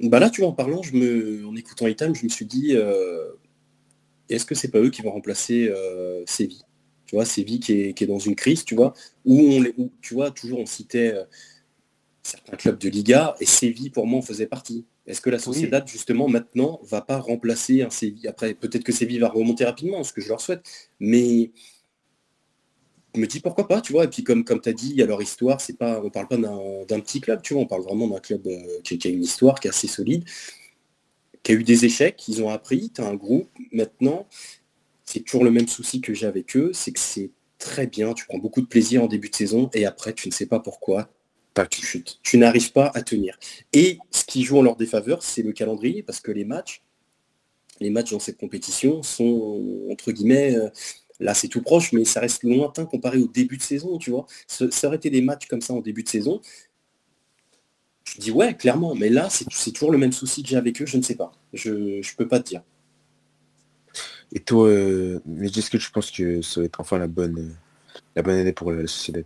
Bah 0.00 0.18
là, 0.18 0.30
tu 0.30 0.40
vois, 0.40 0.50
en 0.50 0.54
parlant, 0.54 0.82
je 0.82 0.94
me, 0.94 1.46
en 1.46 1.54
écoutant 1.54 1.86
Itam, 1.86 2.14
je 2.14 2.24
me 2.24 2.28
suis 2.28 2.46
dit, 2.46 2.74
euh, 2.74 3.30
est-ce 4.28 4.46
que 4.46 4.54
c'est 4.54 4.70
pas 4.70 4.78
eux 4.78 4.90
qui 4.90 5.02
vont 5.02 5.12
remplacer 5.12 5.68
euh, 5.68 6.22
Séville? 6.26 6.62
Tu 7.06 7.14
vois, 7.14 7.24
Séville 7.24 7.60
qui 7.60 7.72
est, 7.80 7.94
qui 7.94 8.04
est, 8.04 8.06
dans 8.06 8.18
une 8.18 8.34
crise, 8.34 8.64
tu 8.64 8.74
vois, 8.74 8.94
où 9.24 9.38
on 9.38 9.62
les, 9.62 9.74
tu 10.00 10.14
vois, 10.14 10.30
toujours 10.30 10.60
on 10.60 10.66
citait 10.66 11.12
euh, 11.14 11.24
certains 12.22 12.56
clubs 12.56 12.78
de 12.78 12.88
Liga 12.88 13.34
et 13.40 13.46
Séville 13.46 13.90
pour 13.90 14.06
moi 14.06 14.18
en 14.18 14.22
faisait 14.22 14.46
partie. 14.46 14.86
Est-ce 15.08 15.22
que 15.22 15.30
la 15.30 15.38
Sociedad, 15.38 15.88
justement, 15.88 16.28
maintenant, 16.28 16.80
va 16.82 17.00
pas 17.00 17.18
remplacer 17.18 17.80
un 17.80 17.88
Séville 17.88 18.28
Après, 18.28 18.52
peut-être 18.52 18.84
que 18.84 18.92
Séville 18.92 19.18
va 19.18 19.28
remonter 19.28 19.64
rapidement, 19.64 20.04
ce 20.04 20.12
que 20.12 20.20
je 20.20 20.28
leur 20.28 20.40
souhaite, 20.40 20.62
mais 21.00 21.50
je 23.14 23.20
me 23.20 23.26
dis 23.26 23.40
pourquoi 23.40 23.66
pas, 23.66 23.80
tu 23.80 23.92
vois. 23.92 24.04
Et 24.04 24.08
puis 24.08 24.22
comme, 24.22 24.44
comme 24.44 24.60
tu 24.60 24.68
as 24.68 24.74
dit, 24.74 25.00
à 25.02 25.06
leur 25.06 25.22
histoire, 25.22 25.62
c'est 25.62 25.78
pas, 25.78 26.02
on 26.04 26.10
parle 26.10 26.28
pas 26.28 26.36
d'un 26.36 27.00
petit 27.00 27.22
club, 27.22 27.40
tu 27.40 27.54
vois, 27.54 27.62
on 27.62 27.66
parle 27.66 27.82
vraiment 27.82 28.06
d'un 28.06 28.20
club 28.20 28.46
euh, 28.46 28.80
qui, 28.84 28.98
a 29.02 29.10
une 29.10 29.22
histoire, 29.22 29.58
qui 29.60 29.68
est 29.68 29.70
assez 29.70 29.88
solide, 29.88 30.24
qui 31.42 31.52
a 31.52 31.54
eu 31.54 31.64
des 31.64 31.86
échecs, 31.86 32.28
ils 32.28 32.42
ont 32.42 32.50
appris, 32.50 32.90
tu 32.94 33.00
as 33.00 33.06
un 33.06 33.14
groupe. 33.14 33.48
Maintenant, 33.72 34.26
c'est 35.06 35.20
toujours 35.20 35.42
le 35.42 35.50
même 35.50 35.68
souci 35.68 36.02
que 36.02 36.12
j'ai 36.12 36.26
avec 36.26 36.54
eux, 36.54 36.70
c'est 36.74 36.92
que 36.92 37.00
c'est 37.00 37.30
très 37.58 37.86
bien, 37.86 38.12
tu 38.12 38.26
prends 38.26 38.38
beaucoup 38.38 38.60
de 38.60 38.66
plaisir 38.66 39.02
en 39.02 39.06
début 39.06 39.30
de 39.30 39.34
saison 39.34 39.70
et 39.72 39.86
après 39.86 40.12
tu 40.12 40.28
ne 40.28 40.32
sais 40.34 40.46
pas 40.46 40.60
pourquoi, 40.60 41.10
tu, 41.66 42.38
n'arrives 42.38 42.72
pas 42.72 42.90
à 42.94 43.02
tenir. 43.02 43.38
Et 43.72 43.98
ce 44.10 44.24
qui 44.24 44.44
joue 44.44 44.58
en 44.58 44.62
leur 44.62 44.76
défaveur, 44.76 45.22
c'est 45.22 45.42
le 45.42 45.52
calendrier, 45.52 46.02
parce 46.02 46.20
que 46.20 46.30
les 46.30 46.44
matchs, 46.44 46.82
les 47.80 47.90
matchs 47.90 48.10
dans 48.10 48.18
cette 48.18 48.38
compétition 48.38 49.02
sont, 49.02 49.86
entre 49.90 50.12
guillemets, 50.12 50.54
euh, 50.56 50.68
là 51.20 51.34
c'est 51.34 51.48
tout 51.48 51.62
proche, 51.62 51.92
mais 51.92 52.04
ça 52.04 52.20
reste 52.20 52.42
lointain 52.42 52.84
comparé 52.86 53.18
au 53.18 53.28
début 53.28 53.56
de 53.56 53.62
saison, 53.62 53.98
tu 53.98 54.10
vois. 54.10 54.26
Ça, 54.46 54.66
aurait 54.86 54.96
été 54.96 55.10
des 55.10 55.22
matchs 55.22 55.46
comme 55.46 55.60
ça 55.60 55.74
en 55.74 55.80
début 55.80 56.02
de 56.02 56.08
saison. 56.08 56.40
Je 58.04 58.20
dis 58.20 58.30
ouais, 58.30 58.54
clairement, 58.54 58.94
mais 58.94 59.10
là, 59.10 59.28
c'est 59.30 59.72
toujours 59.72 59.92
le 59.92 59.98
même 59.98 60.12
souci 60.12 60.42
que 60.42 60.48
j'ai 60.48 60.56
avec 60.56 60.80
eux, 60.80 60.86
je 60.86 60.96
ne 60.96 61.02
sais 61.02 61.14
pas. 61.14 61.32
Je 61.52 61.70
ne 61.70 62.16
peux 62.16 62.26
pas 62.26 62.40
te 62.40 62.48
dire. 62.48 62.62
Et 64.32 64.40
toi, 64.40 64.68
euh, 64.68 65.20
mais 65.26 65.48
est-ce 65.48 65.70
que 65.70 65.78
tu 65.78 65.90
penses 65.90 66.10
que 66.10 66.42
ça 66.42 66.60
va 66.60 66.66
être 66.66 66.80
enfin 66.80 66.98
la 66.98 67.06
bonne, 67.06 67.54
la 68.14 68.22
bonne 68.22 68.36
année 68.36 68.52
pour 68.52 68.72
la 68.72 68.86
société? 68.86 69.24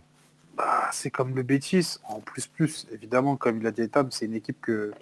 Bah, 0.55 0.89
c'est 0.91 1.09
comme 1.09 1.35
le 1.35 1.43
Bétis, 1.43 1.97
en 2.07 2.19
plus 2.19 2.47
plus, 2.47 2.87
évidemment, 2.91 3.35
comme 3.37 3.57
il 3.57 3.67
a 3.67 3.71
dit 3.71 3.81
Etam, 3.81 4.11
c'est 4.11 4.25
une 4.25 4.35
équipe 4.35 4.61
que, 4.61 4.93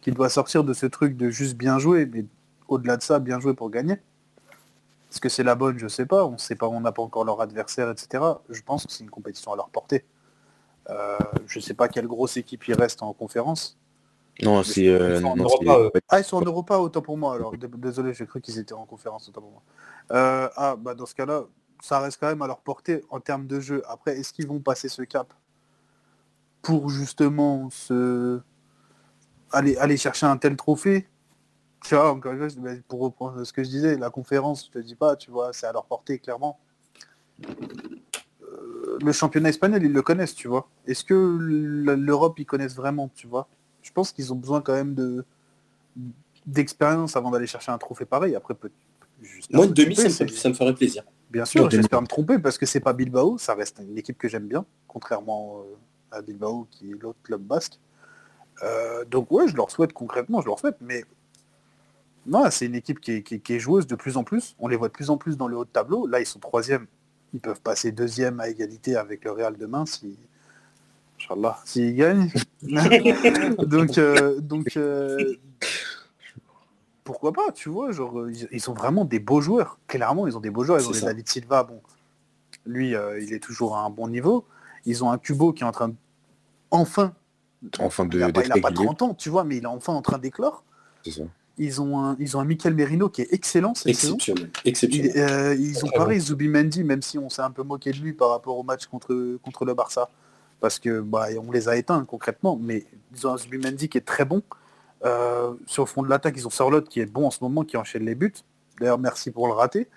qui 0.00 0.10
doit 0.10 0.28
sortir 0.28 0.64
de 0.64 0.72
ce 0.72 0.86
truc 0.86 1.16
de 1.16 1.30
juste 1.30 1.56
bien 1.56 1.78
jouer, 1.78 2.06
mais 2.06 2.24
au-delà 2.68 2.96
de 2.96 3.02
ça, 3.02 3.18
bien 3.18 3.40
jouer 3.40 3.54
pour 3.54 3.70
gagner. 3.70 3.98
Est-ce 5.10 5.20
que 5.20 5.28
c'est 5.28 5.44
la 5.44 5.54
bonne? 5.54 5.78
Je 5.78 5.84
ne 5.84 5.88
sais 5.88 6.06
pas. 6.06 6.26
On 6.26 6.36
sait 6.36 6.56
pas, 6.56 6.68
on 6.68 6.80
n'a 6.80 6.92
pas 6.92 7.02
encore 7.02 7.24
leur 7.24 7.40
adversaire, 7.40 7.90
etc. 7.90 8.22
Je 8.50 8.60
pense 8.62 8.86
que 8.86 8.92
c'est 8.92 9.04
une 9.04 9.10
compétition 9.10 9.52
à 9.52 9.56
leur 9.56 9.68
portée. 9.68 10.04
Euh, 10.90 11.18
je 11.46 11.58
ne 11.58 11.62
sais 11.62 11.74
pas 11.74 11.88
quelle 11.88 12.06
grosse 12.06 12.36
équipe 12.36 12.66
il 12.68 12.74
reste 12.74 13.02
en 13.02 13.12
conférence. 13.12 13.78
Non, 14.42 14.62
c'est. 14.62 14.88
Euh, 14.88 15.20
ah, 16.08 16.18
ils 16.18 16.24
sont 16.24 16.36
en 16.36 16.42
Europa, 16.42 16.76
autant 16.78 17.00
pour 17.00 17.16
moi. 17.16 17.34
Alors, 17.34 17.54
désolé, 17.56 18.12
j'ai 18.12 18.26
cru 18.26 18.40
qu'ils 18.40 18.58
étaient 18.58 18.74
en 18.74 18.84
conférence, 18.84 19.28
autant 19.28 19.40
pour 19.40 19.50
moi. 19.50 19.62
Euh, 20.12 20.48
ah, 20.56 20.76
bah 20.76 20.94
dans 20.94 21.06
ce 21.06 21.14
cas-là, 21.14 21.44
ça 21.82 22.00
reste 22.00 22.18
quand 22.20 22.28
même 22.28 22.42
à 22.42 22.46
leur 22.46 22.60
portée 22.60 23.04
en 23.10 23.20
termes 23.20 23.46
de 23.46 23.60
jeu. 23.60 23.82
Après, 23.88 24.18
est-ce 24.18 24.32
qu'ils 24.32 24.46
vont 24.46 24.60
passer 24.60 24.88
ce 24.88 25.02
cap 25.02 25.32
pour 26.62 26.88
justement 26.90 27.70
se 27.70 28.40
aller, 29.52 29.76
aller 29.76 29.96
chercher 29.96 30.26
un 30.26 30.36
tel 30.36 30.56
trophée? 30.56 31.06
Tu 31.84 31.94
vois, 31.94 32.10
encore 32.10 32.32
une 32.32 32.50
fois, 32.50 32.72
pour 32.88 33.00
reprendre 33.00 33.44
ce 33.44 33.52
que 33.52 33.62
je 33.62 33.68
disais, 33.68 33.96
la 33.96 34.10
conférence, 34.10 34.66
je 34.66 34.70
te 34.72 34.78
dis 34.78 34.96
pas, 34.96 35.14
tu 35.16 35.30
vois, 35.30 35.52
c'est 35.52 35.66
à 35.66 35.72
leur 35.72 35.84
portée, 35.84 36.18
clairement. 36.18 36.58
Euh, 38.42 38.98
le 39.00 39.12
championnat 39.12 39.50
espagnol, 39.50 39.84
ils 39.84 39.92
le 39.92 40.02
connaissent, 40.02 40.34
tu 40.34 40.48
vois. 40.48 40.68
Est-ce 40.86 41.04
que 41.04 41.14
l'Europe, 41.14 42.38
ils 42.38 42.46
connaissent 42.46 42.74
vraiment, 42.74 43.10
tu 43.14 43.26
vois? 43.26 43.46
Je 43.82 43.92
pense 43.92 44.10
qu'ils 44.10 44.32
ont 44.32 44.36
besoin 44.36 44.60
quand 44.60 44.72
même 44.74 44.94
de 44.94 45.24
d'expérience 46.46 47.16
avant 47.16 47.30
d'aller 47.30 47.46
chercher 47.46 47.72
un 47.72 47.78
trophée 47.78 48.04
pareil. 48.04 48.36
Après, 48.36 48.54
peut, 48.54 48.70
Moi, 49.50 49.66
demi, 49.66 49.96
ça 49.96 50.48
me 50.48 50.54
ferait 50.54 50.74
plaisir. 50.74 51.02
Bien 51.30 51.44
sûr, 51.44 51.68
j'espère 51.70 52.00
me 52.02 52.06
tromper 52.06 52.38
parce 52.38 52.56
que 52.56 52.66
c'est 52.66 52.80
pas 52.80 52.92
Bilbao, 52.92 53.36
ça 53.38 53.54
reste 53.54 53.80
une 53.80 53.98
équipe 53.98 54.16
que 54.16 54.28
j'aime 54.28 54.46
bien, 54.46 54.64
contrairement 54.86 55.60
euh, 55.60 56.16
à 56.16 56.22
Bilbao 56.22 56.68
qui 56.70 56.90
est 56.90 56.94
l'autre 56.94 57.18
club 57.22 57.42
basque. 57.42 57.78
Euh, 58.62 59.04
donc 59.04 59.30
ouais, 59.30 59.48
je 59.48 59.56
leur 59.56 59.70
souhaite 59.70 59.92
concrètement, 59.92 60.40
je 60.40 60.46
leur 60.46 60.58
souhaite, 60.58 60.76
mais 60.80 61.04
non, 62.26 62.44
c'est 62.50 62.66
une 62.66 62.74
équipe 62.74 63.00
qui 63.00 63.12
est, 63.12 63.58
joueuse 63.58 63.86
de 63.86 63.94
plus 63.94 64.16
en 64.16 64.24
plus. 64.24 64.56
On 64.58 64.68
les 64.68 64.76
voit 64.76 64.88
de 64.88 64.92
plus 64.92 65.10
en 65.10 65.16
plus 65.16 65.36
dans 65.36 65.46
le 65.46 65.56
haut 65.56 65.64
de 65.64 65.70
tableau. 65.70 66.06
Là, 66.06 66.20
ils 66.20 66.26
sont 66.26 66.40
troisième. 66.40 66.86
Ils 67.32 67.40
peuvent 67.40 67.60
passer 67.60 67.92
deuxième 67.92 68.40
à 68.40 68.48
égalité 68.48 68.96
avec 68.96 69.24
le 69.24 69.30
Real 69.30 69.56
demain 69.56 69.86
si. 69.86 70.18
Inch'Allah, 71.18 71.58
s'ils 71.64 71.94
gagnent. 71.94 72.30
donc, 72.62 73.98
euh, 73.98 74.40
donc 74.40 74.76
pourquoi 77.06 77.32
pas, 77.32 77.52
tu 77.52 77.70
vois, 77.70 77.92
genre, 77.92 78.26
ils, 78.28 78.70
ont 78.70 78.74
vraiment 78.74 79.04
des 79.04 79.20
beaux 79.20 79.40
joueurs. 79.40 79.78
Clairement, 79.86 80.26
ils 80.26 80.36
ont 80.36 80.40
des 80.40 80.50
beaux 80.50 80.64
joueurs. 80.64 80.80
Ils 80.80 80.88
ont 80.88 80.90
des 80.90 81.00
David 81.00 81.28
Silva, 81.28 81.62
bon, 81.62 81.80
Lui, 82.66 82.94
euh, 82.94 83.18
il 83.22 83.32
est 83.32 83.38
toujours 83.38 83.76
à 83.76 83.80
un 83.80 83.90
bon 83.90 84.08
niveau. 84.08 84.44
Ils 84.84 85.02
ont 85.04 85.10
un 85.10 85.16
Kubo 85.16 85.52
qui 85.52 85.62
est 85.62 85.66
en 85.66 85.72
train 85.72 85.88
de... 85.88 85.94
enfin, 86.70 87.14
Enfin, 87.78 88.04
de, 88.04 88.18
il 88.18 88.20
n'a 88.20 88.26
pas, 88.26 88.42
d'être 88.42 88.56
il 88.56 88.58
a 88.58 88.62
pas 88.62 88.68
régulier. 88.68 88.86
30 88.86 89.02
ans, 89.02 89.14
tu 89.14 89.30
vois, 89.30 89.44
mais 89.44 89.56
il 89.56 89.62
est 89.62 89.66
enfin 89.66 89.92
en 89.92 90.02
train 90.02 90.18
d'éclore. 90.18 90.64
Ils 91.58 91.80
ont 91.80 91.98
un, 91.98 92.16
ils 92.18 92.36
ont 92.36 92.40
un 92.40 92.44
Michael 92.44 92.74
Merino 92.74 93.08
qui 93.08 93.22
est 93.22 93.32
excellent 93.32 93.74
cette 93.74 93.94
saison. 93.94 94.16
Exceptionnel. 94.16 94.50
Exceptionnel. 94.64 95.12
euh, 95.16 95.54
ils 95.54 95.84
ont 95.84 95.88
pareil 95.88 96.20
Zubimendi, 96.20 96.84
même 96.84 97.00
si 97.00 97.18
on 97.18 97.30
s'est 97.30 97.42
un 97.42 97.50
peu 97.50 97.62
moqué 97.62 97.92
de 97.92 97.98
lui 97.98 98.12
par 98.12 98.30
rapport 98.30 98.58
au 98.58 98.62
match 98.62 98.86
contre, 98.86 99.38
contre 99.42 99.64
le 99.64 99.72
Barça, 99.72 100.10
parce 100.60 100.78
que 100.78 101.00
bah, 101.00 101.28
on 101.42 101.50
les 101.50 101.68
a 101.68 101.76
éteints 101.76 102.04
concrètement, 102.04 102.58
mais 102.60 102.84
ils 103.14 103.26
ont 103.26 103.32
un 103.32 103.38
Zubimendi 103.38 103.88
qui 103.88 103.96
est 103.96 104.02
très 104.02 104.24
bon. 104.24 104.42
Euh, 105.04 105.54
sur 105.66 105.82
le 105.82 105.88
fond 105.88 106.02
de 106.02 106.08
l'attaque, 106.08 106.34
ils 106.36 106.46
ont 106.46 106.50
Sorlotte 106.50 106.88
qui 106.88 107.00
est 107.00 107.06
bon 107.06 107.26
en 107.26 107.30
ce 107.30 107.42
moment, 107.42 107.64
qui 107.64 107.76
enchaîne 107.76 108.04
les 108.04 108.14
buts. 108.14 108.32
D'ailleurs, 108.80 108.98
merci 108.98 109.30
pour 109.30 109.46
le 109.46 109.52
rater. 109.52 109.88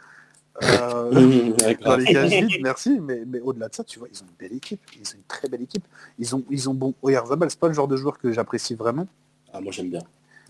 Euh, 0.61 1.11
dans 1.81 1.95
les 1.95 2.27
vides, 2.27 2.57
merci, 2.61 2.99
mais, 2.99 3.23
mais 3.25 3.39
au-delà 3.39 3.69
de 3.69 3.75
ça, 3.75 3.83
tu 3.83 3.99
vois, 3.99 4.07
ils 4.11 4.21
ont 4.21 4.25
une 4.25 4.47
belle 4.47 4.57
équipe, 4.57 4.81
ils 4.95 5.07
ont 5.07 5.15
une 5.15 5.23
très 5.27 5.47
belle 5.47 5.61
équipe. 5.61 5.85
Ils 6.17 6.35
ont, 6.35 6.43
ils 6.49 6.69
ont 6.69 6.73
bon, 6.73 6.93
Oyarzabal, 7.01 7.49
c'est 7.49 7.59
pas 7.59 7.67
le 7.67 7.73
genre 7.73 7.87
de 7.87 7.95
joueur 7.95 8.19
que 8.19 8.31
j'apprécie 8.31 8.75
vraiment. 8.75 9.07
Ah, 9.53 9.61
moi 9.61 9.71
j'aime 9.71 9.89
bien. 9.89 10.01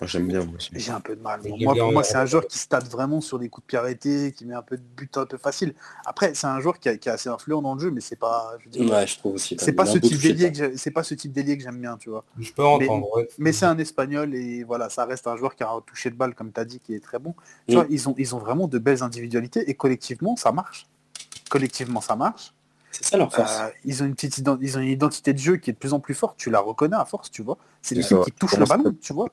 J'aime 0.07 0.27
bien, 0.27 0.43
moi 0.45 0.55
aussi. 0.55 0.69
J'ai 0.73 0.91
un 0.91 0.99
peu 1.01 1.15
de 1.15 1.21
mal. 1.21 1.41
Moi, 1.59 1.75
pour 1.75 1.91
moi, 1.91 2.03
c'est 2.03 2.15
un 2.17 2.25
joueur 2.25 2.47
qui 2.47 2.57
stade 2.57 2.87
vraiment 2.87 3.21
sur 3.21 3.37
des 3.39 3.49
coups 3.49 3.65
de 3.65 3.67
pied 3.67 3.77
arrêtés, 3.77 4.31
qui 4.31 4.45
met 4.45 4.53
un 4.55 4.61
peu 4.61 4.77
de 4.77 4.81
but 4.81 5.17
un 5.17 5.25
peu 5.25 5.37
facile. 5.37 5.73
Après, 6.05 6.33
c'est 6.33 6.47
un 6.47 6.59
joueur 6.59 6.79
qui, 6.79 6.89
a- 6.89 6.97
qui 6.97 7.09
est 7.09 7.11
assez 7.11 7.29
influent 7.29 7.61
dans 7.61 7.73
le 7.75 7.79
jeu, 7.81 7.91
mais 7.91 8.01
c'est 8.01 8.15
pas, 8.15 8.57
je 8.63 8.69
dire, 8.69 8.89
Ouais, 8.91 9.05
je 9.07 9.17
trouve 9.17 9.35
aussi. 9.35 9.57
c'est 9.59 9.73
pas 9.73 9.83
a 9.83 9.85
ce 9.85 9.97
type 9.97 10.19
d'ailier 10.21 10.51
que 10.51 10.77
c'est 10.77 10.91
pas 10.91 11.03
ce 11.03 11.13
type 11.13 11.31
d'ailier 11.31 11.57
que 11.57 11.63
j'aime 11.63 11.79
bien, 11.79 11.97
tu 11.97 12.09
vois. 12.09 12.23
Je 12.39 12.51
peux 12.53 12.63
entendre, 12.65 13.07
ouais. 13.17 13.27
Mais 13.37 13.51
c'est 13.51 13.65
un 13.65 13.77
espagnol 13.77 14.33
et 14.35 14.63
voilà, 14.63 14.89
ça 14.89 15.05
reste 15.05 15.27
un 15.27 15.35
joueur 15.37 15.55
qui 15.55 15.63
a 15.63 15.69
un 15.71 15.81
toucher 15.81 16.09
de 16.09 16.15
balle, 16.15 16.33
comme 16.35 16.51
tu 16.51 16.59
as 16.59 16.65
dit, 16.65 16.79
qui 16.79 16.93
est 16.95 16.99
très 17.03 17.19
bon. 17.19 17.33
Tu 17.67 17.73
Mm. 17.75 17.77
vois, 17.79 17.85
ils 17.89 18.09
ont, 18.09 18.15
ils 18.17 18.35
ont 18.35 18.39
vraiment 18.39 18.67
de 18.67 18.77
belles 18.79 19.03
individualités 19.03 19.69
et 19.69 19.73
collectivement, 19.73 20.35
ça 20.35 20.51
marche. 20.51 20.87
Collectivement, 21.49 22.01
ça 22.01 22.15
marche. 22.15 22.53
C'est 22.91 23.05
ça 23.05 23.17
leur 23.17 23.33
force. 23.33 23.59
Euh, 23.61 23.69
ils 23.85 24.01
ont 24.01 24.05
une 24.05 24.15
petite 24.15 24.39
ident- 24.39 24.57
ils 24.61 24.77
ont 24.77 24.81
une 24.81 24.89
identité 24.89 25.31
de 25.33 25.37
jeu 25.37 25.57
qui 25.57 25.69
est 25.69 25.73
de 25.73 25.77
plus 25.77 25.93
en 25.93 25.99
plus 25.99 26.15
forte. 26.15 26.37
Tu 26.37 26.49
la 26.49 26.59
reconnais 26.59 26.95
à 26.95 27.05
force, 27.05 27.29
tu 27.31 27.43
vois. 27.43 27.57
C'est 27.81 27.95
l'équipe 27.95 28.17
ça. 28.17 28.23
qui 28.25 28.31
touche 28.31 28.51
Comment 28.51 28.63
le 28.63 28.69
ballon, 28.83 28.95
tu 29.01 29.13
vois. 29.13 29.29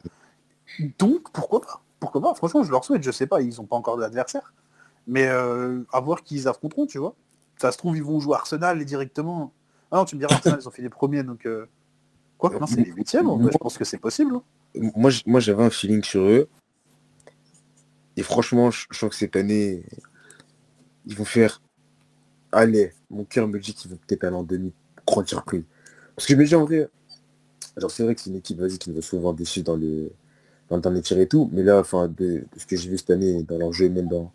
Donc 0.98 1.30
pourquoi 1.32 1.60
pas 1.60 1.82
Pourquoi 2.00 2.20
pas 2.20 2.34
Franchement, 2.34 2.62
je 2.62 2.70
leur 2.70 2.84
souhaite. 2.84 3.02
Je 3.02 3.10
sais 3.10 3.26
pas, 3.26 3.40
ils 3.40 3.60
ont 3.60 3.64
pas 3.66 3.76
encore 3.76 3.96
d'adversaire, 3.96 4.52
mais 5.06 5.26
euh, 5.28 5.82
à 5.92 6.00
voir 6.00 6.22
qui 6.22 6.36
ils 6.36 6.48
affronteront, 6.48 6.86
tu 6.86 6.98
vois. 6.98 7.14
Ça 7.58 7.72
se 7.72 7.78
trouve, 7.78 7.96
ils 7.96 8.02
vont 8.04 8.20
jouer 8.20 8.34
Arsenal 8.36 8.80
et 8.82 8.84
directement. 8.84 9.52
Ah 9.90 9.96
non, 9.96 10.04
tu 10.04 10.16
me 10.16 10.20
diras 10.20 10.34
Arsenal, 10.34 10.58
ils 10.60 10.68
ont 10.68 10.70
fait 10.70 10.82
les 10.82 10.88
premiers, 10.90 11.22
donc. 11.22 11.46
euh, 11.46 11.66
Quoi 12.38 12.50
Non, 12.50 12.66
c'est 12.66 12.82
les 12.84 12.90
huitièmes. 12.92 13.30
en 13.30 13.36
vrai, 13.38 13.50
Je 13.52 13.56
pense 13.58 13.78
que 13.78 13.84
c'est 13.84 13.96
possible. 13.98 14.36
hein. 14.36 14.42
Moi, 15.24 15.40
j'avais 15.40 15.62
un 15.64 15.70
feeling 15.70 16.02
sur 16.04 16.20
eux. 16.22 16.48
Et 18.18 18.22
franchement, 18.22 18.70
je, 18.70 18.86
je 18.90 18.98
sens 18.98 19.08
que 19.10 19.16
cette 19.16 19.36
année, 19.36 19.84
ils 21.06 21.16
vont 21.16 21.24
faire. 21.24 21.62
Allez, 22.52 22.92
mon 23.10 23.24
cœur 23.24 23.48
me 23.48 23.58
dit 23.58 23.72
qu'ils 23.74 23.90
vont 23.90 23.98
peut-être 24.06 24.24
aller 24.24 24.36
en 24.36 24.42
demi. 24.42 24.72
Grande 25.06 25.28
surprise. 25.28 25.64
Parce 26.14 26.26
que 26.26 26.34
je 26.34 26.38
me 26.38 26.44
dis 26.44 26.54
en 26.54 26.64
vrai, 26.64 26.88
genre 27.76 27.90
c'est 27.90 28.02
vrai 28.02 28.14
que 28.14 28.20
c'est 28.20 28.30
une 28.30 28.36
équipe 28.36 28.58
vas-y, 28.58 28.78
qui 28.78 28.90
nous 28.90 28.98
a 28.98 29.02
souvent 29.02 29.32
déçus 29.32 29.62
dans 29.62 29.76
les 29.76 30.10
dans, 30.70 30.78
dans 30.78 30.90
les 30.90 31.02
tirs 31.02 31.18
et 31.18 31.26
tout, 31.28 31.48
mais 31.52 31.62
là, 31.62 31.78
enfin, 31.78 32.08
de, 32.08 32.24
de 32.24 32.44
ce 32.56 32.66
que 32.66 32.76
j'ai 32.76 32.88
vu 32.90 32.98
cette 32.98 33.10
année 33.10 33.42
dans 33.44 33.58
leur 33.58 33.72
jeu 33.72 33.86
et 33.86 33.88
même 33.88 34.08
dans, 34.08 34.32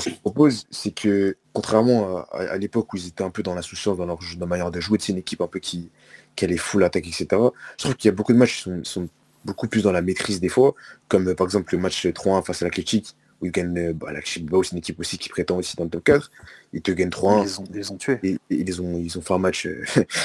ce 0.00 0.08
qu'ils 0.10 0.18
proposent, 0.20 0.66
c'est 0.70 0.90
que 0.92 1.36
contrairement 1.52 2.18
à, 2.18 2.28
à- 2.32 2.52
à 2.52 2.58
l'époque 2.58 2.92
où 2.92 2.96
ils 2.96 3.08
étaient 3.08 3.24
un 3.24 3.30
peu 3.30 3.42
dans 3.42 3.54
l'insouciance, 3.54 3.96
dans 3.96 4.06
leur 4.06 4.20
jeu, 4.20 4.36
dans 4.36 4.46
la 4.46 4.50
manière 4.50 4.70
de 4.70 4.80
jouer, 4.80 4.98
c'est 5.00 5.12
une 5.12 5.18
équipe 5.18 5.40
un 5.40 5.46
peu 5.46 5.58
qui, 5.58 5.90
qui 6.36 6.44
allait 6.44 6.56
full 6.56 6.84
attaque, 6.84 7.06
etc. 7.06 7.26
Je 7.30 7.84
trouve 7.84 7.96
qu'il 7.96 8.08
y 8.08 8.12
a 8.12 8.14
beaucoup 8.14 8.32
de 8.32 8.38
matchs 8.38 8.56
qui 8.56 8.62
sont, 8.62 8.84
sont 8.84 9.08
beaucoup 9.44 9.68
plus 9.68 9.82
dans 9.82 9.92
la 9.92 10.02
maîtrise 10.02 10.40
des 10.40 10.48
fois, 10.48 10.74
comme 11.08 11.28
euh, 11.28 11.34
par 11.34 11.46
exemple 11.46 11.74
le 11.74 11.80
match 11.80 12.06
3-1 12.06 12.44
face 12.44 12.62
à 12.62 12.66
l'Athletic, 12.66 13.16
où 13.40 13.46
ils 13.46 13.52
gagnent, 13.52 13.78
euh, 13.78 13.92
bah, 13.94 14.12
l'Athletic 14.12 14.42
Bilbao, 14.44 14.62
c'est 14.62 14.72
une 14.72 14.78
équipe 14.78 15.00
aussi 15.00 15.16
qui 15.16 15.28
prétend 15.30 15.56
aussi 15.56 15.76
dans 15.76 15.84
le 15.84 15.90
top 15.90 16.04
4, 16.04 16.30
ils 16.74 16.82
te 16.82 16.92
gagnent 16.92 17.08
Ils 17.08 17.10
3-1, 17.10 17.42
les 17.44 17.58
ont, 17.58 17.64
ils 17.70 17.76
les 17.76 17.90
ont 17.90 17.96
tués. 17.96 18.18
et, 18.22 18.32
et 18.34 18.38
ils, 18.50 18.82
ont, 18.82 18.98
ils 18.98 19.16
ont 19.18 19.22
fait 19.22 19.34
un 19.34 19.38
match... 19.38 19.66
euh, 19.66 19.82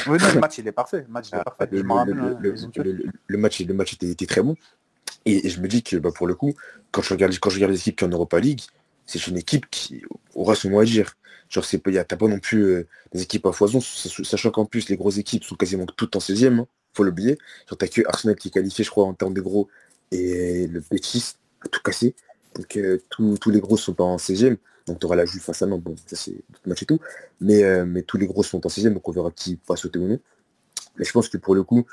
Oui, 0.08 0.18
non, 0.20 0.34
le 0.34 0.40
match, 0.42 0.58
il 0.58 0.68
est 0.68 0.72
parfait. 0.74 1.06
Le 1.08 1.14
match, 1.14 1.30
il 1.32 1.38
est 1.38 1.44
parfait. 1.44 1.68
le, 1.72 1.78
le- 1.82 1.84
le- 1.84 2.14
le- 2.14 2.52
le- 2.52 2.92
le- 2.92 3.12
le 3.28 3.74
le 3.78 4.12
était 4.12 4.26
très 4.26 4.42
bon. 4.42 4.56
Et, 5.26 5.50
je 5.50 5.60
me 5.60 5.68
dis 5.68 5.84
que 5.84 5.98
bah, 5.98 6.12
pour 6.16 6.28
le 6.28 6.36
coup, 6.36 6.54
quand 6.92 7.02
je 7.02 7.14
regarde, 7.14 7.34
quand 7.40 7.50
je 7.50 7.56
regarde 7.56 7.72
les 7.72 7.80
équipes 7.80 7.98
qui 7.98 8.06
sont 8.06 8.10
en 8.10 8.14
Europa 8.14 8.40
League, 8.40 8.62
c'est 9.06 9.28
une 9.28 9.38
équipe 9.38 9.70
qui 9.70 10.04
aura 10.34 10.56
son 10.56 10.70
mot 10.70 10.80
à 10.80 10.86
dire. 10.86 11.16
Genre, 11.50 11.64
c'est 11.64 11.82
t'as 11.82 12.18
pas 12.18 12.28
non 12.28 12.40
plus 12.40 12.64
euh, 12.64 12.88
des 13.14 13.22
équipes 13.22 13.46
à 13.46 13.52
foison, 13.52 13.80
sach- 13.80 14.24
sachant 14.24 14.52
qu'en 14.52 14.66
plus, 14.66 14.90
les 14.90 14.98
grosses 14.98 15.18
équipes 15.18 15.44
sont 15.44 15.56
quasiment 15.56 15.86
toutes 15.86 16.16
en 16.16 16.20
16e, 16.20 16.60
hein, 16.60 16.68
faut 16.94 17.04
l'oublier. 17.04 17.38
Genre, 17.70 17.78
t'as 17.78 17.88
que 17.88 18.02
Arsenal 18.08 18.36
qui 18.36 18.48
est 18.48 18.52
qualifié, 18.52 18.84
je 18.84 18.90
crois, 18.90 19.06
en 19.06 19.14
termes 19.14 19.34
de 19.34 19.42
gros, 19.42 19.70
et 20.12 20.68
le 20.68 20.82
Betis 20.92 21.36
a 21.62 21.68
tout 21.70 21.82
cassé. 21.84 22.16
Donc, 22.56 22.78
euh, 22.78 23.00
tous 23.10 23.52
les 23.52 23.60
gros 23.60 23.78
sont 23.78 23.94
pas 23.94 24.04
en 24.04 24.18
16e. 24.18 24.58
Donc, 24.88 25.00
tu 25.00 25.06
auras 25.06 25.16
la 25.16 25.26
Juve 25.26 25.42
face 25.42 25.62
à 25.62 25.66
Nantes, 25.68 25.82
bon, 25.84 25.96
ça 26.06 26.16
c'est 26.16 26.36
d'autres 26.66 26.84
et 26.84 26.86
tout. 26.86 27.00
Mais, 27.42 27.64
euh, 27.64 27.86
mais 27.86 28.02
tous 28.04 28.18
les 28.18 28.28
gros 28.28 28.44
sont 28.44 28.66
en 28.66 28.70
16e, 28.70 28.94
donc 28.94 29.08
on 29.08 29.12
verra 29.12 29.32
qui 29.32 29.60
va 29.68 29.76
sauter 29.76 30.00
ou 30.00 30.08
non. 30.08 30.20
Mais 30.98 31.06
je 31.06 31.12
pense 31.12 31.30
que 31.30 31.38
pour 31.38 31.56
le 31.56 31.64
coup, 31.64 31.86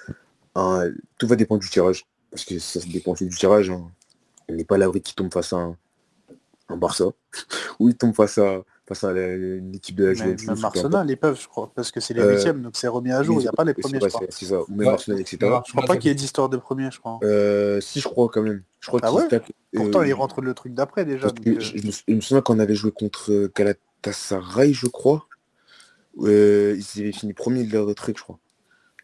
hein, 0.55 0.91
tout 1.19 1.27
va 1.27 1.37
dépendre 1.37 1.61
du 1.61 1.71
tirage. 1.71 2.07
Parce 2.33 2.45
que 2.45 2.59
ça 2.59 2.81
dépend 2.91 3.13
aussi 3.13 3.27
du 3.27 3.37
tirage. 3.37 3.71
hein. 3.71 3.89
On 4.49 4.55
n'est 4.55 4.65
pas 4.65 4.77
l'abri 4.79 5.01
qui 5.01 5.15
tombe 5.15 5.33
face 5.33 5.53
à 5.53 5.57
un, 5.59 5.77
un 6.69 6.77
Barça. 6.77 7.05
ou 7.79 7.89
il 7.91 7.95
tombe 7.97 8.15
face 8.15 8.39
à, 8.39 8.63
face 8.87 9.05
à 9.05 9.13
la- 9.13 9.35
une 9.35 9.75
équipe 9.75 9.97
de 9.97 10.07
la 10.07 10.15
Juventus. 10.15 10.49
même. 10.49 10.65
Arsenal, 10.65 11.11
ils 11.11 11.17
peuvent, 11.17 11.41
je 11.41 11.47
crois, 11.47 11.71
parce 11.75 11.91
que 11.91 12.01
c'est 12.01 12.15
les 12.15 12.23
Euh, 12.23 12.35
huitièmes, 12.35 12.63
donc 12.63 12.73
c'est 12.77 12.89
remis 12.89 13.13
à 13.13 13.23
jour. 13.23 13.39
Il 13.39 13.43
n'y 13.45 13.49
a 13.49 13.53
pas 13.53 13.65
les 13.65 13.75
premiers, 13.75 14.01
je 14.01 14.07
crois. 14.09 14.23
c'est- 14.31 14.47
ça. 14.47 14.63
Ou 14.63 14.65
même 14.71 14.89
Ouais. 14.89 14.93
Arsenal, 14.95 15.21
etc. 15.21 15.37
Je 15.67 15.73
crois 15.73 15.85
pas 15.85 15.97
qu'il 15.99 16.09
y 16.09 16.13
ait 16.13 16.15
d'histoire 16.15 16.49
de 16.49 16.57
premiers, 16.57 16.91
je 16.91 16.99
crois. 16.99 17.21
Euh, 17.23 17.81
si, 17.81 18.01
je 18.01 18.09
crois 18.09 18.29
quand 18.29 18.43
même. 18.43 18.63
Je 18.81 18.89
crois 18.89 19.01
Ah 19.03 19.13
ouais? 19.13 19.23
se 19.25 19.29
tapent, 19.29 19.53
Pourtant, 19.75 20.01
euh, 20.01 20.07
ils 20.09 20.13
rentrent 20.15 20.41
le 20.43 20.55
truc 20.55 20.75
d'après 20.75 21.05
déjà. 21.05 21.31
Que 21.31 21.51
euh, 21.51 21.61
je, 21.61 21.77
je 21.79 21.87
me, 21.87 21.93
je 22.09 22.15
me 22.15 22.21
souviens 22.21 22.43
qu'on 22.43 22.59
avait 22.59 22.75
joué 22.75 22.91
contre 22.93 23.31
euh, 23.31 23.53
Galatasaray, 23.55 24.73
je 24.73 24.87
crois. 24.87 25.27
Euh, 26.19 26.77
ils 26.79 27.01
avaient 27.03 27.13
fini 27.13 27.33
premier 27.33 27.65
de 27.65 27.73
leur 27.73 27.95
truc, 27.95 28.19
je 28.19 28.23
crois. 28.23 28.39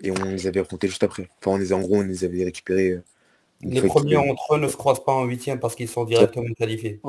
Et 0.01 0.11
on 0.11 0.25
les 0.25 0.47
avait 0.47 0.61
affrontés 0.61 0.89
juste 0.89 1.03
après. 1.03 1.29
Enfin, 1.39 1.53
on 1.53 1.57
les, 1.59 1.73
en 1.73 1.81
gros, 1.81 1.97
on 1.97 2.03
les 2.03 2.25
avait 2.25 2.45
récupérés. 2.45 3.01
Les 3.63 3.83
premiers 3.83 4.17
entre 4.17 4.55
eux 4.55 4.61
ne 4.61 4.69
se 4.69 4.77
croisent 4.77 5.03
pas 5.05 5.13
en 5.13 5.25
huitième 5.25 5.59
parce 5.59 5.75
qu'ils 5.75 5.89
sont 5.89 6.05
directement 6.05 6.53
qualifiés. 6.57 7.01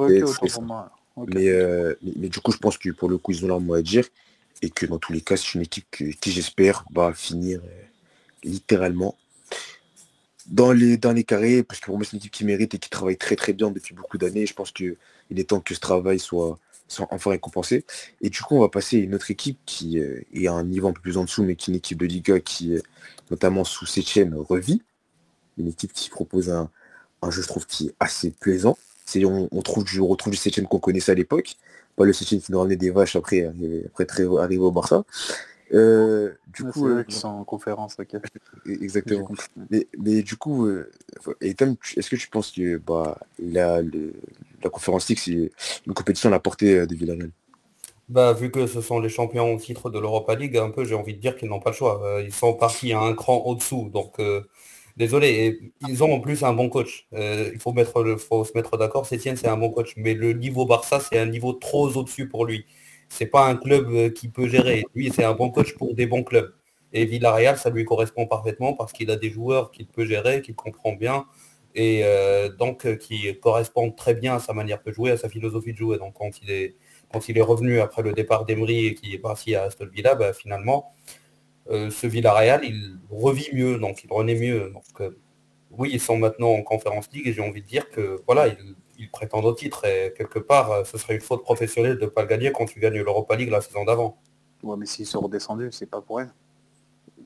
Pour 0.53 0.63
moi. 0.63 0.91
Mais, 1.27 1.49
euh, 1.49 1.95
mais, 2.01 2.13
mais 2.15 2.29
du 2.29 2.39
coup, 2.39 2.51
je 2.51 2.57
pense 2.57 2.77
que 2.77 2.89
pour 2.91 3.09
le 3.09 3.17
coup, 3.17 3.31
ils 3.31 3.43
ont 3.45 3.47
leur 3.49 3.59
mot 3.59 3.73
à 3.75 3.81
dire. 3.81 4.05
Et 4.61 4.69
que 4.69 4.85
dans 4.85 4.97
tous 4.97 5.13
les 5.13 5.21
cas, 5.21 5.37
c'est 5.37 5.53
une 5.53 5.61
équipe 5.61 5.85
que- 5.91 6.05
qui, 6.05 6.31
j'espère, 6.31 6.85
va 6.91 7.13
finir 7.13 7.59
euh, 7.63 7.83
littéralement 8.43 9.15
dans 10.47 10.71
les, 10.71 10.97
dans 10.97 11.11
les 11.11 11.23
carrés. 11.23 11.61
Parce 11.63 11.79
que 11.79 11.85
pour 11.85 11.97
moi, 11.97 12.05
c'est 12.05 12.13
une 12.13 12.17
équipe 12.17 12.31
qui 12.31 12.45
mérite 12.45 12.73
et 12.73 12.79
qui 12.79 12.89
travaille 12.89 13.17
très 13.17 13.35
très 13.35 13.53
bien 13.53 13.69
depuis 13.69 13.93
beaucoup 13.93 14.17
d'années. 14.17 14.45
Je 14.45 14.53
pense 14.53 14.71
qu'il 14.71 14.95
est 15.35 15.49
temps 15.49 15.59
que 15.59 15.75
ce 15.75 15.79
travail 15.79 16.19
soit, 16.19 16.57
soit 16.87 17.07
enfin 17.11 17.29
récompensé. 17.29 17.85
Et 18.21 18.29
du 18.29 18.41
coup, 18.41 18.55
on 18.55 18.61
va 18.61 18.69
passer 18.69 18.97
à 18.97 19.03
une 19.03 19.13
autre 19.13 19.29
équipe 19.29 19.59
qui 19.65 19.99
euh, 19.99 20.21
est 20.33 20.47
à 20.47 20.53
un 20.53 20.63
niveau 20.63 20.87
un 20.87 20.93
peu 20.93 21.01
plus 21.01 21.17
en 21.17 21.25
dessous, 21.25 21.43
mais 21.43 21.55
qui 21.55 21.69
est 21.69 21.73
une 21.73 21.77
équipe 21.77 21.99
de 21.99 22.05
Liga 22.05 22.39
qui, 22.39 22.73
euh, 22.75 22.81
notamment 23.29 23.63
sous 23.63 23.85
Sétienne, 23.85 24.33
revit. 24.35 24.81
Une 25.59 25.67
équipe 25.67 25.93
qui 25.93 26.09
propose 26.09 26.49
un, 26.49 26.69
un 27.21 27.31
jeu, 27.31 27.41
je 27.43 27.47
trouve, 27.47 27.67
qui 27.67 27.87
est 27.87 27.95
assez 27.99 28.31
plaisant. 28.31 28.77
C'est, 29.05 29.23
on, 29.25 29.47
on 29.51 29.61
trouve 29.61 29.83
du, 29.83 29.99
on 29.99 30.07
retrouve 30.07 30.31
du 30.31 30.37
Sétienne 30.37 30.65
qu'on 30.67 30.79
connaissait 30.79 31.11
à 31.11 31.15
l'époque. 31.15 31.55
Pas 31.95 32.05
le 32.05 32.13
Sétienne 32.13 32.41
qui 32.41 32.51
nous 32.51 32.59
ramenait 32.59 32.77
des 32.77 32.91
vaches 32.91 33.15
après, 33.15 33.45
arriver- 33.45 33.83
après 33.87 34.05
très, 34.05 34.23
arriver 34.37 34.63
au 34.63 34.71
Barça. 34.71 35.03
Euh, 35.73 36.33
du 36.47 36.63
coup, 36.63 36.87
euh, 36.87 37.03
sont 37.09 37.27
en 37.27 37.43
conférence, 37.43 37.97
ok. 37.99 38.15
J'ai 38.65 38.83
exactement. 38.83 39.29
Mais, 39.69 39.87
mais 39.97 40.23
du 40.23 40.35
coup, 40.35 40.65
euh, 40.65 40.89
est-ce 41.41 42.09
que 42.09 42.15
tu 42.15 42.27
penses 42.29 42.51
que 42.51 42.77
bah, 42.77 43.19
la, 43.37 43.81
le- 43.81 44.13
la 44.63 44.69
conférence 44.69 45.07
League, 45.09 45.19
c'est 45.19 45.51
une 45.85 45.93
compétition 45.93 46.29
à 46.29 46.31
la 46.31 46.39
portée 46.39 46.79
euh, 46.79 46.85
de 46.87 46.95
Villarreal? 46.95 47.31
Bah, 48.07 48.33
vu 48.33 48.49
que 48.49 48.65
ce 48.65 48.81
sont 48.81 48.99
les 48.99 49.09
champions 49.09 49.53
au 49.53 49.59
titre 49.59 49.91
de 49.91 49.99
l'Europa 49.99 50.33
League, 50.33 50.57
un 50.57 50.71
peu, 50.71 50.83
j'ai 50.85 50.95
envie 50.95 51.13
de 51.13 51.19
dire 51.19 51.37
qu'ils 51.37 51.49
n'ont 51.49 51.59
pas 51.59 51.69
le 51.69 51.75
choix. 51.75 52.03
Euh, 52.03 52.23
ils 52.23 52.33
sont 52.33 52.55
partis 52.55 52.91
à 52.91 53.01
un 53.01 53.13
cran 53.13 53.43
au-dessous. 53.45 53.89
Donc, 53.93 54.19
euh, 54.19 54.41
désolé. 54.99 55.71
Ils 55.87 56.03
ont 56.03 56.13
en 56.13 56.19
plus 56.19 56.43
un 56.43 56.53
bon 56.53 56.69
coach. 56.69 57.07
Euh, 57.13 57.49
il 57.53 57.59
faut, 57.59 57.73
se 57.73 58.53
mettre 58.53 58.77
d'accord. 58.77 59.05
Sétienne, 59.07 59.37
c'est 59.37 59.47
un 59.47 59.57
bon 59.57 59.71
coach. 59.71 59.93
Mais 59.97 60.13
le 60.13 60.33
niveau 60.33 60.65
Barça, 60.65 60.99
c'est 60.99 61.17
un 61.17 61.25
niveau 61.25 61.53
trop 61.53 61.87
au-dessus 61.95 62.27
pour 62.27 62.45
lui. 62.45 62.65
C'est 63.07 63.25
pas 63.25 63.47
un 63.47 63.55
club 63.55 63.89
euh, 63.89 64.09
qui 64.09 64.27
peut 64.27 64.47
gérer. 64.47 64.85
Lui, 64.93 65.11
c'est 65.11 65.23
un 65.23 65.33
bon 65.33 65.49
coach 65.49 65.73
pour 65.75 65.95
des 65.95 66.05
bons 66.05 66.23
clubs. 66.23 66.53
Et 66.93 67.05
Villarreal, 67.05 67.57
ça 67.57 67.69
lui 67.69 67.85
correspond 67.85 68.27
parfaitement 68.27 68.73
parce 68.73 68.91
qu'il 68.91 69.09
a 69.09 69.15
des 69.15 69.31
joueurs 69.31 69.71
qu'il 69.71 69.87
peut 69.87 70.05
gérer, 70.05 70.41
qu'il 70.41 70.55
comprend 70.55 70.93
bien 70.93 71.25
et 71.75 72.01
euh, 72.03 72.49
donc 72.49 72.97
qui 72.97 73.39
correspondent 73.39 73.95
très 73.95 74.15
bien 74.15 74.35
à 74.35 74.39
sa 74.39 74.53
manière 74.53 74.81
de 74.83 74.91
jouer, 74.91 75.11
à 75.11 75.17
sa 75.17 75.29
philosophie 75.29 75.71
de 75.71 75.77
jouer. 75.77 75.99
Donc 75.99 76.15
quand 76.15 76.41
il 76.41 76.49
est 77.37 77.41
revenu 77.41 77.79
après 77.79 78.01
le 78.01 78.11
départ 78.13 78.43
d'Emery 78.45 78.87
et 78.87 78.95
qu'il 78.95 79.13
est 79.13 79.19
parti 79.19 79.55
à 79.55 79.63
Aston 79.63 79.87
Villa, 79.93 80.15
bah, 80.15 80.33
finalement, 80.33 80.91
ce 81.69 82.07
Villarreal, 82.07 82.61
il 82.63 82.97
revit 83.09 83.49
mieux, 83.53 83.77
donc 83.77 84.03
il 84.03 84.11
renaît 84.11 84.35
mieux. 84.39 84.71
Donc 84.71 84.83
euh, 85.01 85.17
oui, 85.71 85.89
ils 85.93 85.99
sont 86.01 86.17
maintenant 86.17 86.49
en 86.51 86.63
Conférence 86.63 87.09
League 87.13 87.27
et 87.27 87.33
j'ai 87.33 87.41
envie 87.41 87.61
de 87.61 87.67
dire 87.67 87.89
que 87.89 88.21
voilà, 88.25 88.47
ils, 88.47 88.75
ils 88.97 89.09
prétendent 89.11 89.45
au 89.45 89.53
titre 89.53 89.85
et 89.85 90.13
quelque 90.17 90.39
part, 90.39 90.71
euh, 90.71 90.83
ce 90.83 90.97
serait 90.97 91.15
une 91.15 91.21
faute 91.21 91.43
professionnelle 91.43 91.97
de 91.97 92.05
ne 92.05 92.09
pas 92.09 92.21
le 92.23 92.27
gagner 92.27 92.51
quand 92.51 92.65
tu 92.65 92.79
gagnes 92.79 92.99
l'Europa 93.01 93.35
League 93.35 93.49
la 93.51 93.61
saison 93.61 93.85
d'avant. 93.85 94.17
Ouais, 94.63 94.75
mais 94.77 94.85
s'ils 94.85 95.05
sont 95.05 95.21
redescendus, 95.21 95.71
c'est 95.71 95.85
pas 95.89 96.01
pour 96.01 96.17
rien. 96.17 96.33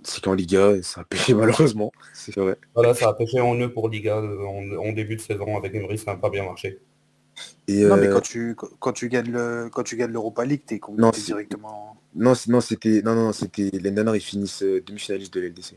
C'est 0.04 0.22
qu'en 0.22 0.34
Liga, 0.34 0.82
ça 0.84 1.02
a 1.02 1.04
pêché 1.06 1.34
malheureusement. 1.34 1.92
C'est 2.14 2.36
vrai. 2.36 2.58
Voilà, 2.76 2.94
ça 2.94 3.10
a 3.10 3.14
pêché 3.14 3.40
en 3.40 3.56
eux 3.56 3.72
pour 3.72 3.88
Liga 3.90 4.18
euh, 4.18 4.46
en, 4.46 4.90
en 4.90 4.92
début 4.92 5.16
de 5.16 5.22
saison 5.22 5.58
avec 5.58 5.74
Emery, 5.74 5.98
ça 5.98 6.12
n'a 6.14 6.18
pas 6.18 6.30
bien 6.30 6.44
marché. 6.44 6.80
Et, 7.68 7.86
Non, 7.86 7.96
mais 7.96 8.08
euh, 8.08 8.14
quand 8.14 8.22
tu, 8.22 8.56
quand 8.56 8.92
tu 8.92 9.08
gagnes 9.10 9.32
le, 9.32 9.70
quand 9.72 9.84
tu 9.84 9.96
gagnes 9.96 10.12
l'Europa 10.12 10.44
League, 10.46 10.64
t'es 10.66 10.80
c'est- 11.14 11.22
directement. 11.26 11.96
Non, 12.16 12.36
c'est- 12.36 12.50
non, 12.52 12.62
c'était 12.62 13.02
non, 13.04 13.16
non, 13.16 13.32
c'était 13.34 13.70
l'année 13.74 13.92
dernière, 13.92 14.16
ils 14.16 14.22
finissent 14.22 14.64
euh, 14.64 14.82
demi-finalistes 14.86 15.34
de 15.34 15.40
l'LDC. 15.42 15.76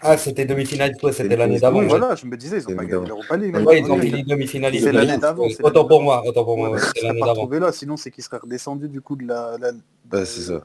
Ah, 0.00 0.16
c'était 0.16 0.44
demi-finaliste, 0.44 1.02
ouais, 1.02 1.12
c'était 1.12 1.28
C'est- 1.30 1.36
l'année 1.36 1.56
c'est- 1.56 1.60
d'avant. 1.62 1.82
Voilà, 1.82 2.14
je 2.14 2.24
me 2.26 2.36
disais, 2.36 2.58
ils 2.58 2.64
ont 2.66 2.68
C'est 2.68 2.74
pas 2.76 2.84
gagné 2.84 3.08
l'Europa 3.08 3.36
League. 3.36 3.54
Ouais, 3.56 3.64
Ouais, 3.64 3.80
ils 3.80 3.90
ont 3.90 4.00
fini 4.00 4.22
demi-finaliste. 4.22 4.84
C'est 4.84 4.92
l'année 4.92 5.18
d'avant, 5.18 5.48
c'est 5.48 5.64
Autant 5.64 5.84
pour 5.86 6.02
moi, 6.02 6.22
autant 6.24 6.44
pour 6.44 6.56
moi, 6.56 6.78
c'était 6.78 7.00
seraient 7.00 7.08
l'année 7.08 7.20
d'avant. 7.20 7.48
là, 7.48 7.72
sinon 7.72 7.96
c'est 7.96 8.10
qu'ils 8.12 8.22
seraient 8.22 8.38
redescendus 8.38 8.88
du 8.88 9.00
coup 9.00 9.16
de 9.16 9.26
la, 9.26 9.56
la- 9.58 9.72
Bah, 10.04 10.24
c'est 10.24 10.42
ça, 10.42 10.62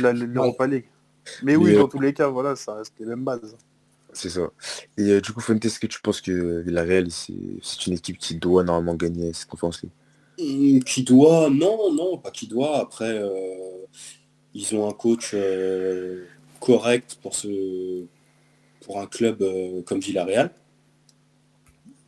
la- 0.00 0.12
l'Europa 0.56 0.66
League. 0.66 0.84
Mais 1.42 1.56
oui, 1.56 1.74
euh, 1.74 1.78
dans 1.78 1.88
tous 1.88 2.00
les 2.00 2.12
cas, 2.12 2.28
voilà, 2.28 2.54
ça 2.54 2.74
reste 2.74 2.92
les 3.00 3.06
mêmes 3.06 3.24
bases. 3.24 3.56
c'est 4.12 4.28
ça. 4.30 4.48
Et 4.98 5.10
euh, 5.10 5.20
du 5.22 5.32
coup, 5.32 5.40
Fuentes, 5.40 5.64
est-ce 5.64 5.80
que 5.80 5.86
tu 5.86 6.00
penses 6.02 6.20
que 6.20 6.60
Villarreal, 6.60 7.10
c'est 7.10 7.32
c'est 7.62 7.86
une 7.86 7.94
équipe 7.94 8.18
qui 8.18 8.34
doit 8.34 8.62
normalement 8.62 8.94
gagner 8.94 9.32
cette 9.32 9.48
conférence 9.48 9.82
League 9.82 10.84
Qui 10.84 11.02
doit? 11.02 11.48
Non, 11.50 11.92
non, 11.94 12.18
pas 12.18 12.30
qui 12.30 12.46
doit. 12.46 12.78
Après, 12.78 13.08
ils 14.56 14.74
ont 14.74 14.88
un 14.88 14.92
coach 14.92 15.32
euh, 15.34 16.24
correct 16.60 17.18
pour, 17.20 17.34
ce, 17.34 18.06
pour 18.80 18.98
un 18.98 19.06
club 19.06 19.42
euh, 19.42 19.82
comme 19.82 20.00
Villarreal. 20.00 20.50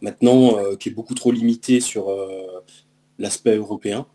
Maintenant, 0.00 0.58
euh, 0.58 0.76
qui 0.76 0.88
est 0.88 0.92
beaucoup 0.92 1.14
trop 1.14 1.30
limité 1.30 1.80
sur 1.80 2.10
l'aspect 3.18 3.56
européen. 3.56 4.06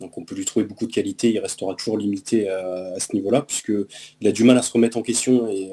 Donc 0.00 0.18
on 0.18 0.24
peut 0.24 0.34
lui 0.34 0.44
trouver 0.44 0.66
beaucoup 0.66 0.86
de 0.86 0.92
qualité, 0.92 1.30
il 1.30 1.38
restera 1.38 1.74
toujours 1.74 1.96
limité 1.96 2.50
à, 2.50 2.98
ce 2.98 3.14
niveau-là, 3.14 3.42
puisqu'il 3.42 4.28
a 4.28 4.32
du 4.32 4.44
mal 4.44 4.58
à 4.58 4.62
se 4.62 4.72
remettre 4.72 4.96
en 4.98 5.02
question 5.02 5.48
et, 5.48 5.70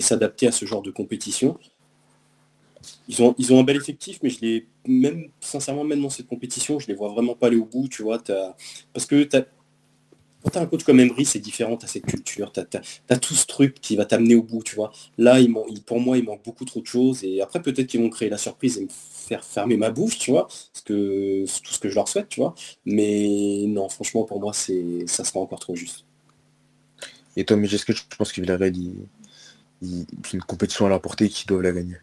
s'adapter 0.00 0.46
à 0.46 0.52
ce 0.52 0.64
genre 0.66 0.82
de 0.82 0.90
compétition. 0.90 1.58
Ils 3.08 3.22
ont, 3.22 3.34
ils 3.38 3.52
ont 3.52 3.60
un 3.60 3.64
bel 3.64 3.76
effectif, 3.76 4.18
mais 4.22 4.30
je 4.30 4.40
les, 4.40 4.66
même 4.86 5.28
sincèrement, 5.40 5.84
même 5.84 6.02
dans 6.02 6.10
cette 6.10 6.26
compétition, 6.26 6.78
je 6.78 6.88
les 6.88 6.94
vois 6.94 7.08
vraiment 7.08 7.34
pas 7.34 7.48
aller 7.48 7.56
au 7.56 7.64
bout, 7.64 7.88
tu 7.88 8.02
vois. 8.02 8.18
parce 8.92 9.06
que 9.06 9.24
t'as- 9.24 9.46
quand 10.42 10.50
tu 10.50 10.58
as 10.58 10.62
un 10.62 10.66
coach 10.66 10.84
comme 10.84 11.00
Emery, 11.00 11.24
c'est 11.24 11.38
différent, 11.38 11.76
tu 11.76 11.84
as 11.84 11.88
cette 11.88 12.06
culture, 12.06 12.52
tu 12.52 12.60
as, 12.60 13.18
tout 13.18 13.34
ce 13.34 13.46
truc 13.46 13.74
qui 13.80 13.96
va 13.96 14.04
t'amener 14.04 14.34
au 14.34 14.42
bout, 14.42 14.62
tu 14.62 14.74
vois. 14.74 14.92
Là, 15.18 15.40
il 15.40 15.50
man- 15.52 15.64
il- 15.68 15.82
pour 15.82 16.00
moi, 16.00 16.18
il 16.18 16.24
manque 16.24 16.44
beaucoup 16.44 16.64
trop 16.64 16.80
de 16.80 16.86
choses. 16.86 17.22
Et 17.24 17.40
après, 17.40 17.62
peut-être 17.62 17.86
qu'ils 17.86 18.00
vont 18.00 18.10
créer 18.10 18.28
la 18.28 18.38
surprise 18.38 18.78
et 18.78 18.84
me 18.84 18.88
faire 18.90 19.44
fermer 19.44 19.76
ma 19.76 19.90
bouche, 19.90 20.18
tu 20.18 20.30
vois. 20.32 20.46
Parce 20.46 20.82
que 20.84 21.44
c'est 21.46 21.60
tout 21.62 21.72
ce 21.72 21.78
que 21.78 21.88
je 21.88 21.94
leur 21.94 22.08
souhaite, 22.08 22.28
tu 22.28 22.40
vois. 22.40 22.54
Mais 22.84 23.64
non, 23.68 23.88
franchement, 23.88 24.24
pour 24.24 24.40
moi, 24.40 24.52
c'est 24.52 25.04
ça 25.06 25.24
sera 25.24 25.40
encore 25.40 25.60
trop 25.60 25.76
juste. 25.76 26.04
Et 27.36 27.44
toi, 27.44 27.56
mais 27.56 27.72
est-ce 27.72 27.84
que 27.84 27.92
tu 27.92 28.02
penses 28.18 28.32
que 28.32 28.40
Villarreal, 28.40 28.76
il, 28.76 28.94
il- 29.82 30.06
c'est 30.24 30.34
une 30.34 30.42
compétition 30.42 30.86
à 30.86 30.88
leur 30.88 31.00
portée 31.00 31.28
qu'ils 31.28 31.46
doivent 31.46 31.62
la 31.62 31.72
gagner? 31.72 31.96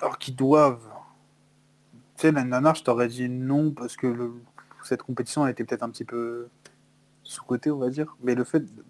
Alors 0.00 0.18
qu'ils 0.18 0.36
doivent. 0.36 0.80
Tu 2.16 2.22
sais, 2.28 2.32
l'année 2.32 2.50
dernière, 2.50 2.74
je 2.74 2.82
t'aurais 2.82 3.08
dit 3.08 3.28
non, 3.28 3.70
parce 3.72 3.96
que 3.96 4.06
le- 4.06 4.32
cette 4.84 5.02
compétition 5.02 5.44
a 5.44 5.50
été 5.50 5.64
peut-être 5.64 5.82
un 5.82 5.90
petit 5.90 6.04
peu 6.04 6.48
sous-côté, 7.32 7.70
on 7.70 7.78
va 7.78 7.90
dire. 7.90 8.16
Mais 8.22 8.34
le 8.34 8.44
fait, 8.44 8.60
de- 8.60 8.84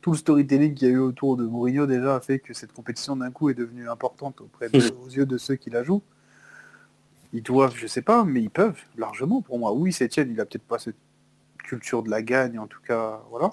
tout 0.00 0.12
le 0.12 0.16
storytelling 0.16 0.74
qu'il 0.74 0.88
y 0.88 0.90
a 0.90 0.94
eu 0.94 0.98
autour 0.98 1.36
de 1.36 1.44
Mourinho 1.44 1.86
déjà 1.86 2.16
a 2.16 2.20
fait 2.20 2.38
que 2.38 2.54
cette 2.54 2.72
compétition 2.72 3.16
d'un 3.16 3.30
coup 3.30 3.50
est 3.50 3.54
devenue 3.54 3.88
importante 3.88 4.40
auprès 4.40 4.68
de- 4.70 4.78
aux 5.04 5.08
yeux 5.08 5.26
de 5.26 5.36
ceux 5.38 5.56
qui 5.56 5.68
la 5.70 5.82
jouent. 5.82 6.02
Ils 7.32 7.42
doivent, 7.42 7.76
je 7.76 7.86
sais 7.86 8.02
pas, 8.02 8.24
mais 8.24 8.42
ils 8.42 8.50
peuvent, 8.50 8.80
largement 8.96 9.40
pour 9.42 9.58
moi. 9.58 9.72
Oui, 9.72 9.92
Sétienne, 9.92 10.30
il 10.32 10.40
a 10.40 10.46
peut-être 10.46 10.64
pas 10.66 10.78
cette 10.78 10.96
culture 11.58 12.02
de 12.02 12.10
la 12.10 12.22
gagne, 12.22 12.58
en 12.58 12.66
tout 12.66 12.80
cas, 12.80 13.20
voilà. 13.30 13.52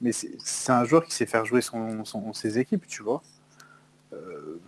Mais 0.00 0.10
c'est 0.12 0.72
un 0.72 0.84
joueur 0.84 1.04
qui 1.04 1.14
sait 1.14 1.26
faire 1.26 1.44
jouer 1.44 1.60
son, 1.60 2.04
son- 2.04 2.32
ses 2.32 2.58
équipes, 2.58 2.86
tu 2.86 3.02
vois. 3.02 3.22
Euh, 4.12 4.58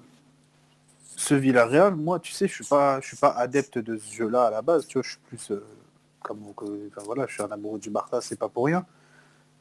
ce 1.16 1.34
Villarreal, 1.34 1.96
moi, 1.96 2.20
tu 2.20 2.32
sais, 2.32 2.46
je 2.46 2.52
suis 2.54 2.64
pas, 2.64 3.00
je 3.00 3.07
suis 3.09 3.16
pas 3.16 3.30
adepte 3.30 3.78
de 3.78 3.96
ce 3.96 4.14
jeu-là 4.14 4.44
à 4.46 4.50
la 4.50 4.62
base. 4.62 4.86
Tu 4.86 4.94
vois, 4.98 5.02
je 5.02 5.11
suis 5.11 5.18
plus 5.26 5.50
euh, 5.50 5.64
comme, 6.22 6.40
que- 6.57 6.88
enfin, 6.88 7.02
voilà, 7.04 7.26
je 7.26 7.32
suis 7.34 7.42
un 7.42 7.50
amoureux 7.50 7.78
du 7.80 7.90
Barça, 7.90 8.20
c'est 8.20 8.38
pas 8.38 8.48
pour 8.48 8.66
rien. 8.66 8.86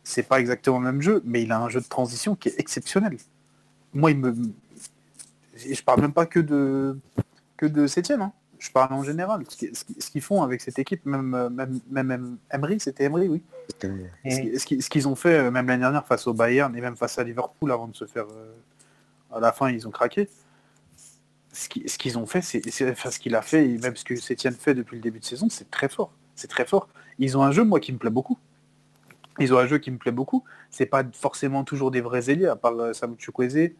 C'est 0.07 0.23
pas 0.27 0.39
exactement 0.39 0.77
le 0.79 0.85
même 0.85 1.01
jeu, 1.01 1.21
mais 1.25 1.41
il 1.43 1.51
a 1.51 1.59
un 1.59 1.67
jeu 1.67 1.81
de 1.81 1.85
transition 1.87 2.35
qui 2.35 2.49
est 2.49 2.59
exceptionnel. 2.59 3.17
Moi, 3.93 4.11
il 4.11 4.19
me, 4.19 4.35
je 5.57 5.81
parle 5.83 6.01
même 6.01 6.13
pas 6.13 6.25
que 6.27 6.39
de 6.39 6.97
que 7.57 7.65
de 7.65 7.87
Sétienne. 7.87 8.21
hein. 8.21 8.31
Je 8.59 8.69
parle 8.71 8.93
en 8.93 9.03
général. 9.03 9.43
Ce 9.49 9.57
qui- 9.57 9.73
ce 9.75 9.83
qui- 9.83 9.95
ce 9.99 10.09
qu'ils 10.11 10.21
font 10.21 10.41
avec 10.43 10.61
cette 10.61 10.77
équipe, 10.79 11.05
même 11.05 11.49
même 11.51 11.79
même 11.91 12.37
Emery, 12.51 12.79
c'était 12.79 13.05
Emery, 13.05 13.27
oui. 13.29 13.41
Ce 14.29 14.39
qui- 14.41 14.59
ce 14.59 14.65
qui- 14.65 14.81
ce 14.81 14.89
qu'ils 14.89 15.07
ont 15.07 15.15
fait 15.15 15.49
même 15.51 15.65
l'année 15.67 15.81
dernière 15.81 16.05
face 16.05 16.27
au 16.27 16.33
Bayern 16.33 16.75
et 16.75 16.81
même 16.81 16.95
face 16.95 17.17
à 17.17 17.23
Liverpool 17.23 17.71
avant 17.71 17.87
de 17.87 17.95
se 17.95 18.05
faire 18.05 18.25
euh, 18.31 18.53
à 19.35 19.39
la 19.39 19.51
fin 19.51 19.69
ils 19.71 19.87
ont 19.87 19.91
craqué. 19.91 20.29
Ce 21.51 21.67
qui- 21.69 21.87
ce 21.89 21.97
qu'ils 21.97 22.17
ont 22.17 22.25
fait, 22.27 22.41
c'est 22.41 22.61
c'est- 22.69 22.91
enfin, 22.91 23.09
ce 23.11 23.17
qu'il 23.19 23.33
a 23.35 23.41
fait 23.41 23.67
et 23.69 23.77
même 23.79 23.95
ce 23.95 24.03
que 24.03 24.15
Sétienne 24.17 24.53
fait 24.53 24.73
depuis 24.75 24.97
le 24.97 25.01
début 25.01 25.19
de 25.19 25.25
saison, 25.25 25.47
c'est 25.49 25.71
très 25.71 25.89
fort. 25.89 26.11
C'est 26.35 26.49
très 26.49 26.65
fort. 26.65 26.87
Ils 27.17 27.37
ont 27.37 27.43
un 27.43 27.51
jeu 27.51 27.63
moi 27.63 27.79
qui 27.79 27.91
me 27.93 27.97
plaît 27.97 28.09
beaucoup. 28.09 28.37
Ils 29.39 29.53
ont 29.53 29.57
un 29.57 29.67
jeu 29.67 29.77
qui 29.77 29.91
me 29.91 29.97
plaît 29.97 30.11
beaucoup. 30.11 30.43
C'est 30.69 30.85
pas 30.85 31.03
forcément 31.13 31.63
toujours 31.63 31.91
des 31.91 32.01
vrais 32.01 32.29
ailiers 32.29 32.47
à 32.47 32.55
part 32.55 32.73
euh, 32.79 32.93
Samu 32.93 33.15
Chukwueze, 33.17 33.71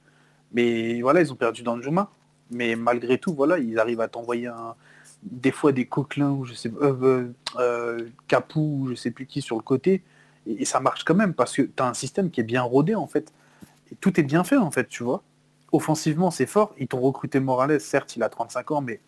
mais 0.53 1.01
voilà 1.01 1.22
ils 1.22 1.32
ont 1.32 1.36
perdu 1.36 1.64
Danjuma. 1.64 2.12
Mais 2.51 2.76
malgré 2.76 3.18
tout 3.18 3.34
voilà 3.34 3.58
ils 3.58 3.80
arrivent 3.80 4.01
à 4.01 4.08
t'envoyer 4.08 4.49
des 5.24 5.51
fois 5.51 5.72
des 5.72 5.86
coquelins 5.86 6.32
ou 6.32 6.45
je 6.45 6.53
sais 6.53 6.72
euh, 6.82 6.95
euh, 7.01 7.34
euh, 7.58 8.10
Capou 8.28 8.80
ou 8.82 8.89
je 8.89 8.95
sais 8.95 9.12
plus 9.12 9.26
qui 9.26 9.41
sur 9.41 9.56
le 9.56 9.64
côté. 9.64 10.03
Et, 10.47 10.62
et 10.62 10.66
ça 10.66 10.80
marche 10.80 11.03
quand 11.03 11.16
même 11.16 11.34
parce 11.34 11.56
que 11.56 11.64
tu 11.64 11.82
as 11.82 11.88
un 11.88 11.93
système 11.93 12.30
qui 12.30 12.41
est 12.41 12.43
bien 12.45 12.62
rodé 12.62 12.95
en 12.95 13.08
fait. 13.08 13.34
Et 13.91 13.95
tout 13.95 14.20
est 14.20 14.24
bien 14.24 14.43
fait 14.43 14.58
en 14.58 14.72
fait 14.72 14.88
tu 14.88 15.03
vois. 15.03 15.24
Offensivement 15.72 16.32
c'est 16.32 16.45
fort. 16.45 16.74
Ils 16.78 16.88
t'ont 16.88 17.01
recruté 17.01 17.39
Morales. 17.39 17.80
Certes 17.80 18.16
il 18.16 18.24
a 18.24 18.30
35 18.30 18.72
ans 18.72 18.82
mais 18.82 18.99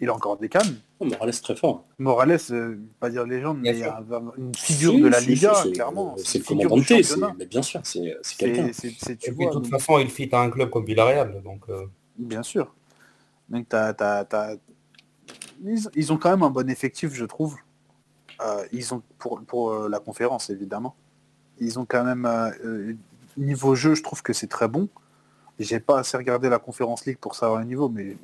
il 0.00 0.08
a 0.08 0.14
encore 0.14 0.36
des 0.38 0.48
cannes 0.48 0.76
Oh, 0.98 1.04
Morales 1.06 1.40
très 1.40 1.56
fort. 1.56 1.84
Morales 1.98 2.38
euh, 2.50 2.76
pas 2.98 3.10
dire 3.10 3.24
légende 3.26 3.58
mais 3.60 3.74
sûr. 3.74 3.92
un- 3.94 4.32
une 4.38 4.54
figure 4.54 4.92
Si, 4.92 5.00
de 5.00 5.08
la 5.08 5.20
si, 5.20 5.26
Liga 5.28 5.54
si, 5.54 5.72
clairement 5.72 6.14
C'est 6.18 6.38
le 6.38 6.42
une 6.42 6.46
figure 6.48 6.68
commandant 6.70 6.84
T, 6.86 7.34
mais 7.38 7.46
bien 7.46 7.62
sûr, 7.62 7.80
c'est 7.84 8.16
quelqu'un. 8.38 8.68
Puis, 8.70 8.90
de 8.90 9.44
toute 9.44 9.52
donc- 9.62 9.66
façon, 9.68 9.98
il 9.98 10.10
fit 10.10 10.28
à 10.32 10.40
un 10.40 10.50
club 10.50 10.70
comme 10.70 10.84
Villarreal. 10.84 11.42
Donc, 11.42 11.62
euh, 11.68 11.86
Bien 12.18 12.42
sûr. 12.42 12.74
Donc 13.48 13.68
t'as, 13.68 13.92
t'as- 13.94 14.24
t'as- 14.24 14.56
Ils, 15.64 15.88
ils 15.94 16.12
ont 16.12 16.16
quand 16.16 16.30
même 16.30 16.42
un 16.42 16.50
bon 16.50 16.68
effectif, 16.70 17.12
je 17.14 17.24
trouve. 17.24 17.56
Euh, 18.42 18.64
ils 18.72 18.94
ont 18.94 19.02
pour, 19.18 19.40
pour 19.46 19.70
euh, 19.72 19.88
la 19.88 19.98
conférence, 20.00 20.48
évidemment. 20.50 20.94
Ils 21.58 21.78
ont 21.78 21.84
quand 21.84 22.04
même 22.04 22.26
niveau 23.36 23.74
jeu, 23.74 23.94
je 23.94 24.02
trouve 24.02 24.22
que 24.22 24.32
c'est 24.32 24.46
très 24.46 24.68
bon. 24.68 24.88
J'ai 25.58 25.78
pas 25.80 25.98
assez 25.98 26.16
regardé 26.16 26.48
la 26.48 26.58
conférence 26.58 27.04
League 27.04 27.18
pour 27.20 27.34
savoir 27.34 27.60
le 27.60 27.66
niveau, 27.66 27.88
mais 27.90 28.16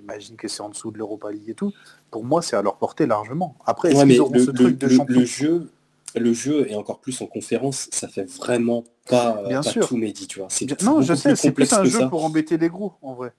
j'imagine 0.00 0.36
que 0.36 0.48
c'est 0.48 0.62
en 0.62 0.68
dessous 0.70 0.90
de 0.90 0.98
l'Europa 0.98 1.30
League 1.30 1.48
et 1.48 1.54
tout. 1.54 1.72
Pour 2.10 2.24
moi, 2.24 2.42
c'est 2.42 2.56
à 2.56 2.62
leur 2.62 2.76
portée 2.76 3.06
largement. 3.06 3.54
Après, 3.66 3.90
est-ce 3.90 3.98
Ouais, 3.98 4.06
mais 4.06 4.14
qu'ils 4.14 4.20
auront 4.22 4.32
le, 4.34 4.44
ce 4.44 4.50
le- 4.50 4.56
truc 4.56 4.78
de 4.78 4.88
champion 4.88 5.20
le 5.20 5.24
jeu, 5.26 5.70
le 6.16 6.32
jeu 6.32 6.70
et 6.70 6.74
encore 6.74 7.00
plus 7.00 7.20
en 7.20 7.26
conférence, 7.26 7.88
ça 7.92 8.08
fait 8.08 8.24
vraiment 8.24 8.84
pas, 9.08 9.42
Bien 9.48 9.62
pas 9.62 9.70
sûr. 9.70 9.86
tout 9.88 9.96
Mehdi, 9.96 10.26
tu 10.26 10.38
vois. 10.40 10.48
Bien- 10.62 10.76
Non, 10.82 11.02
je 11.02 11.14
sais, 11.14 11.36
c'est 11.36 11.52
plus 11.52 11.72
un 11.72 11.84
jeu 11.84 11.98
ça. 12.00 12.08
pour 12.08 12.24
embêter 12.24 12.56
les 12.58 12.68
gros, 12.68 12.94
en 13.02 13.14
vrai. 13.14 13.32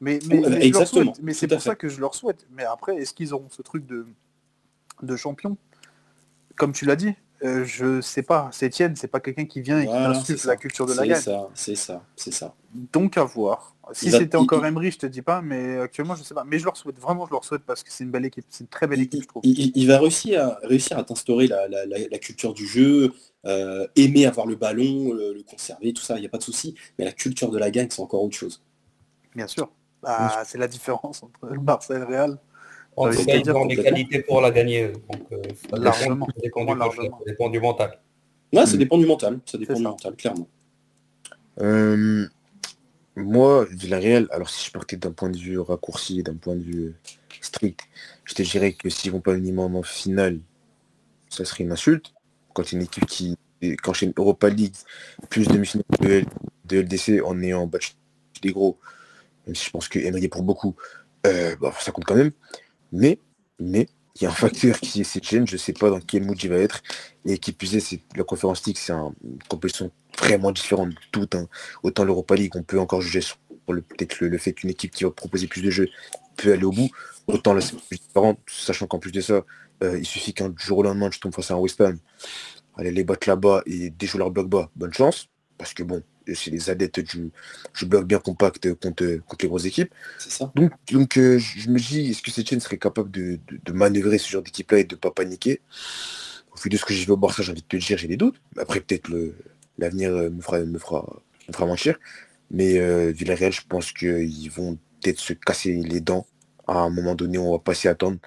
Mais, 0.00 0.18
mais, 0.26 0.34
Ouais, 0.36 0.40
mais 0.40 0.44
je 0.44 0.50
leur 0.50 0.62
exactement, 0.62 1.12
souhaite. 1.14 1.24
Mais 1.24 1.32
c'est 1.34 1.48
pour 1.48 1.62
ça 1.62 1.74
que 1.74 1.88
je 1.88 2.00
leur 2.00 2.14
souhaite. 2.14 2.46
Mais 2.52 2.64
après, 2.64 2.96
est-ce 2.96 3.12
qu'ils 3.14 3.32
auront 3.34 3.48
ce 3.50 3.62
truc 3.62 3.86
de, 3.86 4.06
de 5.02 5.16
champion? 5.16 5.56
Comme 6.56 6.72
tu 6.72 6.84
l'as 6.84 6.96
dit, 6.96 7.14
euh, 7.44 7.64
je 7.64 8.00
sais 8.00 8.22
pas. 8.22 8.48
Sétienne, 8.52 8.94
c'est 8.96 9.08
pas 9.08 9.20
quelqu'un 9.20 9.44
qui 9.44 9.60
vient 9.60 9.78
et 9.80 9.86
qui 9.86 9.90
Voilà, 9.92 10.14
c'est 10.24 10.44
la 10.44 10.56
culture 10.56 10.86
de 10.86 10.92
la 10.92 11.02
C'est 11.02 11.08
gagne. 11.08 11.20
ça, 11.20 11.48
c'est 11.54 11.74
ça, 11.76 12.04
c'est 12.16 12.32
ça. 12.32 12.54
Donc 12.92 13.16
à 13.16 13.24
voir. 13.24 13.74
Si 13.92 14.06
Il 14.06 14.12
c'était 14.12 14.36
il- 14.36 14.40
encore 14.40 14.64
il- 14.64 14.68
Emery, 14.68 14.90
je 14.90 14.98
te 14.98 15.06
dis 15.06 15.22
pas, 15.22 15.40
mais 15.40 15.78
actuellement, 15.78 16.14
je 16.14 16.22
sais 16.22 16.34
pas. 16.34 16.44
Mais 16.44 16.58
je 16.58 16.64
leur 16.64 16.76
souhaite, 16.76 16.98
vraiment, 16.98 17.26
je 17.26 17.30
leur 17.32 17.44
souhaite 17.44 17.62
parce 17.64 17.82
que 17.82 17.90
c'est 17.90 18.04
une 18.04 18.10
belle 18.10 18.24
équipe. 18.26 18.44
C'est 18.50 18.64
une 18.64 18.68
très 18.68 18.86
belle 18.86 18.98
Il, 18.98 19.04
équipe, 19.04 19.22
je 19.22 19.28
trouve. 19.28 19.42
il- 19.44 19.58
il- 19.58 19.72
il 19.74 19.86
va 19.86 19.98
réussir 19.98 20.42
à, 20.42 20.58
réussir 20.62 20.98
à 20.98 21.04
t'instaurer 21.04 21.46
la, 21.46 21.66
la- 21.68 21.86
la- 21.86 22.08
la 22.10 22.18
culture 22.18 22.52
du 22.54 22.66
jeu, 22.66 23.12
euh, 23.46 23.86
aimer 23.96 24.26
avoir 24.26 24.46
le 24.46 24.56
ballon, 24.56 25.12
le, 25.12 25.32
le 25.32 25.42
conserver, 25.42 25.92
tout 25.92 26.02
ça, 26.02 26.16
il 26.16 26.20
n'y 26.20 26.26
a 26.26 26.30
pas 26.30 26.38
de 26.38 26.42
souci. 26.42 26.74
Mais 26.98 27.04
la 27.04 27.12
culture 27.12 27.50
de 27.50 27.58
la 27.58 27.70
gagne, 27.70 27.88
c'est 27.90 28.02
encore 28.02 28.22
autre 28.22 28.36
chose. 28.36 28.62
Bien 29.34 29.46
sûr. 29.46 29.70
Bah, 30.02 30.42
c'est 30.44 30.58
la 30.58 30.68
différence 30.68 31.22
entre 31.22 31.46
le 31.46 31.58
Barça 31.60 31.94
et 31.96 31.98
le 31.98 32.04
Real. 32.04 32.38
en 32.96 33.10
tout 33.10 33.24
cas, 33.24 33.36
ils 33.36 33.50
ont 33.50 33.64
les 33.64 33.76
qualités 33.76 34.22
pour 34.22 34.40
la 34.40 34.50
gagner. 34.50 34.88
Donc, 34.88 35.22
euh, 35.32 35.40
ça 35.70 35.76
Largement. 35.78 36.14
dépend- 36.14 36.26
ça 36.26 36.40
dépend, 36.42 36.60
du 36.60 36.66
moi, 36.66 36.74
coach, 36.74 36.96
largement. 36.96 37.18
ça 37.18 37.24
dépend 37.26 37.48
du 37.50 37.60
mental. 37.60 37.98
Ouais, 38.52 38.66
ça 38.66 38.76
dépend 38.76 38.98
du 38.98 39.06
mental, 39.06 39.38
ça 39.46 39.56
dépend 39.58 39.74
du 39.74 39.82
ça. 39.82 39.88
mental, 39.88 40.16
clairement. 40.16 40.48
Euh, 41.60 42.26
moi, 43.18 43.66
Villarreal, 43.70 44.28
alors 44.30 44.50
si 44.50 44.66
je 44.66 44.72
partais 44.72 44.96
d'un 44.96 45.12
point 45.12 45.30
de 45.30 45.38
vue 45.38 45.58
raccourci, 45.58 46.22
d'un 46.22 46.34
point 46.36 46.56
de 46.56 46.62
vue 46.62 46.94
strict, 47.40 47.80
je 48.24 48.34
te 48.34 48.42
dirais 48.42 48.72
que 48.72 48.88
s'ils 48.90 49.12
vont 49.12 49.20
pas 49.20 49.34
minimum 49.34 49.76
en 49.76 49.82
finale, 49.82 50.40
ça 51.30 51.44
serait 51.44 51.64
une 51.64 51.72
insulte. 51.72 52.12
Quand 52.54 52.72
une 52.72 52.82
équipe 52.82 53.06
qui 53.06 53.36
qui 53.60 53.76
enchaîne 53.88 54.12
Europa 54.16 54.48
League, 54.50 54.74
plus 55.30 55.48
de, 55.48 56.08
L- 56.08 56.26
de 56.66 56.76
LDC 56.78 57.20
en 57.24 57.42
ayant 57.42 57.70
des 58.42 58.52
gros, 58.52 58.78
même 59.46 59.54
si 59.56 59.66
je 59.66 59.70
pense 59.70 59.88
que 59.88 59.98
est 59.98 60.28
pour 60.28 60.42
beaucoup, 60.42 60.76
euh, 61.26 61.56
bah, 61.60 61.72
ça 61.80 61.92
compte 61.92 62.04
quand 62.04 62.16
même. 62.16 62.32
Mais, 62.92 63.18
mais, 63.60 63.88
il 64.16 64.24
y 64.24 64.26
a 64.26 64.30
un 64.30 64.34
facteur 64.34 64.80
qui 64.80 65.02
est 65.02 65.04
Setchen, 65.04 65.46
je 65.46 65.56
sais 65.56 65.72
pas 65.72 65.90
dans 65.90 66.00
quel 66.00 66.24
mood 66.24 66.42
il 66.42 66.50
va 66.50 66.56
être. 66.58 66.82
Et 67.26 67.38
qui 67.38 67.52
plus 67.52 67.76
est, 67.76 67.80
c'est 67.80 68.00
la 68.16 68.24
conférence 68.24 68.64
League, 68.66 68.78
c'est 68.78 68.92
un- 68.92 69.14
une 69.24 69.38
compétition 69.48 69.90
vraiment 70.18 70.52
différente 70.52 70.90
de 70.90 70.96
tout. 71.12 71.28
hein. 71.34 71.46
Autant 71.82 72.04
l'Europa 72.04 72.34
League, 72.34 72.52
on 72.56 72.62
peut 72.62 72.78
encore 72.78 73.00
juger 73.00 73.20
sur 73.20 73.38
le- 73.68 73.82
peut-être 73.82 74.20
le, 74.20 74.28
le 74.28 74.38
fait 74.38 74.52
qu'une 74.52 74.70
équipe 74.70 74.92
qui 74.92 75.04
va 75.04 75.10
proposer 75.10 75.46
plus 75.46 75.62
de 75.62 75.70
jeux 75.70 75.88
peut 76.36 76.52
aller 76.52 76.64
au 76.64 76.72
bout. 76.72 76.90
Autant 77.26 77.52
là, 77.52 77.60
c'est 77.60 77.76
différent, 77.90 78.38
sachant 78.46 78.86
qu'en 78.86 78.98
plus 78.98 79.12
de 79.12 79.20
ça, 79.20 79.44
il 79.82 80.06
suffit 80.06 80.32
qu'un 80.32 80.52
jour 80.56 80.78
au 80.78 80.82
lendemain, 80.82 81.10
tu 81.10 81.20
tombes 81.20 81.34
face 81.34 81.50
à 81.50 81.54
un 81.54 81.58
West 81.58 81.80
Ham, 81.80 81.98
aller 82.76 82.90
les 82.90 83.04
battre 83.04 83.28
là-bas 83.28 83.62
et 83.66 83.90
déjouer 83.90 84.18
leur 84.18 84.30
bloc 84.30 84.48
bas, 84.48 84.70
bonne 84.76 84.92
chance. 84.92 85.28
Parce 85.58 85.74
que 85.74 85.82
bon, 85.82 86.02
c'est 86.34 86.50
les 86.50 86.70
adeptes 86.70 87.00
du, 87.00 87.30
bloc 87.86 88.06
bien 88.06 88.18
compact 88.18 88.72
contre, 88.74 89.18
contre 89.26 89.44
les 89.44 89.48
grosses 89.48 89.64
équipes. 89.64 89.92
Ça. 90.18 90.50
Donc, 90.54 90.72
donc 90.90 91.14
je 91.14 91.68
me 91.68 91.78
dis, 91.78 92.10
est-ce 92.10 92.22
que 92.22 92.30
cette 92.30 92.48
chaîne 92.48 92.60
serait 92.60 92.78
capable 92.78 93.10
de, 93.10 93.38
manœuvrer 93.72 94.18
ce 94.18 94.28
genre 94.30 94.42
d'équipe-là 94.42 94.78
et 94.78 94.84
de 94.84 94.94
ne 94.94 95.00
pas 95.00 95.10
paniquer? 95.10 95.60
Au 96.52 96.60
vu 96.60 96.70
de 96.70 96.76
ce 96.76 96.84
que 96.84 96.94
j'ai 96.94 97.04
vu 97.04 97.12
au 97.12 97.16
Barça, 97.16 97.42
j'ai 97.42 97.52
envie 97.52 97.62
de 97.62 97.66
te 97.66 97.76
dire, 97.76 97.98
j'ai 97.98 98.08
des 98.08 98.16
doutes. 98.16 98.40
Après, 98.56 98.80
peut-être 98.80 99.08
l'avenir 99.78 100.10
me 100.10 100.40
fera, 100.40 100.60
me, 100.60 100.78
fera, 100.78 101.22
me 101.48 101.52
fera 101.52 101.66
mentir. 101.66 101.98
Mais 102.50 102.78
euh, 102.78 103.10
Villarreal, 103.10 103.52
je 103.52 103.62
pense 103.68 103.92
qu'ils 103.92 104.50
vont 104.50 104.78
peut-être 105.00 105.18
se 105.18 105.32
casser 105.32 105.74
les 105.74 106.00
dents. 106.00 106.26
À 106.66 106.80
un 106.80 106.90
moment 106.90 107.14
donné, 107.14 107.38
on 107.38 107.52
va 107.52 107.58
pas 107.58 107.74
s'y 107.74 107.88
attendre. 107.88 108.18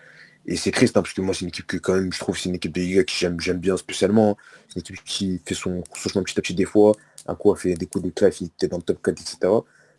Et 0.46 0.56
c'est 0.56 0.72
triste, 0.72 0.98
hein, 0.98 1.02
parce 1.02 1.14
que 1.14 1.22
moi, 1.22 1.34
c'est 1.34 1.42
une 1.42 1.50
équipe 1.50 1.68
que 1.68 1.78
quand 1.78 1.94
même, 1.94 2.12
je 2.12 2.20
trouve, 2.20 2.38
c'est 2.38 2.50
une 2.50 2.56
équipe 2.56 2.74
de 2.74 2.82
Liga 2.82 3.04
qui 3.04 3.16
j'aime, 3.16 3.40
j'aime 3.40 3.60
bien 3.60 3.78
spécialement. 3.78 4.38
C'est 4.68 4.76
une 4.78 4.82
équipe 4.82 5.04
qui 5.06 5.42
fait 5.46 5.56
son, 5.56 5.84
chemin 5.96 6.24
petit 6.24 6.40
à 6.40 6.42
petit 6.42 6.56
des 6.56 6.66
fois. 6.66 6.94
Un 7.28 7.36
coup, 7.36 7.52
a 7.52 7.56
fait 7.56 7.76
des 7.76 7.86
coups 7.86 8.04
d'éclat, 8.04 8.30
il 8.40 8.48
était 8.48 8.68
dans 8.68 8.78
le 8.78 8.84
top 8.84 9.02
4, 9.04 9.22
etc. 9.22 9.54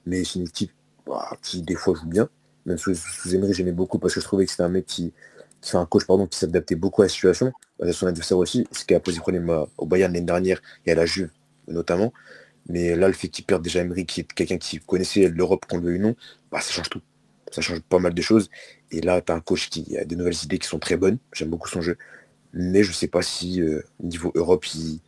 Mais 0.07 0.24
c'est 0.24 0.41
une 0.41 0.47
équipe 0.47 0.73
bah, 1.07 1.37
qui, 1.43 1.62
des 1.62 1.77
fois, 1.77 1.95
joue 1.95 2.07
bien. 2.07 2.29
Même 2.66 2.79
sous, 2.79 2.95
sous 2.95 3.35
Emery, 3.35 3.55
j'aimais 3.55 3.73
beaucoup 3.73 3.99
parce 3.99 4.15
que 4.15 4.20
je 4.20 4.24
trouvais 4.24 4.45
que 4.45 4.51
c'était 4.51 4.65
un 4.65 4.69
mec 4.69 4.87
qui, 4.87 5.12
qui 5.61 5.77
un 5.77 5.87
coach 5.87 6.05
pardon, 6.07 6.27
qui 6.27 6.39
s'adaptait 6.39 6.74
beaucoup 6.74 7.03
à 7.03 7.07
la 7.07 7.09
situation, 7.09 7.53
à 7.81 7.93
son 7.93 8.07
adversaire 8.07 8.39
aussi, 8.39 8.66
ce 8.73 8.85
qui 8.85 8.95
a 8.95 9.01
posé 9.01 9.19
problème 9.19 9.66
au 9.79 9.87
Bayern 9.87 10.12
l'année 10.12 10.27
dernière 10.27 10.61
et 10.87 10.93
à 10.93 10.95
la 10.95 11.07
Juve 11.07 11.31
notamment. 11.68 12.12
Mais 12.68 12.94
là, 12.94 13.09
le 13.09 13.14
fait 13.14 13.28
qu'il 13.28 13.44
perde 13.44 13.62
déjà 13.62 13.80
Emery, 13.80 14.06
qui 14.06 14.20
est 14.20 14.32
quelqu'un 14.32 14.59
qui 14.59 14.78
connaissait 14.78 15.28
l'Europe, 15.28 15.66
qu'on 15.68 15.78
le 15.78 15.84
veuille 15.84 15.98
ou 15.98 16.02
non, 16.02 16.16
bah, 16.51 16.60
ça 16.60 16.72
change 16.72 16.90
tout. 16.90 17.02
Ça 17.51 17.60
change 17.60 17.80
pas 17.80 17.98
mal 17.98 18.14
de 18.14 18.22
choses. 18.22 18.51
Et 18.90 19.01
là, 19.01 19.20
tu 19.20 19.32
as 19.32 19.34
un 19.34 19.40
coach 19.40 19.68
qui 19.68 19.97
a 19.97 20.05
des 20.05 20.16
nouvelles 20.16 20.43
idées 20.44 20.59
qui 20.59 20.68
sont 20.68 20.78
très 20.78 20.97
bonnes. 20.97 21.18
J'aime 21.32 21.51
beaucoup 21.51 21.68
son 21.68 21.80
jeu. 21.80 21.98
Mais 22.52 22.82
je 22.82 22.93
sais 22.93 23.09
pas 23.09 23.22
si, 23.22 23.60
euh, 23.60 23.82
au 24.02 24.06
niveau 24.06 24.32
Europe, 24.34 24.66
il, 24.74 25.01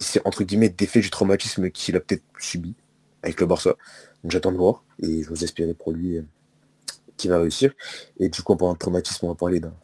s'est 0.00 0.20
entre 0.24 0.44
guillemets 0.44 0.68
défait 0.68 1.00
du 1.00 1.10
traumatisme 1.10 1.70
qu'il 1.70 1.96
a 1.96 2.00
peut-être 2.00 2.22
subi 2.38 2.74
avec 3.22 3.40
le 3.40 3.46
Barça. 3.46 3.70
Donc 4.22 4.32
j'attends 4.32 4.52
de 4.52 4.56
voir. 4.56 4.84
Et 5.02 5.22
je 5.22 5.28
vous 5.28 5.44
espérer 5.44 5.74
pour 5.74 5.92
lui 5.92 6.18
euh, 6.18 6.22
qu'il 7.16 7.30
va 7.30 7.40
réussir. 7.40 7.72
Et 8.20 8.28
du 8.28 8.42
coup, 8.42 8.52
en 8.52 8.56
parlant 8.56 8.74
de 8.74 8.78
traumatisme, 8.78 9.26
on 9.26 9.30
va 9.30 9.34
parler 9.34 9.60
d'un. 9.60 9.74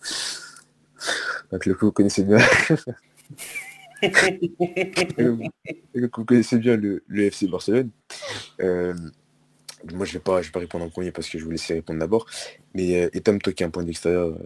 Donc 1.50 1.66
le 1.66 1.74
coup, 1.74 1.86
vous 1.86 1.92
connaissez 1.92 2.22
bien. 2.22 2.38
vous 5.94 6.24
connaissez 6.24 6.58
bien 6.58 6.76
le, 6.76 7.02
FC 7.10 7.46
Barcelone. 7.46 7.90
Euh, 8.60 8.94
moi, 9.92 10.06
je 10.06 10.14
vais 10.14 10.18
pas, 10.18 10.40
je 10.40 10.48
vais 10.48 10.52
pas 10.52 10.60
répondre 10.60 10.84
en 10.84 10.88
premier 10.88 11.12
parce 11.12 11.28
que 11.28 11.38
je 11.38 11.44
vous 11.44 11.50
laisser 11.50 11.74
répondre 11.74 12.00
d'abord. 12.00 12.26
Mais 12.74 13.04
euh, 13.04 13.10
Etam, 13.12 13.40
toi 13.40 13.52
qui 13.52 13.64
un 13.64 13.70
point 13.70 13.82
d'extérieur, 13.82 14.28
euh, 14.28 14.38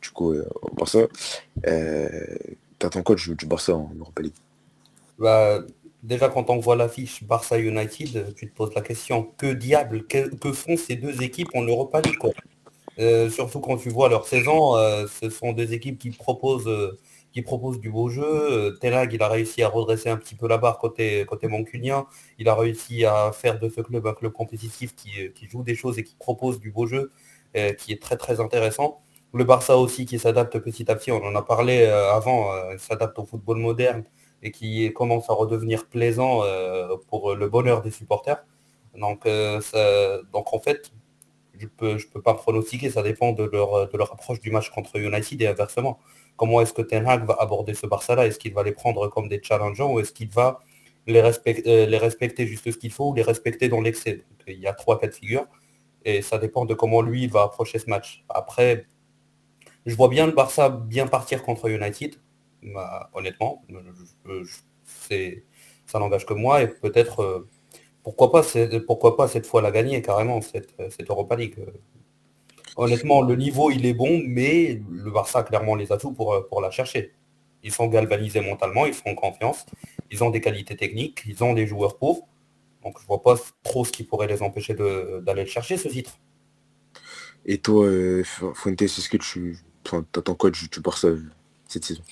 du 0.00 0.10
coup, 0.10 0.34
au 0.34 0.74
Barça, 0.74 1.00
euh, 1.66 2.36
t'attends 2.78 3.02
quoi 3.02 3.16
du, 3.16 3.46
Barça 3.46 3.74
en 3.74 3.90
Europa 3.98 4.22
League 4.22 4.34
bah, 5.18 5.60
Déjà, 6.02 6.28
quand 6.28 6.50
on 6.50 6.58
voit 6.58 6.76
l'affiche 6.76 7.22
Barça 7.24 7.58
United, 7.58 8.34
tu 8.34 8.50
te 8.50 8.54
poses 8.54 8.74
la 8.74 8.82
question 8.82 9.30
que 9.36 9.52
diable, 9.52 10.04
que, 10.06 10.52
font 10.52 10.76
ces 10.76 10.96
deux 10.96 11.22
équipes 11.22 11.50
en 11.54 11.62
Europa 11.62 12.00
League 12.00 13.30
Surtout 13.30 13.60
quand 13.60 13.76
tu 13.76 13.88
vois 13.88 14.08
leur 14.08 14.26
saison, 14.26 14.74
ce 15.06 15.30
sont 15.30 15.52
des 15.52 15.72
équipes 15.72 15.98
qui 15.98 16.10
proposent 16.10 16.68
qui 17.32 17.42
propose 17.42 17.80
du 17.80 17.90
beau 17.90 18.08
jeu. 18.08 18.24
Euh, 18.24 18.76
Telag, 18.80 19.12
il 19.12 19.22
a 19.22 19.28
réussi 19.28 19.62
à 19.62 19.68
redresser 19.68 20.10
un 20.10 20.16
petit 20.16 20.34
peu 20.34 20.46
la 20.48 20.58
barre 20.58 20.78
côté, 20.78 21.24
côté 21.26 21.48
mancunien. 21.48 22.06
Il 22.38 22.48
a 22.48 22.54
réussi 22.54 23.04
à 23.04 23.32
faire 23.32 23.58
de 23.58 23.68
ce 23.68 23.80
club 23.80 24.06
un 24.06 24.14
club 24.14 24.32
compétitif 24.32 24.94
qui, 24.94 25.10
euh, 25.20 25.48
joue 25.50 25.62
des 25.62 25.74
choses 25.74 25.98
et 25.98 26.04
qui 26.04 26.14
propose 26.16 26.60
du 26.60 26.70
beau 26.70 26.86
jeu, 26.86 27.10
euh, 27.56 27.72
qui 27.72 27.92
est 27.92 28.00
très 28.00 28.16
très 28.16 28.40
intéressant. 28.40 29.00
Le 29.34 29.44
Barça 29.44 29.78
aussi 29.78 30.04
qui 30.06 30.18
s'adapte 30.18 30.58
petit 30.58 30.90
à 30.90 30.94
petit, 30.94 31.10
on 31.10 31.24
en 31.24 31.34
a 31.34 31.42
parlé 31.42 31.84
avant, 31.86 32.50
s'adapte 32.76 33.18
au 33.18 33.24
football 33.24 33.56
moderne 33.56 34.04
et 34.42 34.50
qui 34.50 34.92
commence 34.92 35.30
à 35.30 35.32
redevenir 35.32 35.86
plaisant 35.86 36.42
pour 37.08 37.34
le 37.34 37.48
bonheur 37.48 37.80
des 37.80 37.90
supporters. 37.90 38.44
Donc, 38.94 39.26
donc 40.32 40.52
en 40.52 40.58
fait, 40.60 40.92
je 41.58 41.66
peux, 41.66 41.96
je 41.96 42.08
peux 42.08 42.20
pas 42.20 42.34
pronostiquer, 42.34 42.90
ça 42.90 43.02
dépend 43.02 43.32
de 43.32 43.44
leur, 43.44 43.88
de 43.88 43.96
leur 43.96 44.12
approche 44.12 44.40
du 44.40 44.50
match 44.50 44.68
contre 44.68 44.96
United 44.98 45.40
et 45.40 45.46
inversement 45.46 45.98
comment 46.36 46.60
est-ce 46.60 46.72
que 46.72 46.82
Ten 46.82 47.06
Hag 47.06 47.24
va 47.24 47.36
aborder 47.38 47.74
ce 47.74 47.86
Barça-là? 47.86 48.26
Est-ce 48.26 48.38
qu'il 48.38 48.54
va 48.54 48.62
les 48.62 48.72
prendre 48.72 49.08
comme 49.08 49.28
des 49.28 49.40
challengeants 49.42 49.92
ou 49.92 50.00
est-ce 50.00 50.12
qu'il 50.12 50.28
va 50.28 50.60
les, 51.06 51.20
respecter, 51.20 51.70
euh, 51.70 51.86
les 51.86 51.98
respecter 51.98 52.46
juste 52.46 52.70
ce 52.70 52.76
qu'il 52.76 52.92
faut 52.92 53.10
ou 53.10 53.14
les 53.14 53.22
respecter 53.22 53.68
dans 53.68 53.80
l'excès? 53.80 54.24
Il 54.46 54.58
y 54.58 54.66
a 54.66 54.72
trois 54.72 54.98
cas 54.98 55.06
de 55.06 55.14
figure 55.14 55.46
et 56.04 56.22
ça 56.22 56.38
dépend 56.38 56.64
de 56.64 56.74
comment 56.74 57.02
lui 57.02 57.26
va 57.26 57.42
approcher 57.42 57.78
ce 57.78 57.88
match. 57.88 58.24
Après, 58.28 58.86
je 59.86 59.94
vois 59.94 60.08
bien 60.08 60.26
le 60.26 60.32
Barça 60.32 60.68
bien 60.68 61.06
partir 61.06 61.42
contre 61.42 61.68
United, 61.68 62.16
bah, 62.62 63.10
honnêtement. 63.14 63.64
ça 65.86 65.98
n'engage 65.98 66.26
que 66.26 66.34
moi 66.34 66.62
et 66.62 66.68
peut-être, 66.68 67.20
euh, 67.20 67.48
pourquoi, 68.02 68.32
pas, 68.32 68.42
pourquoi 68.86 69.16
pas 69.16 69.28
cette 69.28 69.46
fois 69.46 69.62
la 69.62 69.70
gagner 69.70 70.02
carrément, 70.02 70.40
cette, 70.40 70.74
cette 70.90 71.08
Europa 71.08 71.36
League. 71.36 71.56
Honnêtement, 72.76 73.20
le 73.22 73.36
niveau, 73.36 73.70
il 73.70 73.84
est 73.84 73.92
bon, 73.92 74.22
mais 74.26 74.80
le 74.90 75.10
Barça 75.10 75.40
a 75.40 75.42
clairement 75.42 75.74
les 75.74 75.92
atouts 75.92 76.12
pour, 76.12 76.32
euh, 76.32 76.46
pour 76.48 76.60
la 76.60 76.70
chercher. 76.70 77.12
Ils 77.62 77.72
sont 77.72 77.86
galvanisés 77.86 78.40
mentalement, 78.40 78.86
ils 78.86 78.94
sont 78.94 79.08
en 79.08 79.14
confiance, 79.14 79.66
ils 80.10 80.24
ont 80.24 80.30
des 80.30 80.40
qualités 80.40 80.76
techniques, 80.76 81.22
ils 81.26 81.44
ont 81.44 81.52
des 81.52 81.66
joueurs 81.66 81.98
pour. 81.98 82.26
Donc 82.82 82.98
je 83.00 83.06
vois 83.06 83.22
pas 83.22 83.36
trop 83.62 83.84
ce 83.84 83.92
qui 83.92 84.02
pourrait 84.02 84.26
les 84.26 84.42
empêcher 84.42 84.74
d'aller 84.74 85.42
le 85.42 85.48
chercher, 85.48 85.76
ce 85.76 85.88
titre. 85.88 86.18
Et 87.44 87.58
toi, 87.58 87.84
euh, 87.84 88.24
Fuentes, 88.54 88.82
est-ce 88.82 89.08
que 89.08 89.16
tu 89.18 89.58
attends 89.92 90.34
quoi 90.34 90.50
du, 90.50 90.68
Barça 90.82 91.08
euh, 91.08 91.22
cette 91.68 91.84
saison? 91.84 92.02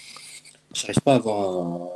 J'arrive 0.73 1.01
pas 1.01 1.15
à 1.15 1.17
avoir 1.17 1.89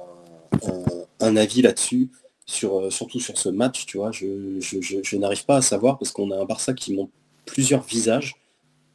un, 1.21 1.37
avis 1.37 1.63
là-dessus, 1.63 2.11
sur, 2.47 2.93
surtout 2.93 3.21
sur 3.21 3.39
ce 3.39 3.49
match, 3.51 3.87
tu 3.87 3.99
vois. 3.99 4.11
Je, 4.11 4.59
je 4.61 5.17
n'arrive 5.17 5.45
pas 5.45 5.59
à 5.59 5.63
savoir 5.63 5.99
parce 5.99 6.11
qu'on 6.11 6.33
a 6.33 6.41
un 6.41 6.45
Barça 6.45 6.73
qui 6.73 6.95
montre 6.95 7.13
plusieurs 7.47 7.83
visages 7.83 8.35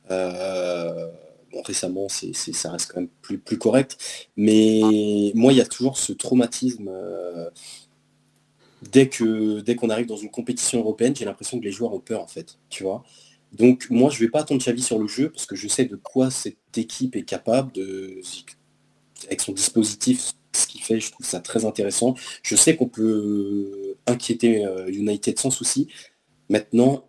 bon, 0.10 1.61
récemment, 1.61 2.07
c'est, 2.10 2.34
ça 2.34 2.72
reste 2.72 2.91
quand 2.91 3.02
même 3.02 3.10
plus, 3.22 3.57
correct. 3.57 3.98
Mais 4.38 5.31
moi, 5.36 5.53
il 5.53 5.57
y 5.57 5.61
a 5.61 5.65
toujours 5.65 5.98
ce 5.98 6.14
traumatisme. 6.14 6.90
Euh, 6.90 7.49
dès, 8.91 9.10
que, 9.10 9.61
dès 9.61 9.76
qu'on 9.76 9.90
arrive 9.90 10.07
dans 10.07 10.18
une 10.18 10.31
compétition 10.31 10.80
européenne, 10.80 11.15
j'ai 11.15 11.26
l'impression 11.26 11.60
que 11.60 11.65
les 11.65 11.72
joueurs 11.72 11.94
ont 11.94 11.99
peur, 11.99 12.22
en 12.22 12.27
fait. 12.27 12.57
Tu 12.69 12.84
vois 12.84 13.03
donc 13.52 13.88
moi, 13.90 14.11
je 14.11 14.19
vais 14.19 14.30
pas 14.30 14.41
attendre 14.41 14.61
Xavi 14.61 14.84
sur 14.84 14.99
le 14.99 15.07
jeu 15.07 15.31
parce 15.31 15.48
que 15.48 15.56
je 15.56 15.68
sais 15.68 15.86
de 15.86 15.95
quoi 15.95 16.30
cette 16.30 16.77
équipe 16.77 17.15
est 17.15 17.23
capable 17.23 17.72
de, 17.72 18.22
avec 19.26 19.41
son 19.41 19.53
dispositif, 19.53 20.34
ce 20.53 20.68
qu'il 20.68 20.81
fait, 20.81 20.99
je 20.99 21.11
trouve 21.11 21.26
ça 21.26 21.40
très 21.40 21.65
intéressant. 21.65 22.15
Je 22.44 22.56
sais 22.56 22.76
qu'on 22.76 22.88
peut 22.88 23.95
inquiéter 24.06 24.65
euh, 24.65 24.88
United 24.91 25.40
sans 25.40 25.49
souci. 25.52 25.88
Maintenant, 26.49 27.09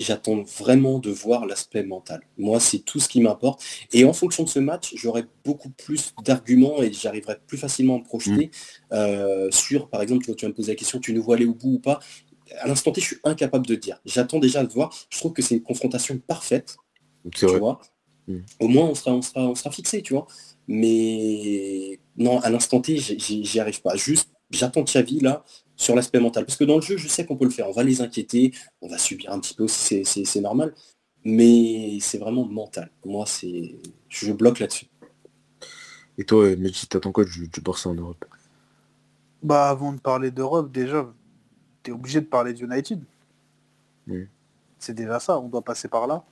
j'attends 0.00 0.42
vraiment 0.42 0.98
de 0.98 1.10
voir 1.10 1.46
l'aspect 1.46 1.84
mental. 1.84 2.22
Moi, 2.38 2.58
c'est 2.58 2.78
tout 2.78 2.98
ce 2.98 3.08
qui 3.08 3.20
m'importe. 3.20 3.62
Et 3.92 4.04
en 4.04 4.12
fonction 4.12 4.42
de 4.44 4.48
ce 4.48 4.58
match, 4.58 4.94
j'aurai 4.96 5.24
beaucoup 5.44 5.70
plus 5.70 6.14
d'arguments 6.24 6.82
et 6.82 6.92
j'arriverai 6.92 7.36
plus 7.46 7.58
facilement 7.58 7.96
à 7.96 7.98
me 7.98 8.04
projeter 8.04 8.46
mm. 8.46 8.94
euh, 8.94 9.50
sur, 9.50 9.88
par 9.88 10.02
exemple, 10.02 10.24
tu, 10.24 10.32
vas 10.44 10.48
me 10.48 10.54
poser 10.54 10.72
la 10.72 10.76
question, 10.76 10.98
tu 10.98 11.12
nous 11.12 11.22
vois 11.22 11.36
aller 11.36 11.46
au 11.46 11.54
bout 11.54 11.74
ou 11.74 11.78
pas 11.78 12.00
À 12.58 12.66
l'instant 12.66 12.92
T, 12.92 13.00
je 13.00 13.06
suis 13.06 13.18
incapable 13.24 13.66
de 13.66 13.74
dire. 13.74 14.00
J'attends 14.06 14.38
déjà 14.38 14.64
de 14.64 14.72
voir. 14.72 14.90
Je 15.10 15.18
trouve 15.18 15.32
que 15.32 15.42
c'est 15.42 15.54
une 15.54 15.62
confrontation 15.62 16.18
parfaite. 16.18 16.76
Tu 17.34 17.46
vois 17.46 17.80
mm. 18.26 18.38
Au 18.60 18.68
moins, 18.68 18.86
on 18.86 18.94
sera, 18.94 19.12
on, 19.12 19.22
sera, 19.22 19.42
on 19.42 19.54
sera 19.54 19.70
fixé, 19.70 20.02
tu 20.02 20.14
vois. 20.14 20.26
Mais 20.66 22.00
non, 22.16 22.40
à 22.40 22.48
l'instant 22.48 22.80
T, 22.80 22.96
j'y 22.96 23.60
arrive 23.60 23.82
pas. 23.82 23.96
Juste, 23.96 24.30
j'attends 24.50 24.82
Xavi, 24.82 25.20
là, 25.20 25.44
sur 25.80 25.96
l'aspect 25.96 26.20
mental. 26.20 26.44
Parce 26.44 26.58
que 26.58 26.64
dans 26.64 26.76
le 26.76 26.82
jeu, 26.82 26.98
je 26.98 27.08
sais 27.08 27.24
qu'on 27.24 27.36
peut 27.36 27.46
le 27.46 27.50
faire. 27.50 27.68
On 27.68 27.72
va 27.72 27.82
les 27.82 28.02
inquiéter, 28.02 28.52
on 28.82 28.88
va 28.88 28.98
subir 28.98 29.32
un 29.32 29.40
petit 29.40 29.54
peu 29.54 29.64
aussi, 29.64 30.04
c'est 30.04 30.40
normal. 30.40 30.74
Mais 31.24 31.98
c'est 32.00 32.18
vraiment 32.18 32.44
mental. 32.44 32.90
Moi, 33.04 33.24
c'est. 33.26 33.76
Je 34.08 34.32
bloque 34.32 34.58
là-dessus. 34.58 34.86
Et 36.18 36.24
toi, 36.24 36.54
Meji, 36.56 36.86
t'attends 36.86 37.12
quoi 37.12 37.24
du, 37.24 37.48
du 37.48 37.60
Barça 37.62 37.88
en 37.88 37.94
Europe? 37.94 38.24
Bah 39.42 39.70
avant 39.70 39.92
de 39.92 40.00
parler 40.00 40.30
d'Europe, 40.30 40.70
déjà, 40.70 41.10
t'es 41.82 41.92
obligé 41.92 42.20
de 42.20 42.26
parler 42.26 42.52
d'United. 42.52 43.02
C'est 44.78 44.94
déjà 44.94 45.18
ça, 45.20 45.38
on 45.38 45.48
doit 45.48 45.62
passer 45.62 45.88
par 45.88 46.06
là. 46.06 46.24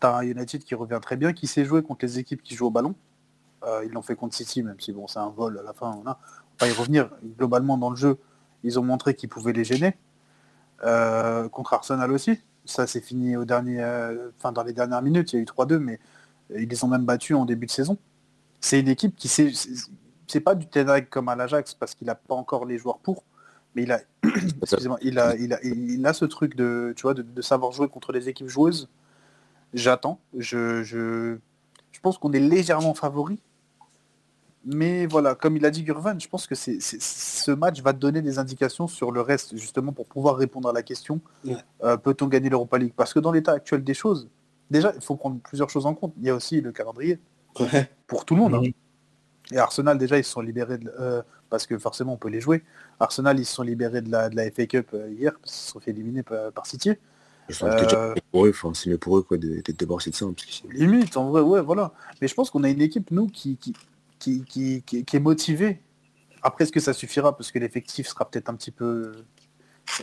T'as 0.00 0.18
un 0.18 0.22
United 0.22 0.64
qui 0.64 0.74
revient 0.74 1.00
très 1.02 1.16
bien, 1.16 1.32
qui 1.32 1.46
sait 1.46 1.64
jouer 1.64 1.82
contre 1.82 2.04
les 2.06 2.18
équipes 2.18 2.42
qui 2.42 2.54
jouent 2.54 2.66
au 2.66 2.70
ballon. 2.70 2.94
Euh, 3.64 3.84
ils 3.84 3.90
l'ont 3.90 4.02
fait 4.02 4.16
contre 4.16 4.34
City, 4.34 4.62
même 4.62 4.78
si 4.78 4.92
bon 4.92 5.06
c'est 5.06 5.18
un 5.18 5.30
vol 5.30 5.58
à 5.58 5.62
la 5.62 5.72
fin. 5.72 5.98
On, 6.02 6.08
a... 6.08 6.18
va 6.60 6.68
y 6.68 6.72
revenir 6.72 7.10
globalement 7.36 7.76
dans 7.76 7.90
le 7.90 7.96
jeu. 7.96 8.18
Ils 8.64 8.78
ont 8.78 8.82
montré 8.82 9.14
qu'ils 9.14 9.28
pouvaient 9.28 9.52
les 9.52 9.64
gêner. 9.64 9.96
Euh, 10.84 11.48
contre 11.48 11.74
Arsenal 11.74 12.10
aussi. 12.10 12.40
Ça 12.64 12.86
s'est 12.86 13.00
fini 13.00 13.36
au 13.36 13.44
dernier, 13.44 13.80
euh, 13.80 14.30
enfin, 14.38 14.52
dans 14.52 14.62
les 14.62 14.72
dernières 14.72 15.02
minutes. 15.02 15.32
Il 15.32 15.36
y 15.36 15.38
a 15.38 15.42
eu 15.42 15.46
3-2, 15.46 15.78
mais 15.78 16.00
ils 16.54 16.68
les 16.68 16.84
ont 16.84 16.88
même 16.88 17.04
battus 17.04 17.36
en 17.36 17.44
début 17.44 17.66
de 17.66 17.70
saison. 17.70 17.96
C'est 18.60 18.80
une 18.80 18.88
équipe 18.88 19.16
qui 19.16 19.28
sait. 19.28 19.52
C'est 20.26 20.40
pas 20.40 20.54
du 20.54 20.66
Tenag 20.66 21.08
comme 21.10 21.28
à 21.28 21.36
l'Ajax 21.36 21.74
parce 21.74 21.94
qu'il 21.94 22.06
n'a 22.06 22.14
pas 22.14 22.34
encore 22.34 22.64
les 22.64 22.78
joueurs 22.78 22.98
pour, 22.98 23.24
mais 23.74 23.82
il 23.82 23.92
a, 23.92 24.00
il 25.02 25.18
a, 25.18 25.36
il 25.36 25.52
a, 25.52 25.62
il 25.62 26.06
a 26.06 26.12
ce 26.14 26.24
truc 26.24 26.56
de, 26.56 26.94
tu 26.96 27.02
vois, 27.02 27.14
de, 27.14 27.42
savoir 27.42 27.72
jouer 27.72 27.88
contre 27.88 28.12
les 28.12 28.28
équipes 28.28 28.48
joueuses 28.48 28.88
J'attends. 29.74 30.20
Je, 30.38 30.82
je, 30.82 31.36
je 31.92 32.00
pense 32.00 32.16
qu'on 32.16 32.32
est 32.32 32.40
légèrement 32.40 32.94
favori. 32.94 33.38
Mais 34.66 35.06
voilà, 35.06 35.34
comme 35.34 35.56
il 35.56 35.66
a 35.66 35.70
dit 35.70 35.82
Gurvan, 35.82 36.18
je 36.18 36.28
pense 36.28 36.46
que 36.46 36.54
c'est, 36.54 36.80
c'est- 36.80 37.00
ce 37.02 37.50
match 37.50 37.82
va 37.82 37.92
te 37.92 37.98
donner 37.98 38.22
des 38.22 38.38
indications 38.38 38.86
sur 38.88 39.12
le 39.12 39.20
reste, 39.20 39.56
justement, 39.56 39.92
pour 39.92 40.06
pouvoir 40.06 40.36
répondre 40.36 40.68
à 40.68 40.72
la 40.72 40.82
question 40.82 41.20
Ouais. 41.44 41.56
euh, 41.82 41.96
peut-on 41.98 42.28
gagner 42.28 42.48
l'Europa 42.48 42.78
League? 42.78 42.94
Parce 42.96 43.12
que 43.12 43.18
dans 43.20 43.32
l'état 43.32 43.52
actuel 43.52 43.84
des 43.84 43.94
choses, 43.94 44.28
déjà, 44.70 44.92
il 44.94 45.02
faut 45.02 45.16
prendre 45.16 45.38
plusieurs 45.40 45.68
choses 45.68 45.84
en 45.86 45.94
compte. 45.94 46.14
Il 46.18 46.24
y 46.26 46.30
a 46.30 46.34
aussi 46.34 46.60
le 46.62 46.72
calendrier 46.72 47.18
Ouais. 47.60 47.90
pour 48.06 48.24
tout 48.24 48.34
le 48.34 48.40
monde. 48.40 48.54
hein. 48.54 48.62
Et 49.52 49.58
Arsenal, 49.58 49.98
déjà, 49.98 50.16
ils 50.16 50.24
se 50.24 50.30
sont 50.30 50.40
libérés, 50.40 50.78
de, 50.78 50.90
euh, 50.98 51.20
parce 51.50 51.66
que 51.66 51.76
forcément, 51.78 52.14
on 52.14 52.16
peut 52.16 52.30
les 52.30 52.40
jouer. 52.40 52.64
Arsenal, 52.98 53.38
ils 53.38 53.44
se 53.44 53.54
sont 53.54 53.62
libérés 53.62 54.00
de 54.00 54.10
la, 54.10 54.30
de 54.30 54.36
la 54.36 54.50
FA 54.50 54.64
Cup 54.66 54.88
euh, 54.94 55.10
hier, 55.10 55.32
parce 55.38 55.52
qu'ils 55.52 55.62
se 55.66 55.72
sont 55.72 55.80
fait 55.80 55.90
éliminer 55.90 56.22
par, 56.22 56.50
par 56.52 56.64
City. 56.66 56.92
Euh, 57.62 58.14
pour 58.32 58.46
eux, 58.46 58.50
enfin, 58.50 58.72
c'est 58.72 58.88
mieux 58.88 58.96
pour 58.96 59.18
eux 59.18 59.22
quoi, 59.22 59.36
de- 59.36 59.60
d'être 59.60 59.78
débarrassés 59.78 60.08
de 60.08 60.14
ça. 60.14 60.24
Limite, 60.70 61.14
en 61.18 61.28
vrai, 61.28 61.42
ouais, 61.42 61.60
voilà. 61.60 61.92
Mais 62.22 62.28
je 62.28 62.34
pense 62.34 62.48
qu'on 62.48 62.64
a 62.64 62.70
une 62.70 62.80
équipe, 62.80 63.10
nous, 63.10 63.26
qui, 63.26 63.58
qui, 63.58 63.74
qui, 64.24 64.82
est 65.12 65.20
motivée. 65.20 65.80
Après, 66.42 66.64
est-ce 66.64 66.72
que 66.72 66.80
ça 66.80 66.92
suffira? 66.92 67.36
Parce 67.36 67.50
que 67.50 67.58
l'effectif 67.58 68.06
sera 68.06 68.28
peut-être 68.28 68.48
un 68.48 68.54
petit 68.54 68.70
peu... 68.70 69.12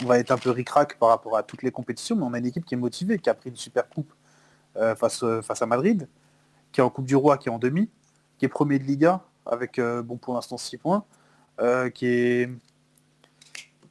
On 0.01 0.05
va 0.05 0.19
être 0.19 0.31
un 0.31 0.37
peu 0.37 0.51
ric-rac 0.51 0.99
par 0.99 1.09
rapport 1.09 1.35
à 1.37 1.43
toutes 1.43 1.63
les 1.63 1.71
compétitions, 1.71 2.15
mais 2.15 2.23
on 2.23 2.33
a 2.33 2.37
une 2.37 2.45
équipe 2.45 2.65
qui 2.65 2.75
est 2.75 2.77
motivée, 2.77 3.17
qui 3.17 3.29
a 3.29 3.33
pris 3.33 3.49
une 3.49 3.55
super 3.55 3.89
coupe 3.89 4.13
euh, 4.77 4.95
face, 4.95 5.23
euh, 5.23 5.41
face 5.41 5.61
à 5.61 5.65
Madrid, 5.65 6.07
qui 6.71 6.81
est 6.81 6.83
en 6.83 6.89
Coupe 6.89 7.05
du 7.05 7.15
Roi, 7.15 7.37
qui 7.37 7.49
est 7.49 7.51
en 7.51 7.57
demi, 7.57 7.89
qui 8.37 8.45
est 8.45 8.47
premier 8.47 8.77
de 8.77 8.83
Liga, 8.83 9.23
avec, 9.45 9.79
euh, 9.79 10.03
bon, 10.03 10.17
pour 10.17 10.35
l'instant, 10.35 10.57
6 10.57 10.77
points, 10.77 11.05
qui 11.93 12.05
est... 12.05 12.49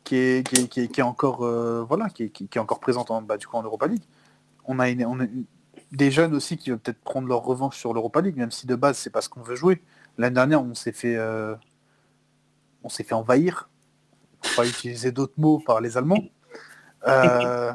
Qui 0.04 0.16
est, 0.16 1.02
encore 1.02 1.46
voilà 1.86 2.08
qui 2.08 2.24
est, 2.24 2.58
encore 2.58 2.80
présente 2.80 3.12
en, 3.12 3.22
bah, 3.22 3.36
du 3.36 3.46
coup 3.46 3.56
en 3.56 3.62
Europa 3.62 3.86
League. 3.86 4.02
On 4.64 4.80
a, 4.80 4.90
une, 4.90 5.06
on 5.06 5.20
a 5.20 5.22
une- 5.22 5.44
des 5.92 6.10
jeunes 6.10 6.34
aussi 6.34 6.56
qui 6.56 6.70
veulent 6.70 6.78
peut-être 6.78 7.00
prendre 7.00 7.28
leur 7.28 7.42
revanche 7.42 7.76
sur 7.76 7.92
l'Europa 7.92 8.20
League, 8.20 8.36
même 8.36 8.50
si 8.50 8.66
de 8.66 8.74
base 8.74 8.98
c'est 8.98 9.10
pas 9.10 9.20
ce 9.20 9.28
qu'on 9.28 9.42
veut 9.42 9.56
jouer. 9.56 9.82
L'année 10.20 10.34
dernière, 10.34 10.62
on 10.62 10.74
s'est 10.74 10.92
fait, 10.92 11.16
euh, 11.16 11.54
on 12.84 12.90
s'est 12.90 13.04
fait 13.04 13.14
envahir, 13.14 13.70
pour 14.42 14.54
pas 14.56 14.66
utiliser 14.66 15.12
d'autres 15.12 15.32
mots 15.38 15.62
par 15.64 15.80
les 15.80 15.96
Allemands. 15.96 16.22
Euh, 17.08 17.72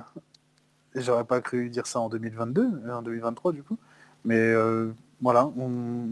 J'aurais 0.93 1.23
pas 1.23 1.41
cru 1.41 1.69
dire 1.69 1.87
ça 1.87 1.99
en 1.99 2.07
2022, 2.07 2.61
euh, 2.85 2.93
en 2.93 3.01
2023 3.01 3.51
du 3.51 3.63
coup. 3.63 3.77
Mais 4.23 4.53
voilà, 5.21 5.47
on, 5.57 6.09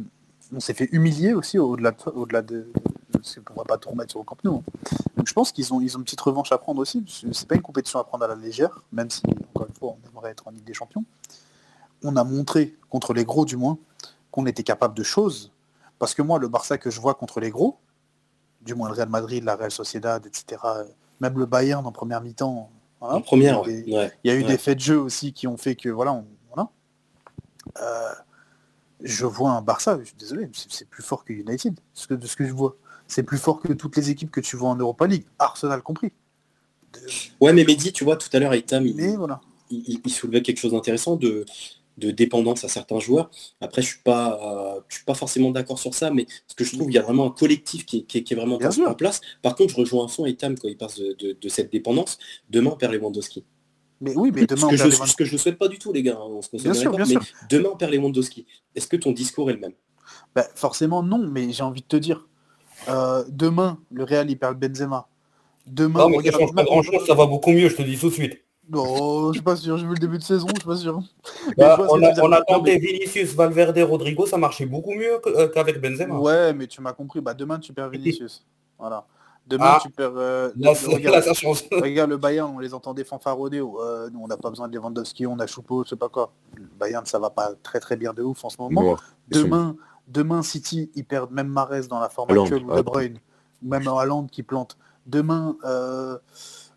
on 0.51 0.59
s'est 0.59 0.73
fait 0.73 0.89
humilier 0.91 1.33
aussi 1.33 1.59
au-delà 1.59 1.91
de, 1.91 2.09
au-delà 2.09 2.41
de, 2.41 2.67
qu'on 3.45 3.53
va 3.53 3.63
pas 3.63 3.77
tout 3.77 3.89
remettre 3.89 4.09
sur 4.09 4.19
le 4.19 4.25
Camp 4.25 4.37
hein. 4.45 4.61
Je 5.25 5.33
pense 5.33 5.51
qu'ils 5.51 5.71
ont, 5.71 5.79
une 5.79 6.03
petite 6.03 6.21
revanche 6.21 6.51
à 6.51 6.57
prendre 6.57 6.81
aussi. 6.81 7.05
C'est 7.31 7.47
pas 7.47 7.55
une 7.55 7.61
compétition 7.61 7.99
à 7.99 8.03
prendre 8.03 8.25
à 8.25 8.27
la 8.27 8.35
légère, 8.35 8.81
même 8.91 9.11
si 9.11 9.21
encore 9.53 9.67
une 9.67 9.73
fois 9.75 9.95
on 9.95 10.09
aimerait 10.09 10.31
être 10.31 10.47
en 10.47 10.51
Ligue 10.51 10.65
des 10.65 10.73
Champions 10.73 11.05
on 12.03 12.15
a 12.15 12.23
montré, 12.23 12.75
contre 12.89 13.13
les 13.13 13.23
gros 13.23 13.45
du 13.45 13.55
moins, 13.55 13.77
qu'on 14.31 14.45
était 14.45 14.63
capable 14.63 14.93
de 14.93 15.03
choses. 15.03 15.52
Parce 16.03 16.15
que 16.15 16.21
moi, 16.21 16.37
le 16.37 16.49
Barça 16.49 16.77
que 16.77 16.89
je 16.91 16.99
vois 16.99 17.13
contre 17.13 17.39
les 17.39 17.49
gros, 17.49 17.77
du 18.59 18.75
moins 18.75 18.89
le 18.89 18.93
Real 18.93 19.07
Madrid, 19.07 19.41
la 19.41 19.55
Real 19.55 19.71
Sociedad, 19.71 20.25
etc., 20.25 20.61
même 21.21 21.39
le 21.39 21.45
Bayern 21.45 21.85
en 21.85 21.93
première 21.93 22.19
mi-temps, 22.19 22.69
voilà, 22.99 23.15
En 23.15 23.21
première, 23.21 23.61
il 23.67 23.71
y 23.71 23.71
a 23.71 23.79
eu 23.79 23.83
des- 23.85 23.91
ouais. 23.93 23.97
Ouais. 23.99 24.11
il 24.25 24.27
y 24.29 24.33
a 24.33 24.37
eu 24.37 24.41
Ouais. 24.43 24.47
des 24.49 24.57
faits 24.57 24.79
de 24.79 24.83
jeu 24.83 24.99
aussi 24.99 25.31
qui 25.31 25.47
ont 25.47 25.55
fait 25.55 25.77
que, 25.77 25.87
voilà, 25.87 26.11
on- 26.11 26.27
voilà. 26.53 26.69
Euh, 27.81 28.09
je 28.99 29.25
vois 29.25 29.51
un 29.51 29.61
Barça, 29.61 29.97
je 30.01 30.03
suis 30.07 30.15
désolé, 30.17 30.49
c'est 30.53 30.89
plus 30.89 31.03
fort 31.03 31.23
que 31.23 31.31
United, 31.31 31.79
ce 31.93 32.05
que, 32.07 32.15
de 32.15 32.27
ce 32.27 32.35
que 32.35 32.45
je 32.45 32.51
vois. 32.51 32.75
C'est 33.07 33.23
plus 33.23 33.37
fort 33.37 33.61
que 33.61 33.71
toutes 33.71 33.95
les 33.95 34.09
équipes 34.09 34.29
que 34.29 34.41
tu 34.41 34.57
vois 34.57 34.71
en 34.71 34.75
Europa 34.75 35.07
League, 35.07 35.25
Arsenal 35.39 35.81
compris. 35.81 36.11
De- 36.91 36.99
Ouais, 37.39 37.53
mais 37.53 37.63
Mehdi, 37.63 37.93
tu 37.93 38.03
vois, 38.03 38.17
tout 38.17 38.27
à 38.33 38.39
l'heure, 38.39 38.53
Itam, 38.53 38.85
il, 38.85 38.93
mais 38.97 39.15
voilà. 39.15 39.39
il, 39.69 39.83
il- 39.87 40.01
il 40.03 40.11
soulevait 40.11 40.41
quelque 40.41 40.57
chose 40.59 40.73
d'intéressant 40.73 41.15
de, 41.15 41.45
de 41.97 42.11
dépendance 42.11 42.63
à 42.63 42.67
certains 42.69 42.99
joueurs. 42.99 43.29
Après, 43.61 43.81
je 43.81 43.87
suis 43.87 43.99
pas, 44.03 44.75
euh, 44.77 44.81
je 44.89 44.95
suis 44.95 45.05
pas 45.05 45.13
forcément 45.13 45.51
d'accord 45.51 45.79
sur 45.79 45.93
ça, 45.93 46.09
mais 46.11 46.25
ce 46.47 46.55
que 46.55 46.63
je 46.63 46.75
trouve, 46.75 46.89
il 46.89 46.95
y 46.95 46.97
a 46.97 47.01
vraiment 47.03 47.27
un 47.27 47.31
collectif 47.31 47.85
qui, 47.85 47.99
est- 47.99 48.01
qui 48.03 48.17
est- 48.19 48.23
qui 48.23 48.33
est 48.33 48.37
vraiment 48.37 48.57
Bien 48.57 48.69
en, 48.87 48.95
place. 48.95 49.21
Par 49.41 49.55
contre, 49.55 49.71
je 49.71 49.77
rejoins 49.77 50.05
un 50.05 50.07
fond 50.07 50.25
Itam 50.25 50.57
quand 50.57 50.67
il 50.67 50.77
passe 50.77 50.97
de, 50.99 51.13
de- 51.19 51.37
de 51.39 51.49
cette 51.49 51.71
dépendance. 51.71 52.17
Demain, 52.49 52.71
on 52.73 52.77
perd 52.77 52.93
Lewandowski. 52.93 53.43
Mais 54.01 54.15
oui, 54.15 54.31
mais 54.33 54.45
demain, 54.45 54.61
ce, 54.61 54.65
on 54.65 54.69
que 54.69 54.75
perd 54.75 54.89
je, 54.91 54.95
les 54.95 54.97
vingt- 54.97 55.07
ce 55.07 55.15
que 55.15 55.25
je 55.25 55.33
ne 55.33 55.37
souhaite 55.37 55.57
pas 55.57 55.67
du 55.67 55.77
tout, 55.79 55.93
les 55.93 56.03
gars, 56.03 56.17
hein, 56.19 56.27
on 56.29 56.41
se 56.41 56.49
Bien 56.57 56.73
sûr, 56.73 56.91
bien 56.95 57.05
mais 57.05 57.13
sûr. 57.13 57.21
demain, 57.49 57.69
on 57.73 57.77
perd 57.77 57.93
Lewandowski. 57.93 58.45
Est-ce 58.75 58.87
que 58.87 58.97
ton 58.97 59.11
discours 59.11 59.49
est 59.49 59.53
le 59.53 59.59
même? 59.59 59.73
Bah, 60.35 60.45
forcément 60.55 61.03
non, 61.03 61.19
mais 61.19 61.51
j'ai 61.53 61.63
envie 61.63 61.81
de 61.81 61.87
te 61.87 61.95
dire, 61.95 62.27
euh, 62.89 63.23
demain, 63.29 63.79
le 63.91 64.03
Real 64.03 64.29
il 64.29 64.37
perd 64.37 64.59
Benzema. 64.59 65.07
Demain, 65.67 66.01
Non, 66.01 66.09
mais 66.09 66.31
ça 66.31 66.37
change 66.39 66.53
pas 66.53 66.63
grand 66.63 66.83
chose, 66.83 67.05
ça 67.07 67.13
va 67.13 67.25
beaucoup 67.25 67.51
mieux, 67.51 67.69
je 67.69 67.75
te 67.77 67.81
dis 67.83 67.97
tout 67.97 68.09
de 68.09 68.13
suite. 68.13 68.43
Non, 68.69 69.27
je 69.27 69.33
suis 69.33 69.41
pas 69.41 69.55
sûr, 69.57 69.77
j'ai 69.77 69.85
vu 69.85 69.93
le 69.93 69.99
début 69.99 70.17
de 70.17 70.23
saison, 70.23 70.47
je 70.49 70.55
suis 70.61 70.65
pas 70.67 70.75
sûr. 70.77 71.01
Bah, 71.57 71.77
on, 71.89 72.01
a, 72.01 72.39
on 72.39 72.43
tenté 72.47 72.77
Vinicius, 72.79 73.35
Valverde, 73.35 73.77
Rodrigo, 73.79 74.25
ça 74.25 74.37
marchait 74.37 74.65
beaucoup 74.65 74.93
mieux 74.93 75.19
euh, 75.27 75.47
qu'avec 75.49 75.81
Benzema. 75.81 76.17
Ouais, 76.17 76.53
mais 76.53 76.67
tu 76.67 76.81
m'as 76.81 76.93
compris, 76.93 77.19
bah 77.19 77.33
demain 77.33 77.59
tu 77.59 77.73
perds 77.73 77.89
Vinicius. 77.89 78.45
Voilà. 78.79 79.05
Demain 79.45 79.65
Ah. 79.75 79.79
tu 79.81 79.89
perds. 79.89 80.13
euh, 80.15 80.51
Là, 80.55 80.71
regarde, 80.87 81.15
là, 81.15 81.21
ça 81.21 81.33
change. 81.33 81.63
regarde 81.71 82.09
le 82.09 82.15
Bayern, 82.17 82.49
on 82.55 82.59
les 82.59 82.73
entendait 82.73 83.03
fanfaronner. 83.03 83.59
Euh, 83.59 84.09
nous 84.11 84.21
on 84.23 84.27
n'a 84.27 84.37
pas 84.37 84.49
besoin 84.49 84.69
de 84.69 84.73
Lewandowski, 84.77 85.27
on 85.27 85.37
a 85.39 85.45
Choupo, 85.47 85.83
je 85.83 85.89
sais 85.89 85.95
pas 85.97 86.07
quoi. 86.07 86.31
Le 86.55 86.63
Bayern 86.79 87.05
ça 87.05 87.19
va 87.19 87.29
pas 87.29 87.51
très 87.61 87.81
très 87.81 87.97
bien 87.97 88.13
de 88.13 88.23
ouf 88.23 88.45
en 88.45 88.49
ce 88.49 88.55
moment. 88.59 88.81
Bon, 88.81 88.97
Demain, 89.27 89.75
demain 90.07 90.41
City, 90.41 90.89
ils 90.95 91.03
perdent 91.03 91.31
même 91.31 91.47
Marès 91.49 91.89
dans 91.89 91.99
la 91.99 92.07
forme 92.07 92.31
actuelle 92.37 92.63
ou 92.63 92.71
ah. 92.71 92.77
De 92.77 92.81
Bruyne, 92.81 93.17
ou 93.61 93.67
même 93.67 93.85
Haaland 93.89 94.27
qui 94.27 94.41
plante. 94.43 94.77
Demain, 95.05 95.57
euh, 95.65 96.17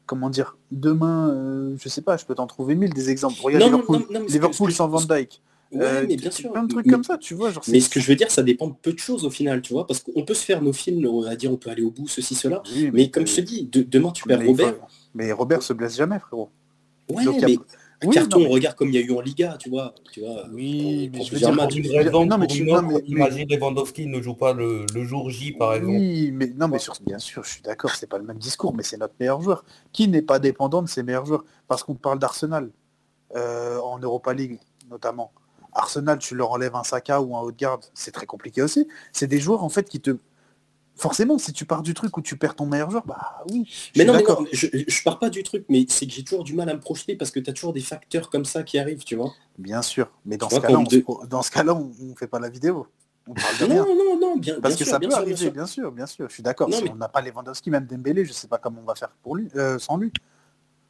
comment 0.07 0.31
dire, 0.31 0.57
demain, 0.71 1.31
euh, 1.31 1.77
je 1.81 1.89
sais 1.89 2.03
pas, 2.03 2.17
je 2.17 2.25
peux 2.25 2.35
t'en 2.35 2.47
trouver 2.47 2.75
mille 2.75 2.93
des 2.95 3.11
exemples. 3.11 3.37
Regarde 3.43 3.65
Non, 3.65 3.71
non, 3.71 3.77
Liverpool, 3.79 4.07
non, 4.15 4.21
non, 4.21 4.27
Liverpool 4.27 4.73
sans 4.73 4.89
Van 4.89 5.01
Dyke. 5.01 5.43
Ouais, 5.73 5.81
Euh, 5.83 6.05
mais 6.09 6.15
bien 6.17 6.31
sûr. 6.31 6.53
Plein 6.53 6.63
de 6.63 6.69
trucs 6.69 6.87
Mais- 6.87 6.93
comme 6.93 7.03
ça, 7.03 7.19
tu 7.19 7.35
vois. 7.35 7.51
Genre, 7.51 7.63
Mais 7.67 7.81
ce 7.81 7.89
que 7.91 7.99
je 7.99 8.07
veux 8.07 8.15
dire, 8.15 8.31
ça 8.31 8.45
dépend 8.45 8.69
de 8.69 8.75
peu 8.81 8.93
de 8.93 8.99
choses 9.01 9.25
au 9.25 9.31
final, 9.31 9.61
tu 9.63 9.73
vois, 9.73 9.85
parce 9.87 9.99
qu'on 10.01 10.25
peut 10.25 10.33
se 10.35 10.45
faire 10.45 10.63
nos 10.63 10.73
films, 10.73 11.05
on 11.07 11.23
va 11.23 11.35
dire 11.35 11.51
on 11.53 11.57
peut 11.57 11.71
aller 11.71 11.83
au 11.83 11.91
bout, 11.91 12.07
ceci, 12.07 12.37
cela. 12.37 12.63
Oui, 12.73 12.91
Mais 12.93 13.11
comme 13.11 13.27
je 13.27 13.35
te 13.37 13.41
dis, 13.41 13.65
de- 13.65 13.83
demain 13.83 14.13
tu 14.13 14.23
perds 14.25 14.47
Robert. 14.47 14.75
mais 15.15 15.33
Robert 15.33 15.63
se 15.63 15.73
blesse 15.73 15.97
jamais, 15.97 16.21
frérot. 16.21 16.51
Ouais, 17.11 17.25
Donc, 17.25 17.43
a- 17.43 17.47
un 18.03 18.09
Oui, 18.09 18.15
carton, 18.15 18.41
mais- 18.41 18.47
regarde 18.49 18.77
comme 18.77 18.89
il 18.89 18.95
y 18.95 18.99
a 18.99 19.01
eu 19.01 19.11
en 19.13 19.21
Liga, 19.21 19.57
tu 19.59 19.71
vois. 19.71 19.95
Tu 20.13 20.21
vois 20.21 20.45
Oui, 20.53 21.11
mais 21.13 21.23
je 21.25 21.33
veux 21.33 21.39
dire, 21.39 21.49
mais- 22.83 22.99
imagine 23.07 23.49
Lewandowski 23.49 24.07
ne 24.07 24.21
joue 24.21 24.35
pas 24.35 24.53
le, 24.53 24.85
le 24.95 25.05
jour 25.05 25.31
J, 25.31 25.53
par 25.53 25.75
exemple. 25.75 25.97
Oui, 25.99 26.31
mais 26.33 26.49
non, 26.57 26.69
mais 26.69 26.79
sur, 26.79 26.95
bien 27.07 27.19
sûr, 27.19 27.43
je 27.45 27.51
suis 27.53 27.63
d'accord, 27.63 27.93
c'est 27.95 28.09
pas 28.09 28.19
le 28.19 28.25
même 28.25 28.39
discours, 28.39 28.75
mais 28.75 28.83
c'est 28.83 28.99
notre 28.99 29.15
meilleur 29.19 29.41
joueur. 29.41 29.65
Qui 29.93 30.09
n'est 30.09 30.23
pas 30.23 30.39
dépendant 30.39 30.83
de 30.83 30.89
ses 30.89 31.03
meilleurs 31.03 31.25
joueurs? 31.27 31.45
Parce 31.69 31.83
qu'on 31.83 31.95
parle 31.95 32.19
d'Arsenal 32.19 32.71
euh, 33.35 33.79
en 33.81 33.99
Europa 33.99 34.33
League, 34.35 34.59
notamment. 34.91 35.33
Arsenal, 35.73 36.19
tu 36.19 36.35
leur 36.35 36.53
enlèves 36.53 36.75
un 36.75 36.85
Saka 36.85 37.21
ou 37.21 37.37
un 37.37 37.41
Haute-Garde, 37.41 37.85
c'est 37.93 38.13
très 38.13 38.25
compliqué 38.27 38.63
aussi. 38.63 38.87
C'est 39.13 39.27
des 39.27 39.39
joueurs 39.41 39.63
en 39.65 39.69
fait 39.69 39.89
qui 39.89 40.01
te. 40.01 40.17
Forcément, 40.97 41.37
si 41.39 41.53
tu 41.53 41.67
pars 41.67 41.83
du 41.83 41.93
truc 41.95 42.17
où 42.17 42.23
tu 42.23 42.37
perds 42.39 42.55
ton 42.57 42.65
meilleur 42.67 42.91
joueur, 42.91 43.05
bah 43.07 43.45
oui. 43.51 43.69
Mais 43.97 44.05
non, 44.07 44.15
mais 44.15 44.23
non, 44.23 44.47
je, 44.51 44.67
je 44.89 45.03
pars 45.03 45.19
pas 45.19 45.29
du 45.29 45.43
truc, 45.43 45.67
mais 45.69 45.85
c'est 45.89 46.07
que 46.07 46.13
j'ai 46.13 46.25
toujours 46.25 46.43
du 46.43 46.55
mal 46.55 46.71
à 46.71 46.75
me 46.75 46.81
projeter 46.81 47.17
parce 47.17 47.31
que 47.31 47.39
tu 47.39 47.51
as 47.51 47.53
toujours 47.53 47.75
des 47.75 47.81
facteurs 47.81 48.31
comme 48.31 48.47
ça 48.47 48.63
qui 48.63 48.79
arrivent, 48.79 49.05
tu 49.05 49.15
vois. 49.15 49.33
Bien 49.59 49.83
sûr, 49.83 50.11
mais 50.25 50.37
dans 50.39 50.49
Tu 50.49 50.55
ce 50.57 50.61
cas-là, 50.61 50.79
on, 50.79 50.83
de- 50.85 51.43
se 51.43 51.51
cas-là, 51.51 51.75
on, 51.75 51.93
on 52.03 52.17
fait 52.17 52.27
pas 52.27 52.41
la 52.41 52.49
vidéo. 52.49 52.87
On 53.29 53.35
parle 53.35 53.59
de 53.59 53.65
rien. 53.65 53.85
Non, 53.85 53.95
non, 53.95 54.19
non, 54.21 54.37
bien, 54.37 54.61
Parce 54.61 54.75
bien 54.75 54.79
que 54.79 54.85
sûr, 54.85 54.93
ça 54.93 54.99
peut 55.01 55.05
sûr, 55.05 55.11
bien 55.11 55.19
arriver, 55.19 55.37
sûr. 55.37 55.53
bien 55.53 55.67
sûr, 55.67 55.93
bien 55.93 56.07
sûr. 56.07 56.29
Je 56.29 56.35
suis 56.35 56.43
d'accord. 56.43 56.69
Non, 56.71 56.79
Si 56.79 56.85
mais- 56.85 56.91
on 56.91 56.97
n'a 56.97 57.09
pas 57.09 57.21
Lewandowski, 57.21 57.71
même 57.71 57.85
Dembélé, 57.87 58.25
je 58.25 58.33
sais 58.33 58.49
pas 58.49 58.59
comment 58.59 58.81
on 58.81 58.87
va 58.87 58.95
faire 58.95 59.11
pour 59.23 59.37
lui, 59.37 59.49
euh, 59.57 59.79
sans 59.79 59.99
lui. 59.99 60.13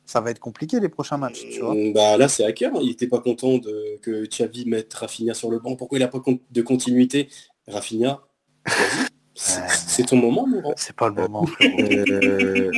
Ça 0.04 0.20
va 0.20 0.30
être 0.30 0.38
compliqué 0.38 0.78
les 0.78 0.88
prochains 0.88 1.16
matchs, 1.16 1.44
tu 1.50 1.60
vois. 1.62 1.74
Mm, 1.74 1.92
Bah 1.92 2.16
là 2.16 2.28
c'est 2.28 2.44
hacker, 2.44 2.70
il 2.80 2.90
était 2.90 3.08
pas 3.08 3.18
content 3.18 3.58
de 3.58 3.98
que 4.02 4.24
Xavi 4.26 4.64
mette 4.66 4.94
Rafinha 4.94 5.34
sur 5.34 5.50
le 5.50 5.58
banc. 5.58 5.74
Pourquoi 5.74 5.98
il 5.98 6.02
a 6.04 6.08
pas 6.08 6.20
de 6.52 6.62
continuité? 6.62 7.28
Rafinha, 7.66 8.20
vas-y, 8.66 9.06
c'est 9.36 10.04
ton 10.06 10.16
moment, 10.16 10.46
Mourant. 10.46 10.74
C'est 10.76 10.96
pas 10.96 11.08
le 11.08 11.14
moment. 11.14 11.46
frérot. 11.46 11.78
Euh, 11.82 12.70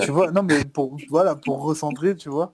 tu 0.00 0.10
vois, 0.10 0.30
non 0.30 0.42
mais 0.42 0.64
pour 0.64 0.96
voilà, 1.08 1.34
pour 1.34 1.62
recentrer, 1.62 2.16
tu 2.16 2.28
vois, 2.28 2.52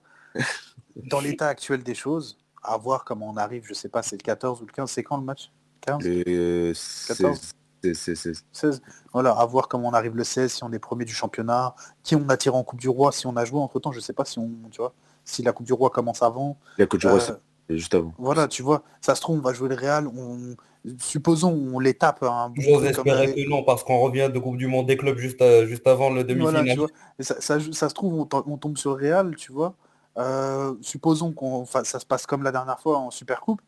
dans 0.95 1.19
l'état 1.21 1.47
actuel 1.47 1.83
des 1.83 1.95
choses, 1.95 2.37
à 2.63 2.77
voir 2.77 3.03
comment 3.05 3.29
on 3.29 3.37
arrive, 3.37 3.63
je 3.65 3.73
sais 3.73 3.89
pas, 3.89 4.01
c'est 4.03 4.17
le 4.17 4.23
14 4.23 4.61
ou 4.61 4.65
le 4.65 4.71
15, 4.71 4.89
c'est 4.89 5.03
quand 5.03 5.17
le 5.17 5.23
match? 5.23 5.51
15 5.81 6.03
le- 6.03 6.71
c'est- 6.73 7.07
14. 7.23 7.39
c'est- 7.83 7.93
c'est- 7.93 8.15
c'est- 8.15 8.43
16 8.53 8.81
Voilà, 9.11 9.31
à 9.31 9.45
voir 9.45 9.67
comment 9.67 9.89
on 9.89 9.93
arrive 9.93 10.15
le 10.15 10.23
16, 10.23 10.53
si 10.53 10.63
on 10.63 10.71
est 10.71 10.79
premier 10.79 11.03
du 11.05 11.13
championnat, 11.13 11.75
qui 12.03 12.15
on 12.15 12.27
a 12.29 12.37
tiré 12.37 12.55
en 12.55 12.63
Coupe 12.63 12.79
du 12.79 12.87
Roi, 12.89 13.11
si 13.11 13.27
on 13.27 13.35
a 13.35 13.43
joué 13.45 13.59
entre 13.59 13.79
temps, 13.79 13.91
je 13.91 13.99
sais 13.99 14.13
pas 14.13 14.23
si 14.25 14.39
on, 14.39 14.49
tu 14.71 14.77
vois, 14.79 14.93
si 15.25 15.43
la 15.43 15.51
Coupe 15.51 15.65
du 15.65 15.73
Roi 15.73 15.89
commence 15.89 16.23
avant. 16.23 16.57
La 16.77 16.85
Côte 16.85 17.01
du 17.01 17.07
Roi, 17.07 17.19
Euh, 17.29 17.35
juste 17.77 17.93
avant. 17.95 18.13
Voilà, 18.17 18.47
tu 18.47 18.61
vois, 18.63 18.83
ça 19.01 19.15
se 19.15 19.21
trouve, 19.21 19.37
on 19.37 19.41
va 19.41 19.53
jouer 19.53 19.69
le 19.69 19.75
Real, 19.75 20.07
on... 20.07 20.55
supposons 20.99 21.51
on 21.73 21.79
les 21.79 21.93
tape 21.93 22.23
un 22.23 22.49
bon 22.49 22.61
J'ose 22.61 22.91
comme 22.95 23.05
que 23.05 23.49
non, 23.49 23.63
parce 23.63 23.83
qu'on 23.83 23.99
revient 23.99 24.29
de 24.33 24.39
Coupe 24.39 24.57
du 24.57 24.67
Monde 24.67 24.87
des 24.87 24.97
clubs 24.97 25.17
juste, 25.17 25.41
à- 25.41 25.65
juste 25.65 25.87
avant 25.87 26.09
le 26.09 26.23
Voilà, 26.35 26.61
demi-finale. 26.61 26.89
ça, 27.19 27.39
ça- 27.39 27.59
ça 27.71 27.89
se 27.89 27.93
trouve, 27.93 28.13
on, 28.15 28.25
tom- 28.25 28.43
on 28.47 28.57
tombe 28.57 28.77
sur 28.77 28.95
le 28.97 29.07
Real, 29.07 29.35
tu 29.35 29.51
vois. 29.51 29.75
Euh, 30.17 30.75
supposons 30.81 31.31
qu'on 31.31 31.65
ça 31.65 31.83
se 31.83 32.05
passe 32.05 32.25
comme 32.27 32.43
la 32.43 32.51
dernière 32.51 32.79
fois 32.79 32.97
en 32.99 33.09
Super 33.11 33.41
Coupe. 33.41 33.61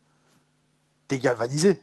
T'es 1.08 1.18
galvanisé. 1.18 1.80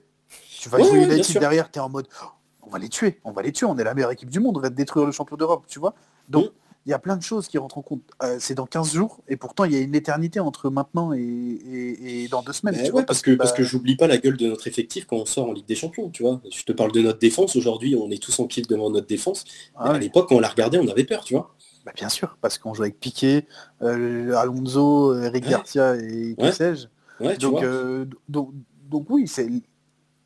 Tu 0.60 0.70
vas 0.70 0.78
jouer 0.80 1.04
United 1.04 1.24
sûr. 1.24 1.40
derrière, 1.40 1.70
t'es 1.70 1.80
en 1.80 1.90
mode 1.90 2.08
oh, 2.24 2.28
on 2.64 2.70
va 2.70 2.80
les 2.80 2.90
tuer, 2.90 3.20
on 3.24 3.32
va 3.32 3.42
les 3.42 3.52
tuer, 3.52 3.66
on 3.66 3.78
est 3.78 3.84
la 3.84 3.94
meilleure 3.94 4.12
équipe 4.12 4.30
du 4.30 4.40
monde, 4.40 4.58
on 4.58 4.62
va 4.62 4.70
détruire 4.70 5.06
le 5.06 5.12
champion 5.12 5.36
d'Europe, 5.36 5.66
tu 5.68 5.80
vois. 5.80 5.94
Donc 6.30 6.46
il 6.86 6.90
y 6.90 6.94
a 6.94 7.00
plein 7.00 7.16
de 7.18 7.24
choses 7.24 7.48
qui 7.48 7.58
rentrent 7.58 7.78
en 7.78 7.82
compte. 7.82 8.02
Euh, 8.24 8.38
c'est 8.40 8.56
dans 8.56 8.66
15 8.66 8.94
jours, 8.94 9.22
et 9.28 9.38
pourtant 9.38 9.64
il 9.66 9.74
y 9.74 9.76
a 9.76 9.80
une 9.80 9.96
éternité 9.96 10.40
entre 10.40 10.70
maintenant 10.70 11.14
et, 11.14 11.20
et- 11.22 12.24
et 12.24 12.28
dans 12.28 12.42
deux 12.42 12.54
semaines. 12.54 12.76
Tu 12.76 12.82
ouais, 12.84 12.90
vois, 12.92 13.04
parce 13.04 13.22
que, 13.22 13.32
parce 13.32 13.52
bah, 13.52 13.58
que 13.58 13.64
j'oublie 13.64 13.96
pas 13.96 14.08
la 14.08 14.18
gueule 14.18 14.38
de 14.38 14.48
notre 14.48 14.68
effectif 14.68 15.06
quand 15.06 15.18
on 15.18 15.26
sort 15.26 15.48
en 15.50 15.54
Ligue 15.54 15.66
des 15.66 15.76
Champions, 15.76 16.10
tu 16.10 16.24
vois. 16.24 16.42
Je 16.52 16.64
te 16.64 16.72
parle 16.72 16.92
de 16.92 17.02
notre 17.02 17.20
défense 17.20 17.56
aujourd'hui, 17.56 17.96
on 17.96 18.10
est 18.12 18.22
tous 18.22 18.38
en 18.40 18.48
kill 18.48 18.68
devant 18.68 18.90
notre 18.90 19.08
défense. 19.08 19.46
ah 19.76 19.92
à 19.92 20.00
l'époque, 20.00 20.30
quand 20.30 20.36
on 20.36 20.40
la 20.40 20.50
regardait, 20.50 20.80
on 20.80 20.88
avait 20.88 21.06
peur, 21.06 21.24
tu 21.24 21.34
vois. 21.36 21.56
bah, 21.86 21.92
bien 21.96 22.10
sûr, 22.10 22.38
parce 22.42 22.58
qu'on 22.58 22.74
joue 22.74 22.84
avec 22.84 23.00
Piqué, 23.00 23.46
euh, 23.82 24.36
Alonso, 24.36 25.14
Eric 25.20 25.44
Ouais. 25.46 25.52
Garcia 25.52 25.96
et 25.98 26.36
que 26.38 26.44
Ouais. 26.44 26.52
sais-je. 26.52 26.88
Tu 27.20 27.38
Donc, 27.38 27.52
vois. 27.52 27.64
euh, 27.64 28.06
donc, 28.28 28.52
donc 28.90 29.06
oui, 29.10 29.28
c'est 29.28 29.48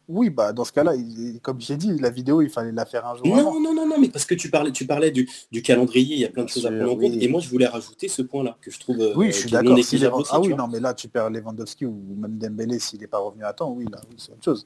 oui, 0.09 0.29
bah 0.29 0.53
dans 0.53 0.63
ce 0.63 0.71
cas-là, 0.71 0.93
comme 1.41 1.59
j'ai 1.59 1.75
dit, 1.75 1.97
la 1.99 2.09
vidéo, 2.09 2.41
il 2.41 2.49
fallait 2.49 2.71
la 2.71 2.85
faire 2.85 3.05
un 3.05 3.15
jour 3.15 3.25
avant. 3.37 3.53
Non, 3.55 3.59
non, 3.59 3.73
non, 3.73 3.85
non, 3.87 3.99
mais 3.99 4.07
parce 4.09 4.25
que 4.25 4.35
tu 4.35 4.49
parlais, 4.49 4.71
tu 4.71 4.85
parlais 4.87 5.11
du, 5.11 5.29
du 5.51 5.61
calendrier, 5.61 6.15
il 6.15 6.21
y 6.21 6.25
a 6.25 6.29
plein 6.29 6.43
de 6.45 6.49
choses 6.49 6.65
à 6.65 6.69
prendre 6.69 6.91
en 6.91 6.95
compte. 6.95 7.11
oui. 7.11 7.17
Et 7.21 7.27
moi, 7.27 7.41
je 7.41 7.49
voulais 7.49 7.67
rajouter 7.67 8.07
ce 8.07 8.21
point-là, 8.21 8.57
que 8.61 8.71
je 8.71 8.79
trouve 8.79 8.99
euh, 9.01 9.13
Oui, 9.15 9.31
je 9.31 9.37
suis 9.39 9.51
d'accord. 9.51 9.77
aussi, 9.77 10.01
Ah 10.31 10.39
oui, 10.39 10.53
non, 10.55 10.67
mais 10.67 10.79
là, 10.79 10.93
tu 10.93 11.09
perds 11.09 11.29
Lewandowski 11.29 11.85
ou 11.85 11.93
même 12.17 12.37
Dembélé 12.37 12.79
s'il 12.79 13.01
n'est 13.01 13.07
pas 13.07 13.17
revenu 13.19 13.43
à 13.43 13.51
temps. 13.53 13.71
Oui, 13.71 13.85
là, 13.91 13.99
oui, 14.09 14.15
c'est 14.17 14.31
autre 14.31 14.43
chose. 14.43 14.65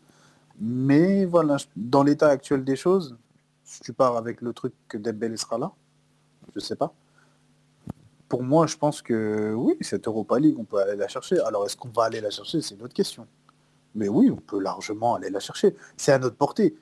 Mais 0.60 1.26
voilà, 1.26 1.58
dans 1.76 2.04
l'état 2.04 2.28
actuel 2.30 2.64
des 2.64 2.76
choses, 2.76 3.18
si 3.64 3.80
tu 3.82 3.94
pars 3.94 4.18
avec 4.18 4.42
le 4.42 4.54
truc 4.54 4.74
que 4.88 4.98
Dembélé 4.98 5.38
sera 5.38 5.58
là, 5.58 5.72
je 6.54 6.60
sais 6.60 6.76
pas. 6.76 6.94
Pour 8.30 8.44
moi, 8.44 8.68
je 8.68 8.78
pense 8.78 9.02
que 9.02 9.54
oui, 9.56 9.76
cette 9.82 10.08
Europa 10.08 10.40
League, 10.40 10.56
on 10.60 10.64
peut 10.64 10.78
aller 10.78 10.96
la 10.96 11.08
chercher. 11.08 11.40
Alors, 11.40 11.66
est-ce 11.66 11.76
qu'on 11.76 11.90
va 11.90 12.04
aller 12.04 12.22
la 12.22 12.30
chercher? 12.30 12.62
C'est 12.62 12.76
une 12.76 12.84
autre 12.84 12.94
question. 12.94 13.26
Mais 13.96 14.08
oui, 14.08 14.32
on 14.32 14.38
peut 14.38 14.60
largement 14.60 15.16
aller 15.16 15.30
la 15.30 15.40
chercher. 15.40 15.76
C'est 15.98 16.12
à 16.12 16.20
notre 16.20 16.36
portée. 16.38 16.76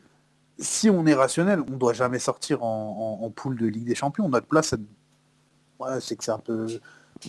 Si 0.59 0.89
on 0.89 1.05
est 1.05 1.13
rationnel, 1.13 1.61
on 1.67 1.71
ne 1.71 1.77
doit 1.77 1.93
jamais 1.93 2.19
sortir 2.19 2.63
en, 2.63 3.17
en- 3.21 3.25
en 3.25 3.29
poule 3.29 3.57
de 3.57 3.65
Ligue 3.65 3.85
des 3.85 3.95
Champions. 3.95 4.27
Notre 4.29 4.47
place, 4.47 4.73
elle- 4.73 4.85
ouais, 5.79 5.99
c'est 6.01 6.15
que 6.15 6.23
c'est 6.23 6.31
un 6.31 6.37
peu, 6.39 6.67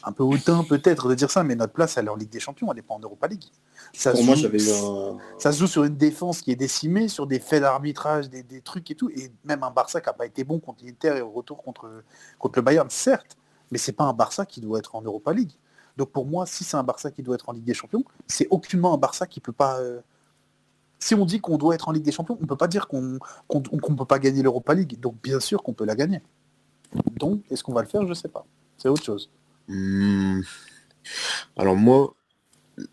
un 0.03 0.13
peu 0.13 0.23
hautain 0.25 0.65
peut-être 0.65 1.09
de 1.09 1.15
dire 1.15 1.31
ça, 1.31 1.43
mais 1.45 1.55
notre 1.55 1.73
place, 1.73 1.97
elle 1.97 2.07
est 2.07 2.11
en 2.11 2.17
Ligue 2.17 2.31
des 2.31 2.41
Champions, 2.41 2.69
elle 2.71 2.77
n'est 2.77 2.83
pas 2.83 2.95
en 2.95 2.99
Europa 3.01 3.27
League. 3.29 3.45
Ça 3.95 4.11
Pour 4.11 4.21
se 4.21 4.27
moi, 4.27 4.35
joue- 4.35 4.49
un... 4.49 5.19
ça 5.39 5.53
se 5.53 5.59
joue 5.61 5.67
sur 5.67 5.85
une 5.85 5.97
défense 5.97 6.43
qui 6.43 6.51
est 6.51 6.57
décimée, 6.57 7.09
sur 7.09 7.27
des 7.27 7.39
faits 7.41 7.63
d'arbitrage, 7.63 8.29
des, 8.29 8.43
des 8.43 8.61
trucs 8.61 8.91
et 8.91 8.95
tout, 8.95 9.09
et 9.11 9.33
même 9.45 9.63
un 9.63 9.71
Barça 9.71 10.01
qui 10.01 10.09
n'a 10.09 10.13
pas 10.13 10.27
été 10.27 10.45
bon 10.45 10.59
contre 10.59 10.85
l'Inter 10.85 11.15
et 11.17 11.21
au 11.23 11.31
retour 11.31 11.63
contre, 11.63 12.03
contre 12.39 12.59
le 12.59 12.63
Bayern, 12.63 12.91
certes, 12.91 13.37
mais 13.71 13.79
c'est 13.79 13.93
pas 13.93 14.05
un 14.05 14.13
Barça 14.13 14.45
qui 14.45 14.61
doit 14.61 14.79
être 14.81 14.95
en 14.97 15.03
Europa 15.03 15.33
League. 15.33 15.53
Donc 15.97 16.11
pour 16.11 16.27
moi, 16.27 16.47
si 16.47 16.65
c'est 16.65 16.77
un 16.77 16.83
Barça 16.83 17.11
qui 17.11 17.23
doit 17.23 17.35
être 17.35 17.49
en 17.49 17.53
Ligue 17.53 17.65
des 17.65 17.75
Champions, 17.75 18.05
c'est 18.27 18.47
aucunement 18.51 18.95
un 18.95 18.99
Barça 18.99 19.27
qui 19.27 19.41
peut 19.41 19.53
pas. 19.53 19.79
euh, 19.81 20.01
Si 20.99 21.15
on 21.15 21.25
dit 21.25 21.41
qu'on 21.41 21.59
doit 21.59 21.75
être 21.75 21.89
en 21.89 21.93
Ligue 21.93 22.05
des 22.05 22.13
Champions, 22.13 22.39
on 22.41 22.47
peut 22.47 22.57
pas 22.57 22.69
dire 22.69 22.87
qu'on 22.89 23.19
qu'on 23.49 23.63
peut 23.97 24.05
pas 24.05 24.19
gagner 24.19 24.43
l'Europa 24.43 24.75
League. 24.75 24.99
Donc 25.01 25.17
bien 25.23 25.41
sûr 25.41 25.63
qu'on 25.63 25.73
peut 25.73 25.85
la 25.87 25.95
gagner. 25.97 26.21
Donc 27.17 27.43
est-ce 27.51 27.63
qu'on 27.63 27.73
va 27.73 27.83
le 27.83 27.89
faire? 27.89 28.07
Je 28.07 28.15
sais 28.15 28.29
pas. 28.29 28.45
C'est 28.79 28.89
autre 28.89 29.05
chose. 29.05 29.31
Hmm. 29.69 30.41
Alors 31.57 31.77
moi, 31.77 32.15
euh, 32.79 32.85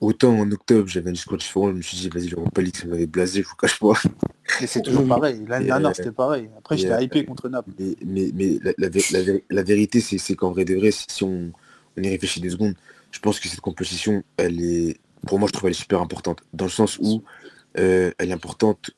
autant 0.00 0.32
en 0.38 0.50
octobre, 0.52 0.88
j'avais 0.88 1.10
un 1.10 1.12
discours 1.12 1.36
différent, 1.38 1.68
je 1.68 1.74
me 1.74 1.82
suis 1.82 1.96
dit, 1.96 2.08
vas-y, 2.08 2.28
l'Europa 2.28 2.60
League, 2.62 2.76
ça 2.76 2.86
m'avait 2.86 3.06
blasé, 3.06 3.42
je 3.42 3.48
vous 3.48 3.56
cache 3.56 3.78
pas. 3.78 3.92
Mais 4.60 4.66
c'est 4.66 4.82
toujours 4.82 5.06
pareil. 5.08 5.44
L'année 5.46 5.64
Et, 5.66 5.68
dernière, 5.68 5.90
euh, 5.90 5.94
c'était 5.94 6.12
pareil. 6.12 6.50
Après, 6.58 6.74
et, 6.76 6.78
j'étais 6.78 6.92
euh, 6.92 7.02
hypé 7.02 7.24
contre 7.24 7.48
Naples. 7.48 7.70
Mais, 7.78 7.96
mais, 8.04 8.30
mais 8.34 8.58
la, 8.62 8.72
la, 8.78 8.88
vé- 8.88 9.12
la 9.12 9.22
vé- 9.22 9.44
la 9.50 9.62
vérité, 9.62 10.00
c'est 10.00 10.34
qu'en 10.36 10.50
vrai 10.52 10.64
de 10.64 10.74
vrai, 10.76 10.90
si 10.92 11.24
on, 11.24 11.50
on 11.98 12.02
y 12.02 12.08
réfléchit 12.08 12.40
deux 12.40 12.50
secondes, 12.50 12.74
je 13.10 13.18
pense 13.20 13.40
que 13.40 13.48
cette 13.48 13.60
compétition, 13.60 14.22
elle 14.36 14.60
est, 14.60 15.00
pour 15.26 15.38
moi, 15.38 15.48
je 15.48 15.52
trouve 15.52 15.68
elle 15.68 15.74
est 15.74 15.78
super 15.78 16.00
importante. 16.00 16.40
Dans 16.52 16.66
le 16.66 16.70
sens 16.70 16.98
où 17.00 17.22
euh, 17.78 18.12
elle 18.18 18.30
est 18.30 18.34
importante, 18.34 18.90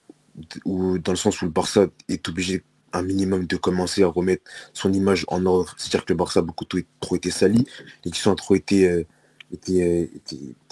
ou 0.64 0.98
dans 0.98 1.12
le 1.12 1.18
sens 1.18 1.40
où 1.42 1.44
le 1.44 1.50
Barça 1.50 1.86
est 2.08 2.28
obligé 2.28 2.64
un 2.92 3.02
minimum 3.02 3.46
de 3.46 3.56
commencer 3.56 4.02
à 4.02 4.08
remettre 4.08 4.50
son 4.72 4.92
image 4.92 5.24
en 5.28 5.44
ordre. 5.46 5.74
C'est-à-dire 5.78 6.04
que 6.04 6.12
le 6.12 6.16
Barça 6.16 6.40
a 6.40 6.42
beaucoup 6.42 6.64
trop, 6.64 7.16
été 7.16 7.30
sali, 7.30 7.66
les 8.04 8.10
qui 8.10 8.26
ont 8.26 8.34
trop 8.34 8.54
été, 8.54 8.88
euh, 8.88 9.04
été, 9.52 10.08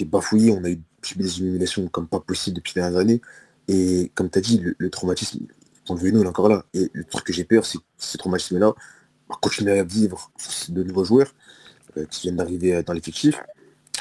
euh, 0.00 0.04
bafouillés. 0.04 0.50
On 0.50 0.64
a 0.64 0.70
eu 0.70 0.80
des 1.16 1.38
illuminations 1.38 1.86
comme 1.88 2.08
pas 2.08 2.20
possible 2.20 2.56
depuis 2.56 2.72
les 2.76 2.82
dernières 2.82 3.00
années. 3.00 3.20
Et 3.68 4.10
comme 4.14 4.30
tu 4.30 4.38
as 4.38 4.42
dit, 4.42 4.62
le, 4.78 4.90
traumatisme, 4.90 5.46
on 5.88 5.94
le 5.94 6.00
veut 6.00 6.10
nous, 6.10 6.20
il 6.20 6.24
est 6.24 6.28
encore 6.28 6.48
là. 6.48 6.64
Et 6.74 6.90
le 6.92 7.04
truc 7.04 7.24
que 7.24 7.32
j'ai 7.32 7.44
peur, 7.44 7.64
c'est 7.64 7.78
que 7.78 7.84
ce 7.98 8.16
traumatisme-là 8.16 8.74
va 9.28 9.36
continuer 9.40 9.78
à 9.78 9.84
vivre 9.84 10.32
de 10.70 10.82
nouveaux 10.82 11.04
joueurs 11.04 11.32
qui 12.06 12.22
viennent 12.22 12.36
d'arriver 12.36 12.74
euh, 12.74 12.82
dans 12.82 12.92
l'effectif. 12.92 13.40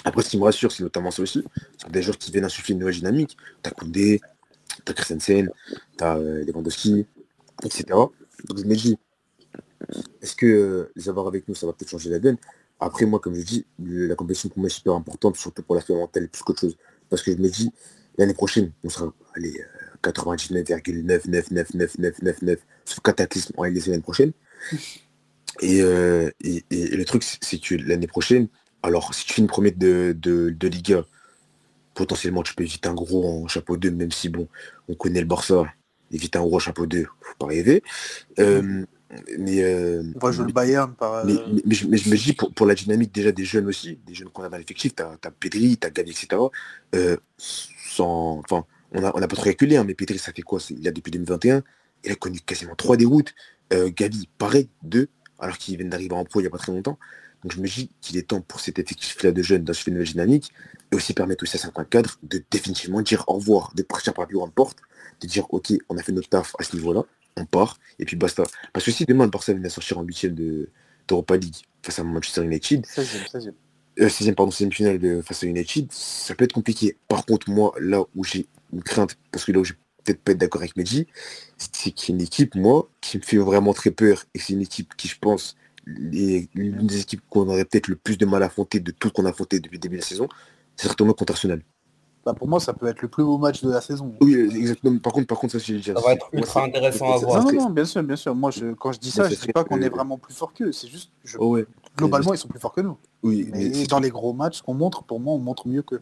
Après, 0.04 0.22
ce 0.22 0.30
qui 0.30 0.38
me 0.38 0.44
rassure, 0.44 0.72
c'est 0.72 0.84
notamment 0.84 1.12
ça 1.12 1.22
aussi. 1.22 1.44
C'est 1.78 1.92
des 1.92 2.02
joueurs 2.02 2.18
qui 2.18 2.32
viennent 2.32 2.46
insuffler 2.46 2.74
une 2.74 2.80
nouvelle 2.80 2.96
dynamique. 2.96 3.38
T'as 3.62 3.72
Koundé, 3.72 4.22
t'as 4.86 4.94
Christensen, 4.94 5.50
t'as 5.98 6.18
euh, 6.18 6.44
Lewandowski, 6.46 7.06
etc. 7.64 7.86
Donc 7.90 8.58
je 8.58 8.64
me 8.64 8.76
dis, 8.76 8.98
est-ce 10.22 10.36
que 10.36 10.46
euh, 10.46 10.92
les 10.96 11.10
avoir 11.10 11.28
avec 11.28 11.48
nous, 11.48 11.56
ça 11.56 11.66
va 11.66 11.74
peut-être 11.74 11.90
changer 11.90 12.10
la 12.10 12.20
donne? 12.20 12.38
Après, 12.80 13.06
moi, 13.06 13.20
comme 13.20 13.34
je 13.34 13.42
dis, 13.42 13.66
la 13.80 14.16
compétition 14.16 14.50
pour 14.50 14.60
moi 14.60 14.68
est 14.68 14.72
super 14.72 14.94
importante, 14.94 15.36
surtout 15.36 15.64
pour 15.64 15.76
l'aspect 15.76 15.96
mental 15.96 16.30
plus 16.30 16.44
qu'autre 16.44 16.62
chose. 16.62 16.78
Parce 17.10 17.24
que 17.24 17.32
je 17.32 17.38
me 17.38 17.50
dis, 17.50 17.72
l'année 18.18 18.36
prochaine, 18.36 18.72
on 18.84 18.90
sera 18.90 19.12
allez, 19.36 19.60
euh, 19.60 19.64
99,9999999 20.04 22.58
sauf 22.86 23.00
cataclysme 23.02 23.54
en 23.58 23.66
LDC 23.66 23.88
l'année 23.88 24.02
prochaine. 24.02 24.32
Et, 25.62 25.82
euh, 25.82 26.30
et, 26.44 26.64
le 26.70 27.06
truc, 27.06 27.24
c'est- 27.24 27.62
que 27.62 27.76
l'année 27.76 28.08
prochaine, 28.08 28.48
alors 28.84 29.14
si 29.14 29.26
tu 29.26 29.34
finis 29.34 29.48
premier 29.48 29.72
de, 29.72 30.16
de, 30.18 30.50
de 30.50 30.68
Liga, 30.68 31.04
potentiellement 31.94 32.44
tu 32.44 32.54
peux 32.54 32.64
éviter 32.64 32.88
un 32.88 32.94
gros 32.94 33.44
en 33.44 33.48
chapeau 33.48 33.76
2, 33.78 33.92
même 33.92 34.12
si 34.12 34.30
bon, 34.30 34.48
on 34.88 34.94
connaît 34.94 35.22
le 35.22 35.26
Barça, 35.26 35.66
éviter 36.12 36.38
un 36.38 36.44
gros 36.44 36.58
en 36.58 36.60
chapeau 36.60 36.86
2, 36.86 37.06
faut 37.22 37.36
pas 37.40 37.48
rêver. 37.48 37.84
Euh, 38.40 38.86
mais, 39.40 39.64
euh, 39.64 40.04
On 40.22 40.26
va 40.28 40.32
jouer 40.32 40.46
le 40.46 40.54
Bayern 40.54 40.94
par. 40.94 41.26
mais, 41.26 41.34
mais- 41.48 41.62
mais 41.66 41.76
je, 41.76 42.10
me 42.10 42.16
dis, 42.16 42.34
pour, 42.34 42.54
pour 42.54 42.66
la 42.66 42.76
dynamique 42.76 43.14
déjà 43.14 43.32
des 43.32 43.46
jeunes 43.46 43.68
aussi, 43.68 43.98
des 44.06 44.14
jeunes 44.14 44.30
qu'on 44.30 44.44
a 44.44 44.50
dans 44.50 44.58
l'effectif, 44.58 44.94
t'as 44.96 45.14
as 45.24 45.32
Pedri, 45.32 45.78
t'as 45.78 45.90
Gavi, 45.90 46.12
etc. 46.12 46.52
sans, 47.38 48.42
enfin, 48.44 48.66
on 48.92 49.02
n'a 49.02 49.12
on 49.16 49.22
a 49.22 49.28
pas 49.28 49.36
trop 49.36 49.46
calculé, 49.46 49.78
hein, 49.78 49.84
mais 49.86 49.96
Pedri, 49.96 50.20
ça 50.20 50.34
fait 50.34 50.42
quoi? 50.42 50.60
Il 50.70 50.88
a 50.88 50.92
depuis 50.92 51.12
2021, 51.12 51.64
il 52.04 52.12
a 52.12 52.16
connu 52.16 52.40
quasiment 52.42 52.76
trois 52.76 52.98
déroutes. 52.98 53.34
Gavi, 53.72 54.30
pareil, 54.38 54.70
deux, 54.84 55.10
alors 55.40 55.58
qu'ils 55.58 55.78
viennent 55.78 55.90
d'arriver 55.90 56.14
en 56.14 56.26
pro 56.26 56.40
il 56.40 56.44
n'y 56.44 56.48
a 56.48 56.52
pas 56.52 56.58
très 56.58 56.72
longtemps. 56.72 56.98
Donc 57.44 57.52
je 57.54 57.62
me 57.62 57.68
dis 57.68 57.92
qu'il 58.02 58.18
est 58.18 58.30
temps 58.30 58.42
pour 58.42 58.60
cet 58.60 58.80
effectif-là 58.80 59.32
de 59.32 59.42
jeunes 59.42 59.64
d'insuffler 59.64 59.92
une 59.92 60.00
nouvelle 60.00 60.12
dynamique 60.12 60.52
et 60.92 60.96
aussi 60.96 61.14
permettre 61.14 61.44
aussi 61.44 61.58
à 61.58 61.60
certains 61.60 61.84
cadres 61.86 62.18
de 62.24 62.44
définitivement 62.50 63.02
dire 63.02 63.24
au 63.28 63.34
revoir, 63.34 63.74
de 63.76 63.84
partir 63.84 64.14
par 64.14 64.24
la 64.24 64.28
plus 64.28 64.38
grande 64.38 64.54
porte, 64.54 64.80
de 65.22 65.28
dire 65.28 65.46
ok, 65.54 65.74
on 65.90 65.98
a 65.98 66.04
fait 66.04 66.12
notre 66.12 66.30
taf 66.30 66.56
à 66.60 66.64
ce 66.64 66.76
niveau-là, 66.76 67.04
on 67.36 67.46
part, 67.46 67.80
et 68.00 68.06
puis 68.06 68.16
basta. 68.16 68.44
Parce 68.74 68.86
que 68.86 68.92
si 68.92 69.06
demain 69.06 69.26
le 69.26 69.30
Barça 69.30 69.54
venait 69.54 69.68
à 69.68 69.70
sortir 69.70 70.00
en 70.00 70.04
huitième 70.04 70.34
de, 70.34 70.70
d'Europa 71.08 71.38
League 71.38 71.56
face 71.84 72.00
à 72.00 72.04
Manchester 72.04 72.44
United, 72.44 72.86
16e, 72.86 73.32
16e. 73.32 73.54
euh, 74.00 74.08
16e, 74.08 74.34
pardon, 74.34 74.52
16e 74.52 74.72
finale 74.72 75.00
de, 75.00 75.22
face 75.22 75.44
à 75.44 75.48
United, 75.48 75.88
ça 75.92 76.34
peut 76.36 76.46
être 76.46 76.54
compliqué. 76.54 76.98
Par 77.08 77.26
contre, 77.26 77.50
moi, 77.50 77.74
là 77.80 78.04
où 78.16 78.24
j'ai 78.24 78.48
une 78.74 78.84
crainte, 78.84 79.18
parce 79.32 79.46
que 79.46 79.52
là 79.52 79.60
où 79.60 79.64
je 79.64 79.74
vais 79.74 79.80
peut-être 80.08 80.22
pas 80.24 80.32
être 80.32 80.38
d'accord 80.38 80.62
avec 80.62 80.76
Mehdi, 80.78 81.06
c'est 81.58 81.92
qu'il 81.92 82.10
y 82.10 82.12
a 82.14 82.16
une 82.16 82.22
équipe, 82.26 82.56
moi, 82.56 82.88
qui 83.02 83.18
me 83.18 83.24
fait 83.24 83.38
vraiment 83.38 83.74
très 83.74 83.92
peur, 83.92 84.24
et 84.34 84.40
c'est 84.40 84.54
une 84.54 84.62
équipe 84.62 84.96
qui, 84.96 85.08
je 85.08 85.18
pense, 85.20 85.56
les- 85.86 86.50
l'une 86.54 86.88
des 86.88 87.02
équipes 87.02 87.22
qu'on 87.30 87.48
aurait 87.50 87.66
peut-être 87.66 87.88
le 87.88 87.96
plus 87.96 88.18
de 88.18 88.26
mal 88.26 88.44
à 88.44 88.48
affronter 88.48 88.80
de 88.80 88.92
toutes 88.92 89.14
qu'on 89.14 89.26
a 89.26 89.30
affronté 89.30 89.60
depuis 89.60 89.76
le 89.78 89.82
début 89.82 89.96
de 89.98 90.02
la 90.02 90.08
saison, 90.08 90.28
c'est 90.76 90.88
certainement 90.88 91.14
contre 91.14 91.32
Arsenal. 91.34 91.62
Bah, 92.26 92.34
pour 92.34 92.50
moi, 92.50 92.60
ça 92.60 92.74
peut 92.74 92.88
être 92.88 93.02
le 93.02 93.08
plus 93.08 93.24
beau 93.24 93.38
match 93.38 93.62
de 93.64 93.70
la 93.72 93.80
saison. 93.80 94.14
Oui, 94.20 94.34
exactement. 94.36 95.00
Par 95.00 95.14
contre, 95.14 95.28
par 95.28 95.40
contre, 95.40 95.54
ça, 95.54 95.60
j'ai 95.60 95.76
déjà. 95.76 95.96
Ça 95.96 96.02
va 96.02 96.12
être 96.14 96.28
ultra 96.34 96.60
c'est- 96.62 96.68
intéressant 96.68 97.14
à 97.14 97.18
voir. 97.20 97.46
Non, 97.46 97.70
bien 97.70 97.86
sûr, 97.86 98.04
bien 98.04 98.18
sûr. 98.18 98.36
Moi, 98.36 98.52
je, 98.52 98.74
quand 98.74 98.92
je 98.92 99.00
dis 99.00 99.12
ça, 99.12 99.30
je 99.30 99.36
serait 99.36 99.48
dis 99.48 99.54
pas 99.54 99.64
qu'on 99.64 99.82
est 99.82 99.88
vraiment 99.88 100.18
plus 100.18 100.34
fort 100.34 100.54
qu'eux. 100.54 100.74
C'est 100.74 100.90
juste, 100.90 101.10
je- 101.24 101.38
Oh 101.40 101.52
ouais. 101.52 101.66
globalement, 101.98 102.34
ils 102.34 102.38
sont 102.38 102.50
plus 102.50 102.60
forts 102.60 102.74
que 102.74 102.82
nous. 102.82 102.98
Oui, 103.24 103.48
Mais 103.54 103.70
mais 103.70 103.74
c'est- 103.74 103.88
dans 103.90 104.02
les 104.02 104.10
gros 104.10 104.34
matchs 104.34 104.62
qu'on 104.62 104.74
montre, 104.74 105.04
pour 105.04 105.22
moi, 105.22 105.36
on 105.36 105.40
montre 105.40 105.70
mieux 105.70 105.84
qu'eux. 105.84 106.02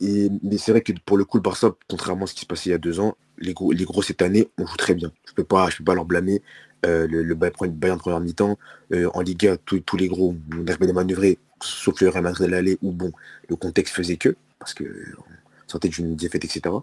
Et, 0.00 0.30
mais 0.44 0.58
c'est 0.58 0.70
vrai 0.70 0.80
que 0.80 0.92
pour 1.04 1.16
le 1.18 1.24
coup, 1.24 1.38
le 1.38 1.42
Barça, 1.42 1.72
contrairement 1.90 2.22
à 2.22 2.26
ce 2.28 2.34
qui 2.34 2.42
se 2.42 2.46
passait 2.46 2.70
il 2.70 2.72
y 2.72 2.76
a 2.76 2.78
deux 2.78 3.00
ans, 3.00 3.16
les 3.40 3.54
gros, 3.54 3.72
les 3.72 3.84
gros 3.84 4.02
cette 4.02 4.22
année, 4.22 4.48
on 4.58 4.66
joue 4.66 4.76
très 4.76 4.94
bien. 4.94 5.12
Je 5.26 5.32
peux 5.32 5.44
pas, 5.44 5.70
je 5.70 5.78
peux 5.78 5.84
pas 5.84 5.94
leur 5.94 6.04
blâmer. 6.04 6.42
Euh, 6.86 7.08
le, 7.08 7.22
le 7.24 7.34
Bayern 7.34 7.98
première 7.98 8.20
mi-temps, 8.20 8.56
euh, 8.92 9.10
en 9.14 9.20
Liga, 9.20 9.56
tous 9.64 9.80
tous 9.80 9.96
les 9.96 10.06
gros, 10.08 10.36
on 10.56 10.66
arrivait 10.68 10.90
à 10.90 10.92
manœuvrer, 10.92 11.38
sauf 11.60 12.00
le 12.00 12.08
Real 12.08 12.22
Madrid 12.22 12.48
l'aller, 12.48 12.78
où 12.82 12.92
bon, 12.92 13.10
le 13.48 13.56
contexte 13.56 13.94
faisait 13.94 14.16
que, 14.16 14.36
parce 14.60 14.74
que 14.74 14.84
on 15.18 15.70
sortait 15.70 15.88
d'une 15.88 16.14
défaite, 16.14 16.44
etc. 16.44 16.74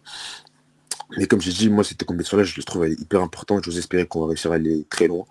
Mais 1.18 1.28
comme 1.28 1.42
j'ai 1.42 1.52
dit, 1.52 1.70
moi, 1.70 1.84
cette 1.84 2.04
compétition-là, 2.04 2.44
je 2.44 2.56
le 2.58 2.64
trouve 2.64 2.88
hyper 2.90 3.22
importante. 3.22 3.64
J'ose 3.64 3.78
espérer 3.78 4.06
qu'on 4.08 4.22
va 4.22 4.28
réussir 4.28 4.52
à 4.52 4.56
aller 4.56 4.86
très 4.90 5.08
loin 5.08 5.26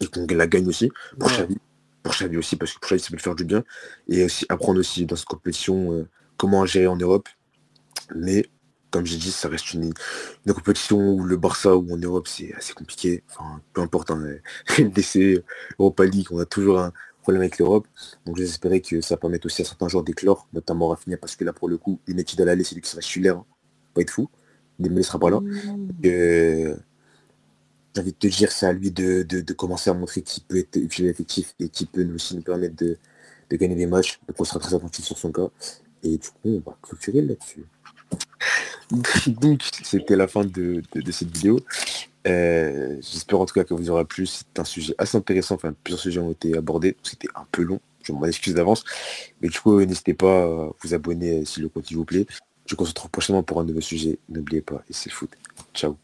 et 0.00 0.06
qu'on 0.06 0.26
la 0.26 0.46
gagne 0.46 0.66
aussi. 0.68 0.90
Pour 1.18 1.28
Ouais. 1.30 1.36
Xavi, 1.36 1.56
pour 2.02 2.12
Xavi 2.12 2.36
aussi, 2.36 2.56
parce 2.56 2.72
que 2.72 2.78
pour 2.80 2.88
Xavi, 2.88 3.00
ça 3.02 3.08
peut 3.10 3.16
le 3.16 3.22
faire 3.22 3.34
du 3.34 3.44
bien. 3.44 3.64
Et 4.08 4.24
aussi 4.24 4.46
apprendre 4.48 4.78
aussi 4.78 5.06
dans 5.06 5.16
cette 5.16 5.26
compétition 5.26 5.92
euh, 5.92 6.08
comment 6.36 6.64
gérer 6.66 6.86
en 6.86 6.96
Europe. 6.96 7.28
Mais 8.14 8.46
comme 8.96 9.06
j'ai 9.06 9.18
dit, 9.18 9.30
ça 9.30 9.48
reste 9.48 9.74
une, 9.74 9.92
une 10.46 10.54
compétition 10.54 10.98
où 10.98 11.22
le 11.24 11.36
Barça 11.36 11.76
ou 11.76 11.92
en 11.92 11.98
Europe, 11.98 12.28
c'est 12.28 12.54
assez 12.54 12.72
compliqué. 12.72 13.22
Enfin, 13.30 13.60
peu 13.74 13.82
importe, 13.82 14.10
hein, 14.10 14.22
LDC, 14.78 15.42
Europa 15.78 16.04
League, 16.06 16.28
on 16.30 16.38
a 16.38 16.46
toujours 16.46 16.78
un 16.80 16.92
problème 17.20 17.42
avec 17.42 17.58
l'Europe. 17.58 17.86
Donc 18.24 18.36
j'espérais 18.38 18.80
que 18.80 19.00
ça 19.02 19.16
permette 19.18 19.44
aussi 19.44 19.60
à 19.62 19.64
certains 19.66 19.88
joueurs 19.88 20.02
d'éclore, 20.04 20.48
notamment 20.54 20.88
Rafinha, 20.88 21.18
parce 21.18 21.36
que 21.36 21.44
là, 21.44 21.52
pour 21.52 21.68
le 21.68 21.76
coup, 21.76 22.00
une 22.06 22.18
étude 22.18 22.40
à 22.40 22.46
l'aller, 22.46 22.64
c'est 22.64 22.74
lui 22.74 22.82
qui 22.82 22.88
sera 22.88 23.02
titulaire. 23.02 23.36
hein. 23.36 23.44
Pas 23.94 24.00
être 24.00 24.10
fou. 24.10 24.30
Dembélé 24.78 25.02
sera 25.02 25.18
pas 25.18 25.30
là. 25.30 25.40
Euh, 26.04 26.76
j'ai 27.94 28.00
envie 28.00 28.12
de 28.12 28.16
te 28.16 28.26
dire, 28.28 28.52
c'est 28.52 28.66
à 28.66 28.72
lui 28.72 28.90
de, 28.90 29.22
de, 29.22 29.52
commencer 29.52 29.90
à 29.90 29.94
montrer 29.94 30.22
qu'il 30.22 30.42
peut 30.44 30.58
être 30.58 30.76
utile 30.76 31.06
effectif 31.06 31.54
et 31.60 31.68
qui 31.68 31.86
peut 31.86 32.02
nous 32.02 32.14
aussi 32.14 32.36
nous 32.36 32.42
permettre 32.42 32.76
de, 32.76 32.98
de 33.50 33.56
gagner 33.56 33.74
des 33.74 33.86
matchs. 33.86 34.20
Donc 34.28 34.40
on 34.40 34.44
sera 34.44 34.60
très 34.60 34.74
attentif 34.74 35.04
sur 35.04 35.18
son 35.18 35.32
cas. 35.32 35.48
Et 36.02 36.18
du 36.18 36.28
coup, 36.28 36.36
on 36.44 36.60
va 36.60 36.76
clôturer 36.82 37.22
là-dessus. 37.22 37.64
Donc, 39.26 39.62
c'était 39.82 40.16
la 40.16 40.28
fin 40.28 40.44
de, 40.44 40.82
cette 41.10 41.34
vidéo. 41.34 41.60
Euh, 42.26 42.96
j'espère 43.00 43.40
en 43.40 43.46
tout 43.46 43.54
cas 43.54 43.64
que 43.64 43.74
vous 43.74 43.90
aura 43.90 44.04
plu. 44.04 44.26
C'est 44.26 44.58
un 44.58 44.64
sujet 44.64 44.94
assez 44.98 45.16
intéressant. 45.16 45.54
Enfin, 45.54 45.74
plusieurs 45.84 46.00
sujets 46.00 46.20
ont 46.20 46.32
été 46.32 46.56
abordés. 46.56 46.96
C'était 47.02 47.28
un 47.34 47.46
peu 47.50 47.62
long. 47.62 47.80
Je 48.02 48.12
m'en 48.12 48.24
excuse 48.24 48.54
d'avance. 48.54 48.84
Mais 49.40 49.48
du 49.48 49.58
coup, 49.58 49.80
n'hésitez 49.80 50.14
pas 50.14 50.44
à 50.44 50.70
vous 50.80 50.94
abonner 50.94 51.44
si 51.44 51.60
le 51.60 51.68
contenu 51.68 51.96
vous 51.96 52.04
plaît. 52.04 52.26
Je 52.66 52.74
vous 52.74 52.84
retrouve 52.84 53.10
prochainement 53.10 53.42
pour 53.42 53.60
un 53.60 53.64
nouveau 53.64 53.80
sujet. 53.80 54.18
N'oubliez 54.28 54.60
pas, 54.60 54.82
et 54.90 54.92
c'est 54.92 55.10
foot. 55.10 55.30
Ciao. 55.74 55.96